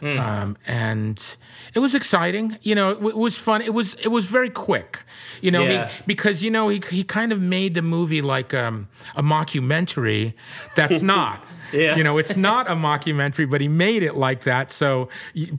um, 0.01 0.55
and 0.65 1.35
it 1.75 1.79
was 1.79 1.93
exciting. 1.95 2.57
You 2.61 2.75
know, 2.75 2.91
it, 2.91 3.03
it 3.03 3.17
was 3.17 3.37
fun. 3.37 3.61
It 3.61 3.73
was 3.73 3.93
it 3.95 4.09
was 4.09 4.25
very 4.25 4.49
quick. 4.49 4.99
You 5.41 5.51
know, 5.51 5.65
he- 5.65 5.73
Yeah. 5.73 5.89
because 6.07 6.43
you 6.43 6.51
know 6.51 6.69
he 6.69 6.81
he 6.89 7.03
kind 7.03 7.31
of 7.31 7.39
made 7.41 7.73
the 7.73 7.81
movie 7.81 8.21
like 8.21 8.53
um, 8.53 8.87
a 9.15 9.23
mockumentary. 9.23 10.33
That's 10.75 11.01
not. 11.01 11.43
Yeah. 11.71 11.95
You 11.97 12.03
know, 12.03 12.17
it's 12.17 12.35
not 12.35 12.67
a 12.67 12.73
mockumentary, 12.73 13.47
but 13.47 13.61
he 13.61 13.67
made 13.67 14.01
it 14.01 14.15
like 14.15 14.41
that. 14.45 14.71
So 14.71 15.07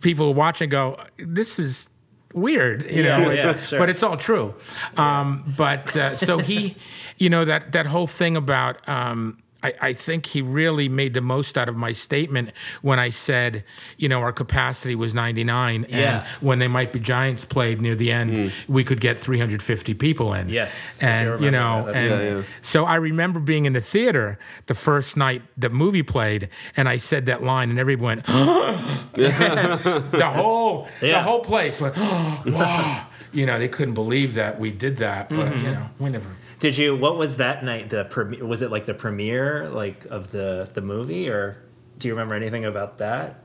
people 0.01 0.35
watch 0.35 0.61
and 0.61 0.69
go, 0.71 0.97
"This 1.19 1.59
is." 1.61 1.89
Weird, 2.33 2.83
you 2.89 3.03
Yeah, 3.03 3.17
know, 3.19 3.31
yeah, 3.33 3.61
sure. 3.65 3.79
but 3.81 3.91
it's 3.91 4.05
all 4.05 4.17
true. 4.17 4.55
Um, 4.97 5.53
but 5.57 5.97
uh, 5.97 6.15
so 6.15 6.39
he, 6.39 6.77
you 7.19 7.29
know, 7.29 7.45
that 7.45 7.73
that 7.73 7.87
whole 7.87 8.07
thing 8.07 8.37
about. 8.37 8.89
Um, 8.89 9.39
I, 9.63 9.75
I 9.81 9.93
think 9.93 10.27
he 10.27 10.43
really 10.43 10.89
made 10.89 11.13
the 11.15 11.21
most 11.21 11.59
out 11.59 11.69
of 11.69 11.77
my 11.77 11.93
statement 11.93 12.51
when 12.83 12.99
I 12.99 13.11
said, 13.11 13.65
you 13.99 14.09
know, 14.09 14.21
our 14.21 14.33
capacity 14.33 14.95
was 14.95 15.15
99, 15.15 15.85
and 15.91 16.25
when 16.41 16.59
they 16.59 16.69
might 16.69 16.93
be 16.93 17.01
Giants 17.01 17.45
played 17.45 17.81
near 17.81 17.95
the 17.95 18.11
end, 18.11 18.53
we 18.69 18.85
could 18.85 19.01
get 19.01 19.19
350 19.19 19.95
people 19.95 20.33
in. 20.35 20.49
Yes, 20.49 20.99
and 21.03 21.27
you 21.27 21.33
remember 21.33 21.51
know, 21.51 21.87
and 21.89 22.09
Yeah, 22.11 22.23
yeah. 22.37 22.43
so 22.63 22.85
I 22.85 22.95
remember 22.97 23.41
being 23.41 23.65
in 23.67 23.73
the 23.73 23.81
theater 23.81 24.39
the 24.67 24.75
first 24.75 25.17
night 25.17 25.43
the 25.59 25.69
movie 25.69 26.03
played, 26.03 26.49
and 26.77 26.89
I 26.89 26.97
said 26.97 27.27
that 27.27 27.43
line, 27.43 27.71
and 27.71 27.79
everyone 27.79 28.01
went, 28.01 28.27
the 29.15 30.31
whole 30.35 30.89
the 31.01 31.21
whole 31.23 31.41
place 31.41 31.81
went, 31.81 31.97
wow. 31.99 33.07
You 33.33 33.47
know, 33.47 33.59
they 33.61 33.69
couldn't 33.69 33.95
believe 33.95 34.35
that 34.35 34.59
we 34.59 34.73
did 34.73 34.97
that, 34.97 35.29
but 35.29 35.37
Mm-hmm. 35.51 35.65
you 35.65 35.71
know, 35.73 35.87
we 36.01 36.11
never. 36.11 36.27
Did 36.61 36.77
you? 36.79 36.95
What 36.97 37.17
was 37.17 37.39
that 37.39 37.65
night? 37.65 37.89
The 37.89 38.05
premiere? 38.05 38.47
Was 38.47 38.63
it 38.63 38.71
like 38.71 38.87
the 38.87 38.95
premiere, 38.95 39.69
like 39.71 40.05
of 40.07 40.31
the 40.31 40.69
the 40.73 40.81
movie, 40.81 41.29
or 41.29 41.57
do 41.99 42.07
you 42.09 42.15
remember 42.15 42.35
anything 42.35 42.65
about 42.65 42.99
that? 42.99 43.41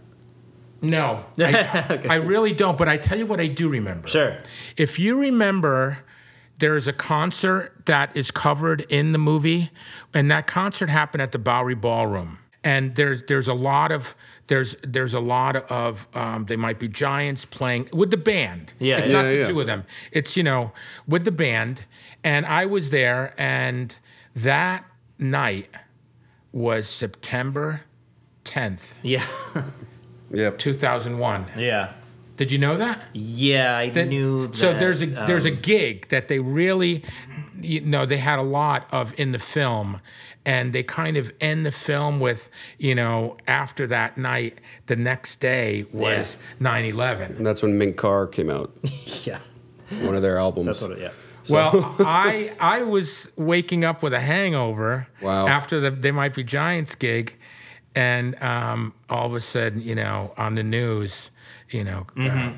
No, 0.81 1.25
I, 1.39 1.85
Okay. 1.89 2.09
I 2.09 2.15
really 2.15 2.51
don't. 2.53 2.77
But 2.77 2.89
I 2.89 2.97
tell 2.97 3.17
you 3.17 3.25
what, 3.25 3.39
I 3.39 3.47
do 3.47 3.69
remember. 3.69 4.07
Sure. 4.07 4.37
If 4.77 4.99
you 4.99 5.17
remember, 5.17 5.99
there's 6.59 6.87
a 6.87 6.93
concert 6.93 7.71
that 7.85 8.15
is 8.15 8.29
covered 8.31 8.81
in 8.89 9.11
the 9.13 9.17
movie, 9.17 9.71
and 10.13 10.29
that 10.29 10.45
concert 10.47 10.89
happened 10.89 11.21
at 11.21 11.31
the 11.31 11.39
Bowery 11.39 11.75
Ballroom. 11.75 12.39
And 12.63 12.95
there's 12.95 13.23
there's 13.23 13.47
a 13.47 13.53
lot 13.53 13.91
of 13.91 14.15
there's 14.47 14.75
there's 14.83 15.13
a 15.13 15.19
lot 15.19 15.55
of 15.55 16.07
um, 16.15 16.45
they 16.45 16.55
might 16.55 16.79
be 16.79 16.87
giants 16.87 17.45
playing 17.45 17.89
with 17.93 18.09
the 18.11 18.17
band. 18.17 18.73
Yeah, 18.79 18.97
it's 18.97 19.07
yeah. 19.07 19.13
not 19.13 19.21
Yeah, 19.25 19.31
the 19.31 19.37
yeah. 19.37 19.47
two 19.47 19.61
of 19.61 19.67
them. 19.67 19.85
It's 20.11 20.35
you 20.35 20.43
know 20.43 20.71
with 21.07 21.25
the 21.25 21.31
band, 21.31 21.85
and 22.25 22.45
I 22.45 22.65
was 22.65 22.89
there, 22.89 23.33
and 23.37 23.95
that 24.35 24.83
night 25.17 25.69
was 26.51 26.89
September 26.89 27.81
10th, 28.43 28.95
Yeah. 29.03 29.25
Yep. 30.31 30.57
2001. 30.57 31.45
yeah. 31.57 31.93
Did 32.37 32.51
you 32.51 32.57
know 32.57 32.75
that? 32.75 32.99
Yeah, 33.13 33.77
I 33.77 33.89
that- 33.91 34.07
knew. 34.09 34.47
That, 34.47 34.57
so 34.57 34.73
there's 34.77 35.01
a 35.01 35.05
there's 35.05 35.45
a 35.45 35.51
um, 35.53 35.59
gig 35.61 36.09
that 36.09 36.27
they 36.27 36.39
really 36.39 37.01
you 37.61 37.79
know 37.79 38.05
they 38.05 38.17
had 38.17 38.39
a 38.39 38.41
lot 38.43 38.87
of 38.91 39.17
in 39.17 39.31
the 39.31 39.39
film 39.39 40.01
and 40.45 40.73
they 40.73 40.83
kind 40.83 41.15
of 41.15 41.31
end 41.39 41.65
the 41.65 41.71
film 41.71 42.19
with 42.19 42.49
you 42.77 42.93
know 42.93 43.37
after 43.47 43.87
that 43.87 44.17
night 44.17 44.59
the 44.87 44.97
next 44.97 45.39
day 45.39 45.85
was 45.93 46.35
9/11 46.59 47.37
And 47.37 47.45
that's 47.45 47.63
when 47.63 47.77
Mink 47.77 47.95
Car 47.95 48.27
came 48.27 48.49
out. 48.49 48.69
yeah. 49.23 49.39
One 50.01 50.13
of 50.15 50.21
their 50.21 50.37
albums. 50.37 50.65
That's 50.67 50.81
what. 50.81 50.91
It, 50.91 50.99
yeah. 51.03 51.11
Well 51.49 51.95
I 51.99 52.51
I 52.59 52.81
was 52.81 53.29
waking 53.35 53.83
up 53.85 54.01
with 54.03 54.13
a 54.13 54.19
hangover 54.19 55.07
Wow. 55.21 55.47
after 55.47 55.79
the 55.79 55.91
they 55.91 56.11
might 56.11 56.33
be 56.33 56.43
giants 56.43 56.95
gig 56.95 57.35
and 57.95 58.41
um, 58.43 58.93
all 59.09 59.25
of 59.27 59.33
a 59.35 59.39
sudden 59.39 59.81
you 59.81 59.95
know 59.95 60.33
on 60.37 60.55
the 60.55 60.63
news 60.63 61.31
you 61.69 61.83
know 61.83 62.05
uh, 62.19 62.51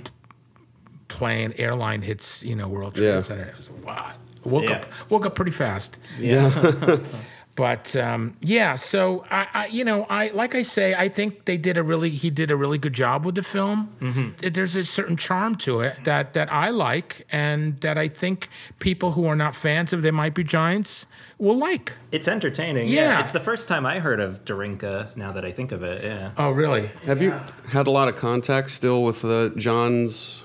playing 1.07 1.53
airline 1.59 2.01
hits 2.01 2.43
you 2.43 2.55
know 2.55 2.67
World 2.67 2.95
Trade 2.95 3.07
Yeah. 3.07 3.19
Center 3.21 3.43
it 3.43 3.57
was 3.57 3.69
wow. 3.69 4.13
woke 4.43 4.63
Yeah. 4.63 4.77
up 4.77 4.85
woke 5.09 5.25
up 5.25 5.35
pretty 5.35 5.51
fast 5.51 5.97
Yeah. 6.19 6.49
but 7.57 7.95
um, 7.95 8.37
yeah, 8.39 8.75
so 8.75 9.25
I, 9.31 9.47
I, 9.51 9.65
you 9.65 9.83
know, 9.83 10.05
I 10.11 10.29
like 10.29 10.53
I 10.53 10.61
say, 10.61 10.93
I 10.93 11.09
think 11.09 11.45
they 11.45 11.57
did 11.57 11.75
a 11.75 11.81
really 11.81 12.11
he 12.11 12.29
did 12.29 12.51
a 12.51 12.55
really 12.55 12.77
good 12.77 12.93
job 12.93 13.25
with 13.25 13.33
the 13.33 13.41
film. 13.41 13.89
Mm-hmm. 13.99 14.49
There's 14.53 14.75
a 14.75 14.85
certain 14.85 15.17
charm 15.17 15.55
to 15.55 15.81
it 15.81 15.97
that 16.03 16.33
that 16.33 16.53
I 16.53 16.69
like, 16.69 17.25
and 17.31 17.81
that 17.81 17.97
I 17.97 18.09
think 18.09 18.47
people 18.77 19.13
who 19.13 19.25
are 19.25 19.35
not 19.35 19.55
fans 19.55 19.91
of 19.91 20.03
They 20.03 20.11
Might 20.11 20.35
Be 20.35 20.43
Giants 20.43 21.07
will 21.39 21.57
like. 21.57 21.93
It's 22.11 22.27
entertaining. 22.27 22.89
Yeah. 22.89 23.21
It's 23.21 23.31
the 23.31 23.39
first 23.39 23.67
time 23.67 23.87
I 23.87 23.99
heard 23.99 24.19
of 24.19 24.45
Darinka 24.45 25.15
now 25.17 25.31
that 25.31 25.43
I 25.43 25.51
think 25.51 25.71
of 25.71 25.81
it. 25.81 26.03
Yeah. 26.03 26.31
Oh, 26.37 26.51
really? 26.51 26.91
Have 27.05 27.23
you 27.23 27.33
had 27.69 27.87
a 27.87 27.91
lot 27.91 28.07
of 28.07 28.15
contact 28.17 28.69
still 28.69 29.03
with 29.03 29.23
the 29.23 29.51
Johns 29.57 30.43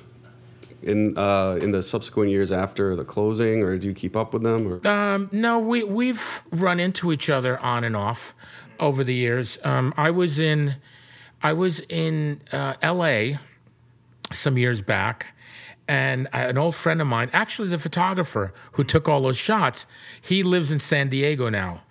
in 0.82 1.16
uh, 1.16 1.58
in 1.60 1.72
the 1.72 1.82
subsequent 1.82 2.30
years 2.30 2.52
after 2.52 2.96
the 2.96 3.04
closing, 3.04 3.62
or 3.62 3.78
do 3.78 3.86
you 3.86 3.94
keep 3.94 4.16
up 4.16 4.32
with 4.32 4.42
them? 4.42 4.66
Or? 4.66 4.86
Um, 4.86 5.28
no, 5.32 5.58
we 5.58 5.84
we've 5.84 6.42
run 6.50 6.80
into 6.80 7.12
each 7.12 7.30
other 7.30 7.58
on 7.58 7.84
and 7.84 7.96
off 7.96 8.34
over 8.80 9.04
the 9.04 9.14
years. 9.14 9.58
Um, 9.64 9.94
I 9.96 10.10
was 10.10 10.38
in 10.38 10.76
I 11.42 11.52
was 11.52 11.80
in 11.88 12.40
uh, 12.52 12.74
L.A. 12.82 13.38
some 14.32 14.56
years 14.58 14.80
back, 14.82 15.28
and 15.88 16.28
an 16.32 16.58
old 16.58 16.74
friend 16.74 17.00
of 17.00 17.06
mine, 17.06 17.30
actually 17.32 17.68
the 17.68 17.78
photographer 17.78 18.52
who 18.72 18.84
took 18.84 19.08
all 19.08 19.22
those 19.22 19.36
shots, 19.36 19.86
he 20.20 20.42
lives 20.42 20.70
in 20.70 20.78
San 20.78 21.08
Diego 21.08 21.48
now. 21.48 21.82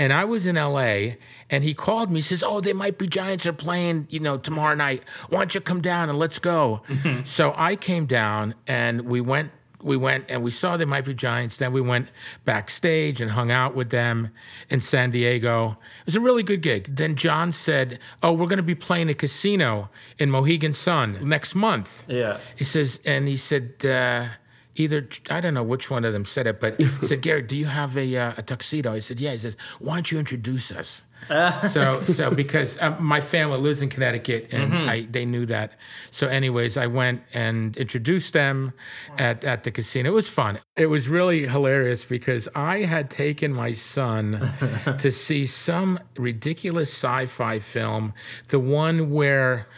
And 0.00 0.14
I 0.14 0.24
was 0.24 0.46
in 0.46 0.56
LA 0.56 1.16
and 1.50 1.62
he 1.62 1.74
called 1.74 2.10
me, 2.10 2.16
he 2.16 2.22
says, 2.22 2.42
Oh, 2.42 2.62
they 2.62 2.72
might 2.72 2.96
be 2.96 3.06
Giants 3.06 3.44
are 3.44 3.52
playing, 3.52 4.06
you 4.08 4.18
know, 4.18 4.38
tomorrow 4.38 4.74
night. 4.74 5.02
Why 5.28 5.40
don't 5.40 5.54
you 5.54 5.60
come 5.60 5.82
down 5.82 6.08
and 6.08 6.18
let's 6.18 6.38
go? 6.38 6.80
so 7.24 7.52
I 7.54 7.76
came 7.76 8.06
down 8.06 8.54
and 8.66 9.02
we 9.02 9.20
went 9.20 9.52
we 9.82 9.98
went 9.98 10.26
and 10.28 10.42
we 10.42 10.50
saw 10.50 10.78
they 10.78 10.86
might 10.86 11.04
be 11.04 11.12
Giants. 11.12 11.58
Then 11.58 11.74
we 11.74 11.82
went 11.82 12.10
backstage 12.46 13.20
and 13.20 13.30
hung 13.30 13.50
out 13.50 13.74
with 13.74 13.90
them 13.90 14.30
in 14.70 14.80
San 14.80 15.10
Diego. 15.10 15.76
It 16.00 16.06
was 16.06 16.16
a 16.16 16.20
really 16.20 16.42
good 16.42 16.62
gig. 16.62 16.96
Then 16.96 17.14
John 17.14 17.52
said, 17.52 17.98
Oh, 18.22 18.32
we're 18.32 18.46
gonna 18.46 18.62
be 18.62 18.74
playing 18.74 19.10
a 19.10 19.14
casino 19.14 19.90
in 20.18 20.30
Mohegan 20.30 20.72
Sun 20.72 21.28
next 21.28 21.54
month. 21.54 22.04
Yeah. 22.08 22.38
He 22.56 22.64
says, 22.64 23.00
and 23.04 23.28
he 23.28 23.36
said, 23.36 23.84
uh, 23.84 24.28
either 24.76 25.08
I 25.28 25.40
don't 25.40 25.54
know 25.54 25.62
which 25.62 25.90
one 25.90 26.04
of 26.04 26.12
them 26.12 26.24
said 26.24 26.46
it, 26.46 26.60
but 26.60 26.80
said, 27.02 27.22
Gary, 27.22 27.42
do 27.42 27.56
you 27.56 27.66
have 27.66 27.96
a, 27.96 28.16
uh, 28.16 28.32
a 28.36 28.42
tuxedo? 28.42 28.92
I 28.92 28.98
said, 28.98 29.20
yeah. 29.20 29.32
He 29.32 29.38
says, 29.38 29.56
why 29.78 29.94
don't 29.94 30.10
you 30.10 30.18
introduce 30.18 30.70
us? 30.70 31.02
so, 31.68 32.02
so 32.04 32.30
because 32.30 32.78
uh, 32.78 32.96
my 32.98 33.20
family 33.20 33.58
lives 33.58 33.82
in 33.82 33.88
Connecticut, 33.88 34.48
and 34.52 34.74
I 34.74 35.02
they 35.02 35.24
knew 35.24 35.46
that. 35.46 35.74
So, 36.10 36.26
anyways, 36.26 36.76
I 36.76 36.86
went 36.86 37.22
and 37.34 37.76
introduced 37.76 38.32
them 38.32 38.72
at 39.18 39.44
at 39.44 39.64
the 39.64 39.70
casino. 39.70 40.10
It 40.10 40.14
was 40.14 40.28
fun. 40.28 40.58
It 40.76 40.86
was 40.86 41.08
really 41.08 41.46
hilarious 41.46 42.04
because 42.04 42.48
I 42.54 42.80
had 42.80 43.10
taken 43.10 43.52
my 43.52 43.74
son 43.74 44.52
to 44.98 45.12
see 45.12 45.46
some 45.46 46.00
ridiculous 46.16 46.90
sci-fi 46.90 47.58
film, 47.58 48.14
the 48.48 48.58
one 48.58 49.10
where. 49.10 49.68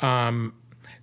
Um, 0.00 0.54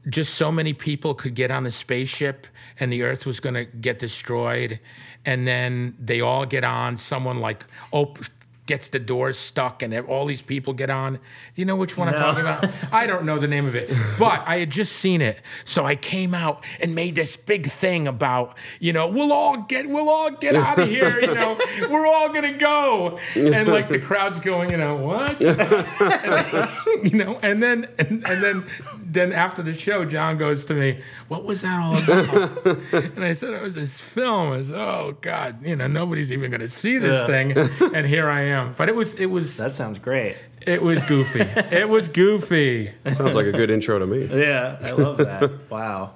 just 0.10 0.36
so 0.36 0.52
many 0.52 0.74
people 0.74 1.14
could 1.14 1.36
get 1.36 1.52
on 1.52 1.64
the 1.64 1.72
spaceship 1.72 2.48
and 2.80 2.92
the 2.92 3.04
earth 3.04 3.26
was 3.26 3.40
going 3.40 3.56
to 3.56 3.66
get 3.66 4.00
destroyed 4.00 4.80
and 5.26 5.48
then 5.48 5.96
they 6.00 6.22
all 6.22 6.46
get 6.46 6.64
on 6.64 6.98
someone 6.98 7.40
like 7.42 7.66
op- 7.92 8.20
gets 8.68 8.90
the 8.90 9.00
doors 9.00 9.38
stuck 9.38 9.82
and 9.82 9.98
all 10.08 10.26
these 10.26 10.42
people 10.42 10.74
get 10.74 10.90
on. 10.90 11.14
Do 11.14 11.20
you 11.56 11.66
know 11.66 11.76
which 11.76 11.98
one 11.98 12.10
i'm 12.10 12.16
talking 12.16 12.42
about? 12.42 12.70
I 12.92 13.08
don't 13.08 13.24
know 13.24 13.40
the 13.40 13.48
name 13.48 13.66
of 13.66 13.76
it. 13.76 13.90
But 14.20 14.44
i 14.46 14.60
had 14.60 14.70
just 14.70 14.98
seen 14.98 15.22
it. 15.22 15.42
So 15.64 15.86
i 15.86 15.96
came 15.96 16.36
out 16.36 16.64
and 16.80 16.94
made 16.94 17.16
this 17.16 17.36
big 17.36 17.72
thing 17.72 18.08
about 18.08 18.56
you 18.80 18.94
know 18.94 19.08
we'll 19.08 19.32
all 19.34 19.58
get 19.58 19.90
we'll 19.90 20.10
all 20.10 20.32
get 20.32 20.56
out 20.68 20.80
of 20.80 20.88
here 20.90 21.20
you 21.20 21.34
know. 21.34 21.58
We're 21.90 22.06
all 22.06 22.30
gonna 22.30 22.58
go. 22.58 23.18
And 23.36 23.68
like 23.70 23.90
the 23.90 24.00
crowd's 24.00 24.40
going 24.40 24.70
you 24.70 24.78
know 24.78 24.96
what? 24.96 25.42
You 27.04 27.18
know, 27.24 27.40
and 27.42 27.62
then 27.62 27.88
and, 28.00 28.28
and 28.28 28.44
then 28.44 28.66
then 29.10 29.32
after 29.32 29.64
the 29.64 29.74
show, 29.74 30.04
John 30.06 30.38
goes 30.38 30.66
to 30.66 30.74
me, 30.74 31.00
"What 31.28 31.46
was 31.46 31.62
that 31.62 31.80
all 31.80 31.98
about?" 31.98 32.68
and 33.16 33.24
I 33.24 33.34
said, 33.34 33.52
"It 33.54 33.62
was 33.62 33.76
this 33.76 33.98
film." 34.00 34.54
I 34.54 34.64
said, 34.64 34.76
"Oh 34.76 35.16
God, 35.22 35.66
you 35.66 35.76
know, 35.76 35.88
nobody's 35.88 36.32
even 36.32 36.52
going 36.52 36.62
to 36.62 36.68
see 36.68 36.98
this 36.98 37.22
Yeah. 37.22 37.26
thing," 37.26 37.58
and 37.96 38.06
here 38.06 38.30
I 38.30 38.42
am. 38.42 38.76
But 38.78 38.90
it 38.90 38.96
was 38.96 39.14
it 39.16 39.28
was 39.28 39.58
That 39.58 39.74
sounds 39.74 39.98
great. 39.98 40.36
it 40.66 40.82
was 40.84 41.02
goofy. 41.04 41.42
it 41.42 41.88
was 41.90 42.08
goofy. 42.10 42.92
Sounds 43.16 43.36
like 43.36 43.46
a 43.48 43.52
good 43.54 43.72
intro 43.72 43.98
to 44.00 44.06
me. 44.06 44.26
Yeah, 44.26 44.78
I 44.84 44.92
love 44.92 45.18
that. 45.18 45.52
wow. 45.72 46.12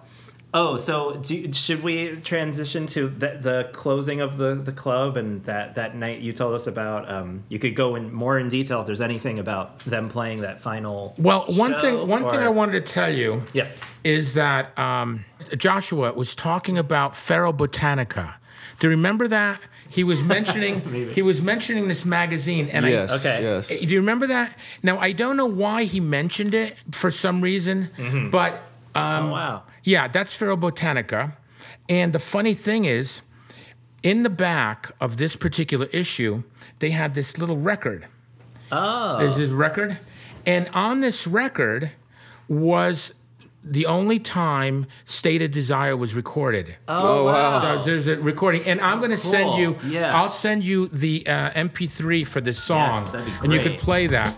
Oh, 0.54 0.76
so 0.76 1.16
do, 1.16 1.54
should 1.54 1.82
we 1.82 2.18
transition 2.18 2.86
to 2.88 3.08
the, 3.08 3.40
the 3.42 3.70
closing 3.72 4.20
of 4.20 4.38
the, 4.38 4.56
the 4.56 4.74
club 4.74 5.16
and 5.16 5.42
that, 5.46 5.76
that 5.76 5.96
night 5.96 6.20
you 6.20 6.34
told 6.34 6.54
us 6.56 6.68
about? 6.68 7.10
Um, 7.10 7.44
you 7.48 7.58
could 7.58 7.74
go 7.76 7.96
in 7.96 8.12
more 8.14 8.38
in 8.38 8.50
detail 8.50 8.82
if 8.82 8.88
there's 8.88 9.00
anything 9.00 9.40
about 9.40 9.80
them 9.80 10.10
playing 10.10 10.42
that 10.42 10.62
final. 10.62 11.16
Well, 11.18 11.46
one 11.48 11.80
thing 11.80 12.06
one 12.08 12.30
thing 12.30 12.40
I 12.40 12.50
wanted 12.50 12.86
to 12.86 12.94
tell 12.94 13.14
you 13.14 13.44
Yes. 13.54 13.80
is 14.04 14.34
that 14.34 14.78
um, 14.78 15.24
Joshua 15.56 16.12
was 16.14 16.36
talking 16.36 16.78
about 16.78 17.14
Ferrobotanica. 17.14 18.34
Do 18.80 18.88
you 18.88 18.92
remember 18.92 19.28
that? 19.30 19.62
He 19.90 20.04
was 20.04 20.22
mentioning 20.22 21.12
he 21.14 21.22
was 21.22 21.42
mentioning 21.42 21.88
this 21.88 22.04
magazine, 22.06 22.68
and 22.70 22.86
I 22.86 22.90
Yes. 22.90 23.12
Okay. 23.12 23.42
Yes. 23.42 23.68
Do 23.68 23.76
you 23.88 24.00
remember 24.00 24.28
that? 24.28 24.58
Now 24.84 24.98
I 25.00 25.14
don't 25.14 25.38
know 25.38 25.46
why 25.46 25.86
he 25.86 26.00
mentioned 26.02 26.54
it 26.54 26.78
for 26.92 27.10
some 27.12 27.42
reason, 27.42 27.90
but 28.32 28.64
um, 28.96 29.28
oh, 29.28 29.32
wow. 29.32 29.64
Yeah, 29.84 30.08
that's 30.08 30.36
Ferrobotanica. 30.38 31.34
And 31.90 32.14
the 32.14 32.20
funny 32.20 32.54
thing 32.54 32.86
is, 32.86 33.22
in 34.04 34.24
the 34.24 34.30
back 34.30 34.92
of 35.00 35.18
this 35.18 35.36
particular 35.36 35.88
issue, 35.92 36.44
they 36.80 36.92
had 36.92 37.14
this 37.16 37.38
little 37.38 37.58
record. 37.58 38.08
Oh. 38.72 39.18
There's 39.20 39.38
this 39.38 39.50
record, 39.50 39.98
and 40.46 40.70
on 40.74 41.02
this 41.02 41.28
record 41.28 41.92
was 42.48 43.14
the 43.64 43.86
only 43.86 44.18
time 44.18 44.88
"State 45.06 45.42
of 45.42 45.52
Desire" 45.52 45.96
was 45.96 46.16
recorded. 46.16 46.76
Oh, 46.88 47.26
wow. 47.26 47.60
There's, 47.60 47.86
there's 47.86 48.08
a 48.08 48.16
recording, 48.18 48.64
and 48.64 48.82
I'm 48.82 48.98
going 49.00 49.12
to 49.12 49.18
send 49.18 49.50
Cool. 49.50 49.60
you. 49.60 49.78
Yeah. 49.86 50.16
I'll 50.20 50.30
send 50.30 50.64
you 50.64 50.88
the 50.88 51.28
uh, 51.28 51.52
MP3 51.52 52.26
for 52.26 52.42
this 52.42 52.62
song, 52.64 53.04
that'd 53.12 53.26
be 53.26 53.32
and 53.44 53.54
you 53.54 53.60
great. 53.60 53.72
could 53.72 53.80
play 53.80 54.08
that. 54.08 54.36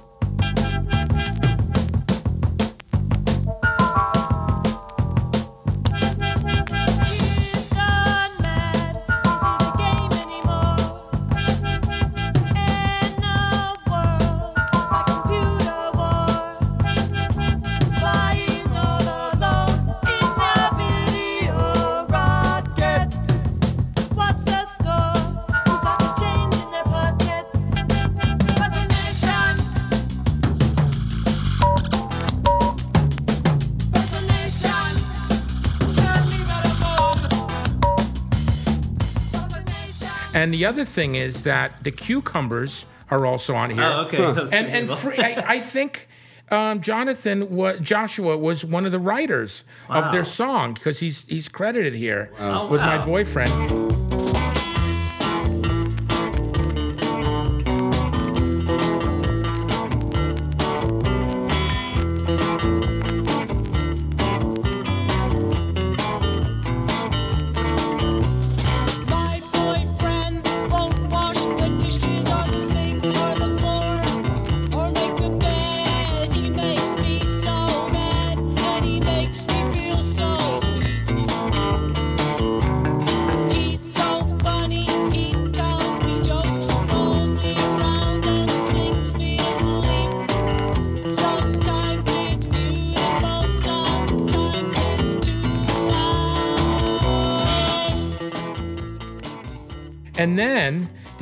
And 40.33 40.53
the 40.53 40.65
other 40.65 40.85
thing 40.85 41.15
is 41.15 41.43
that 41.43 41.83
the 41.83 41.91
cucumbers 41.91 42.85
are 43.11 43.25
also 43.25 43.55
on 43.55 43.69
here. 43.69 43.83
Oh, 43.83 44.01
okay. 44.05 44.17
Those 44.17 44.49
two 44.49 44.55
and 44.55 44.67
and 44.67 44.83
people. 44.87 44.95
free, 44.95 45.17
I, 45.17 45.53
I 45.55 45.59
think 45.59 46.07
um, 46.49 46.81
Jonathan, 46.81 47.55
wa 47.55 47.73
Joshua 47.73 48.37
was 48.37 48.65
one 48.65 48.85
of 48.85 48.91
the 48.91 48.99
writers 48.99 49.63
of 49.89 50.11
their 50.11 50.23
song 50.23 50.73
because 50.73 50.99
he's 50.99 51.25
he's 51.27 51.47
credited 51.49 51.93
here 51.93 52.31
Oh, 52.39 52.67
with 52.67 52.81
my 52.81 52.97
wow. 52.97 53.05
boyfriend. 53.05 53.82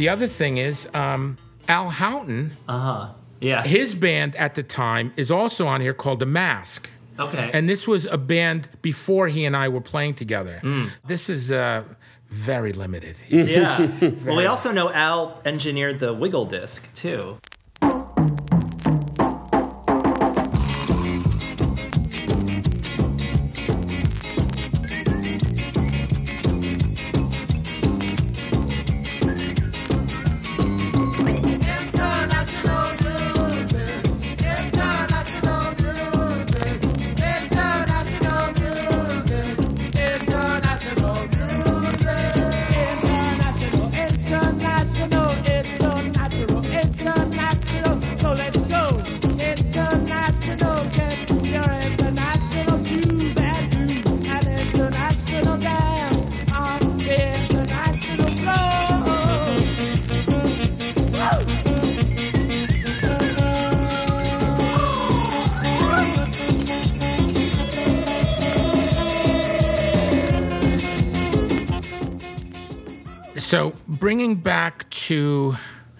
The 0.01 0.09
other 0.09 0.27
thing 0.27 0.57
is, 0.57 0.87
um, 0.95 1.37
Al 1.67 1.89
Houghton, 1.89 2.57
Uh 2.67 2.79
huh. 2.79 3.07
Yeah. 3.39 3.61
his 3.63 3.93
band 3.95 4.35
at 4.35 4.55
the 4.55 4.63
time 4.63 5.13
is 5.15 5.29
also 5.31 5.67
on 5.67 5.79
here 5.81 5.93
called 5.93 6.19
The 6.19 6.25
Mask. 6.25 6.89
okay. 7.19 7.51
And 7.53 7.69
this 7.69 7.87
was 7.87 8.05
a 8.07 8.17
band 8.17 8.67
before 8.81 9.27
he 9.27 9.45
and 9.45 9.55
I 9.55 9.67
were 9.69 9.81
playing 9.93 10.15
together. 10.15 10.59
This 11.05 11.29
is 11.29 11.51
uh, 11.51 11.83
very 12.29 12.73
limited. 12.73 13.15
yeah. 13.29 13.77
well, 14.25 14.37
we 14.37 14.45
also 14.47 14.71
know 14.71 14.91
Al 14.91 15.39
engineered 15.45 15.99
the 15.99 16.13
Wiggle 16.13 16.45
disc 16.45 16.81
too. 16.95 17.37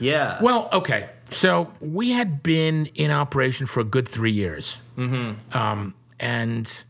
Yeah. 0.02 0.42
well, 0.42 0.68
okay. 0.74 1.10
So 1.30 1.72
we 1.80 2.12
had 2.12 2.44
been 2.44 2.88
in 2.96 3.12
operation 3.12 3.68
for 3.68 3.80
a 3.80 3.86
good 3.86 4.10
three 4.10 4.32
years, 4.32 4.80
mm-hmm. 4.98 5.58
um, 5.58 5.94
and 6.20 6.84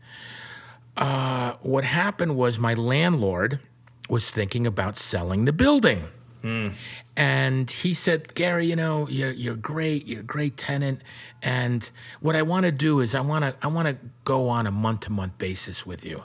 uh, 0.96 1.54
what 1.62 1.84
happened 1.84 2.36
was 2.36 2.58
my 2.58 2.74
landlord 2.74 3.60
was 4.08 4.30
thinking 4.30 4.66
about 4.66 4.96
selling 4.96 5.44
the 5.44 5.52
building. 5.52 6.08
And 7.16 7.70
he 7.70 7.94
said, 7.94 8.34
Gary, 8.34 8.66
you 8.66 8.74
know, 8.74 9.08
you're, 9.08 9.30
you're 9.30 9.54
great. 9.54 10.06
You're 10.06 10.20
a 10.20 10.24
great 10.24 10.56
tenant. 10.56 11.00
And 11.40 11.88
what 12.20 12.34
I 12.34 12.42
want 12.42 12.64
to 12.64 12.72
do 12.72 13.00
is 13.00 13.14
I 13.14 13.20
want 13.20 13.44
to 13.44 13.54
I 13.62 13.68
want 13.68 13.88
to 13.88 13.96
go 14.24 14.48
on 14.48 14.66
a 14.66 14.70
month 14.70 15.00
to 15.00 15.10
month 15.10 15.38
basis 15.38 15.86
with 15.86 16.04
you. 16.04 16.24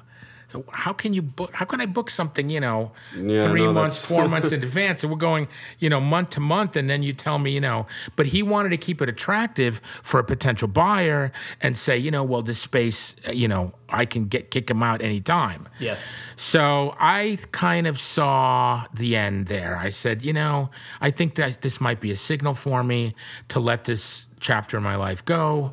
So 0.50 0.64
how 0.72 0.94
can 0.94 1.14
you 1.14 1.22
book? 1.22 1.52
How 1.54 1.66
can 1.66 1.82
I 1.82 1.86
book 1.86 2.10
something? 2.10 2.50
You 2.50 2.62
know, 2.62 2.92
Yeah, 3.14 3.48
three 3.50 3.66
no, 3.66 3.74
months, 3.74 4.06
four 4.06 4.28
months 4.34 4.52
in 4.52 4.64
advance, 4.64 5.04
and 5.04 5.12
we're 5.12 5.18
going, 5.18 5.48
you 5.80 5.90
know, 5.90 6.00
month 6.00 6.30
to 6.32 6.40
month, 6.40 6.76
and 6.78 6.90
then 6.90 7.04
you 7.04 7.12
tell 7.14 7.38
me, 7.38 7.52
you 7.52 7.60
know. 7.60 7.86
But 8.16 8.28
he 8.28 8.44
wanted 8.44 8.70
to 8.70 8.78
keep 8.78 9.02
it 9.02 9.10
attractive 9.10 9.82
for 10.04 10.20
a 10.20 10.24
potential 10.24 10.70
buyer 10.70 11.32
and 11.62 11.78
say, 11.78 11.98
you 11.98 12.12
know, 12.12 12.24
well, 12.24 12.42
this 12.42 12.60
space, 12.60 13.16
uh, 13.28 13.32
you 13.32 13.48
know, 13.48 13.74
I 13.90 14.06
can 14.06 14.28
get 14.28 14.50
kick 14.52 14.70
him 14.70 14.82
out 14.82 15.02
anytime. 15.02 15.68
yes. 15.80 16.00
So 16.38 16.96
I 17.00 17.38
kind 17.52 17.86
of 17.88 18.00
saw 18.00 18.86
the 18.94 19.16
end 19.16 19.48
there. 19.48 19.76
I 19.76 19.90
said, 19.90 20.24
you 20.24 20.32
know, 20.34 20.70
I 21.02 21.12
think 21.12 21.36
that 21.36 21.62
this 21.62 21.82
might 21.82 22.00
be 22.00 22.12
a 22.12 22.18
signal 22.18 22.54
for 22.54 22.84
me 22.84 23.16
to 23.50 23.60
let 23.60 23.84
this 23.86 24.26
chapter 24.40 24.78
of 24.78 24.84
my 24.84 24.96
life 24.96 25.26
go. 25.26 25.72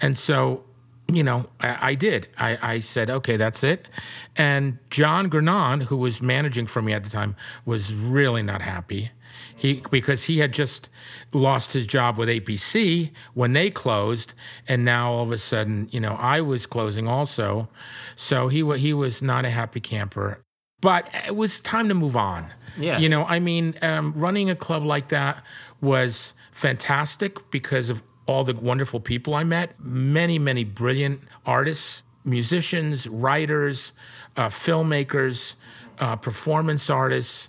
And 0.00 0.16
so, 0.18 0.64
you 1.08 1.22
know, 1.22 1.46
I, 1.60 1.90
I 1.90 1.94
did. 1.94 2.28
I, 2.38 2.58
I 2.74 2.80
said, 2.80 3.10
okay, 3.10 3.36
that's 3.36 3.62
it. 3.62 3.88
And 4.36 4.78
John 4.90 5.30
Granon, 5.30 5.82
who 5.84 5.96
was 5.96 6.20
managing 6.20 6.66
for 6.66 6.82
me 6.82 6.92
at 6.92 7.04
the 7.04 7.10
time, 7.10 7.36
was 7.64 7.92
really 7.92 8.42
not 8.42 8.62
happy. 8.62 9.10
He 9.54 9.82
because 9.90 10.24
he 10.24 10.38
had 10.38 10.52
just 10.52 10.88
lost 11.32 11.72
his 11.72 11.86
job 11.86 12.18
with 12.18 12.28
APC 12.28 13.10
when 13.34 13.52
they 13.52 13.70
closed, 13.70 14.32
and 14.66 14.84
now 14.84 15.12
all 15.12 15.24
of 15.24 15.32
a 15.32 15.38
sudden, 15.38 15.88
you 15.92 16.00
know, 16.00 16.14
I 16.14 16.40
was 16.40 16.66
closing 16.66 17.06
also, 17.06 17.68
so 18.16 18.48
he 18.48 18.64
he 18.78 18.92
was 18.92 19.22
not 19.22 19.44
a 19.44 19.50
happy 19.50 19.80
camper. 19.80 20.40
But 20.80 21.08
it 21.26 21.36
was 21.36 21.60
time 21.60 21.88
to 21.88 21.94
move 21.94 22.16
on. 22.16 22.52
Yeah. 22.78 22.98
You 22.98 23.08
know, 23.08 23.24
I 23.24 23.38
mean, 23.38 23.74
um, 23.80 24.12
running 24.14 24.50
a 24.50 24.54
club 24.54 24.84
like 24.84 25.08
that 25.08 25.42
was 25.80 26.34
fantastic 26.52 27.50
because 27.50 27.88
of 27.88 28.02
all 28.26 28.44
the 28.44 28.54
wonderful 28.54 29.00
people 29.00 29.34
I 29.34 29.44
met. 29.44 29.78
Many, 29.80 30.38
many 30.38 30.64
brilliant 30.64 31.20
artists, 31.44 32.02
musicians, 32.24 33.08
writers, 33.08 33.92
uh, 34.36 34.48
filmmakers, 34.48 35.54
uh, 35.98 36.16
performance 36.16 36.90
artists. 36.90 37.48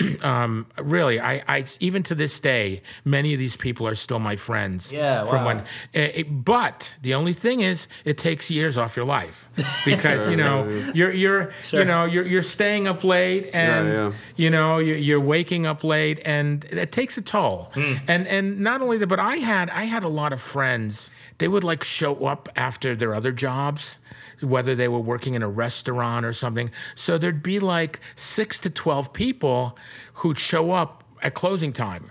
um, 0.22 0.66
really, 0.78 1.20
I, 1.20 1.42
I 1.48 1.64
even 1.80 2.02
to 2.04 2.14
this 2.14 2.38
day, 2.40 2.82
many 3.04 3.32
of 3.32 3.38
these 3.38 3.56
people 3.56 3.86
are 3.86 3.94
still 3.94 4.18
my 4.18 4.36
friends. 4.36 4.92
Yeah, 4.92 5.24
From 5.24 5.44
wow. 5.44 5.46
when, 5.46 5.58
eh, 5.94 6.10
eh, 6.14 6.22
but 6.22 6.92
the 7.02 7.14
only 7.14 7.32
thing 7.32 7.60
is, 7.60 7.88
it 8.04 8.18
takes 8.18 8.50
years 8.50 8.76
off 8.76 8.96
your 8.96 9.06
life 9.06 9.48
because 9.84 10.28
you 10.28 10.36
know 10.36 10.68
you're 10.94 11.12
you're 11.12 11.52
you 11.72 11.84
know 11.84 12.04
you're 12.04 12.26
you're 12.26 12.42
staying 12.42 12.86
up 12.86 13.02
late 13.04 13.50
and 13.52 13.88
yeah. 13.88 14.12
you 14.36 14.50
know 14.50 14.78
you're, 14.78 14.96
you're 14.96 15.20
waking 15.20 15.66
up 15.66 15.82
late 15.82 16.20
and 16.24 16.64
it 16.66 16.92
takes 16.92 17.18
a 17.18 17.22
toll. 17.22 17.70
And 17.74 18.26
and 18.26 18.60
not 18.60 18.80
only 18.80 18.98
that, 18.98 19.06
but 19.06 19.20
I 19.20 19.36
had 19.36 19.70
I 19.70 19.84
had 19.84 20.04
a 20.04 20.08
lot 20.08 20.32
of 20.32 20.40
friends. 20.40 21.10
They 21.38 21.48
would 21.48 21.64
like 21.64 21.84
show 21.84 22.26
up 22.26 22.48
after 22.56 22.96
their 22.96 23.14
other 23.14 23.32
jobs 23.32 23.98
whether 24.40 24.74
they 24.74 24.88
were 24.88 25.00
working 25.00 25.34
in 25.34 25.42
a 25.42 25.48
restaurant 25.48 26.24
or 26.26 26.32
something. 26.32 26.70
So 26.94 27.18
there'd 27.18 27.42
be 27.42 27.58
like 27.60 28.00
six 28.16 28.58
to 28.60 28.70
12 28.70 29.12
people 29.12 29.76
who'd 30.14 30.38
show 30.38 30.70
up 30.72 31.04
at 31.22 31.34
closing 31.34 31.72
time. 31.72 32.10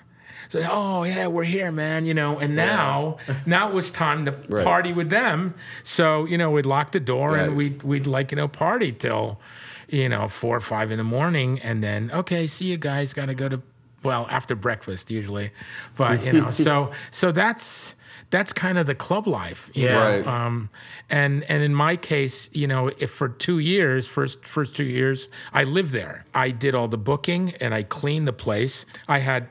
So, 0.49 0.65
oh 0.69 1.03
yeah, 1.03 1.27
we're 1.27 1.43
here, 1.43 1.71
man. 1.73 2.05
You 2.05 2.13
know, 2.13 2.39
and 2.39 2.55
now, 2.55 3.17
now 3.45 3.67
it 3.67 3.73
was 3.73 3.91
time 3.91 4.25
to 4.25 4.31
Right. 4.47 4.63
party 4.63 4.93
with 4.93 5.09
them. 5.09 5.55
So 5.83 6.23
you 6.25 6.37
know, 6.37 6.51
we'd 6.51 6.65
lock 6.65 6.93
the 6.93 7.01
door 7.01 7.35
and 7.35 7.55
we'd 7.57 7.83
we'd 7.83 8.07
like 8.07 8.31
you 8.31 8.37
know 8.37 8.47
party 8.47 8.93
till, 8.93 9.41
you 9.89 10.07
know, 10.07 10.29
four 10.29 10.55
or 10.55 10.61
five 10.61 10.89
in 10.89 10.97
the 10.97 11.03
morning, 11.03 11.59
and 11.59 11.83
then 11.83 12.11
okay, 12.13 12.47
see 12.47 12.65
you 12.65 12.77
guys. 12.77 13.11
Got 13.13 13.25
to 13.25 13.35
go 13.35 13.49
to 13.49 13.61
well 14.03 14.25
after 14.29 14.55
breakfast 14.55 15.11
usually, 15.11 15.51
but 15.97 16.23
you 16.23 16.31
know, 16.31 16.51
so 16.65 16.91
so 17.11 17.33
that's 17.33 17.95
that's 18.29 18.51
kind 18.51 18.77
of 18.77 18.85
the 18.85 18.95
club 18.95 19.27
life. 19.27 19.69
Yeah. 19.73 19.95
Right. 19.95 20.27
Um, 20.27 20.69
and 21.09 21.43
and 21.45 21.63
in 21.63 21.73
my 21.73 21.95
case, 21.95 22.49
you 22.53 22.67
know, 22.67 22.91
if 22.97 23.11
for 23.11 23.29
two 23.29 23.59
years, 23.59 24.07
first 24.07 24.45
first 24.45 24.75
two 24.75 24.83
years, 24.83 25.29
I 25.53 25.63
lived 25.63 25.91
there. 25.91 26.25
I 26.33 26.51
did 26.51 26.75
all 26.75 26.87
the 26.87 26.97
booking 26.97 27.53
and 27.61 27.73
I 27.73 27.83
cleaned 27.83 28.27
the 28.27 28.33
place. 28.33 28.85
I 29.07 29.19
had 29.19 29.49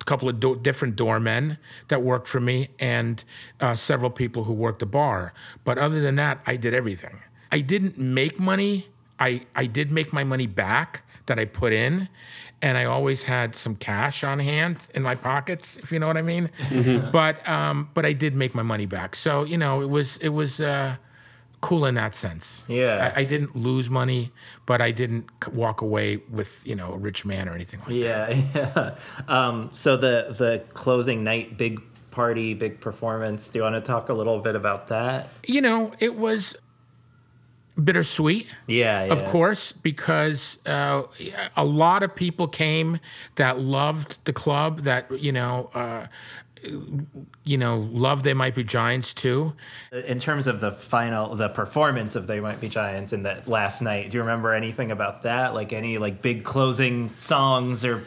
a 0.00 0.04
couple 0.04 0.28
of 0.28 0.38
do- 0.38 0.58
different 0.60 0.96
doormen 0.96 1.58
that 1.88 2.02
worked 2.02 2.28
for 2.28 2.40
me 2.40 2.68
and 2.78 3.22
uh, 3.60 3.74
several 3.74 4.10
people 4.10 4.44
who 4.44 4.52
worked 4.52 4.80
the 4.80 4.86
bar. 4.86 5.32
But 5.64 5.78
other 5.78 6.00
than 6.00 6.16
that, 6.16 6.40
I 6.46 6.56
did 6.56 6.74
everything. 6.74 7.20
I 7.50 7.60
didn't 7.60 7.96
make 7.98 8.38
money. 8.38 8.88
I 9.18 9.42
I 9.54 9.66
did 9.66 9.90
make 9.90 10.12
my 10.12 10.24
money 10.24 10.46
back 10.46 11.04
that 11.26 11.38
I 11.38 11.44
put 11.46 11.72
in. 11.72 12.08
And 12.62 12.76
I 12.76 12.84
always 12.84 13.22
had 13.22 13.54
some 13.54 13.74
cash 13.74 14.22
on 14.22 14.38
hand 14.38 14.88
in 14.94 15.02
my 15.02 15.14
pockets, 15.14 15.78
if 15.78 15.90
you 15.90 15.98
know 15.98 16.06
what 16.06 16.18
I 16.18 16.22
mean. 16.22 16.50
But 17.12 17.46
um, 17.48 17.88
but 17.94 18.04
I 18.04 18.12
did 18.12 18.34
make 18.34 18.54
my 18.54 18.62
money 18.62 18.86
back. 18.86 19.14
So 19.14 19.44
you 19.44 19.56
know, 19.56 19.80
it 19.80 19.88
was 19.88 20.18
it 20.18 20.28
was 20.28 20.60
uh, 20.60 20.96
cool 21.60 21.86
in 21.86 21.94
that 21.94 22.14
sense. 22.14 22.64
Yeah. 22.68 23.12
I, 23.14 23.20
I 23.20 23.24
didn't 23.24 23.56
lose 23.56 23.90
money, 23.90 24.32
but 24.66 24.80
I 24.80 24.90
didn't 24.90 25.30
walk 25.52 25.80
away 25.80 26.16
with 26.30 26.50
you 26.64 26.74
know 26.74 26.92
a 26.92 26.98
rich 26.98 27.24
man 27.24 27.48
or 27.48 27.52
anything 27.52 27.80
like 27.80 27.88
that. 27.88 27.94
Yeah, 27.96 28.42
yeah. 28.54 28.96
Um, 29.28 29.70
so 29.72 29.96
the 29.96 30.34
the 30.36 30.62
closing 30.74 31.24
night, 31.24 31.56
big 31.56 31.80
party, 32.10 32.54
big 32.54 32.80
performance. 32.80 33.48
Do 33.48 33.58
you 33.58 33.62
want 33.62 33.76
to 33.76 33.80
talk 33.80 34.08
a 34.08 34.12
little 34.12 34.40
bit 34.40 34.56
about 34.56 34.88
that? 34.88 35.28
You 35.46 35.60
know, 35.60 35.92
it 35.98 36.16
was 36.16 36.56
bittersweet. 37.84 38.46
Yeah, 38.66 39.04
yeah. 39.04 39.12
Of 39.12 39.24
course, 39.26 39.72
because 39.72 40.58
uh, 40.66 41.02
a 41.56 41.64
lot 41.64 42.02
of 42.02 42.14
people 42.14 42.48
came 42.48 43.00
that 43.36 43.58
loved 43.58 44.18
the 44.24 44.32
club, 44.32 44.82
that 44.82 45.10
you 45.20 45.32
know, 45.32 45.70
uh, 45.74 46.06
you 47.44 47.56
know, 47.56 47.88
loved 47.90 48.24
They 48.24 48.34
Might 48.34 48.54
Be 48.54 48.62
Giants 48.64 49.14
too. 49.14 49.54
In 49.92 50.18
terms 50.18 50.46
of 50.46 50.60
the 50.60 50.72
final, 50.72 51.34
the 51.34 51.48
performance 51.48 52.16
of 52.16 52.26
They 52.26 52.40
Might 52.40 52.60
Be 52.60 52.68
Giants 52.68 53.12
in 53.12 53.22
that 53.22 53.48
last 53.48 53.80
night, 53.80 54.10
do 54.10 54.16
you 54.18 54.22
remember 54.22 54.52
anything 54.52 54.90
about 54.90 55.22
that? 55.22 55.54
Like 55.54 55.72
any 55.72 55.98
like 55.98 56.22
big 56.22 56.44
closing 56.44 57.10
songs 57.18 57.84
or 57.84 58.04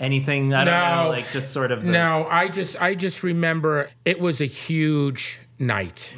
anything? 0.00 0.52
I 0.52 0.64
don't 0.64 0.74
know. 0.74 1.04
No. 1.04 1.10
Like 1.10 1.30
just 1.32 1.50
sort 1.52 1.72
of. 1.72 1.82
The, 1.82 1.90
No, 1.90 2.26
I 2.30 2.48
just 2.48 2.80
I 2.80 2.94
just 2.94 3.22
remember 3.22 3.88
it 4.04 4.20
was 4.20 4.40
a 4.40 4.46
huge 4.46 5.40
night. 5.58 6.14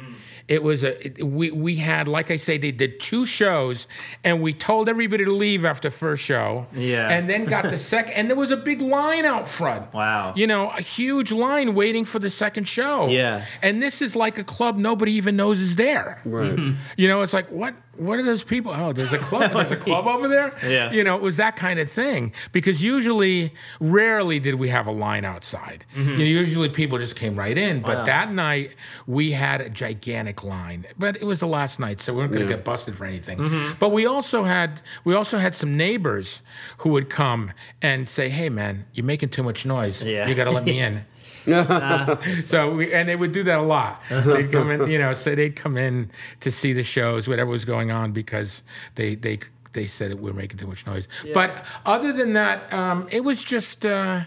It 0.47 0.63
was 0.63 0.83
a 0.83 1.05
it- 1.05 1.23
we 1.25 1.51
we 1.51 1.75
had 1.75 2.07
like 2.07 2.31
I 2.31 2.37
say 2.37 2.57
they 2.57 2.71
did 2.71 2.99
two 3.01 3.25
shows 3.25 3.85
and 4.23 4.41
we 4.41 4.53
told 4.53 4.87
everybody 4.87 5.25
to 5.25 5.31
leave 5.33 5.65
after 5.65 5.91
first 5.91 6.23
show. 6.23 6.67
Yeah. 6.73 7.09
And 7.09 7.29
then 7.29 7.45
got 7.45 7.69
the 7.69 7.77
second 7.93 8.13
and 8.13 8.29
there 8.29 8.37
was 8.37 8.51
a 8.51 8.57
big 8.57 8.79
line 8.81 9.25
out 9.25 9.47
front. 9.47 9.93
Wow. 9.93 10.33
You 10.35 10.47
know, 10.47 10.69
a 10.69 10.81
huge 10.81 11.31
line 11.33 11.75
waiting 11.75 12.05
for 12.05 12.19
the 12.19 12.29
second 12.29 12.65
show. 12.67 13.07
Yeah. 13.09 13.45
And 13.61 13.83
this 13.83 14.01
is 14.01 14.15
like 14.15 14.37
a 14.37 14.43
club 14.43 14.77
nobody 14.77 15.11
even 15.13 15.35
knows 15.35 15.59
is 15.59 15.75
there. 15.75 16.21
Right. 16.23 16.57
You 16.95 17.07
know, 17.09 17.21
it's 17.23 17.33
like 17.33 17.49
what 17.51 17.75
what 17.97 18.19
are 18.19 18.23
those 18.23 18.43
people? 18.43 18.71
Oh, 18.73 18.93
there's 18.93 19.13
a 19.13 19.17
club. 19.17 19.51
There's 19.53 19.71
a 19.71 19.75
club 19.87 20.07
over 20.07 20.27
there. 20.27 20.57
Yeah. 20.63 20.91
You 20.91 21.03
know, 21.03 21.15
it 21.15 21.21
was 21.21 21.37
that 21.37 21.55
kind 21.55 21.79
of 21.79 21.91
thing 21.91 22.33
because 22.51 22.81
usually, 22.83 23.53
rarely 23.79 24.39
did 24.39 24.55
we 24.55 24.69
have 24.69 24.87
a 24.87 24.91
line 24.91 25.25
outside. 25.25 25.85
Mm-hmm. 25.95 26.09
You 26.11 26.17
know, 26.17 26.23
usually 26.23 26.69
people 26.69 26.97
just 26.97 27.15
came 27.15 27.35
right 27.35 27.57
in. 27.57 27.81
But 27.81 27.97
Wow. 27.99 28.05
that 28.05 28.31
night 28.31 28.71
we 29.07 29.31
had 29.31 29.61
a 29.61 29.69
gigantic 29.69 30.43
line. 30.43 30.85
But 30.97 31.15
it 31.17 31.23
was 31.23 31.39
the 31.39 31.47
last 31.47 31.79
night, 31.79 31.99
so 31.99 32.13
we 32.13 32.19
weren't 32.19 32.31
going 32.31 32.47
to 32.47 32.53
get 32.53 32.63
busted 32.63 32.95
for 32.95 33.05
anything. 33.05 33.37
Mm-hmm. 33.39 33.73
But 33.79 33.89
we 33.89 34.05
also 34.05 34.43
had 34.43 34.81
we 35.03 35.15
also 35.15 35.37
had 35.37 35.55
some 35.55 35.75
neighbors 35.77 36.41
who 36.79 36.89
would 36.89 37.09
come 37.09 37.51
and 37.81 38.07
say, 38.07 38.29
"Hey, 38.29 38.49
man, 38.49 38.85
you're 38.93 39.05
making 39.05 39.29
too 39.29 39.43
much 39.43 39.65
noise. 39.65 40.03
Yeah. 40.03 40.27
You 40.27 40.35
got 40.35 40.45
to 40.45 40.51
let 40.51 40.63
me 40.65 40.79
in." 40.87 41.05
so 42.45 42.71
we, 42.75 42.93
and 42.93 43.07
they 43.07 43.15
would 43.15 43.31
do 43.31 43.43
that 43.43 43.59
a 43.59 43.63
lot. 43.63 44.01
They'd 44.09 44.51
come 44.51 44.69
in, 44.69 44.89
you 44.89 44.99
know, 44.99 45.13
so 45.13 45.33
they'd 45.33 45.55
come 45.55 45.77
in 45.77 46.11
to 46.41 46.51
see 46.51 46.73
the 46.73 46.83
shows, 46.83 47.27
whatever 47.27 47.49
was 47.49 47.65
going 47.65 47.89
on, 47.89 48.11
because 48.11 48.63
they 48.95 49.15
they 49.15 49.39
they 49.73 49.85
said 49.85 50.11
that 50.11 50.17
we 50.17 50.29
were 50.29 50.37
making 50.37 50.57
too 50.57 50.67
much 50.67 50.85
noise. 50.85 51.07
But 51.33 51.65
other 51.85 52.11
than 52.11 52.33
that, 52.33 52.71
um, 52.73 53.07
it 53.11 53.21
was 53.21 53.43
just 53.43 53.85
uh, 53.85 54.21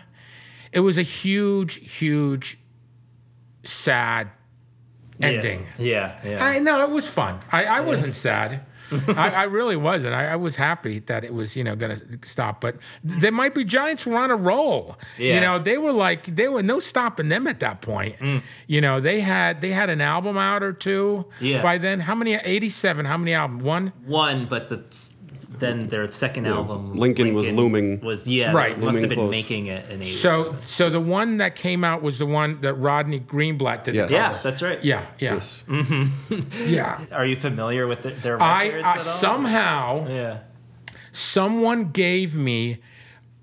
it 0.72 0.80
was 0.80 0.96
a 0.96 1.02
huge, 1.02 1.98
huge, 1.98 2.58
sad 3.64 4.30
ending. 5.20 5.66
Yeah, 5.78 6.18
yeah. 6.24 6.44
I 6.44 6.58
no, 6.58 6.82
it 6.84 6.90
was 6.90 7.08
fun. 7.08 7.40
I, 7.52 7.64
I 7.64 7.80
wasn't 7.80 8.14
sad. 8.14 8.64
I, 9.08 9.30
I 9.30 9.42
really 9.44 9.76
wasn't. 9.76 10.14
I, 10.14 10.32
I 10.32 10.36
was 10.36 10.56
happy 10.56 11.00
that 11.00 11.24
it 11.24 11.34
was, 11.34 11.56
you 11.56 11.64
know, 11.64 11.76
going 11.76 11.98
to 11.98 12.28
stop. 12.28 12.60
But 12.60 12.76
there 13.04 13.32
might 13.32 13.54
be 13.54 13.64
Giants 13.64 14.06
were 14.06 14.16
on 14.16 14.30
a 14.30 14.36
roll. 14.36 14.96
Yeah. 15.18 15.34
You 15.34 15.40
know, 15.40 15.58
they 15.58 15.78
were 15.78 15.92
like 15.92 16.24
they 16.24 16.48
were 16.48 16.62
no 16.62 16.80
stopping 16.80 17.28
them 17.28 17.46
at 17.46 17.60
that 17.60 17.82
point. 17.82 18.18
Mm. 18.18 18.42
You 18.66 18.80
know, 18.80 19.00
they 19.00 19.20
had 19.20 19.60
they 19.60 19.70
had 19.70 19.90
an 19.90 20.00
album 20.00 20.36
out 20.36 20.62
or 20.62 20.72
two. 20.72 21.26
Yeah. 21.40 21.62
By 21.62 21.78
then, 21.78 22.00
how 22.00 22.14
many? 22.14 22.34
Eighty-seven. 22.34 23.06
How 23.06 23.16
many 23.16 23.34
albums? 23.34 23.62
One. 23.62 23.92
One, 24.04 24.46
but 24.46 24.68
the 24.68 24.84
then 25.60 25.88
their 25.88 26.10
second 26.10 26.46
album, 26.46 26.94
Lincoln 26.94 27.34
was 27.34 27.48
looming. 27.48 28.00
Was 28.00 28.26
yeah, 28.26 28.46
Right. 28.46 28.54
Right, 28.54 28.78
must 28.78 28.86
Looming 28.86 29.02
have 29.02 29.08
been 29.10 29.18
close. 29.18 29.30
making 29.30 29.66
it 29.66 29.88
in 29.90 30.02
80. 30.02 30.10
So 30.10 30.54
so 30.66 30.90
the 30.90 31.00
one 31.00 31.36
that 31.38 31.54
came 31.54 31.84
out 31.84 32.02
was 32.02 32.18
the 32.18 32.26
one 32.26 32.60
that 32.62 32.74
Rodney 32.74 33.20
Greenblatt 33.20 33.84
did. 33.84 33.94
the 33.94 33.98
Yes. 33.98 34.10
yeah, 34.10 34.38
that's 34.42 34.62
right. 34.62 34.82
Yeah. 34.84 35.06
Yeah. 35.18 35.34
Yes. 35.34 35.64
Mm-hmm. 35.68 36.40
Yeah. 36.68 37.00
Are 37.12 37.26
you 37.26 37.36
familiar 37.36 37.86
with 37.86 38.02
the, 38.02 38.10
their 38.10 38.42
I, 38.42 38.66
records 38.66 38.84
I 38.84 38.90
at 38.92 38.96
all? 38.98 39.02
somehow. 39.04 40.08
Yeah. 40.08 40.38
someone 41.12 41.90
gave 41.90 42.34
me 42.34 42.78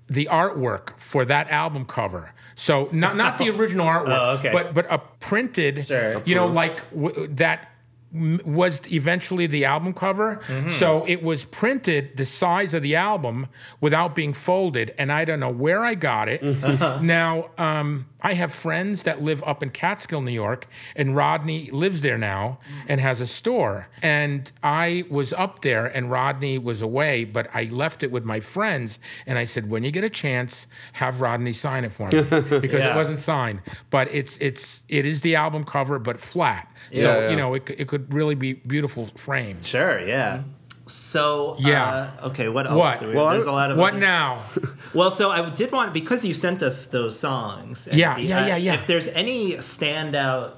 the 0.08 0.26
artwork 0.30 0.98
for 0.98 1.24
that 1.24 1.50
album 1.50 1.84
cover. 1.84 2.32
So 2.54 2.88
not 2.92 3.16
not 3.16 3.38
the 3.38 3.50
original 3.56 3.86
artwork, 3.86 4.18
Oh, 4.18 4.30
okay. 4.38 4.50
but 4.52 4.74
but 4.74 4.86
a 4.90 4.98
printed, 5.20 5.86
Sure. 5.86 6.22
you 6.24 6.34
know, 6.34 6.46
like 6.46 6.88
w- 6.90 7.28
that 7.36 7.58
m- 7.60 7.68
was 8.12 8.80
eventually 8.90 9.46
the 9.46 9.64
album 9.64 9.92
cover. 9.92 10.40
Mm-hmm. 10.46 10.70
So 10.70 11.04
it 11.06 11.22
was 11.22 11.44
printed 11.44 12.16
the 12.16 12.24
size 12.24 12.74
of 12.74 12.82
the 12.82 12.96
album 12.96 13.48
without 13.80 14.14
being 14.14 14.32
folded, 14.32 14.94
and 14.98 15.12
I 15.12 15.24
don't 15.24 15.40
know 15.40 15.50
where 15.50 15.84
I 15.84 15.94
got 15.94 16.28
it. 16.28 16.42
now 17.02 17.50
um, 17.58 18.06
I 18.20 18.34
have 18.34 18.52
friends 18.52 19.04
that 19.04 19.22
live 19.22 19.42
up 19.46 19.62
in 19.62 19.70
Catskill, 19.70 20.22
New 20.22 20.32
York, 20.32 20.66
and 20.96 21.14
Rodney 21.14 21.70
lives 21.70 22.02
there 22.02 22.18
now 22.18 22.58
and 22.88 23.00
has 23.00 23.20
a 23.20 23.26
store. 23.26 23.88
And 24.02 24.50
I 24.62 25.04
was 25.08 25.32
up 25.32 25.62
there, 25.62 25.86
and 25.86 26.10
Rodney 26.10 26.58
was 26.58 26.82
away, 26.82 27.24
but 27.24 27.48
I 27.54 27.64
left 27.64 28.02
it 28.02 28.10
with 28.10 28.24
my 28.24 28.40
friends, 28.40 28.98
and 29.26 29.38
I 29.38 29.44
said, 29.44 29.70
when 29.70 29.84
you 29.84 29.90
get 29.92 30.02
a 30.04 30.10
chance, 30.10 30.66
have 30.94 31.20
Rodney 31.20 31.52
sign 31.52 31.84
it 31.84 31.92
for 31.92 32.08
me 32.08 32.22
because 32.60 32.82
Yeah. 32.82 32.92
it 32.92 32.96
wasn't 32.96 33.20
signed. 33.20 33.60
But 33.90 34.08
it's 34.12 34.36
it's 34.38 34.82
it 34.88 35.06
is 35.06 35.20
the 35.20 35.36
album 35.36 35.64
cover, 35.64 35.98
but 35.98 36.18
flat. 36.20 36.70
Yeah, 36.90 37.02
so 37.02 37.20
yeah. 37.20 37.30
you 37.30 37.36
know 37.36 37.54
it, 37.54 37.70
it 37.70 37.86
could 37.88 38.12
really 38.12 38.34
be 38.34 38.54
beautiful 38.54 39.06
framed. 39.16 39.64
Sure, 39.64 40.00
yeah. 40.00 40.42
So 40.88 41.56
Yeah. 41.58 42.10
uh, 42.22 42.26
okay, 42.28 42.48
what 42.48 42.66
else? 42.66 42.76
What? 42.76 43.00
Do 43.00 43.08
we, 43.08 43.14
Well, 43.14 43.28
there's 43.30 43.44
a 43.44 43.52
lot 43.52 43.70
of 43.70 43.76
What 43.78 43.92
other- 43.94 44.00
now? 44.00 44.42
Well, 44.94 45.10
so 45.10 45.30
I 45.30 45.50
did 45.50 45.70
want 45.70 45.92
because 45.92 46.24
you 46.24 46.32
sent 46.34 46.62
us 46.62 46.86
those 46.86 47.18
songs. 47.18 47.86
and 47.86 47.98
Yeah, 47.98 48.14
the- 48.14 48.22
yeah, 48.22 48.42
uh, 48.42 48.46
yeah, 48.46 48.56
yeah. 48.56 48.74
If 48.74 48.86
there's 48.86 49.08
any 49.08 49.54
standout 49.56 50.52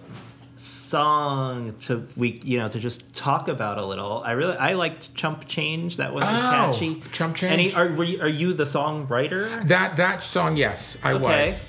song 0.57 1.75
to 1.81 2.07
we 2.17 2.39
you 2.45 2.59
know 2.59 2.69
to 2.69 2.79
just 2.79 3.15
talk 3.15 3.49
about 3.49 3.79
a 3.79 3.85
little, 3.85 4.23
I 4.25 4.33
really 4.33 4.57
I 4.57 4.75
liked 4.75 5.15
Chump 5.15 5.47
Change. 5.49 5.97
That 5.97 6.13
one 6.13 6.23
was 6.23 6.35
Oh, 6.35 6.51
catchy. 6.73 7.03
Chump 7.13 7.37
Change. 7.37 7.53
Any 7.53 7.75
are 7.75 7.89
were 7.95 8.05
you, 8.05 8.21
are 8.21 8.29
you 8.29 8.53
the 8.55 8.65
songwriter? 8.65 9.67
That 9.69 9.97
that 9.97 10.23
song, 10.23 10.57
yes, 10.57 10.97
I 11.03 11.13
Okay. 11.15 11.47
was. 11.51 11.63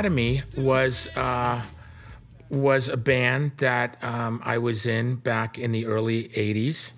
Academy 0.00 0.42
was 0.56 1.08
uh, 1.14 1.62
was 2.48 2.88
a 2.88 2.96
band 2.96 3.52
that 3.58 4.02
um, 4.02 4.40
I 4.42 4.56
was 4.56 4.86
in 4.86 5.16
back 5.16 5.58
in 5.58 5.72
the 5.72 5.84
early 5.84 6.30
'80s 6.30 6.92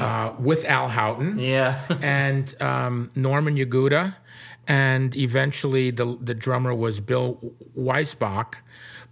uh, 0.00 0.34
with 0.40 0.64
Al 0.64 0.88
Houghton. 0.88 1.38
Yeah. 1.38 1.80
and 2.02 2.60
um, 2.60 3.12
Norman 3.14 3.54
Yaguda, 3.54 4.16
and 4.66 5.16
eventually 5.16 5.92
the 5.92 6.18
the 6.20 6.34
drummer 6.34 6.74
was 6.74 6.98
Bill 6.98 7.38
Weisbach. 7.78 8.54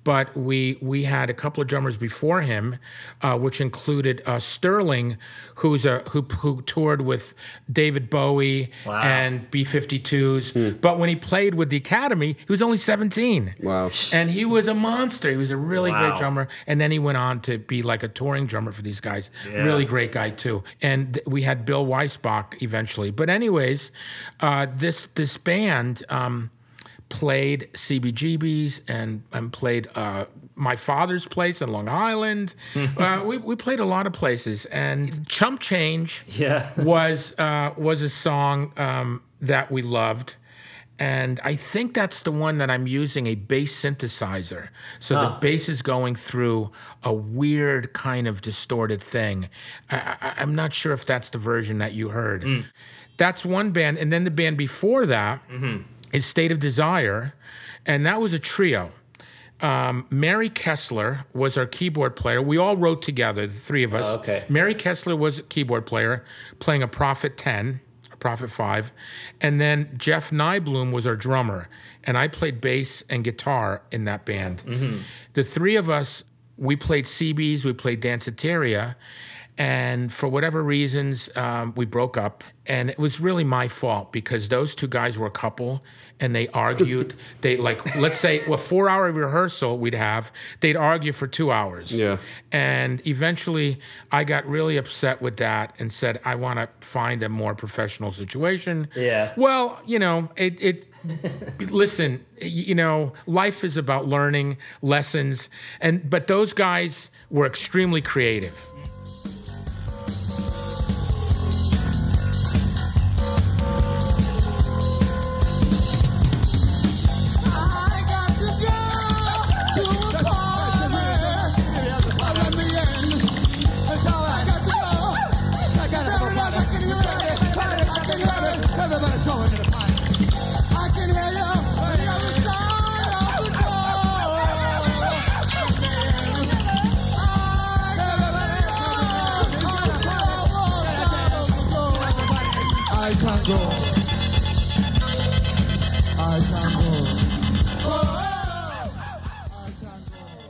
But 0.06 0.36
we 0.36 0.78
we 0.80 1.02
had 1.02 1.30
a 1.30 1.34
couple 1.34 1.60
of 1.62 1.66
drummers 1.66 1.96
before 1.96 2.40
him, 2.40 2.76
uh, 3.22 3.36
which 3.36 3.60
included 3.60 4.22
uh, 4.24 4.38
Sterling, 4.38 5.16
who's 5.56 5.84
a 5.84 5.98
who 6.10 6.22
who 6.22 6.62
toured 6.62 7.00
with 7.02 7.34
David 7.72 8.08
Bowie 8.08 8.70
Wow. 8.86 9.00
and 9.02 9.50
B52s. 9.50 10.80
But 10.80 11.00
when 11.00 11.08
he 11.08 11.16
played 11.16 11.56
with 11.56 11.70
the 11.70 11.76
Academy, 11.76 12.36
he 12.38 12.46
was 12.52 12.62
only 12.62 12.76
17. 12.76 13.56
Wow. 13.64 13.90
And 14.12 14.30
he 14.30 14.44
was 14.44 14.68
a 14.68 14.74
monster. 14.74 15.28
He 15.28 15.36
was 15.36 15.50
a 15.50 15.56
really 15.56 15.90
Wow. 15.90 15.98
great 16.10 16.18
drummer. 16.18 16.46
And 16.68 16.80
then 16.80 16.92
he 16.92 17.00
went 17.00 17.18
on 17.18 17.40
to 17.40 17.58
be 17.58 17.82
like 17.82 18.04
a 18.04 18.08
touring 18.08 18.46
drummer 18.46 18.70
for 18.70 18.82
these 18.82 19.00
guys. 19.00 19.32
Yeah. 19.50 19.64
Really 19.64 19.84
great 19.84 20.12
guy 20.12 20.30
too. 20.30 20.62
And 20.82 21.14
th- 21.14 21.26
we 21.26 21.42
had 21.42 21.64
Bill 21.66 21.84
Weisbach 21.84 22.62
eventually. 22.62 23.10
But 23.10 23.28
anyways, 23.28 23.90
uh, 24.38 24.66
this 24.72 25.06
this 25.16 25.36
band 25.36 26.04
um, 26.10 26.50
played 27.08 27.68
CBGBs 27.74 28.80
and 28.88 29.22
and 29.32 29.52
played 29.52 29.88
uh, 29.94 30.24
my 30.54 30.76
father's 30.76 31.26
place 31.26 31.62
in 31.62 31.70
Long 31.70 31.88
Island. 31.88 32.54
uh, 32.76 33.22
we 33.24 33.38
we 33.38 33.56
played 33.56 33.80
a 33.80 33.84
lot 33.84 34.06
of 34.06 34.12
places. 34.12 34.66
And 34.66 35.26
Chump 35.28 35.60
Change 35.60 36.24
Yeah. 36.28 36.70
was 36.76 37.32
uh, 37.38 37.72
was 37.76 38.02
a 38.02 38.10
song 38.10 38.72
um, 38.76 39.22
that 39.40 39.70
we 39.70 39.82
loved. 39.82 40.34
And 40.98 41.40
I 41.44 41.56
think 41.56 41.92
that's 41.92 42.22
the 42.22 42.32
one 42.32 42.56
that 42.56 42.70
I'm 42.70 42.86
using 42.86 43.26
a 43.26 43.34
bass 43.34 43.78
synthesizer. 43.78 44.68
So 44.98 45.20
the 45.20 45.36
bass 45.42 45.68
is 45.68 45.82
going 45.82 46.14
through 46.14 46.72
a 47.02 47.12
weird 47.12 47.92
kind 47.92 48.26
of 48.26 48.40
distorted 48.40 49.02
thing. 49.02 49.50
I, 49.90 50.16
I, 50.22 50.34
I'm 50.38 50.54
not 50.54 50.72
sure 50.72 50.94
if 50.94 51.04
that's 51.04 51.28
the 51.28 51.36
version 51.36 51.76
that 51.78 51.92
you 51.92 52.08
heard. 52.08 52.64
That's 53.18 53.44
one 53.44 53.72
band. 53.72 53.98
And 53.98 54.10
then 54.10 54.24
the 54.24 54.30
band 54.30 54.56
before 54.56 55.04
that 55.04 55.42
is 56.16 56.24
State 56.24 56.50
of 56.50 56.58
Desire. 56.58 57.34
And 57.84 58.04
that 58.06 58.20
was 58.20 58.32
a 58.32 58.38
trio. 58.38 58.90
Um, 59.60 60.06
Mary 60.10 60.50
Kessler 60.50 61.24
was 61.32 61.56
our 61.56 61.66
keyboard 61.66 62.16
player. 62.16 62.42
We 62.42 62.58
all 62.58 62.76
wrote 62.76 63.00
together, 63.00 63.46
the 63.46 63.54
three 63.54 63.84
of 63.84 63.94
us. 63.94 64.04
Oh, 64.06 64.16
okay. 64.16 64.44
Mary 64.48 64.74
Kessler 64.74 65.16
was 65.16 65.38
a 65.38 65.42
keyboard 65.42 65.86
player, 65.86 66.24
playing 66.58 66.82
a 66.82 66.88
Prophet 66.88 67.36
10, 67.38 67.80
a 68.12 68.16
Prophet 68.16 68.50
5. 68.50 68.92
And 69.40 69.60
then 69.60 69.94
Jeff 69.96 70.30
Nybloom 70.30 70.90
was 70.92 71.06
our 71.06 71.16
drummer. 71.16 71.68
And 72.04 72.18
I 72.18 72.28
played 72.28 72.60
bass 72.60 73.02
and 73.08 73.24
guitar 73.24 73.82
in 73.92 74.04
that 74.04 74.24
band. 74.26 74.62
The 75.34 75.42
three 75.42 75.76
of 75.76 75.88
us, 75.88 76.22
we 76.58 76.76
played 76.76 77.04
CBs, 77.06 77.64
we 77.64 77.72
played 77.72 78.02
Danceteria. 78.02 78.94
And 79.58 80.12
for 80.12 80.28
whatever 80.28 80.62
reasons, 80.62 81.30
um, 81.34 81.72
we 81.76 81.86
broke 81.86 82.16
up. 82.18 82.44
And 82.68 82.90
it 82.90 82.98
was 82.98 83.20
really 83.20 83.44
my 83.44 83.68
fault 83.68 84.12
because 84.12 84.48
those 84.48 84.74
two 84.74 84.88
guys 84.88 85.18
were 85.18 85.26
a 85.26 85.30
couple 85.30 85.82
and 86.20 86.34
they 86.34 86.48
argued. 86.48 87.14
they, 87.40 87.56
like, 87.56 87.96
let's 87.96 88.18
say, 88.18 88.40
a 88.40 88.58
four 88.58 88.88
hour 88.88 89.10
rehearsal 89.12 89.78
we'd 89.78 89.94
have, 89.94 90.32
they'd 90.60 90.76
argue 90.76 91.12
for 91.12 91.26
two 91.26 91.52
hours. 91.52 91.92
Yeah. 91.92 92.18
And 92.52 93.06
eventually, 93.06 93.78
I 94.10 94.24
got 94.24 94.46
really 94.46 94.76
upset 94.76 95.22
with 95.22 95.36
that 95.38 95.74
and 95.78 95.92
said, 95.92 96.20
I 96.24 96.34
want 96.34 96.58
to 96.58 96.86
find 96.86 97.22
a 97.22 97.28
more 97.28 97.54
professional 97.54 98.12
situation. 98.12 98.88
Yeah. 98.96 99.32
Well, 99.36 99.80
you 99.86 99.98
know, 99.98 100.28
it, 100.36 100.60
it 100.60 100.86
listen, 101.70 102.24
you 102.40 102.74
know, 102.74 103.12
life 103.26 103.64
is 103.64 103.76
about 103.76 104.06
learning 104.06 104.58
lessons. 104.82 105.48
And, 105.80 106.08
but 106.08 106.26
those 106.26 106.52
guys 106.52 107.10
were 107.30 107.46
extremely 107.46 108.02
creative. 108.02 108.72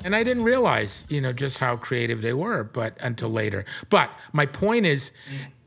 And 0.07 0.15
I 0.15 0.23
didn't 0.23 0.45
realize, 0.45 1.05
you 1.09 1.21
know, 1.21 1.33
just 1.33 1.59
how 1.59 1.75
creative 1.77 2.23
they 2.23 2.33
were, 2.33 2.63
but 2.63 2.97
until 3.01 3.29
later. 3.29 3.65
But 3.91 4.09
my 4.33 4.47
point 4.47 4.87
is, 4.87 5.11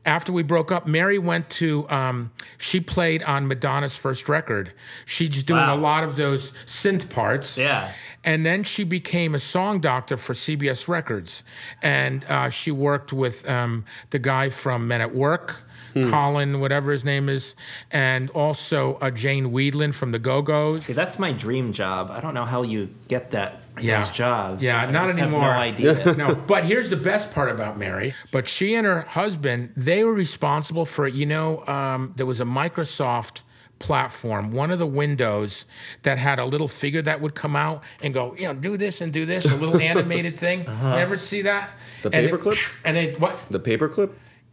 after 0.06 0.32
we 0.32 0.42
broke 0.42 0.72
up, 0.72 0.86
Mary 0.86 1.18
went 1.18 1.50
to, 1.50 1.86
um, 1.90 2.32
she 2.56 2.80
played 2.80 3.22
on 3.24 3.46
Madonna's 3.46 3.94
first 3.96 4.30
record. 4.30 4.72
She's 5.04 5.44
doing 5.44 5.60
Wow. 5.60 5.74
a 5.74 5.76
lot 5.76 6.04
of 6.04 6.16
those 6.16 6.52
synth 6.64 7.10
parts. 7.10 7.58
Yeah. 7.58 7.92
And 8.24 8.46
then 8.46 8.64
she 8.64 8.82
became 8.82 9.34
a 9.34 9.38
song 9.38 9.78
doctor 9.78 10.16
for 10.16 10.32
CBS 10.32 10.88
Records. 10.88 11.44
And 11.82 12.24
uh, 12.24 12.48
she 12.48 12.70
worked 12.70 13.12
with 13.12 13.46
um, 13.46 13.84
the 14.08 14.18
guy 14.18 14.48
from 14.48 14.88
Men 14.88 15.02
at 15.02 15.14
Work, 15.14 15.62
Colin, 15.94 16.60
whatever 16.60 16.92
his 16.92 17.04
name 17.04 17.28
is, 17.28 17.54
and 17.90 18.30
also 18.30 18.94
uh, 19.00 19.10
Jane 19.10 19.50
Wiedlin 19.52 19.92
from 19.94 20.12
the 20.12 20.18
Go 20.18 20.42
Go's. 20.42 20.84
See, 20.86 20.92
that's 20.92 21.18
my 21.18 21.32
dream 21.32 21.72
job. 21.72 22.10
I 22.10 22.20
don't 22.20 22.34
know 22.34 22.44
how 22.44 22.62
you 22.62 22.88
get 23.08 23.30
that 23.32 23.62
Yeah. 23.80 24.00
those 24.00 24.10
jobs. 24.10 24.62
Yeah, 24.62 24.82
I 24.82 24.90
not 24.90 25.06
just 25.08 25.18
anymore. 25.18 25.42
Have 25.52 25.78
no 25.80 25.90
idea. 25.90 26.14
no, 26.16 26.34
but 26.34 26.64
here's 26.64 26.90
the 26.90 26.96
best 26.96 27.32
part 27.32 27.50
about 27.50 27.78
Mary. 27.78 28.14
But 28.32 28.46
she 28.48 28.74
and 28.74 28.86
her 28.86 29.02
husband, 29.02 29.72
they 29.76 30.04
were 30.04 30.14
responsible 30.14 30.86
for, 30.86 31.08
you 31.08 31.26
know, 31.26 31.66
um, 31.66 32.12
there 32.16 32.26
was 32.26 32.40
a 32.40 32.44
Microsoft 32.44 33.42
platform, 33.78 34.52
one 34.52 34.70
of 34.70 34.78
the 34.78 34.86
windows 34.86 35.64
that 36.02 36.18
had 36.18 36.38
a 36.38 36.44
little 36.44 36.68
figure 36.68 37.00
that 37.00 37.18
would 37.20 37.34
come 37.34 37.56
out 37.56 37.82
and 38.02 38.12
go, 38.12 38.34
you 38.38 38.46
know, 38.46 38.52
do 38.52 38.76
this 38.76 39.00
and 39.00 39.10
do 39.10 39.24
this, 39.24 39.46
a 39.46 39.56
little 39.56 39.80
animated 39.80 40.38
thing. 40.38 40.60
You 40.64 40.92
ever 40.98 41.16
see 41.16 41.40
that? 41.42 41.70
The 42.02 42.10
And 42.14 42.26
it- 42.26 42.30
paperclip? 42.32 42.58
And 42.84 42.96
it 42.98 43.18
what? 43.18 43.38
The 43.50 43.58
paperclip? 43.58 44.10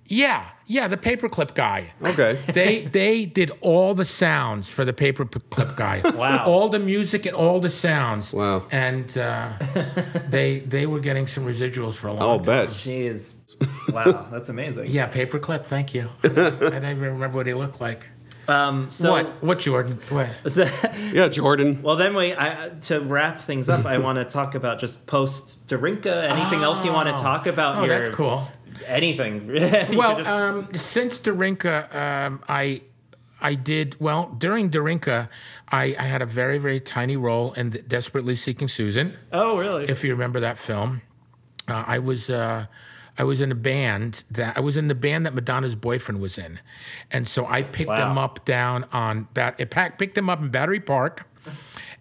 Yeah, 0.09 0.45
yeah, 0.65 0.87
the 0.87 0.97
paperclip 0.97 1.53
guy. 1.53 1.91
Okay. 2.03 2.39
They 2.53 2.85
they 2.85 3.25
did 3.25 3.51
all 3.61 3.93
the 3.93 4.05
sounds 4.05 4.69
for 4.69 4.85
the 4.85 4.93
paperclip 4.93 5.75
guy. 5.75 6.01
Wow. 6.17 6.45
All 6.45 6.69
the 6.69 6.79
music 6.79 7.25
and 7.25 7.35
all 7.35 7.59
the 7.59 7.69
sounds. 7.69 8.33
Wow. 8.33 8.65
And 8.71 9.15
uh, 9.17 9.53
they 10.29 10.59
they 10.59 10.85
were 10.85 10.99
getting 10.99 11.27
some 11.27 11.45
residuals 11.45 11.93
for 11.93 12.07
a 12.07 12.13
long 12.13 12.21
I'll 12.21 12.39
time. 12.39 12.67
bet. 12.67 12.69
Jeez. 12.69 13.35
Wow, 13.91 14.27
that's 14.31 14.49
amazing. 14.49 14.87
Yeah, 14.87 15.09
paperclip. 15.09 15.65
Thank 15.65 15.93
you. 15.93 16.09
I 16.23 16.27
don't 16.27 16.85
even 16.85 16.99
remember 16.99 17.37
what 17.37 17.47
he 17.47 17.53
looked 17.53 17.81
like. 17.81 18.05
Um, 18.47 18.89
so 18.89 19.11
what? 19.11 19.43
What 19.43 19.59
Jordan? 19.59 19.99
What? 20.09 20.29
Yeah, 21.13 21.27
Jordan. 21.27 21.81
well, 21.83 21.97
then 21.97 22.15
we 22.15 22.33
I, 22.33 22.69
to 22.83 22.99
wrap 23.01 23.41
things 23.41 23.67
up. 23.67 23.85
I 23.85 23.97
want 23.97 24.17
to 24.19 24.25
talk 24.25 24.55
about 24.55 24.79
just 24.79 25.05
post 25.05 25.67
Darinka. 25.67 26.29
Anything 26.29 26.63
else 26.63 26.83
you 26.85 26.93
want 26.93 27.09
to 27.09 27.21
talk 27.21 27.45
about? 27.45 27.75
Here? 27.75 27.83
Oh, 27.83 27.85
your, 27.87 28.03
that's 28.03 28.15
cool. 28.15 28.47
Anything? 28.85 29.47
Well, 29.97 30.17
just- 30.17 30.29
um, 30.29 30.69
since 30.75 31.19
Darinka, 31.19 31.93
um, 31.95 32.43
I 32.47 32.81
I 33.41 33.53
did 33.55 33.95
well 33.99 34.35
during 34.37 34.69
Darinka. 34.69 35.29
I, 35.69 35.95
I 35.97 36.03
had 36.03 36.21
a 36.21 36.25
very 36.25 36.57
very 36.57 36.79
tiny 36.79 37.17
role 37.17 37.53
in 37.53 37.69
the 37.71 37.79
Desperately 37.79 38.35
Seeking 38.35 38.67
Susan. 38.67 39.13
oh, 39.31 39.57
really? 39.57 39.85
if 39.85 40.03
you 40.03 40.11
remember 40.11 40.39
that 40.41 40.57
film. 40.59 41.01
Uh, 41.67 41.83
I 41.85 41.99
was 41.99 42.29
uh, 42.29 42.65
I 43.17 43.23
was 43.23 43.41
in 43.41 43.51
a 43.51 43.55
band 43.55 44.23
that 44.31 44.57
I 44.57 44.61
was 44.61 44.77
in 44.77 44.87
the 44.87 44.95
band 44.95 45.25
that 45.25 45.33
Madonna's 45.33 45.75
boyfriend 45.75 46.21
was 46.21 46.37
in, 46.37 46.59
and 47.11 47.27
so 47.27 47.45
I 47.45 47.61
picked 47.63 47.89
Wow. 47.89 47.97
them 47.97 48.17
up 48.17 48.45
down 48.45 48.85
on 48.93 49.27
Bat- 49.33 49.97
picked 49.97 50.15
them 50.15 50.29
up 50.29 50.39
in 50.41 50.49
Battery 50.49 50.79
Park. 50.79 51.25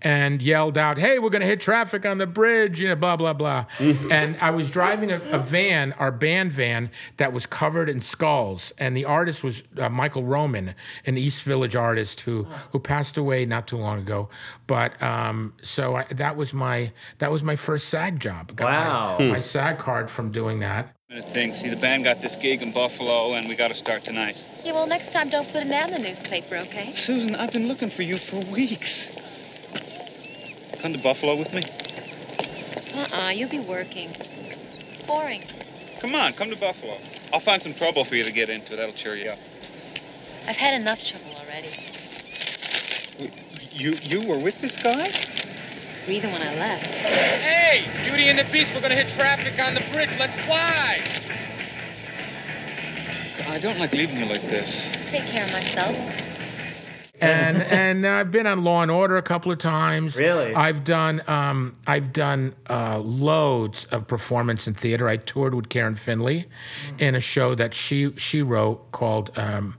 And 0.02 0.42
yelled 0.42 0.76
out, 0.76 0.98
"Hey, 0.98 1.18
we're 1.18 1.30
gonna 1.30 1.46
hit 1.46 1.58
traffic 1.60 2.04
on 2.04 2.18
the 2.18 2.26
bridge!" 2.26 2.80
You 2.80 2.88
know, 2.90 2.94
blah 2.96 3.16
blah 3.16 3.32
blah. 3.32 3.64
and 3.80 4.36
I 4.40 4.50
was 4.50 4.70
driving 4.70 5.10
a, 5.10 5.20
a 5.32 5.38
van, 5.38 5.92
our 5.94 6.12
band 6.12 6.52
van, 6.52 6.90
that 7.16 7.32
was 7.32 7.46
covered 7.46 7.88
in 7.88 7.98
skulls. 8.00 8.72
And 8.78 8.94
the 8.96 9.06
artist 9.06 9.42
was 9.42 9.62
uh, 9.78 9.88
Michael 9.88 10.22
Roman, 10.22 10.74
an 11.06 11.16
East 11.16 11.42
Village 11.44 11.74
artist 11.74 12.20
who 12.20 12.44
who 12.72 12.78
passed 12.78 13.16
away 13.16 13.46
not 13.46 13.66
too 13.66 13.78
long 13.78 13.98
ago. 14.00 14.28
But 14.66 15.02
um, 15.02 15.54
so 15.62 15.96
I, 15.96 16.04
that 16.10 16.36
was 16.36 16.52
my 16.52 16.92
that 17.18 17.32
was 17.32 17.42
my 17.42 17.56
first 17.56 17.88
SAG 17.88 18.20
job. 18.20 18.54
Got 18.54 18.64
my- 18.66 18.76
Wow. 18.86 19.18
my 19.18 19.40
SAG 19.40 19.78
card 19.78 20.10
from 20.10 20.30
doing 20.30 20.60
that. 20.60 20.92
thing. 21.30 21.54
See, 21.54 21.70
the 21.70 21.76
band 21.76 22.04
got 22.04 22.20
this 22.20 22.36
gig 22.36 22.62
in 22.62 22.70
Buffalo, 22.72 23.32
and 23.34 23.48
we 23.48 23.54
got 23.56 23.68
to 23.68 23.74
start 23.74 24.04
tonight. 24.04 24.42
Yeah, 24.64 24.72
well, 24.72 24.86
next 24.86 25.12
time 25.14 25.30
don't 25.30 25.50
put 25.50 25.62
an 25.62 25.72
ad 25.72 25.88
in 25.90 26.02
the 26.02 26.08
newspaper, 26.08 26.56
okay? 26.56 26.92
Susan, 26.92 27.34
I've 27.34 27.52
been 27.52 27.68
looking 27.68 27.88
for 27.88 28.02
you 28.02 28.18
for 28.18 28.38
weeks. 28.52 29.12
Come 30.86 30.92
to 30.92 31.02
Buffalo 31.02 31.34
with 31.34 31.52
me? 31.52 31.62
Uh-uh, 32.94 33.30
you'll 33.30 33.48
be 33.48 33.58
working. 33.58 34.08
It's 34.78 35.00
boring. 35.00 35.42
Come 35.98 36.14
on, 36.14 36.32
come 36.32 36.48
to 36.48 36.56
Buffalo. 36.56 36.96
I'll 37.32 37.40
find 37.40 37.60
some 37.60 37.74
trouble 37.74 38.04
for 38.04 38.14
you 38.14 38.22
to 38.22 38.30
get 38.30 38.48
into. 38.50 38.76
That'll 38.76 38.94
cheer 38.94 39.16
you 39.16 39.30
up. 39.30 39.38
I've 40.46 40.56
had 40.56 40.80
enough 40.80 41.04
trouble 41.04 41.32
already. 41.40 41.66
You 43.72 43.96
you 44.04 44.28
were 44.28 44.38
with 44.38 44.60
this 44.60 44.80
guy? 44.80 44.92
I 44.92 45.82
was 45.82 45.96
breathing 46.04 46.30
when 46.30 46.42
I 46.42 46.54
left. 46.54 46.86
Hey, 46.86 47.84
Beauty 48.06 48.28
and 48.28 48.38
the 48.38 48.44
Beast, 48.44 48.72
we're 48.72 48.80
gonna 48.80 48.94
hit 48.94 49.08
traffic 49.08 49.58
on 49.58 49.74
the 49.74 49.82
bridge. 49.92 50.10
Let's 50.20 50.36
fly. 50.46 51.02
I 53.48 53.58
don't 53.58 53.80
like 53.80 53.92
leaving 53.92 54.18
you 54.18 54.26
like 54.26 54.42
this. 54.42 54.92
Take 55.10 55.26
care 55.26 55.42
of 55.42 55.52
myself. 55.52 55.96
And 57.20 57.62
and 57.62 58.06
I've 58.06 58.30
been 58.30 58.46
on 58.46 58.64
Law 58.64 58.82
and 58.82 58.90
Order 58.90 59.16
a 59.16 59.22
couple 59.22 59.52
of 59.52 59.58
times. 59.58 60.16
Really? 60.16 60.54
I've 60.54 60.84
done 60.84 61.22
um, 61.26 61.76
I've 61.86 62.12
done 62.12 62.54
uh, 62.68 62.98
loads 62.98 63.86
of 63.86 64.06
performance 64.06 64.66
in 64.66 64.74
theater. 64.74 65.08
I 65.08 65.16
toured 65.16 65.54
with 65.54 65.68
Karen 65.68 65.96
Finley 65.96 66.46
in 66.98 67.14
a 67.14 67.20
show 67.20 67.54
that 67.54 67.74
she 67.74 68.14
she 68.16 68.42
wrote 68.42 68.92
called. 68.92 69.30
Um, 69.36 69.76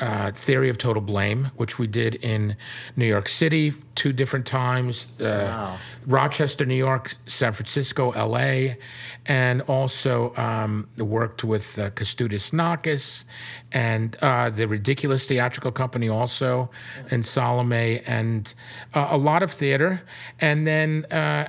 uh, 0.00 0.32
Theory 0.32 0.68
of 0.68 0.78
Total 0.78 1.02
Blame, 1.02 1.50
which 1.56 1.78
we 1.78 1.86
did 1.86 2.16
in 2.16 2.56
New 2.96 3.06
York 3.06 3.28
City 3.28 3.74
two 3.94 4.12
different 4.12 4.46
times, 4.46 5.08
uh, 5.20 5.76
Rochester, 6.06 6.64
New 6.64 6.76
York, 6.76 7.16
San 7.26 7.52
Francisco, 7.52 8.12
L.A., 8.12 8.78
and 9.26 9.60
also 9.62 10.32
um, 10.36 10.88
worked 10.96 11.42
with 11.42 11.76
uh, 11.78 11.90
Kestutis 11.90 12.52
Nakas 12.52 13.24
and 13.72 14.16
uh, 14.22 14.50
the 14.50 14.68
Ridiculous 14.68 15.26
Theatrical 15.26 15.72
Company 15.72 16.08
also, 16.08 16.70
and 17.10 17.26
Salome, 17.26 18.00
and 18.06 18.54
uh, 18.94 19.08
a 19.10 19.16
lot 19.16 19.42
of 19.42 19.50
theater. 19.52 20.02
And 20.40 20.64
then 20.64 21.04
uh, 21.10 21.48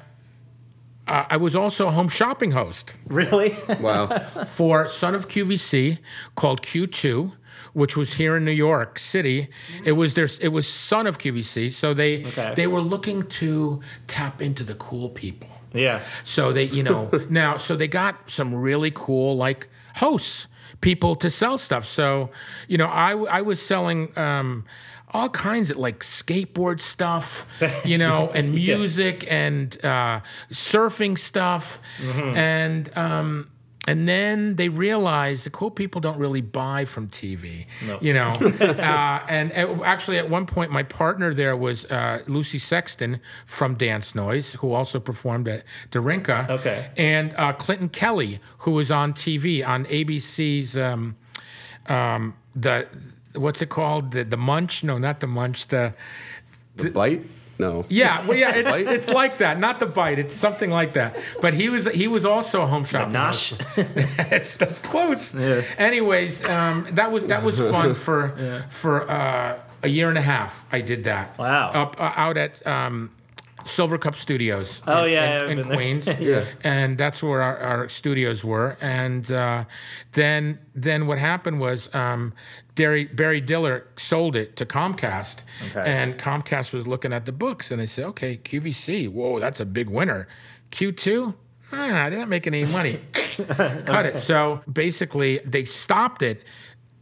uh, 1.09 1.26
I 1.30 1.38
was 1.38 1.55
also 1.55 1.88
a 1.88 1.91
home 1.91 2.07
shopping 2.07 2.51
host 2.51 2.93
really? 3.07 3.57
Wow. 3.80 4.07
for 4.45 4.88
Son 4.88 5.15
of 5.15 5.27
QVC 5.27 5.97
called 6.35 6.61
Q2, 6.61 7.34
which 7.80 7.95
was 7.97 8.14
here 8.14 8.35
in 8.38 8.43
New 8.45 8.57
York 8.69 8.99
City. 8.99 9.47
It 9.84 9.93
was 9.93 10.14
their 10.14 10.27
it 10.41 10.49
was 10.57 10.65
Son 10.68 11.07
of 11.07 11.18
QVC, 11.18 11.72
so 11.72 11.93
they 11.93 12.26
Okay. 12.26 12.53
they 12.56 12.68
were 12.68 12.81
looking 12.93 13.19
to 13.39 13.80
tap 14.07 14.41
into 14.41 14.64
the 14.64 14.76
cool 14.76 15.10
people. 15.10 15.49
yeah. 15.73 15.99
So 16.23 16.51
they, 16.53 16.65
you 16.77 16.84
know, 16.84 17.10
now 17.30 17.57
so 17.57 17.76
they 17.76 17.88
got 17.88 18.14
some 18.30 18.53
really 18.53 18.91
cool 18.93 19.38
like 19.45 19.68
hosts, 19.95 20.47
people 20.81 21.15
to 21.23 21.30
sell 21.30 21.57
stuff. 21.57 21.85
So, 21.85 22.30
you 22.68 22.77
know, 22.77 22.88
I 22.88 23.11
I 23.39 23.41
was 23.41 23.60
selling 23.61 23.99
um 24.18 24.65
all 25.11 25.30
kinds 25.30 25.72
of 25.72 25.77
like 25.77 25.99
skateboard 26.03 26.80
stuff, 26.80 27.45
you 27.84 27.97
know, 28.03 28.30
and 28.38 28.51
music 28.53 29.26
and 29.27 29.68
uh, 29.84 30.19
surfing 30.51 31.18
stuff, 31.18 31.80
and 32.35 32.95
um, 32.95 33.49
and 33.88 34.07
then 34.07 34.56
they 34.56 34.69
realized 34.69 35.45
the 35.45 35.49
cool 35.49 35.72
people 35.72 36.01
don't 36.01 36.18
really 36.18 36.41
buy 36.41 36.85
from 36.85 37.07
TV, 37.07 37.65
you 38.01 38.14
know. 38.14 38.27
uh, 38.60 39.26
and 39.27 39.51
uh, 39.53 39.84
actually, 39.84 40.18
at 40.18 40.30
one 40.30 40.45
point, 40.45 40.72
my 40.72 40.84
partner 40.84 41.34
there 41.34 41.56
was 41.56 41.85
uh, 41.85 42.22
Lucy 42.27 42.60
Sexton 42.60 43.19
from 43.45 43.76
Dance 43.76 44.14
Noise, 44.15 44.53
who 44.56 44.73
also 44.73 44.99
performed 44.99 45.47
at 45.47 45.64
Darinka. 45.91 46.49
Okay. 46.49 46.89
And 46.97 47.34
uh, 47.38 47.53
Clinton 47.53 47.89
Kelly, 47.89 48.39
who 48.60 48.72
was 48.72 48.91
on 48.91 49.14
TV 49.14 49.65
on 49.65 49.85
ABC's 49.85 50.77
um, 50.77 51.15
um, 51.88 52.35
the 52.56 52.88
what's 53.34 53.61
it 53.61 53.69
called 53.69 54.11
the 54.11 54.23
the 54.23 54.38
Munch? 54.38 54.84
No, 54.84 54.97
not 54.97 55.19
the 55.19 55.27
Munch. 55.27 55.68
The 55.68 55.93
The 56.76 56.91
bite? 56.91 57.26
No. 57.60 57.86
yeah, 57.90 58.26
well, 58.26 58.38
yeah, 58.38 58.56
it's, 58.56 58.90
it's 58.90 59.10
like 59.10 59.40
that, 59.40 59.60
not 59.60 59.81
the 59.81 59.86
bite. 59.86 60.18
It's 60.18 60.34
something 60.34 60.72
like 60.72 60.94
that. 60.94 61.19
But 61.41 61.53
he 61.53 61.68
was 61.68 61.86
he 61.88 62.07
was 62.07 62.23
also 62.23 62.61
a 62.61 62.68
home 62.68 62.86
shop. 62.86 63.10
Nosh? 63.10 63.60
host. 63.61 63.88
it's 64.31 64.56
that's 64.56 64.80
close. 64.80 65.34
Yeah. 65.36 65.64
Anyways, 65.77 66.48
um, 66.48 66.88
that 66.91 67.11
was 67.11 67.26
that 67.26 67.44
was 67.44 67.57
fun 67.73 67.95
for 67.95 68.64
for 68.69 69.10
uh, 69.11 69.60
a 69.84 69.88
year 69.90 70.07
and 70.07 70.18
a 70.18 70.22
half. 70.22 70.65
I 70.72 70.80
did 70.80 71.03
that. 71.03 71.38
Wow. 71.38 71.72
Up 71.72 71.99
uh, 71.99 72.14
out 72.15 72.38
at. 72.38 72.65
Um, 72.65 73.11
Silver 73.65 73.98
Cup 73.98 74.15
Studios. 74.15 74.81
Oh, 74.88 75.03
in, 75.03 75.11
yeah, 75.11 75.45
in, 75.45 75.60
in. 75.60 75.65
Queens. 75.65 76.07
Yeah. 76.19 76.45
and 76.64 76.98
that's 76.98 77.22
where 77.22 77.41
our, 77.41 77.57
our 77.57 77.90
studios 77.90 78.44
were. 78.44 78.77
And 78.81 79.30
uh, 79.31 79.65
then 80.14 80.60
then 80.76 81.07
what 81.07 81.18
happened 81.18 81.60
was 81.60 81.94
um, 81.94 82.34
Barry, 82.80 83.03
Barry 83.06 83.41
Diller 83.41 83.85
sold 83.97 84.38
it 84.38 84.56
to 84.56 84.65
Comcast, 84.65 85.41
Okay. 85.72 85.84
and 85.85 86.18
Comcast 86.18 86.72
was 86.72 86.88
looking 86.88 87.11
at 87.11 87.26
the 87.26 87.34
books, 87.34 87.72
and 87.72 87.81
they 87.81 87.85
said, 87.85 88.06
"Okay, 88.06 88.38
QVC, 88.38 89.10
whoa, 89.10 89.38
that's 89.41 89.60
a 89.60 89.65
big 89.65 89.89
winner. 89.89 90.30
Q2, 90.72 91.34
ah, 91.73 91.76
they're 92.10 92.19
not 92.19 92.30
make 92.30 92.47
any 92.47 92.64
money. 92.64 93.01
Cut 93.14 94.06
it." 94.06 94.19
So 94.19 94.61
basically, 94.72 95.39
they 95.45 95.65
stopped 95.65 96.22
it. 96.22 96.43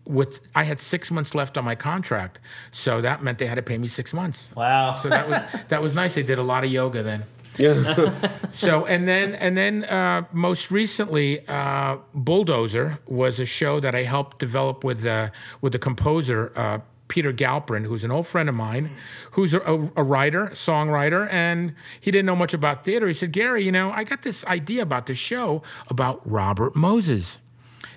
With 0.06 0.40
I 0.56 0.64
had 0.64 0.80
six 0.80 1.12
months 1.12 1.36
left 1.36 1.58
on 1.58 1.66
my 1.66 1.76
contract, 1.76 2.40
so 2.72 3.02
that 3.02 3.22
meant 3.22 3.38
they 3.40 3.46
had 3.46 3.56
to 3.56 3.62
pay 3.62 3.78
me 3.78 3.90
six 3.90 4.14
months. 4.14 4.52
Wow. 4.56 4.94
So 4.94 5.10
that 5.10 5.28
was 5.30 5.40
that 5.68 5.82
was 5.82 5.96
nice. 5.96 6.16
They 6.16 6.24
did 6.24 6.40
a 6.40 6.44
lot 6.44 6.64
of 6.64 6.72
yoga 6.72 7.04
then. 7.04 7.24
Yeah. 7.58 8.14
So 8.54 8.86
and 8.88 9.08
then 9.08 9.36
and 9.36 9.56
then 9.56 9.84
uh, 9.84 10.24
most 10.32 10.72
recently, 10.72 11.48
uh, 11.48 11.98
Bulldozer 12.16 12.98
was 13.06 13.40
a 13.40 13.46
show 13.46 13.80
that 13.80 13.94
I 13.94 14.02
helped 14.02 14.40
develop 14.40 14.84
with 14.84 15.06
uh, 15.06 15.30
with 15.62 15.74
the 15.74 15.80
composer 15.80 16.52
uh, 16.56 16.80
Peter 17.08 17.32
Galperin, 17.32 17.86
who's 17.86 18.04
an 18.04 18.12
old 18.12 18.26
friend 18.28 18.50
of 18.50 18.56
mine, 18.56 18.90
who's 19.32 19.54
a, 19.54 19.60
a, 19.60 19.92
a 19.98 20.04
writer, 20.04 20.48
songwriter, 20.54 21.32
and 21.32 21.74
he 22.02 22.12
didn't 22.12 22.26
know 22.26 22.36
much 22.36 22.54
about 22.54 22.84
theater. 22.84 23.08
He 23.08 23.14
said, 23.14 23.32
Gary, 23.32 23.64
you 23.64 23.72
know, 23.72 23.92
I 23.92 24.04
got 24.04 24.24
this 24.24 24.44
idea 24.46 24.82
about 24.82 25.06
this 25.06 25.18
show 25.18 25.62
about 25.88 26.22
Robert 26.30 26.76
Moses 26.76 27.40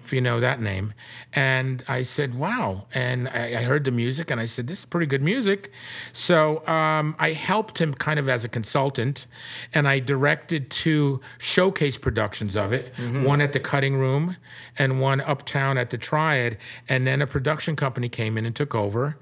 if 0.05 0.13
you 0.13 0.21
know 0.21 0.41
that 0.41 0.61
name. 0.61 0.95
And 1.33 1.85
I 1.89 2.03
said, 2.03 2.35
wow. 2.35 2.87
And 2.95 3.29
I, 3.29 3.61
I 3.61 3.63
heard 3.63 3.85
the 3.85 3.91
music 3.91 4.31
and 4.31 4.41
I 4.41 4.45
said, 4.45 4.67
this 4.67 4.81
is 4.81 4.85
pretty 4.85 5.07
good 5.07 5.23
music. 5.23 5.73
So 6.13 6.67
um, 6.67 7.15
I 7.19 7.33
helped 7.33 7.79
him 7.79 7.95
kind 7.95 8.19
of 8.19 8.29
as 8.29 8.45
a 8.45 8.49
consultant 8.49 9.27
and 9.75 9.87
I 9.87 9.99
directed 9.99 10.71
two 10.71 11.21
showcase 11.39 11.99
productions 11.99 12.57
of 12.57 12.73
it 12.73 12.93
one 13.25 13.41
at 13.41 13.53
the 13.53 13.61
Cutting 13.61 13.97
Room 13.97 14.37
and 14.79 15.01
one 15.01 15.21
uptown 15.21 15.79
at 15.79 15.91
the 15.91 15.99
Triad. 15.99 16.59
And 16.89 17.07
then 17.07 17.23
a 17.23 17.27
production 17.27 17.77
company 17.77 18.09
came 18.09 18.37
in 18.37 18.47
and 18.47 18.55
took 18.55 18.75
over. 18.75 19.17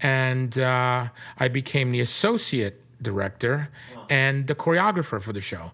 And 0.00 0.58
uh, 0.58 1.08
I 1.38 1.48
became 1.48 1.92
the 1.92 2.00
associate 2.00 2.83
director 3.04 3.68
and 4.10 4.46
the 4.48 4.54
choreographer 4.54 5.20
for 5.22 5.32
the 5.32 5.40
show. 5.40 5.70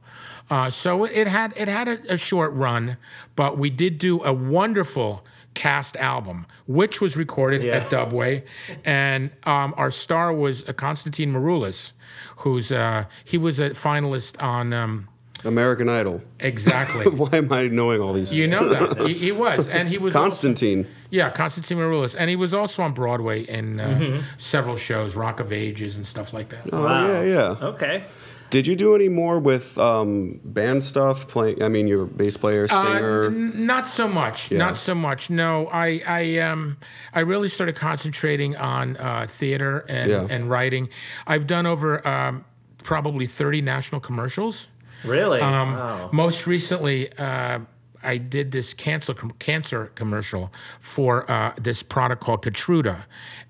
Uh, 0.51 0.69
so 0.69 1.05
it 1.05 1.27
had 1.27 1.55
it 1.57 1.69
had 1.69 1.89
a, 1.89 2.15
a 2.15 2.16
short 2.19 2.52
run, 2.52 2.97
but 3.36 3.57
we 3.57 3.70
did 3.70 3.98
do 3.98 4.23
a 4.24 4.32
wonderful 4.32 5.24
cast 5.55 5.97
album, 5.97 6.47
which 6.66 7.01
was 7.01 7.16
recorded 7.16 7.62
Yeah. 7.62 7.78
at 7.78 7.90
Dubway, 7.90 8.43
and 8.85 9.31
um, 9.44 9.74
our 9.77 9.90
star 9.90 10.32
was 10.32 10.65
uh, 10.69 10.73
Constantine 10.73 11.32
Maroulis, 11.32 11.93
who's 12.36 12.70
uh, 12.70 13.05
he 13.24 13.39
was 13.39 13.59
a 13.61 13.70
finalist 13.70 14.40
on 14.43 14.73
um, 14.73 15.09
American 15.44 15.88
Idol. 15.88 16.20
exactly. 16.38 17.06
Why 17.20 17.30
am 17.38 17.52
I 17.52 17.68
knowing 17.68 18.00
all 18.00 18.12
these? 18.12 18.32
You 18.34 18.46
know 18.46 18.68
that 18.68 19.06
he, 19.08 19.14
he 19.14 19.32
was, 19.32 19.68
and 19.68 19.88
he 19.88 19.98
was 19.98 20.14
also- 20.14 20.28
Constantine. 20.28 20.86
yeah, 21.10 21.30
Constantine 21.30 21.78
Maroulis, 21.78 22.14
and 22.18 22.28
he 22.30 22.36
was 22.36 22.52
also 22.54 22.82
on 22.82 22.92
Broadway 22.92 23.42
in 23.42 23.80
uh, 23.80 23.86
Mm-hmm. 23.88 24.24
several 24.38 24.76
shows, 24.76 25.16
Rock 25.16 25.40
of 25.40 25.52
Ages 25.52 25.96
and 25.96 26.06
stuff 26.06 26.32
like 26.32 26.48
that. 26.50 26.68
Oh 26.72 26.84
Wow. 26.84 27.06
yeah, 27.06 27.22
yeah. 27.22 27.66
Okay. 27.68 28.04
Did 28.50 28.66
you 28.66 28.74
do 28.74 28.96
any 28.96 29.08
more 29.08 29.38
with 29.38 29.78
um, 29.78 30.40
band 30.44 30.82
stuff? 30.82 31.28
Playing? 31.28 31.62
I 31.62 31.68
mean, 31.68 31.86
you're 31.86 32.02
a 32.02 32.06
bass 32.06 32.36
player, 32.36 32.66
Uh, 32.68 32.82
singer. 32.82 33.26
n- 33.26 33.64
not 33.64 33.86
so 33.86 34.08
much. 34.08 34.50
Yeah. 34.50 34.58
Not 34.58 34.76
so 34.76 34.92
much. 34.92 35.30
No, 35.30 35.68
I 35.68 36.02
I 36.04 36.38
um 36.38 36.76
I 37.14 37.20
really 37.20 37.48
started 37.48 37.76
concentrating 37.76 38.56
on 38.56 38.96
uh, 38.96 39.26
theater 39.30 39.84
and, 39.88 40.10
Yeah. 40.10 40.26
and 40.28 40.50
writing. 40.50 40.88
I've 41.28 41.46
done 41.46 41.64
over 41.64 42.04
um, 42.06 42.44
probably 42.82 43.26
thirty 43.26 43.60
national 43.62 44.00
commercials. 44.00 44.66
Really? 45.05 45.40
Um, 45.40 45.74
wow. 45.74 46.10
Most 46.12 46.47
recently, 46.47 47.12
uh, 47.18 47.60
I 48.02 48.16
did 48.16 48.51
this 48.51 48.72
cancer 48.72 49.14
com- 49.14 49.32
cancer 49.39 49.93
commercial 49.94 50.52
for 50.81 51.31
uh, 51.31 51.52
this 51.60 51.82
product 51.82 52.22
called 52.22 52.43
Keytruda, 52.44 53.05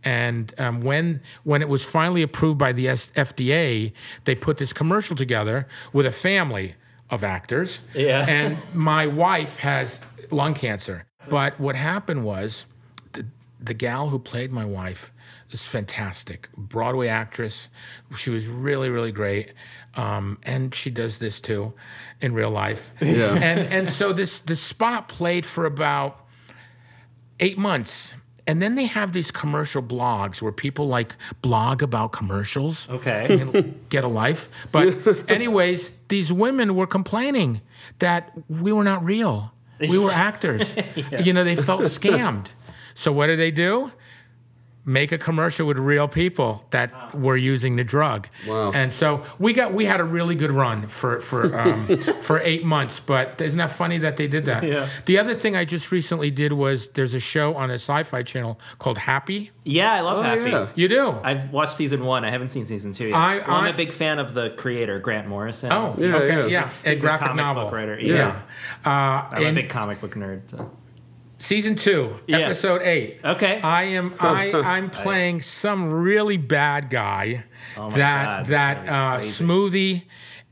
and 0.05 0.53
um, 0.59 0.81
when 0.81 1.21
when 1.45 1.63
it 1.63 1.69
was 1.69 1.85
finally 1.85 2.23
approved 2.23 2.59
by 2.59 2.73
the 2.73 2.89
S- 2.89 3.11
FDA, 3.17 3.93
they 4.25 4.35
put 4.35 4.59
this 4.59 4.73
commercial 4.73 5.15
together 5.17 5.69
with 5.93 6.07
a 6.07 6.13
family 6.13 6.75
of 7.11 7.23
actors. 7.25 7.81
Yeah. 7.95 8.27
And 8.29 8.59
my 8.75 9.07
wife 9.07 9.59
has 9.59 10.01
lung 10.31 10.55
cancer, 10.55 11.07
but 11.29 11.59
what 11.61 11.77
happened 11.77 12.25
was 12.25 12.67
the, 13.13 13.27
the 13.61 13.75
gal 13.75 14.09
who 14.09 14.19
played 14.19 14.53
my 14.53 14.65
wife 14.65 15.13
is 15.53 15.65
fantastic 15.65 16.49
broadway 16.57 17.09
actress 17.09 17.69
she 18.17 18.31
was 18.31 18.47
really 18.47 18.89
really 18.91 19.13
great 19.13 19.53
um, 19.95 20.39
and 20.45 20.75
she 20.75 20.91
does 20.91 21.19
this 21.19 21.41
too 21.41 21.73
in 22.21 22.33
real 22.35 22.51
life 22.51 22.91
Yeah. 23.01 23.35
and 23.35 23.61
and 23.61 23.89
so 23.89 24.13
this 24.13 24.41
the 24.41 24.57
spot 24.57 25.09
played 25.09 25.45
for 25.47 25.65
about 25.67 26.25
eight 27.41 27.59
months 27.59 28.15
and 28.47 28.61
then 28.61 28.75
they 28.75 28.87
have 28.87 29.13
these 29.13 29.31
commercial 29.31 29.83
blogs 29.83 30.43
where 30.43 30.51
people 30.53 30.89
like 30.89 31.15
blog 31.41 31.83
about 31.83 32.11
commercials 32.13 32.89
Okay. 32.89 33.39
and 33.41 33.79
get 33.91 34.03
a 34.03 34.09
life. 34.09 34.49
But 34.73 34.97
anyways, 35.31 35.93
these 36.09 36.33
women 36.33 36.75
were 36.75 36.87
complaining 36.87 37.61
that 38.01 38.33
we 38.49 38.73
were 38.73 38.83
not 38.83 39.05
real. 39.05 39.53
We 39.79 39.99
were 39.99 40.11
actors. 40.11 40.75
yeah. 40.97 41.23
You 41.23 41.33
know, 41.33 41.45
they 41.45 41.55
felt 41.55 41.83
scammed. 41.83 42.47
So 42.95 43.13
what 43.13 43.29
did 43.29 43.39
they 43.39 43.53
do? 43.53 43.93
Make 44.87 45.13
a 45.13 45.19
commercial 45.19 45.67
with 45.67 45.79
real 45.79 46.09
people 46.09 46.65
that 46.71 47.15
were 47.15 47.37
using 47.37 47.77
the 47.77 47.85
drug. 47.85 48.29
Wow. 48.47 48.73
And 48.73 48.91
so 48.91 49.23
we 49.39 49.53
got 49.53 49.75
we 49.75 49.85
had 49.85 50.01
a 50.01 50.05
really 50.05 50.35
good 50.35 50.51
run 50.51 50.89
for 50.89 51.21
for 51.21 51.59
um, 51.61 51.87
for 52.23 52.41
eight 52.41 52.65
months. 52.65 52.99
But 52.99 53.41
isn't 53.43 53.59
that 53.59 53.73
funny 53.73 53.99
that 53.99 54.17
they 54.17 54.27
did 54.27 54.47
that? 54.47 54.63
Yeah. 54.65 54.89
The 55.05 55.19
other 55.19 55.35
thing 55.35 55.55
I 55.55 55.67
just 55.67 55.93
recently 55.93 56.31
did 56.31 56.55
was 56.55 56.89
there's 56.89 57.13
a 57.13 57.21
show 57.21 57.55
on 57.57 57.71
a 57.71 57.75
sci-fi 57.75 58.23
channel 58.23 58.59
called 58.79 58.97
Happy. 58.97 59.51
Yeah, 59.65 59.93
I 59.93 60.01
love 60.01 60.19
Oh, 60.19 60.23
Happy. 60.23 60.51
yeah. 60.51 60.69
You 60.75 60.89
do? 60.89 61.11
I've 61.23 61.51
watched 61.53 61.75
season 61.75 62.03
one. 62.05 62.25
I 62.25 62.31
haven't 62.31 62.49
seen 62.49 62.65
season 62.65 62.93
two 62.95 63.09
yet. 63.09 63.15
I- 63.17 63.39
well, 63.39 63.51
I'm 63.51 63.65
I- 63.65 63.69
a 63.69 63.75
big 63.77 63.93
fan 63.93 64.19
of 64.19 64.33
the 64.33 64.51
creator, 64.57 64.99
Grant 64.99 65.29
Morrison. 65.29 65.71
Oh, 65.73 65.95
Yeah, 65.99 66.17
okay, 66.17 66.29
yeah. 66.29 66.47
yeah, 66.47 66.71
a 66.87 66.93
a 66.93 66.97
graphic 66.97 67.29
comic 67.29 67.45
novel 67.45 67.65
book 67.65 67.75
writer, 67.75 67.99
Yeah, 68.01 68.15
yeah. 68.15 68.91
Uh, 68.91 69.37
I'm 69.37 69.47
a 69.47 69.53
big 69.53 69.69
comic 69.69 70.01
book 70.01 70.15
nerd. 70.15 70.41
So. 70.51 70.71
Season 71.41 71.75
two, 71.75 72.21
Yeah. 72.29 72.39
episode 72.39 72.83
eight. 72.83 73.19
Okay. 73.25 73.61
I 73.61 73.83
am 73.85 74.15
I 74.21 74.53
I'm 74.53 74.89
playing 74.91 75.41
some 75.43 75.91
really 75.91 76.37
bad 76.37 76.91
guy 76.91 77.45
Oh 77.77 77.91
my 77.91 77.97
that 77.97 78.25
God, 78.25 78.45
this 78.47 78.51
that 78.51 79.23
is 79.25 79.41
uh. 79.41 79.45
Smoothie 79.45 80.03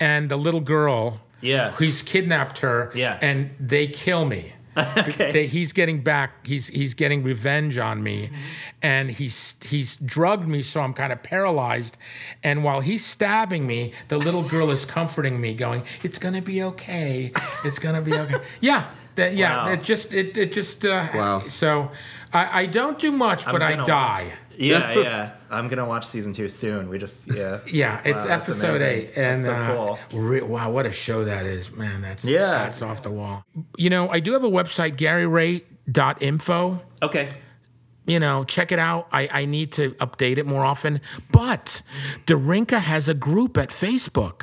and 0.00 0.28
the 0.28 0.36
little 0.36 0.60
girl. 0.60 1.20
Yeah. 1.40 1.70
Who's 1.72 2.02
kidnapped 2.02 2.58
her? 2.58 2.90
Yeah. 2.94 3.18
And 3.22 3.50
they 3.60 3.86
kill 3.86 4.24
me. 4.24 4.54
okay. 4.96 5.32
They, 5.32 5.46
he's 5.48 5.72
getting 5.72 6.02
back. 6.04 6.46
He's 6.46 6.68
he's 6.68 6.94
getting 6.94 7.24
revenge 7.24 7.78
on 7.78 8.00
me, 8.00 8.26
Mm-hmm. 8.28 8.34
and 8.82 9.10
he's 9.10 9.56
he's 9.64 9.96
drugged 9.96 10.46
me, 10.46 10.62
so 10.62 10.80
I'm 10.80 10.94
kind 10.94 11.12
of 11.12 11.20
paralyzed. 11.20 11.96
And 12.44 12.62
while 12.62 12.80
he's 12.80 13.04
stabbing 13.04 13.66
me, 13.66 13.92
the 14.06 14.18
little 14.18 14.44
girl 14.48 14.70
is 14.70 14.84
comforting 14.84 15.40
me, 15.40 15.54
going, 15.54 15.82
"It's 16.04 16.18
gonna 16.20 16.42
be 16.42 16.62
okay. 16.62 17.32
It's 17.64 17.80
gonna 17.80 18.02
be 18.02 18.14
okay." 18.14 18.36
yeah, 18.60 18.84
that, 19.18 19.34
yeah. 19.34 19.66
Wow. 19.66 19.72
It 19.72 19.82
just 19.84 20.12
it 20.12 20.36
it 20.36 20.52
just 20.52 20.84
uh, 20.84 21.08
Wow. 21.14 21.46
So 21.48 21.90
I, 22.32 22.62
I 22.62 22.66
don't 22.66 22.98
do 22.98 23.12
much, 23.12 23.44
but 23.44 23.62
I 23.62 23.72
gonna 23.72 23.84
die. 23.84 24.32
yeah, 24.56 24.92
yeah. 24.98 25.30
I'm 25.50 25.68
gonna 25.68 25.86
watch 25.86 26.06
season 26.06 26.32
two 26.32 26.48
soon. 26.48 26.88
We 26.88 26.98
just 26.98 27.14
yeah. 27.26 27.60
Yeah, 27.66 28.00
it's 28.04 28.22
Wow, 28.22 28.28
that's 28.28 28.48
episode 28.48 28.82
eight, 28.82 29.10
and 29.16 29.44
That's 29.44 29.68
so 29.68 29.82
uh, 29.82 29.96
cool. 30.10 30.20
re- 30.20 30.42
wow, 30.42 30.70
what 30.70 30.84
a 30.86 30.92
show 30.92 31.24
that 31.24 31.46
is, 31.46 31.70
man! 31.72 32.02
That's 32.02 32.24
Yeah. 32.24 32.64
that's 32.64 32.82
off 32.82 33.02
the 33.02 33.10
wall. 33.10 33.44
You 33.76 33.90
know, 33.90 34.08
I 34.08 34.20
do 34.20 34.32
have 34.32 34.44
a 34.44 34.50
website, 34.50 34.96
GaryRay.info. 34.96 36.82
Okay. 37.02 37.28
you 38.06 38.18
know, 38.18 38.42
check 38.44 38.72
it 38.72 38.78
out. 38.78 39.06
I, 39.12 39.28
I 39.30 39.44
need 39.44 39.72
to 39.72 39.90
update 40.00 40.38
it 40.38 40.46
more 40.46 40.64
often. 40.64 41.00
But 41.30 41.82
Darinka 42.26 42.78
has 42.80 43.08
a 43.08 43.14
group 43.14 43.56
at 43.58 43.68
Facebook. 43.70 44.42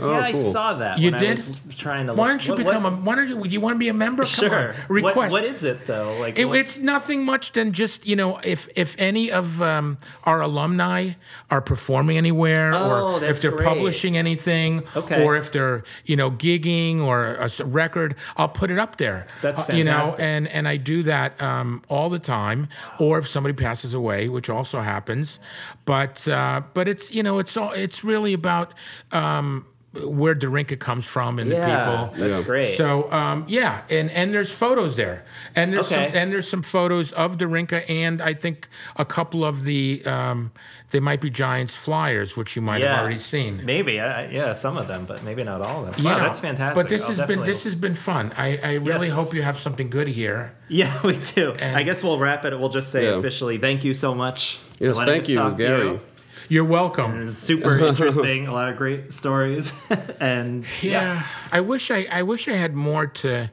Oh, 0.00 0.10
yeah, 0.10 0.18
I 0.18 0.32
saw 0.32 0.74
that. 0.74 0.98
You 0.98 1.10
when 1.12 1.20
did? 1.20 1.38
I 1.38 1.42
was 1.66 1.76
trying 1.76 2.06
to. 2.06 2.14
Why 2.14 2.28
don't 2.28 2.44
you 2.46 2.54
what- 2.54 2.64
become 2.64 2.82
what- 2.84 2.92
a? 2.92 2.96
Why 2.96 3.14
don't 3.14 3.28
you? 3.28 3.44
You 3.44 3.60
want 3.60 3.74
to 3.74 3.78
be 3.78 3.88
a 3.88 3.94
member? 3.94 4.24
Come 4.24 4.48
Sure. 4.48 4.68
on, 4.70 4.74
What- 4.74 4.90
request. 4.90 5.32
what 5.32 5.44
is 5.44 5.62
it 5.64 5.86
though? 5.86 6.16
Like 6.20 6.38
It, 6.38 6.46
what- 6.46 6.58
it's 6.58 6.78
nothing 6.78 7.24
much 7.24 7.52
than 7.52 7.72
just 7.72 8.06
you 8.06 8.16
know 8.16 8.38
if 8.44 8.68
if 8.74 8.96
any 8.98 9.30
of 9.30 9.60
um, 9.62 9.98
our 10.24 10.40
alumni 10.40 11.10
are 11.50 11.60
performing 11.60 12.16
anywhere 12.18 12.74
Oh, 12.74 13.16
or 13.16 13.24
if 13.24 13.40
they're 13.40 13.50
great. 13.52 13.66
publishing 13.68 14.16
anything 14.16 14.82
Okay. 14.96 15.22
or 15.22 15.36
if 15.36 15.52
they're 15.52 15.84
you 16.06 16.16
know 16.16 16.30
gigging 16.30 17.00
or 17.02 17.34
a 17.34 17.50
record 17.64 18.16
I'll 18.36 18.48
put 18.48 18.70
it 18.70 18.78
up 18.78 18.96
there 18.96 19.26
That's 19.42 19.70
Uh, 19.70 19.72
you 19.74 19.84
know 19.84 20.16
and 20.18 20.48
and 20.48 20.66
I 20.66 20.76
do 20.76 21.02
that 21.04 21.40
um, 21.40 21.82
all 21.88 22.08
the 22.10 22.18
time 22.18 22.68
or 22.98 23.18
if 23.18 23.28
somebody 23.28 23.52
passes 23.54 23.94
away 23.94 24.28
which 24.28 24.50
also 24.50 24.80
happens 24.80 25.38
but 25.84 26.26
uh, 26.28 26.62
but 26.72 26.88
it's 26.88 27.12
you 27.12 27.22
know 27.22 27.38
it's 27.38 27.56
all 27.56 27.70
it's 27.72 28.02
really 28.04 28.32
about 28.32 28.72
um, 29.12 29.66
where 30.02 30.34
Darinka 30.34 30.78
comes 30.78 31.06
from 31.06 31.38
and 31.38 31.50
yeah, 31.50 31.60
the 31.60 32.06
people 32.08 32.18
that's 32.28 32.40
Yeah. 32.40 32.44
great. 32.46 32.76
so 32.76 33.10
um, 33.12 33.44
yeah, 33.48 33.82
and 33.88 34.10
and 34.10 34.32
there's 34.34 34.50
photos 34.50 34.96
there, 34.96 35.24
and 35.54 35.72
there's 35.72 35.86
Okay. 35.92 36.06
some 36.08 36.16
and 36.16 36.32
there's 36.32 36.48
some 36.48 36.62
photos 36.62 37.12
of 37.12 37.38
Darinka, 37.38 37.88
and 37.88 38.20
I 38.20 38.34
think 38.34 38.68
a 38.96 39.04
couple 39.04 39.44
of 39.44 39.64
the 39.64 40.02
um, 40.04 40.50
they 40.90 41.00
might 41.00 41.20
be 41.20 41.30
Giants 41.30 41.74
flyers, 41.76 42.36
which 42.36 42.54
you 42.56 42.62
might 42.62 42.80
yeah, 42.80 42.90
have 42.94 43.00
already 43.00 43.18
seen. 43.18 43.64
Maybe, 43.64 44.00
I, 44.00 44.22
I- 44.24 44.28
yeah, 44.30 44.54
some 44.54 44.76
of 44.76 44.86
them, 44.88 45.04
but 45.06 45.22
maybe 45.24 45.42
not 45.44 45.60
all 45.60 45.86
of 45.86 45.94
them. 45.96 46.04
Yeah, 46.04 46.16
wow, 46.16 46.26
that's 46.26 46.40
fantastic. 46.40 46.74
But 46.74 46.88
this 46.88 47.02
I'll 47.08 47.14
has 47.16 47.20
been 47.28 47.44
this 47.44 47.64
has 47.64 47.74
been 47.74 47.94
fun. 47.94 48.32
I, 48.36 48.58
I 48.62 48.72
really 48.74 49.08
Yes. 49.08 49.16
hope 49.16 49.32
you 49.34 49.42
have 49.42 49.58
something 49.58 49.90
good 49.90 50.08
here. 50.08 50.52
Yeah, 50.68 51.00
we 51.04 51.18
do. 51.18 51.52
And- 51.52 51.76
I 51.76 51.82
guess 51.84 52.02
we'll 52.02 52.18
wrap 52.18 52.44
it. 52.44 52.58
We'll 52.58 52.68
just 52.68 52.90
say 52.90 53.04
Yeah. 53.04 53.18
officially, 53.18 53.58
thank 53.58 53.84
you 53.84 53.94
so 53.94 54.14
much. 54.14 54.58
Yes, 54.80 54.96
thank 55.02 55.28
you, 55.28 55.54
Gary. 55.56 55.84
you. 55.86 56.00
You're 56.48 56.64
It 56.64 56.68
welcome. 56.68 57.20
was 57.20 57.36
super 57.36 57.78
interesting. 57.88 58.46
a 58.46 58.52
lot 58.52 58.68
of 58.68 58.76
great 58.76 59.12
stories, 59.12 59.72
and 60.20 60.64
Yeah, 60.82 61.24
I 61.52 61.60
wish 61.60 61.90
I 61.90 62.06
I 62.10 62.22
wish 62.22 62.48
I 62.48 62.54
had 62.54 62.74
more 62.74 63.06
to 63.06 63.50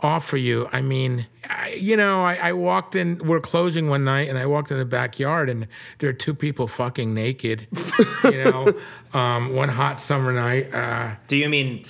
offer 0.00 0.36
you. 0.36 0.68
I 0.72 0.80
mean, 0.80 1.26
I, 1.48 1.70
you 1.74 1.96
know, 1.96 2.24
I, 2.24 2.34
I 2.34 2.52
walked 2.54 2.96
in. 2.96 3.18
We're 3.24 3.40
closing 3.40 3.88
one 3.88 4.04
night, 4.04 4.28
and 4.28 4.36
I 4.38 4.46
walked 4.46 4.70
in 4.72 4.78
the 4.78 4.84
backyard, 4.84 5.48
and 5.48 5.68
there 5.98 6.10
are 6.10 6.12
two 6.14 6.34
people 6.34 6.66
fucking 6.66 7.14
naked. 7.14 7.68
you 8.24 8.44
know, 8.44 8.74
um, 9.14 9.54
one 9.54 9.68
hot 9.68 10.00
summer 10.00 10.32
night. 10.32 10.74
Uh, 10.74 11.14
Do 11.28 11.36
you 11.36 11.48
mean 11.48 11.84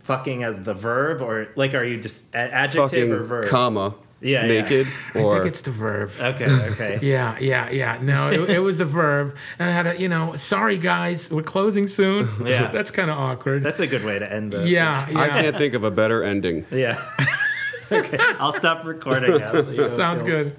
fucking 0.00 0.42
as 0.42 0.60
the 0.64 0.74
verb, 0.74 1.22
or 1.22 1.48
like 1.54 1.74
are 1.74 1.84
you 1.84 2.00
just 2.00 2.34
a- 2.34 2.38
adjective 2.38 2.90
Fucking 2.90 3.12
or 3.12 3.22
verb? 3.22 3.46
comma. 3.46 3.94
Yeah, 4.22 4.46
yeah. 4.46 4.62
Naked 4.62 4.86
I 5.14 5.22
think 5.22 5.46
it's 5.46 5.62
the 5.62 5.70
verb. 5.70 6.10
Okay, 6.18 6.46
okay. 6.46 6.98
Yeah, 7.02 7.36
yeah, 7.40 7.70
yeah. 7.70 7.98
No, 8.00 8.30
it, 8.30 8.50
it 8.50 8.58
was 8.60 8.78
the 8.78 8.84
verb. 8.84 9.36
And 9.58 9.68
I 9.68 9.72
had 9.72 9.86
a, 9.86 10.00
you 10.00 10.08
know, 10.08 10.36
sorry 10.36 10.78
guys, 10.78 11.30
we're 11.30 11.42
closing 11.42 11.86
soon. 11.88 12.28
Yeah. 12.52 12.70
That's 12.72 12.90
kind 12.90 13.10
of 13.10 13.18
awkward. 13.18 13.62
That's 13.62 13.80
a 13.80 13.86
good 13.86 14.04
way 14.04 14.18
to 14.18 14.30
end 14.30 14.52
the. 14.52 14.68
yeah, 14.68 15.08
yeah. 15.08 15.20
I 15.20 15.28
can't 15.28 15.56
think 15.56 15.74
of 15.74 15.84
a 15.84 15.90
better 15.90 16.22
ending. 16.22 16.66
Yeah. 16.70 17.02
okay, 17.92 18.18
I'll 18.38 18.52
stop 18.52 18.84
recording 18.84 19.38
now. 19.38 19.62
so 19.62 19.88
Sounds 19.96 20.22
good. 20.22 20.56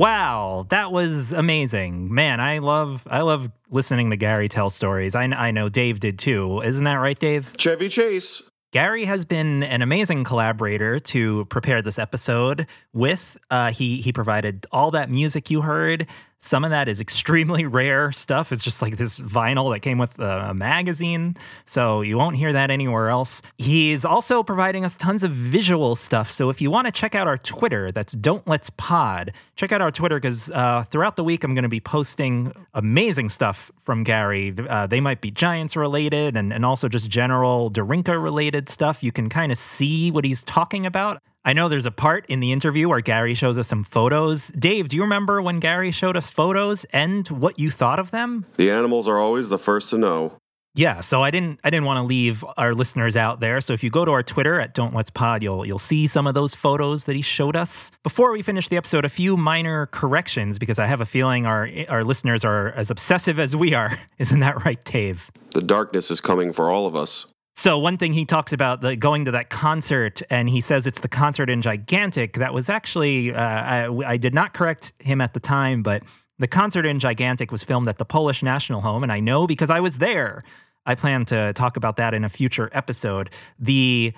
Wow, 0.00 0.64
that 0.70 0.92
was 0.92 1.30
amazing, 1.30 2.14
man! 2.14 2.40
I 2.40 2.56
love 2.60 3.06
I 3.10 3.20
love 3.20 3.50
listening 3.68 4.08
to 4.08 4.16
Gary 4.16 4.48
tell 4.48 4.70
stories. 4.70 5.14
I 5.14 5.24
I 5.24 5.50
know 5.50 5.68
Dave 5.68 6.00
did 6.00 6.18
too. 6.18 6.62
Isn't 6.62 6.84
that 6.84 6.94
right, 6.94 7.18
Dave? 7.18 7.52
Chevy 7.58 7.90
Chase. 7.90 8.40
Gary 8.72 9.04
has 9.04 9.26
been 9.26 9.62
an 9.62 9.82
amazing 9.82 10.24
collaborator 10.24 11.00
to 11.00 11.44
prepare 11.46 11.82
this 11.82 11.98
episode 11.98 12.66
with. 12.94 13.36
Uh, 13.50 13.72
he 13.72 14.00
he 14.00 14.10
provided 14.10 14.66
all 14.72 14.90
that 14.92 15.10
music 15.10 15.50
you 15.50 15.60
heard. 15.60 16.06
Some 16.40 16.64
of 16.64 16.70
that 16.70 16.88
is 16.88 17.00
extremely 17.00 17.66
rare 17.66 18.12
stuff. 18.12 18.50
It's 18.50 18.64
just 18.64 18.80
like 18.80 18.96
this 18.96 19.18
vinyl 19.18 19.72
that 19.72 19.80
came 19.80 19.98
with 19.98 20.18
a, 20.18 20.50
a 20.50 20.54
magazine, 20.54 21.36
so 21.66 22.00
you 22.00 22.16
won't 22.16 22.36
hear 22.36 22.52
that 22.52 22.70
anywhere 22.70 23.10
else. 23.10 23.42
He's 23.58 24.04
also 24.04 24.42
providing 24.42 24.84
us 24.84 24.96
tons 24.96 25.22
of 25.22 25.32
visual 25.32 25.96
stuff. 25.96 26.30
So 26.30 26.48
if 26.48 26.60
you 26.60 26.70
want 26.70 26.86
to 26.86 26.92
check 26.92 27.14
out 27.14 27.26
our 27.26 27.36
Twitter, 27.36 27.92
that's 27.92 28.14
Don't 28.14 28.46
Let's 28.48 28.70
Pod. 28.70 29.32
Check 29.56 29.72
out 29.72 29.82
our 29.82 29.90
Twitter 29.90 30.16
because 30.16 30.50
uh, 30.50 30.84
throughout 30.90 31.16
the 31.16 31.24
week 31.24 31.44
I'm 31.44 31.54
going 31.54 31.62
to 31.62 31.68
be 31.68 31.80
posting 31.80 32.52
amazing 32.74 33.28
stuff 33.28 33.70
from 33.78 34.02
Gary. 34.02 34.54
Uh, 34.68 34.86
they 34.86 35.00
might 35.00 35.20
be 35.20 35.30
Giants 35.30 35.76
related 35.76 36.36
and, 36.36 36.52
and 36.52 36.64
also 36.64 36.88
just 36.88 37.10
general 37.10 37.70
Darinka 37.70 38.20
related 38.20 38.68
stuff. 38.68 39.02
You 39.02 39.12
can 39.12 39.28
kind 39.28 39.52
of 39.52 39.58
see 39.58 40.10
what 40.10 40.24
he's 40.24 40.42
talking 40.44 40.86
about. 40.86 41.22
I 41.44 41.54
know 41.54 41.68
there's 41.68 41.86
a 41.86 41.90
part 41.90 42.26
in 42.28 42.40
the 42.40 42.52
interview 42.52 42.88
where 42.88 43.00
Gary 43.00 43.34
shows 43.34 43.56
us 43.56 43.66
some 43.66 43.82
photos. 43.82 44.48
Dave, 44.48 44.88
do 44.88 44.96
you 44.96 45.02
remember 45.02 45.40
when 45.40 45.58
Gary 45.58 45.90
showed 45.90 46.16
us 46.16 46.28
photos 46.28 46.84
and 46.92 47.26
what 47.28 47.58
you 47.58 47.70
thought 47.70 47.98
of 47.98 48.10
them? 48.10 48.44
The 48.56 48.70
animals 48.70 49.08
are 49.08 49.18
always 49.18 49.48
the 49.48 49.58
first 49.58 49.88
to 49.90 49.98
know. 49.98 50.36
Yeah, 50.74 51.00
so 51.00 51.22
I 51.22 51.30
didn't 51.32 51.58
I 51.64 51.70
didn't 51.70 51.86
want 51.86 51.96
to 51.98 52.02
leave 52.02 52.44
our 52.56 52.74
listeners 52.74 53.16
out 53.16 53.40
there. 53.40 53.60
So 53.60 53.72
if 53.72 53.82
you 53.82 53.90
go 53.90 54.04
to 54.04 54.12
our 54.12 54.22
Twitter 54.22 54.60
at 54.60 54.72
Don't 54.72 54.94
Let's 54.94 55.10
Pod, 55.10 55.42
you'll 55.42 55.66
you'll 55.66 55.80
see 55.80 56.06
some 56.06 56.26
of 56.28 56.34
those 56.34 56.54
photos 56.54 57.04
that 57.04 57.16
he 57.16 57.22
showed 57.22 57.56
us. 57.56 57.90
Before 58.04 58.30
we 58.30 58.42
finish 58.42 58.68
the 58.68 58.76
episode, 58.76 59.04
a 59.04 59.08
few 59.08 59.36
minor 59.36 59.86
corrections 59.86 60.58
because 60.60 60.78
I 60.78 60.86
have 60.86 61.00
a 61.00 61.06
feeling 61.06 61.44
our 61.44 61.68
our 61.88 62.04
listeners 62.04 62.44
are 62.44 62.68
as 62.68 62.90
obsessive 62.90 63.40
as 63.40 63.56
we 63.56 63.74
are. 63.74 63.98
Isn't 64.18 64.40
that 64.40 64.64
right, 64.64 64.82
Dave? 64.84 65.32
The 65.54 65.62
darkness 65.62 66.10
is 66.10 66.20
coming 66.20 66.52
for 66.52 66.70
all 66.70 66.86
of 66.86 66.94
us. 66.94 67.26
So 67.60 67.78
one 67.78 67.98
thing 67.98 68.14
he 68.14 68.24
talks 68.24 68.54
about 68.54 68.80
the 68.80 68.96
going 68.96 69.26
to 69.26 69.32
that 69.32 69.50
concert, 69.50 70.22
and 70.30 70.48
he 70.48 70.62
says 70.62 70.86
it's 70.86 71.00
the 71.00 71.08
concert 71.08 71.50
in 71.50 71.60
Gigantic. 71.60 72.38
That 72.38 72.54
was 72.54 72.70
actually 72.70 73.34
uh, 73.34 73.38
I, 73.38 74.12
I 74.12 74.16
did 74.16 74.32
not 74.32 74.54
correct 74.54 74.94
him 74.98 75.20
at 75.20 75.34
the 75.34 75.40
time, 75.40 75.82
but 75.82 76.02
the 76.38 76.46
concert 76.46 76.86
in 76.86 76.98
Gigantic 76.98 77.52
was 77.52 77.62
filmed 77.62 77.86
at 77.86 77.98
the 77.98 78.06
Polish 78.06 78.42
National 78.42 78.80
Home, 78.80 79.02
and 79.02 79.12
I 79.12 79.20
know 79.20 79.46
because 79.46 79.68
I 79.68 79.78
was 79.80 79.98
there. 79.98 80.42
I 80.86 80.94
plan 80.94 81.26
to 81.26 81.52
talk 81.52 81.76
about 81.76 81.96
that 81.96 82.14
in 82.14 82.24
a 82.24 82.30
future 82.30 82.70
episode. 82.72 83.28
The 83.58 84.14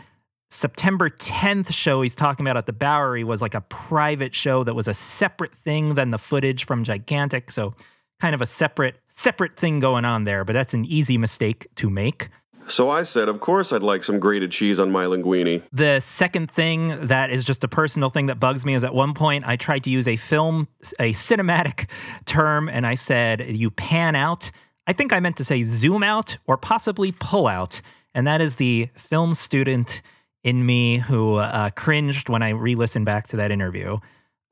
September 0.48 1.10
10th 1.10 1.72
show 1.72 2.00
he's 2.00 2.14
talking 2.14 2.46
about 2.46 2.56
at 2.56 2.66
the 2.66 2.72
Bowery 2.72 3.24
was 3.24 3.42
like 3.42 3.56
a 3.56 3.62
private 3.62 4.36
show 4.36 4.62
that 4.62 4.74
was 4.74 4.86
a 4.86 4.94
separate 4.94 5.52
thing 5.52 5.96
than 5.96 6.12
the 6.12 6.18
footage 6.18 6.64
from 6.64 6.84
Gigantic. 6.84 7.50
So 7.50 7.74
kind 8.20 8.36
of 8.36 8.40
a 8.40 8.46
separate 8.46 9.00
separate 9.08 9.56
thing 9.56 9.80
going 9.80 10.04
on 10.04 10.22
there, 10.22 10.44
but 10.44 10.52
that's 10.52 10.74
an 10.74 10.84
easy 10.84 11.18
mistake 11.18 11.66
to 11.74 11.90
make. 11.90 12.28
So 12.72 12.88
I 12.88 13.02
said, 13.02 13.28
of 13.28 13.38
course 13.38 13.70
I'd 13.70 13.82
like 13.82 14.02
some 14.02 14.18
grated 14.18 14.50
cheese 14.50 14.80
on 14.80 14.90
my 14.90 15.04
linguine. 15.04 15.62
The 15.72 16.00
second 16.00 16.50
thing 16.50 17.06
that 17.08 17.28
is 17.28 17.44
just 17.44 17.62
a 17.64 17.68
personal 17.68 18.08
thing 18.08 18.26
that 18.28 18.40
bugs 18.40 18.64
me 18.64 18.74
is 18.74 18.82
at 18.82 18.94
one 18.94 19.12
point 19.12 19.46
I 19.46 19.56
tried 19.56 19.84
to 19.84 19.90
use 19.90 20.08
a 20.08 20.16
film, 20.16 20.68
a 20.98 21.12
cinematic 21.12 21.86
term, 22.24 22.70
and 22.70 22.86
I 22.86 22.94
said, 22.94 23.46
you 23.54 23.70
pan 23.70 24.16
out. 24.16 24.50
I 24.86 24.94
think 24.94 25.12
I 25.12 25.20
meant 25.20 25.36
to 25.36 25.44
say 25.44 25.62
zoom 25.64 26.02
out 26.02 26.38
or 26.46 26.56
possibly 26.56 27.12
pull 27.12 27.46
out. 27.46 27.82
And 28.14 28.26
that 28.26 28.40
is 28.40 28.56
the 28.56 28.88
film 28.94 29.34
student 29.34 30.00
in 30.42 30.64
me 30.64 30.96
who 30.96 31.36
uh, 31.36 31.68
cringed 31.76 32.30
when 32.30 32.40
I 32.40 32.50
re 32.50 32.74
listened 32.74 33.04
back 33.04 33.26
to 33.28 33.36
that 33.36 33.50
interview. 33.50 33.98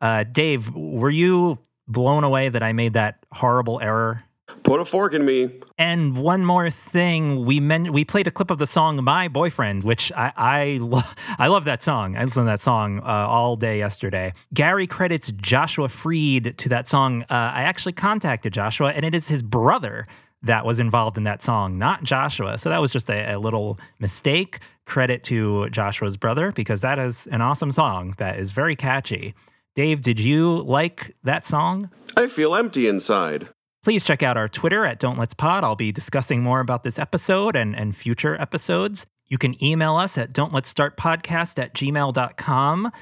Uh, 0.03 0.25
Dave, 0.25 0.75
were 0.75 1.09
you 1.09 1.59
blown 1.89 2.25
away 2.25 2.51
that 2.51 2.63
I 2.63 2.75
made 2.75 2.93
that 2.93 3.25
horrible 3.33 3.81
error? 3.81 4.25
Put 4.63 4.81
a 4.81 4.85
fork 4.85 5.15
in 5.15 5.25
me. 5.25 5.51
And 5.79 6.17
one 6.17 6.45
more 6.45 6.71
thing, 6.71 7.45
we 7.45 7.61
men- 7.61 7.93
we 7.93 8.05
played 8.05 8.27
a 8.27 8.31
clip 8.31 8.51
of 8.51 8.59
the 8.59 8.67
song 8.67 9.03
"My 9.03 9.29
Boyfriend," 9.29 9.85
which 9.85 10.13
I 10.13 10.33
I, 10.37 10.79
lo- 10.81 11.03
I 11.39 11.47
love 11.49 11.65
that 11.65 11.83
song. 11.83 12.17
I 12.17 12.25
listened 12.25 12.45
to 12.45 12.51
that 12.51 12.61
song 12.61 13.01
uh, 13.01 13.27
all 13.29 13.57
day 13.57 13.79
yesterday. 13.79 14.35
Gary 14.53 14.87
credits 14.87 15.33
Joshua 15.33 15.89
Fried 15.89 16.57
to 16.59 16.69
that 16.69 16.89
song. 16.89 17.23
Uh, 17.23 17.53
I 17.55 17.63
actually 17.63 17.93
contacted 17.93 18.53
Joshua, 18.53 18.93
and 18.93 19.05
it 19.05 19.15
is 19.15 19.29
his 19.29 19.43
brother 19.43 20.07
that 20.43 20.65
was 20.65 20.81
involved 20.81 21.19
in 21.19 21.25
that 21.25 21.43
song, 21.43 21.79
not 21.79 22.03
Joshua. 22.03 22.57
So 22.57 22.71
that 22.71 22.81
was 22.81 22.91
just 22.91 23.11
a, 23.11 23.35
a 23.35 23.39
little 23.39 23.79
mistake. 23.99 24.59
Credit 24.87 25.23
to 25.25 25.69
Joshua's 25.71 26.17
brother 26.17 26.51
because 26.51 26.81
that 26.81 26.99
is 26.99 27.29
an 27.29 27.41
awesome 27.41 27.71
song 27.71 28.15
that 28.19 28.39
is 28.39 28.51
very 28.51 28.75
catchy. 28.75 29.35
Dave, 29.77 30.03
did 30.03 30.19
you 30.19 30.63
like 30.63 31.15
that 31.23 31.45
song? 31.45 31.91
I 32.17 32.27
feel 32.27 32.57
empty 32.57 32.89
inside. 32.89 33.51
Please 33.83 34.05
check 34.05 34.23
out 34.23 34.37
our 34.37 34.49
Twitter 34.49 34.85
at 34.85 34.99
Don't 34.99 35.19
Let's 35.19 35.33
Pod. 35.33 35.65
I'll 35.65 35.75
be 35.75 35.91
discussing 35.91 36.43
more 36.43 36.61
about 36.61 36.85
this 36.85 36.99
episode 36.99 37.57
and, 37.57 37.75
and 37.75 37.97
future 37.97 38.39
episodes. 38.39 39.07
You 39.27 39.39
can 39.39 39.63
email 39.65 39.97
us 39.97 40.19
at 40.19 40.35
don't 40.35 40.53
let's 40.53 40.69
start 40.69 40.99
podcast 40.99 41.59
at 41.59 41.73
gmail.com. 41.75 42.93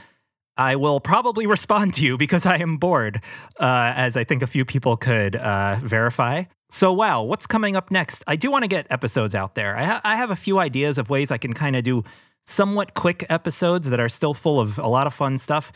I 0.56 0.76
will 0.76 1.00
probably 1.00 1.46
respond 1.56 1.94
to 1.94 2.04
you 2.04 2.16
because 2.16 2.46
I 2.46 2.58
am 2.58 2.76
bored, 2.76 3.20
uh, 3.58 3.92
as 3.96 4.16
I 4.16 4.22
think 4.22 4.42
a 4.42 4.46
few 4.46 4.64
people 4.64 4.96
could 4.96 5.34
uh, 5.34 5.80
verify. 5.82 6.44
So, 6.70 6.92
wow, 6.92 7.22
what's 7.22 7.46
coming 7.46 7.74
up 7.74 7.90
next? 7.90 8.22
I 8.28 8.36
do 8.36 8.48
want 8.48 8.62
to 8.62 8.68
get 8.68 8.86
episodes 8.88 9.34
out 9.34 9.56
there. 9.56 9.76
I, 9.76 9.84
ha- 9.84 10.00
I 10.04 10.14
have 10.14 10.30
a 10.30 10.36
few 10.36 10.60
ideas 10.60 10.96
of 10.96 11.10
ways 11.10 11.32
I 11.32 11.38
can 11.38 11.54
kind 11.54 11.74
of 11.74 11.82
do 11.82 12.04
somewhat 12.46 12.94
quick 12.94 13.26
episodes 13.28 13.90
that 13.90 13.98
are 13.98 14.08
still 14.08 14.32
full 14.32 14.60
of 14.60 14.78
a 14.78 14.86
lot 14.86 15.08
of 15.08 15.14
fun 15.14 15.38
stuff 15.38 15.72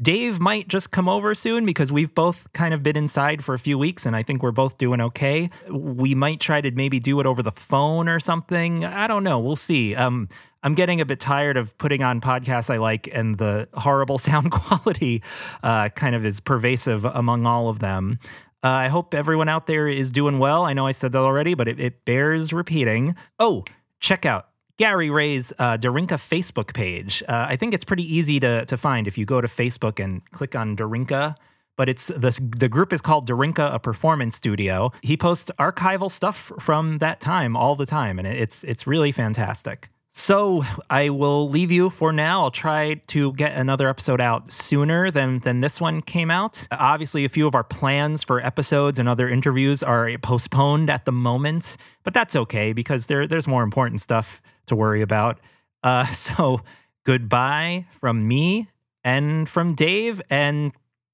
Dave 0.00 0.40
might 0.40 0.66
just 0.68 0.90
come 0.90 1.08
over 1.08 1.34
soon 1.34 1.66
because 1.66 1.92
we've 1.92 2.14
both 2.14 2.50
kind 2.52 2.72
of 2.72 2.82
been 2.82 2.96
inside 2.96 3.44
for 3.44 3.54
a 3.54 3.58
few 3.58 3.76
weeks 3.76 4.06
and 4.06 4.16
I 4.16 4.22
think 4.22 4.42
we're 4.42 4.50
both 4.50 4.78
doing 4.78 5.00
okay. 5.00 5.50
We 5.68 6.14
might 6.14 6.40
try 6.40 6.62
to 6.62 6.70
maybe 6.70 6.98
do 6.98 7.20
it 7.20 7.26
over 7.26 7.42
the 7.42 7.52
phone 7.52 8.08
or 8.08 8.18
something. 8.18 8.84
I 8.84 9.06
don't 9.06 9.24
know. 9.24 9.38
We'll 9.38 9.56
see. 9.56 9.94
Um, 9.94 10.28
I'm 10.62 10.74
getting 10.74 11.00
a 11.00 11.04
bit 11.04 11.20
tired 11.20 11.56
of 11.56 11.76
putting 11.78 12.02
on 12.02 12.20
podcasts 12.20 12.70
I 12.72 12.78
like, 12.78 13.08
and 13.12 13.38
the 13.38 13.68
horrible 13.74 14.18
sound 14.18 14.50
quality 14.52 15.22
uh, 15.62 15.88
kind 15.90 16.14
of 16.14 16.24
is 16.24 16.40
pervasive 16.40 17.04
among 17.04 17.46
all 17.46 17.68
of 17.68 17.78
them. 17.78 18.18
Uh, 18.62 18.68
I 18.68 18.88
hope 18.88 19.14
everyone 19.14 19.48
out 19.48 19.66
there 19.66 19.88
is 19.88 20.10
doing 20.10 20.38
well. 20.38 20.64
I 20.64 20.74
know 20.74 20.86
I 20.86 20.92
said 20.92 21.12
that 21.12 21.18
already, 21.18 21.54
but 21.54 21.66
it, 21.66 21.80
it 21.80 22.04
bears 22.04 22.52
repeating. 22.52 23.16
Oh, 23.38 23.64
check 24.00 24.26
out 24.26 24.49
Gary 24.80 25.10
Ray's 25.10 25.52
uh, 25.58 25.76
Darinka 25.76 26.16
Facebook 26.16 26.72
page. 26.72 27.22
Uh, 27.28 27.44
I 27.50 27.56
think 27.56 27.74
it's 27.74 27.84
pretty 27.84 28.16
easy 28.16 28.40
to, 28.40 28.64
to 28.64 28.78
find 28.78 29.06
if 29.06 29.18
you 29.18 29.26
go 29.26 29.42
to 29.42 29.46
Facebook 29.46 30.02
and 30.02 30.24
click 30.30 30.56
on 30.56 30.74
Darinka. 30.74 31.36
But 31.76 31.90
it's 31.90 32.06
the, 32.06 32.34
the 32.56 32.66
group 32.66 32.90
is 32.94 33.02
called 33.02 33.28
Darinka, 33.28 33.74
a 33.74 33.78
performance 33.78 34.36
studio. 34.36 34.90
He 35.02 35.18
posts 35.18 35.50
archival 35.58 36.10
stuff 36.10 36.50
from 36.58 36.96
that 36.96 37.20
time 37.20 37.56
all 37.56 37.76
the 37.76 37.84
time, 37.84 38.18
and 38.18 38.26
it's 38.26 38.64
it's 38.64 38.86
really 38.86 39.12
fantastic. 39.12 39.90
So 40.08 40.64
I 40.88 41.10
will 41.10 41.50
leave 41.50 41.70
you 41.70 41.90
for 41.90 42.10
now. 42.10 42.42
I'll 42.42 42.50
try 42.50 42.94
to 43.08 43.32
get 43.34 43.54
another 43.54 43.86
episode 43.86 44.20
out 44.20 44.50
sooner 44.50 45.10
than 45.10 45.40
than 45.40 45.60
this 45.60 45.78
one 45.78 46.00
came 46.00 46.30
out. 46.30 46.66
Obviously, 46.70 47.26
a 47.26 47.28
few 47.28 47.46
of 47.46 47.54
our 47.54 47.64
plans 47.64 48.22
for 48.22 48.40
episodes 48.40 48.98
and 48.98 49.10
other 49.10 49.28
interviews 49.28 49.82
are 49.82 50.10
postponed 50.22 50.88
at 50.88 51.04
the 51.04 51.12
moment, 51.12 51.76
but 52.02 52.14
that's 52.14 52.34
okay 52.34 52.72
because 52.72 53.06
there 53.06 53.26
there's 53.26 53.46
more 53.46 53.62
important 53.62 54.00
stuff 54.00 54.40
to 54.70 54.76
worry 54.76 55.02
about. 55.02 55.38
Uh, 55.82 56.06
so 56.12 56.62
goodbye 57.04 57.86
from 58.00 58.26
me 58.26 58.68
and 59.04 59.48
from 59.48 59.74
Dave 59.74 60.20
and 60.30 60.72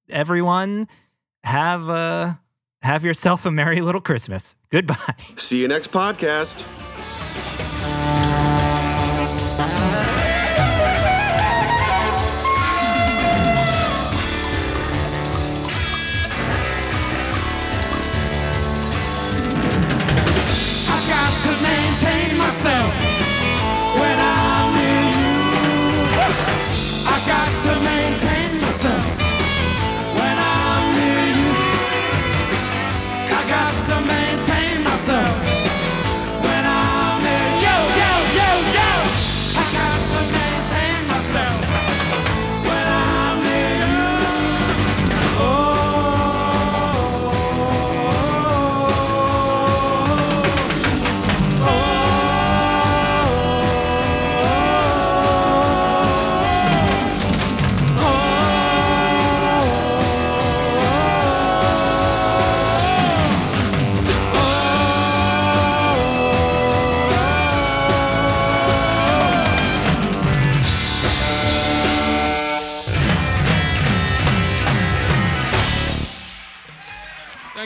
everyone. 0.09 0.89
Have 1.43 1.89
a 1.89 2.41
have 2.83 3.05
yourself 3.05 3.47
a 3.47 3.51
merry 3.51 3.81
little 3.81 4.01
Christmas. 4.01 4.55
Goodbye. 4.71 5.17
See 5.37 5.61
you 5.61 5.69
next 5.69 5.91
podcast. 5.93 6.65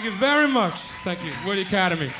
Thank 0.01 0.15
you 0.15 0.19
very 0.19 0.49
much. 0.49 0.81
Thank 1.05 1.23
you. 1.23 1.31
Woody 1.45 1.61
Academy. 1.61 2.11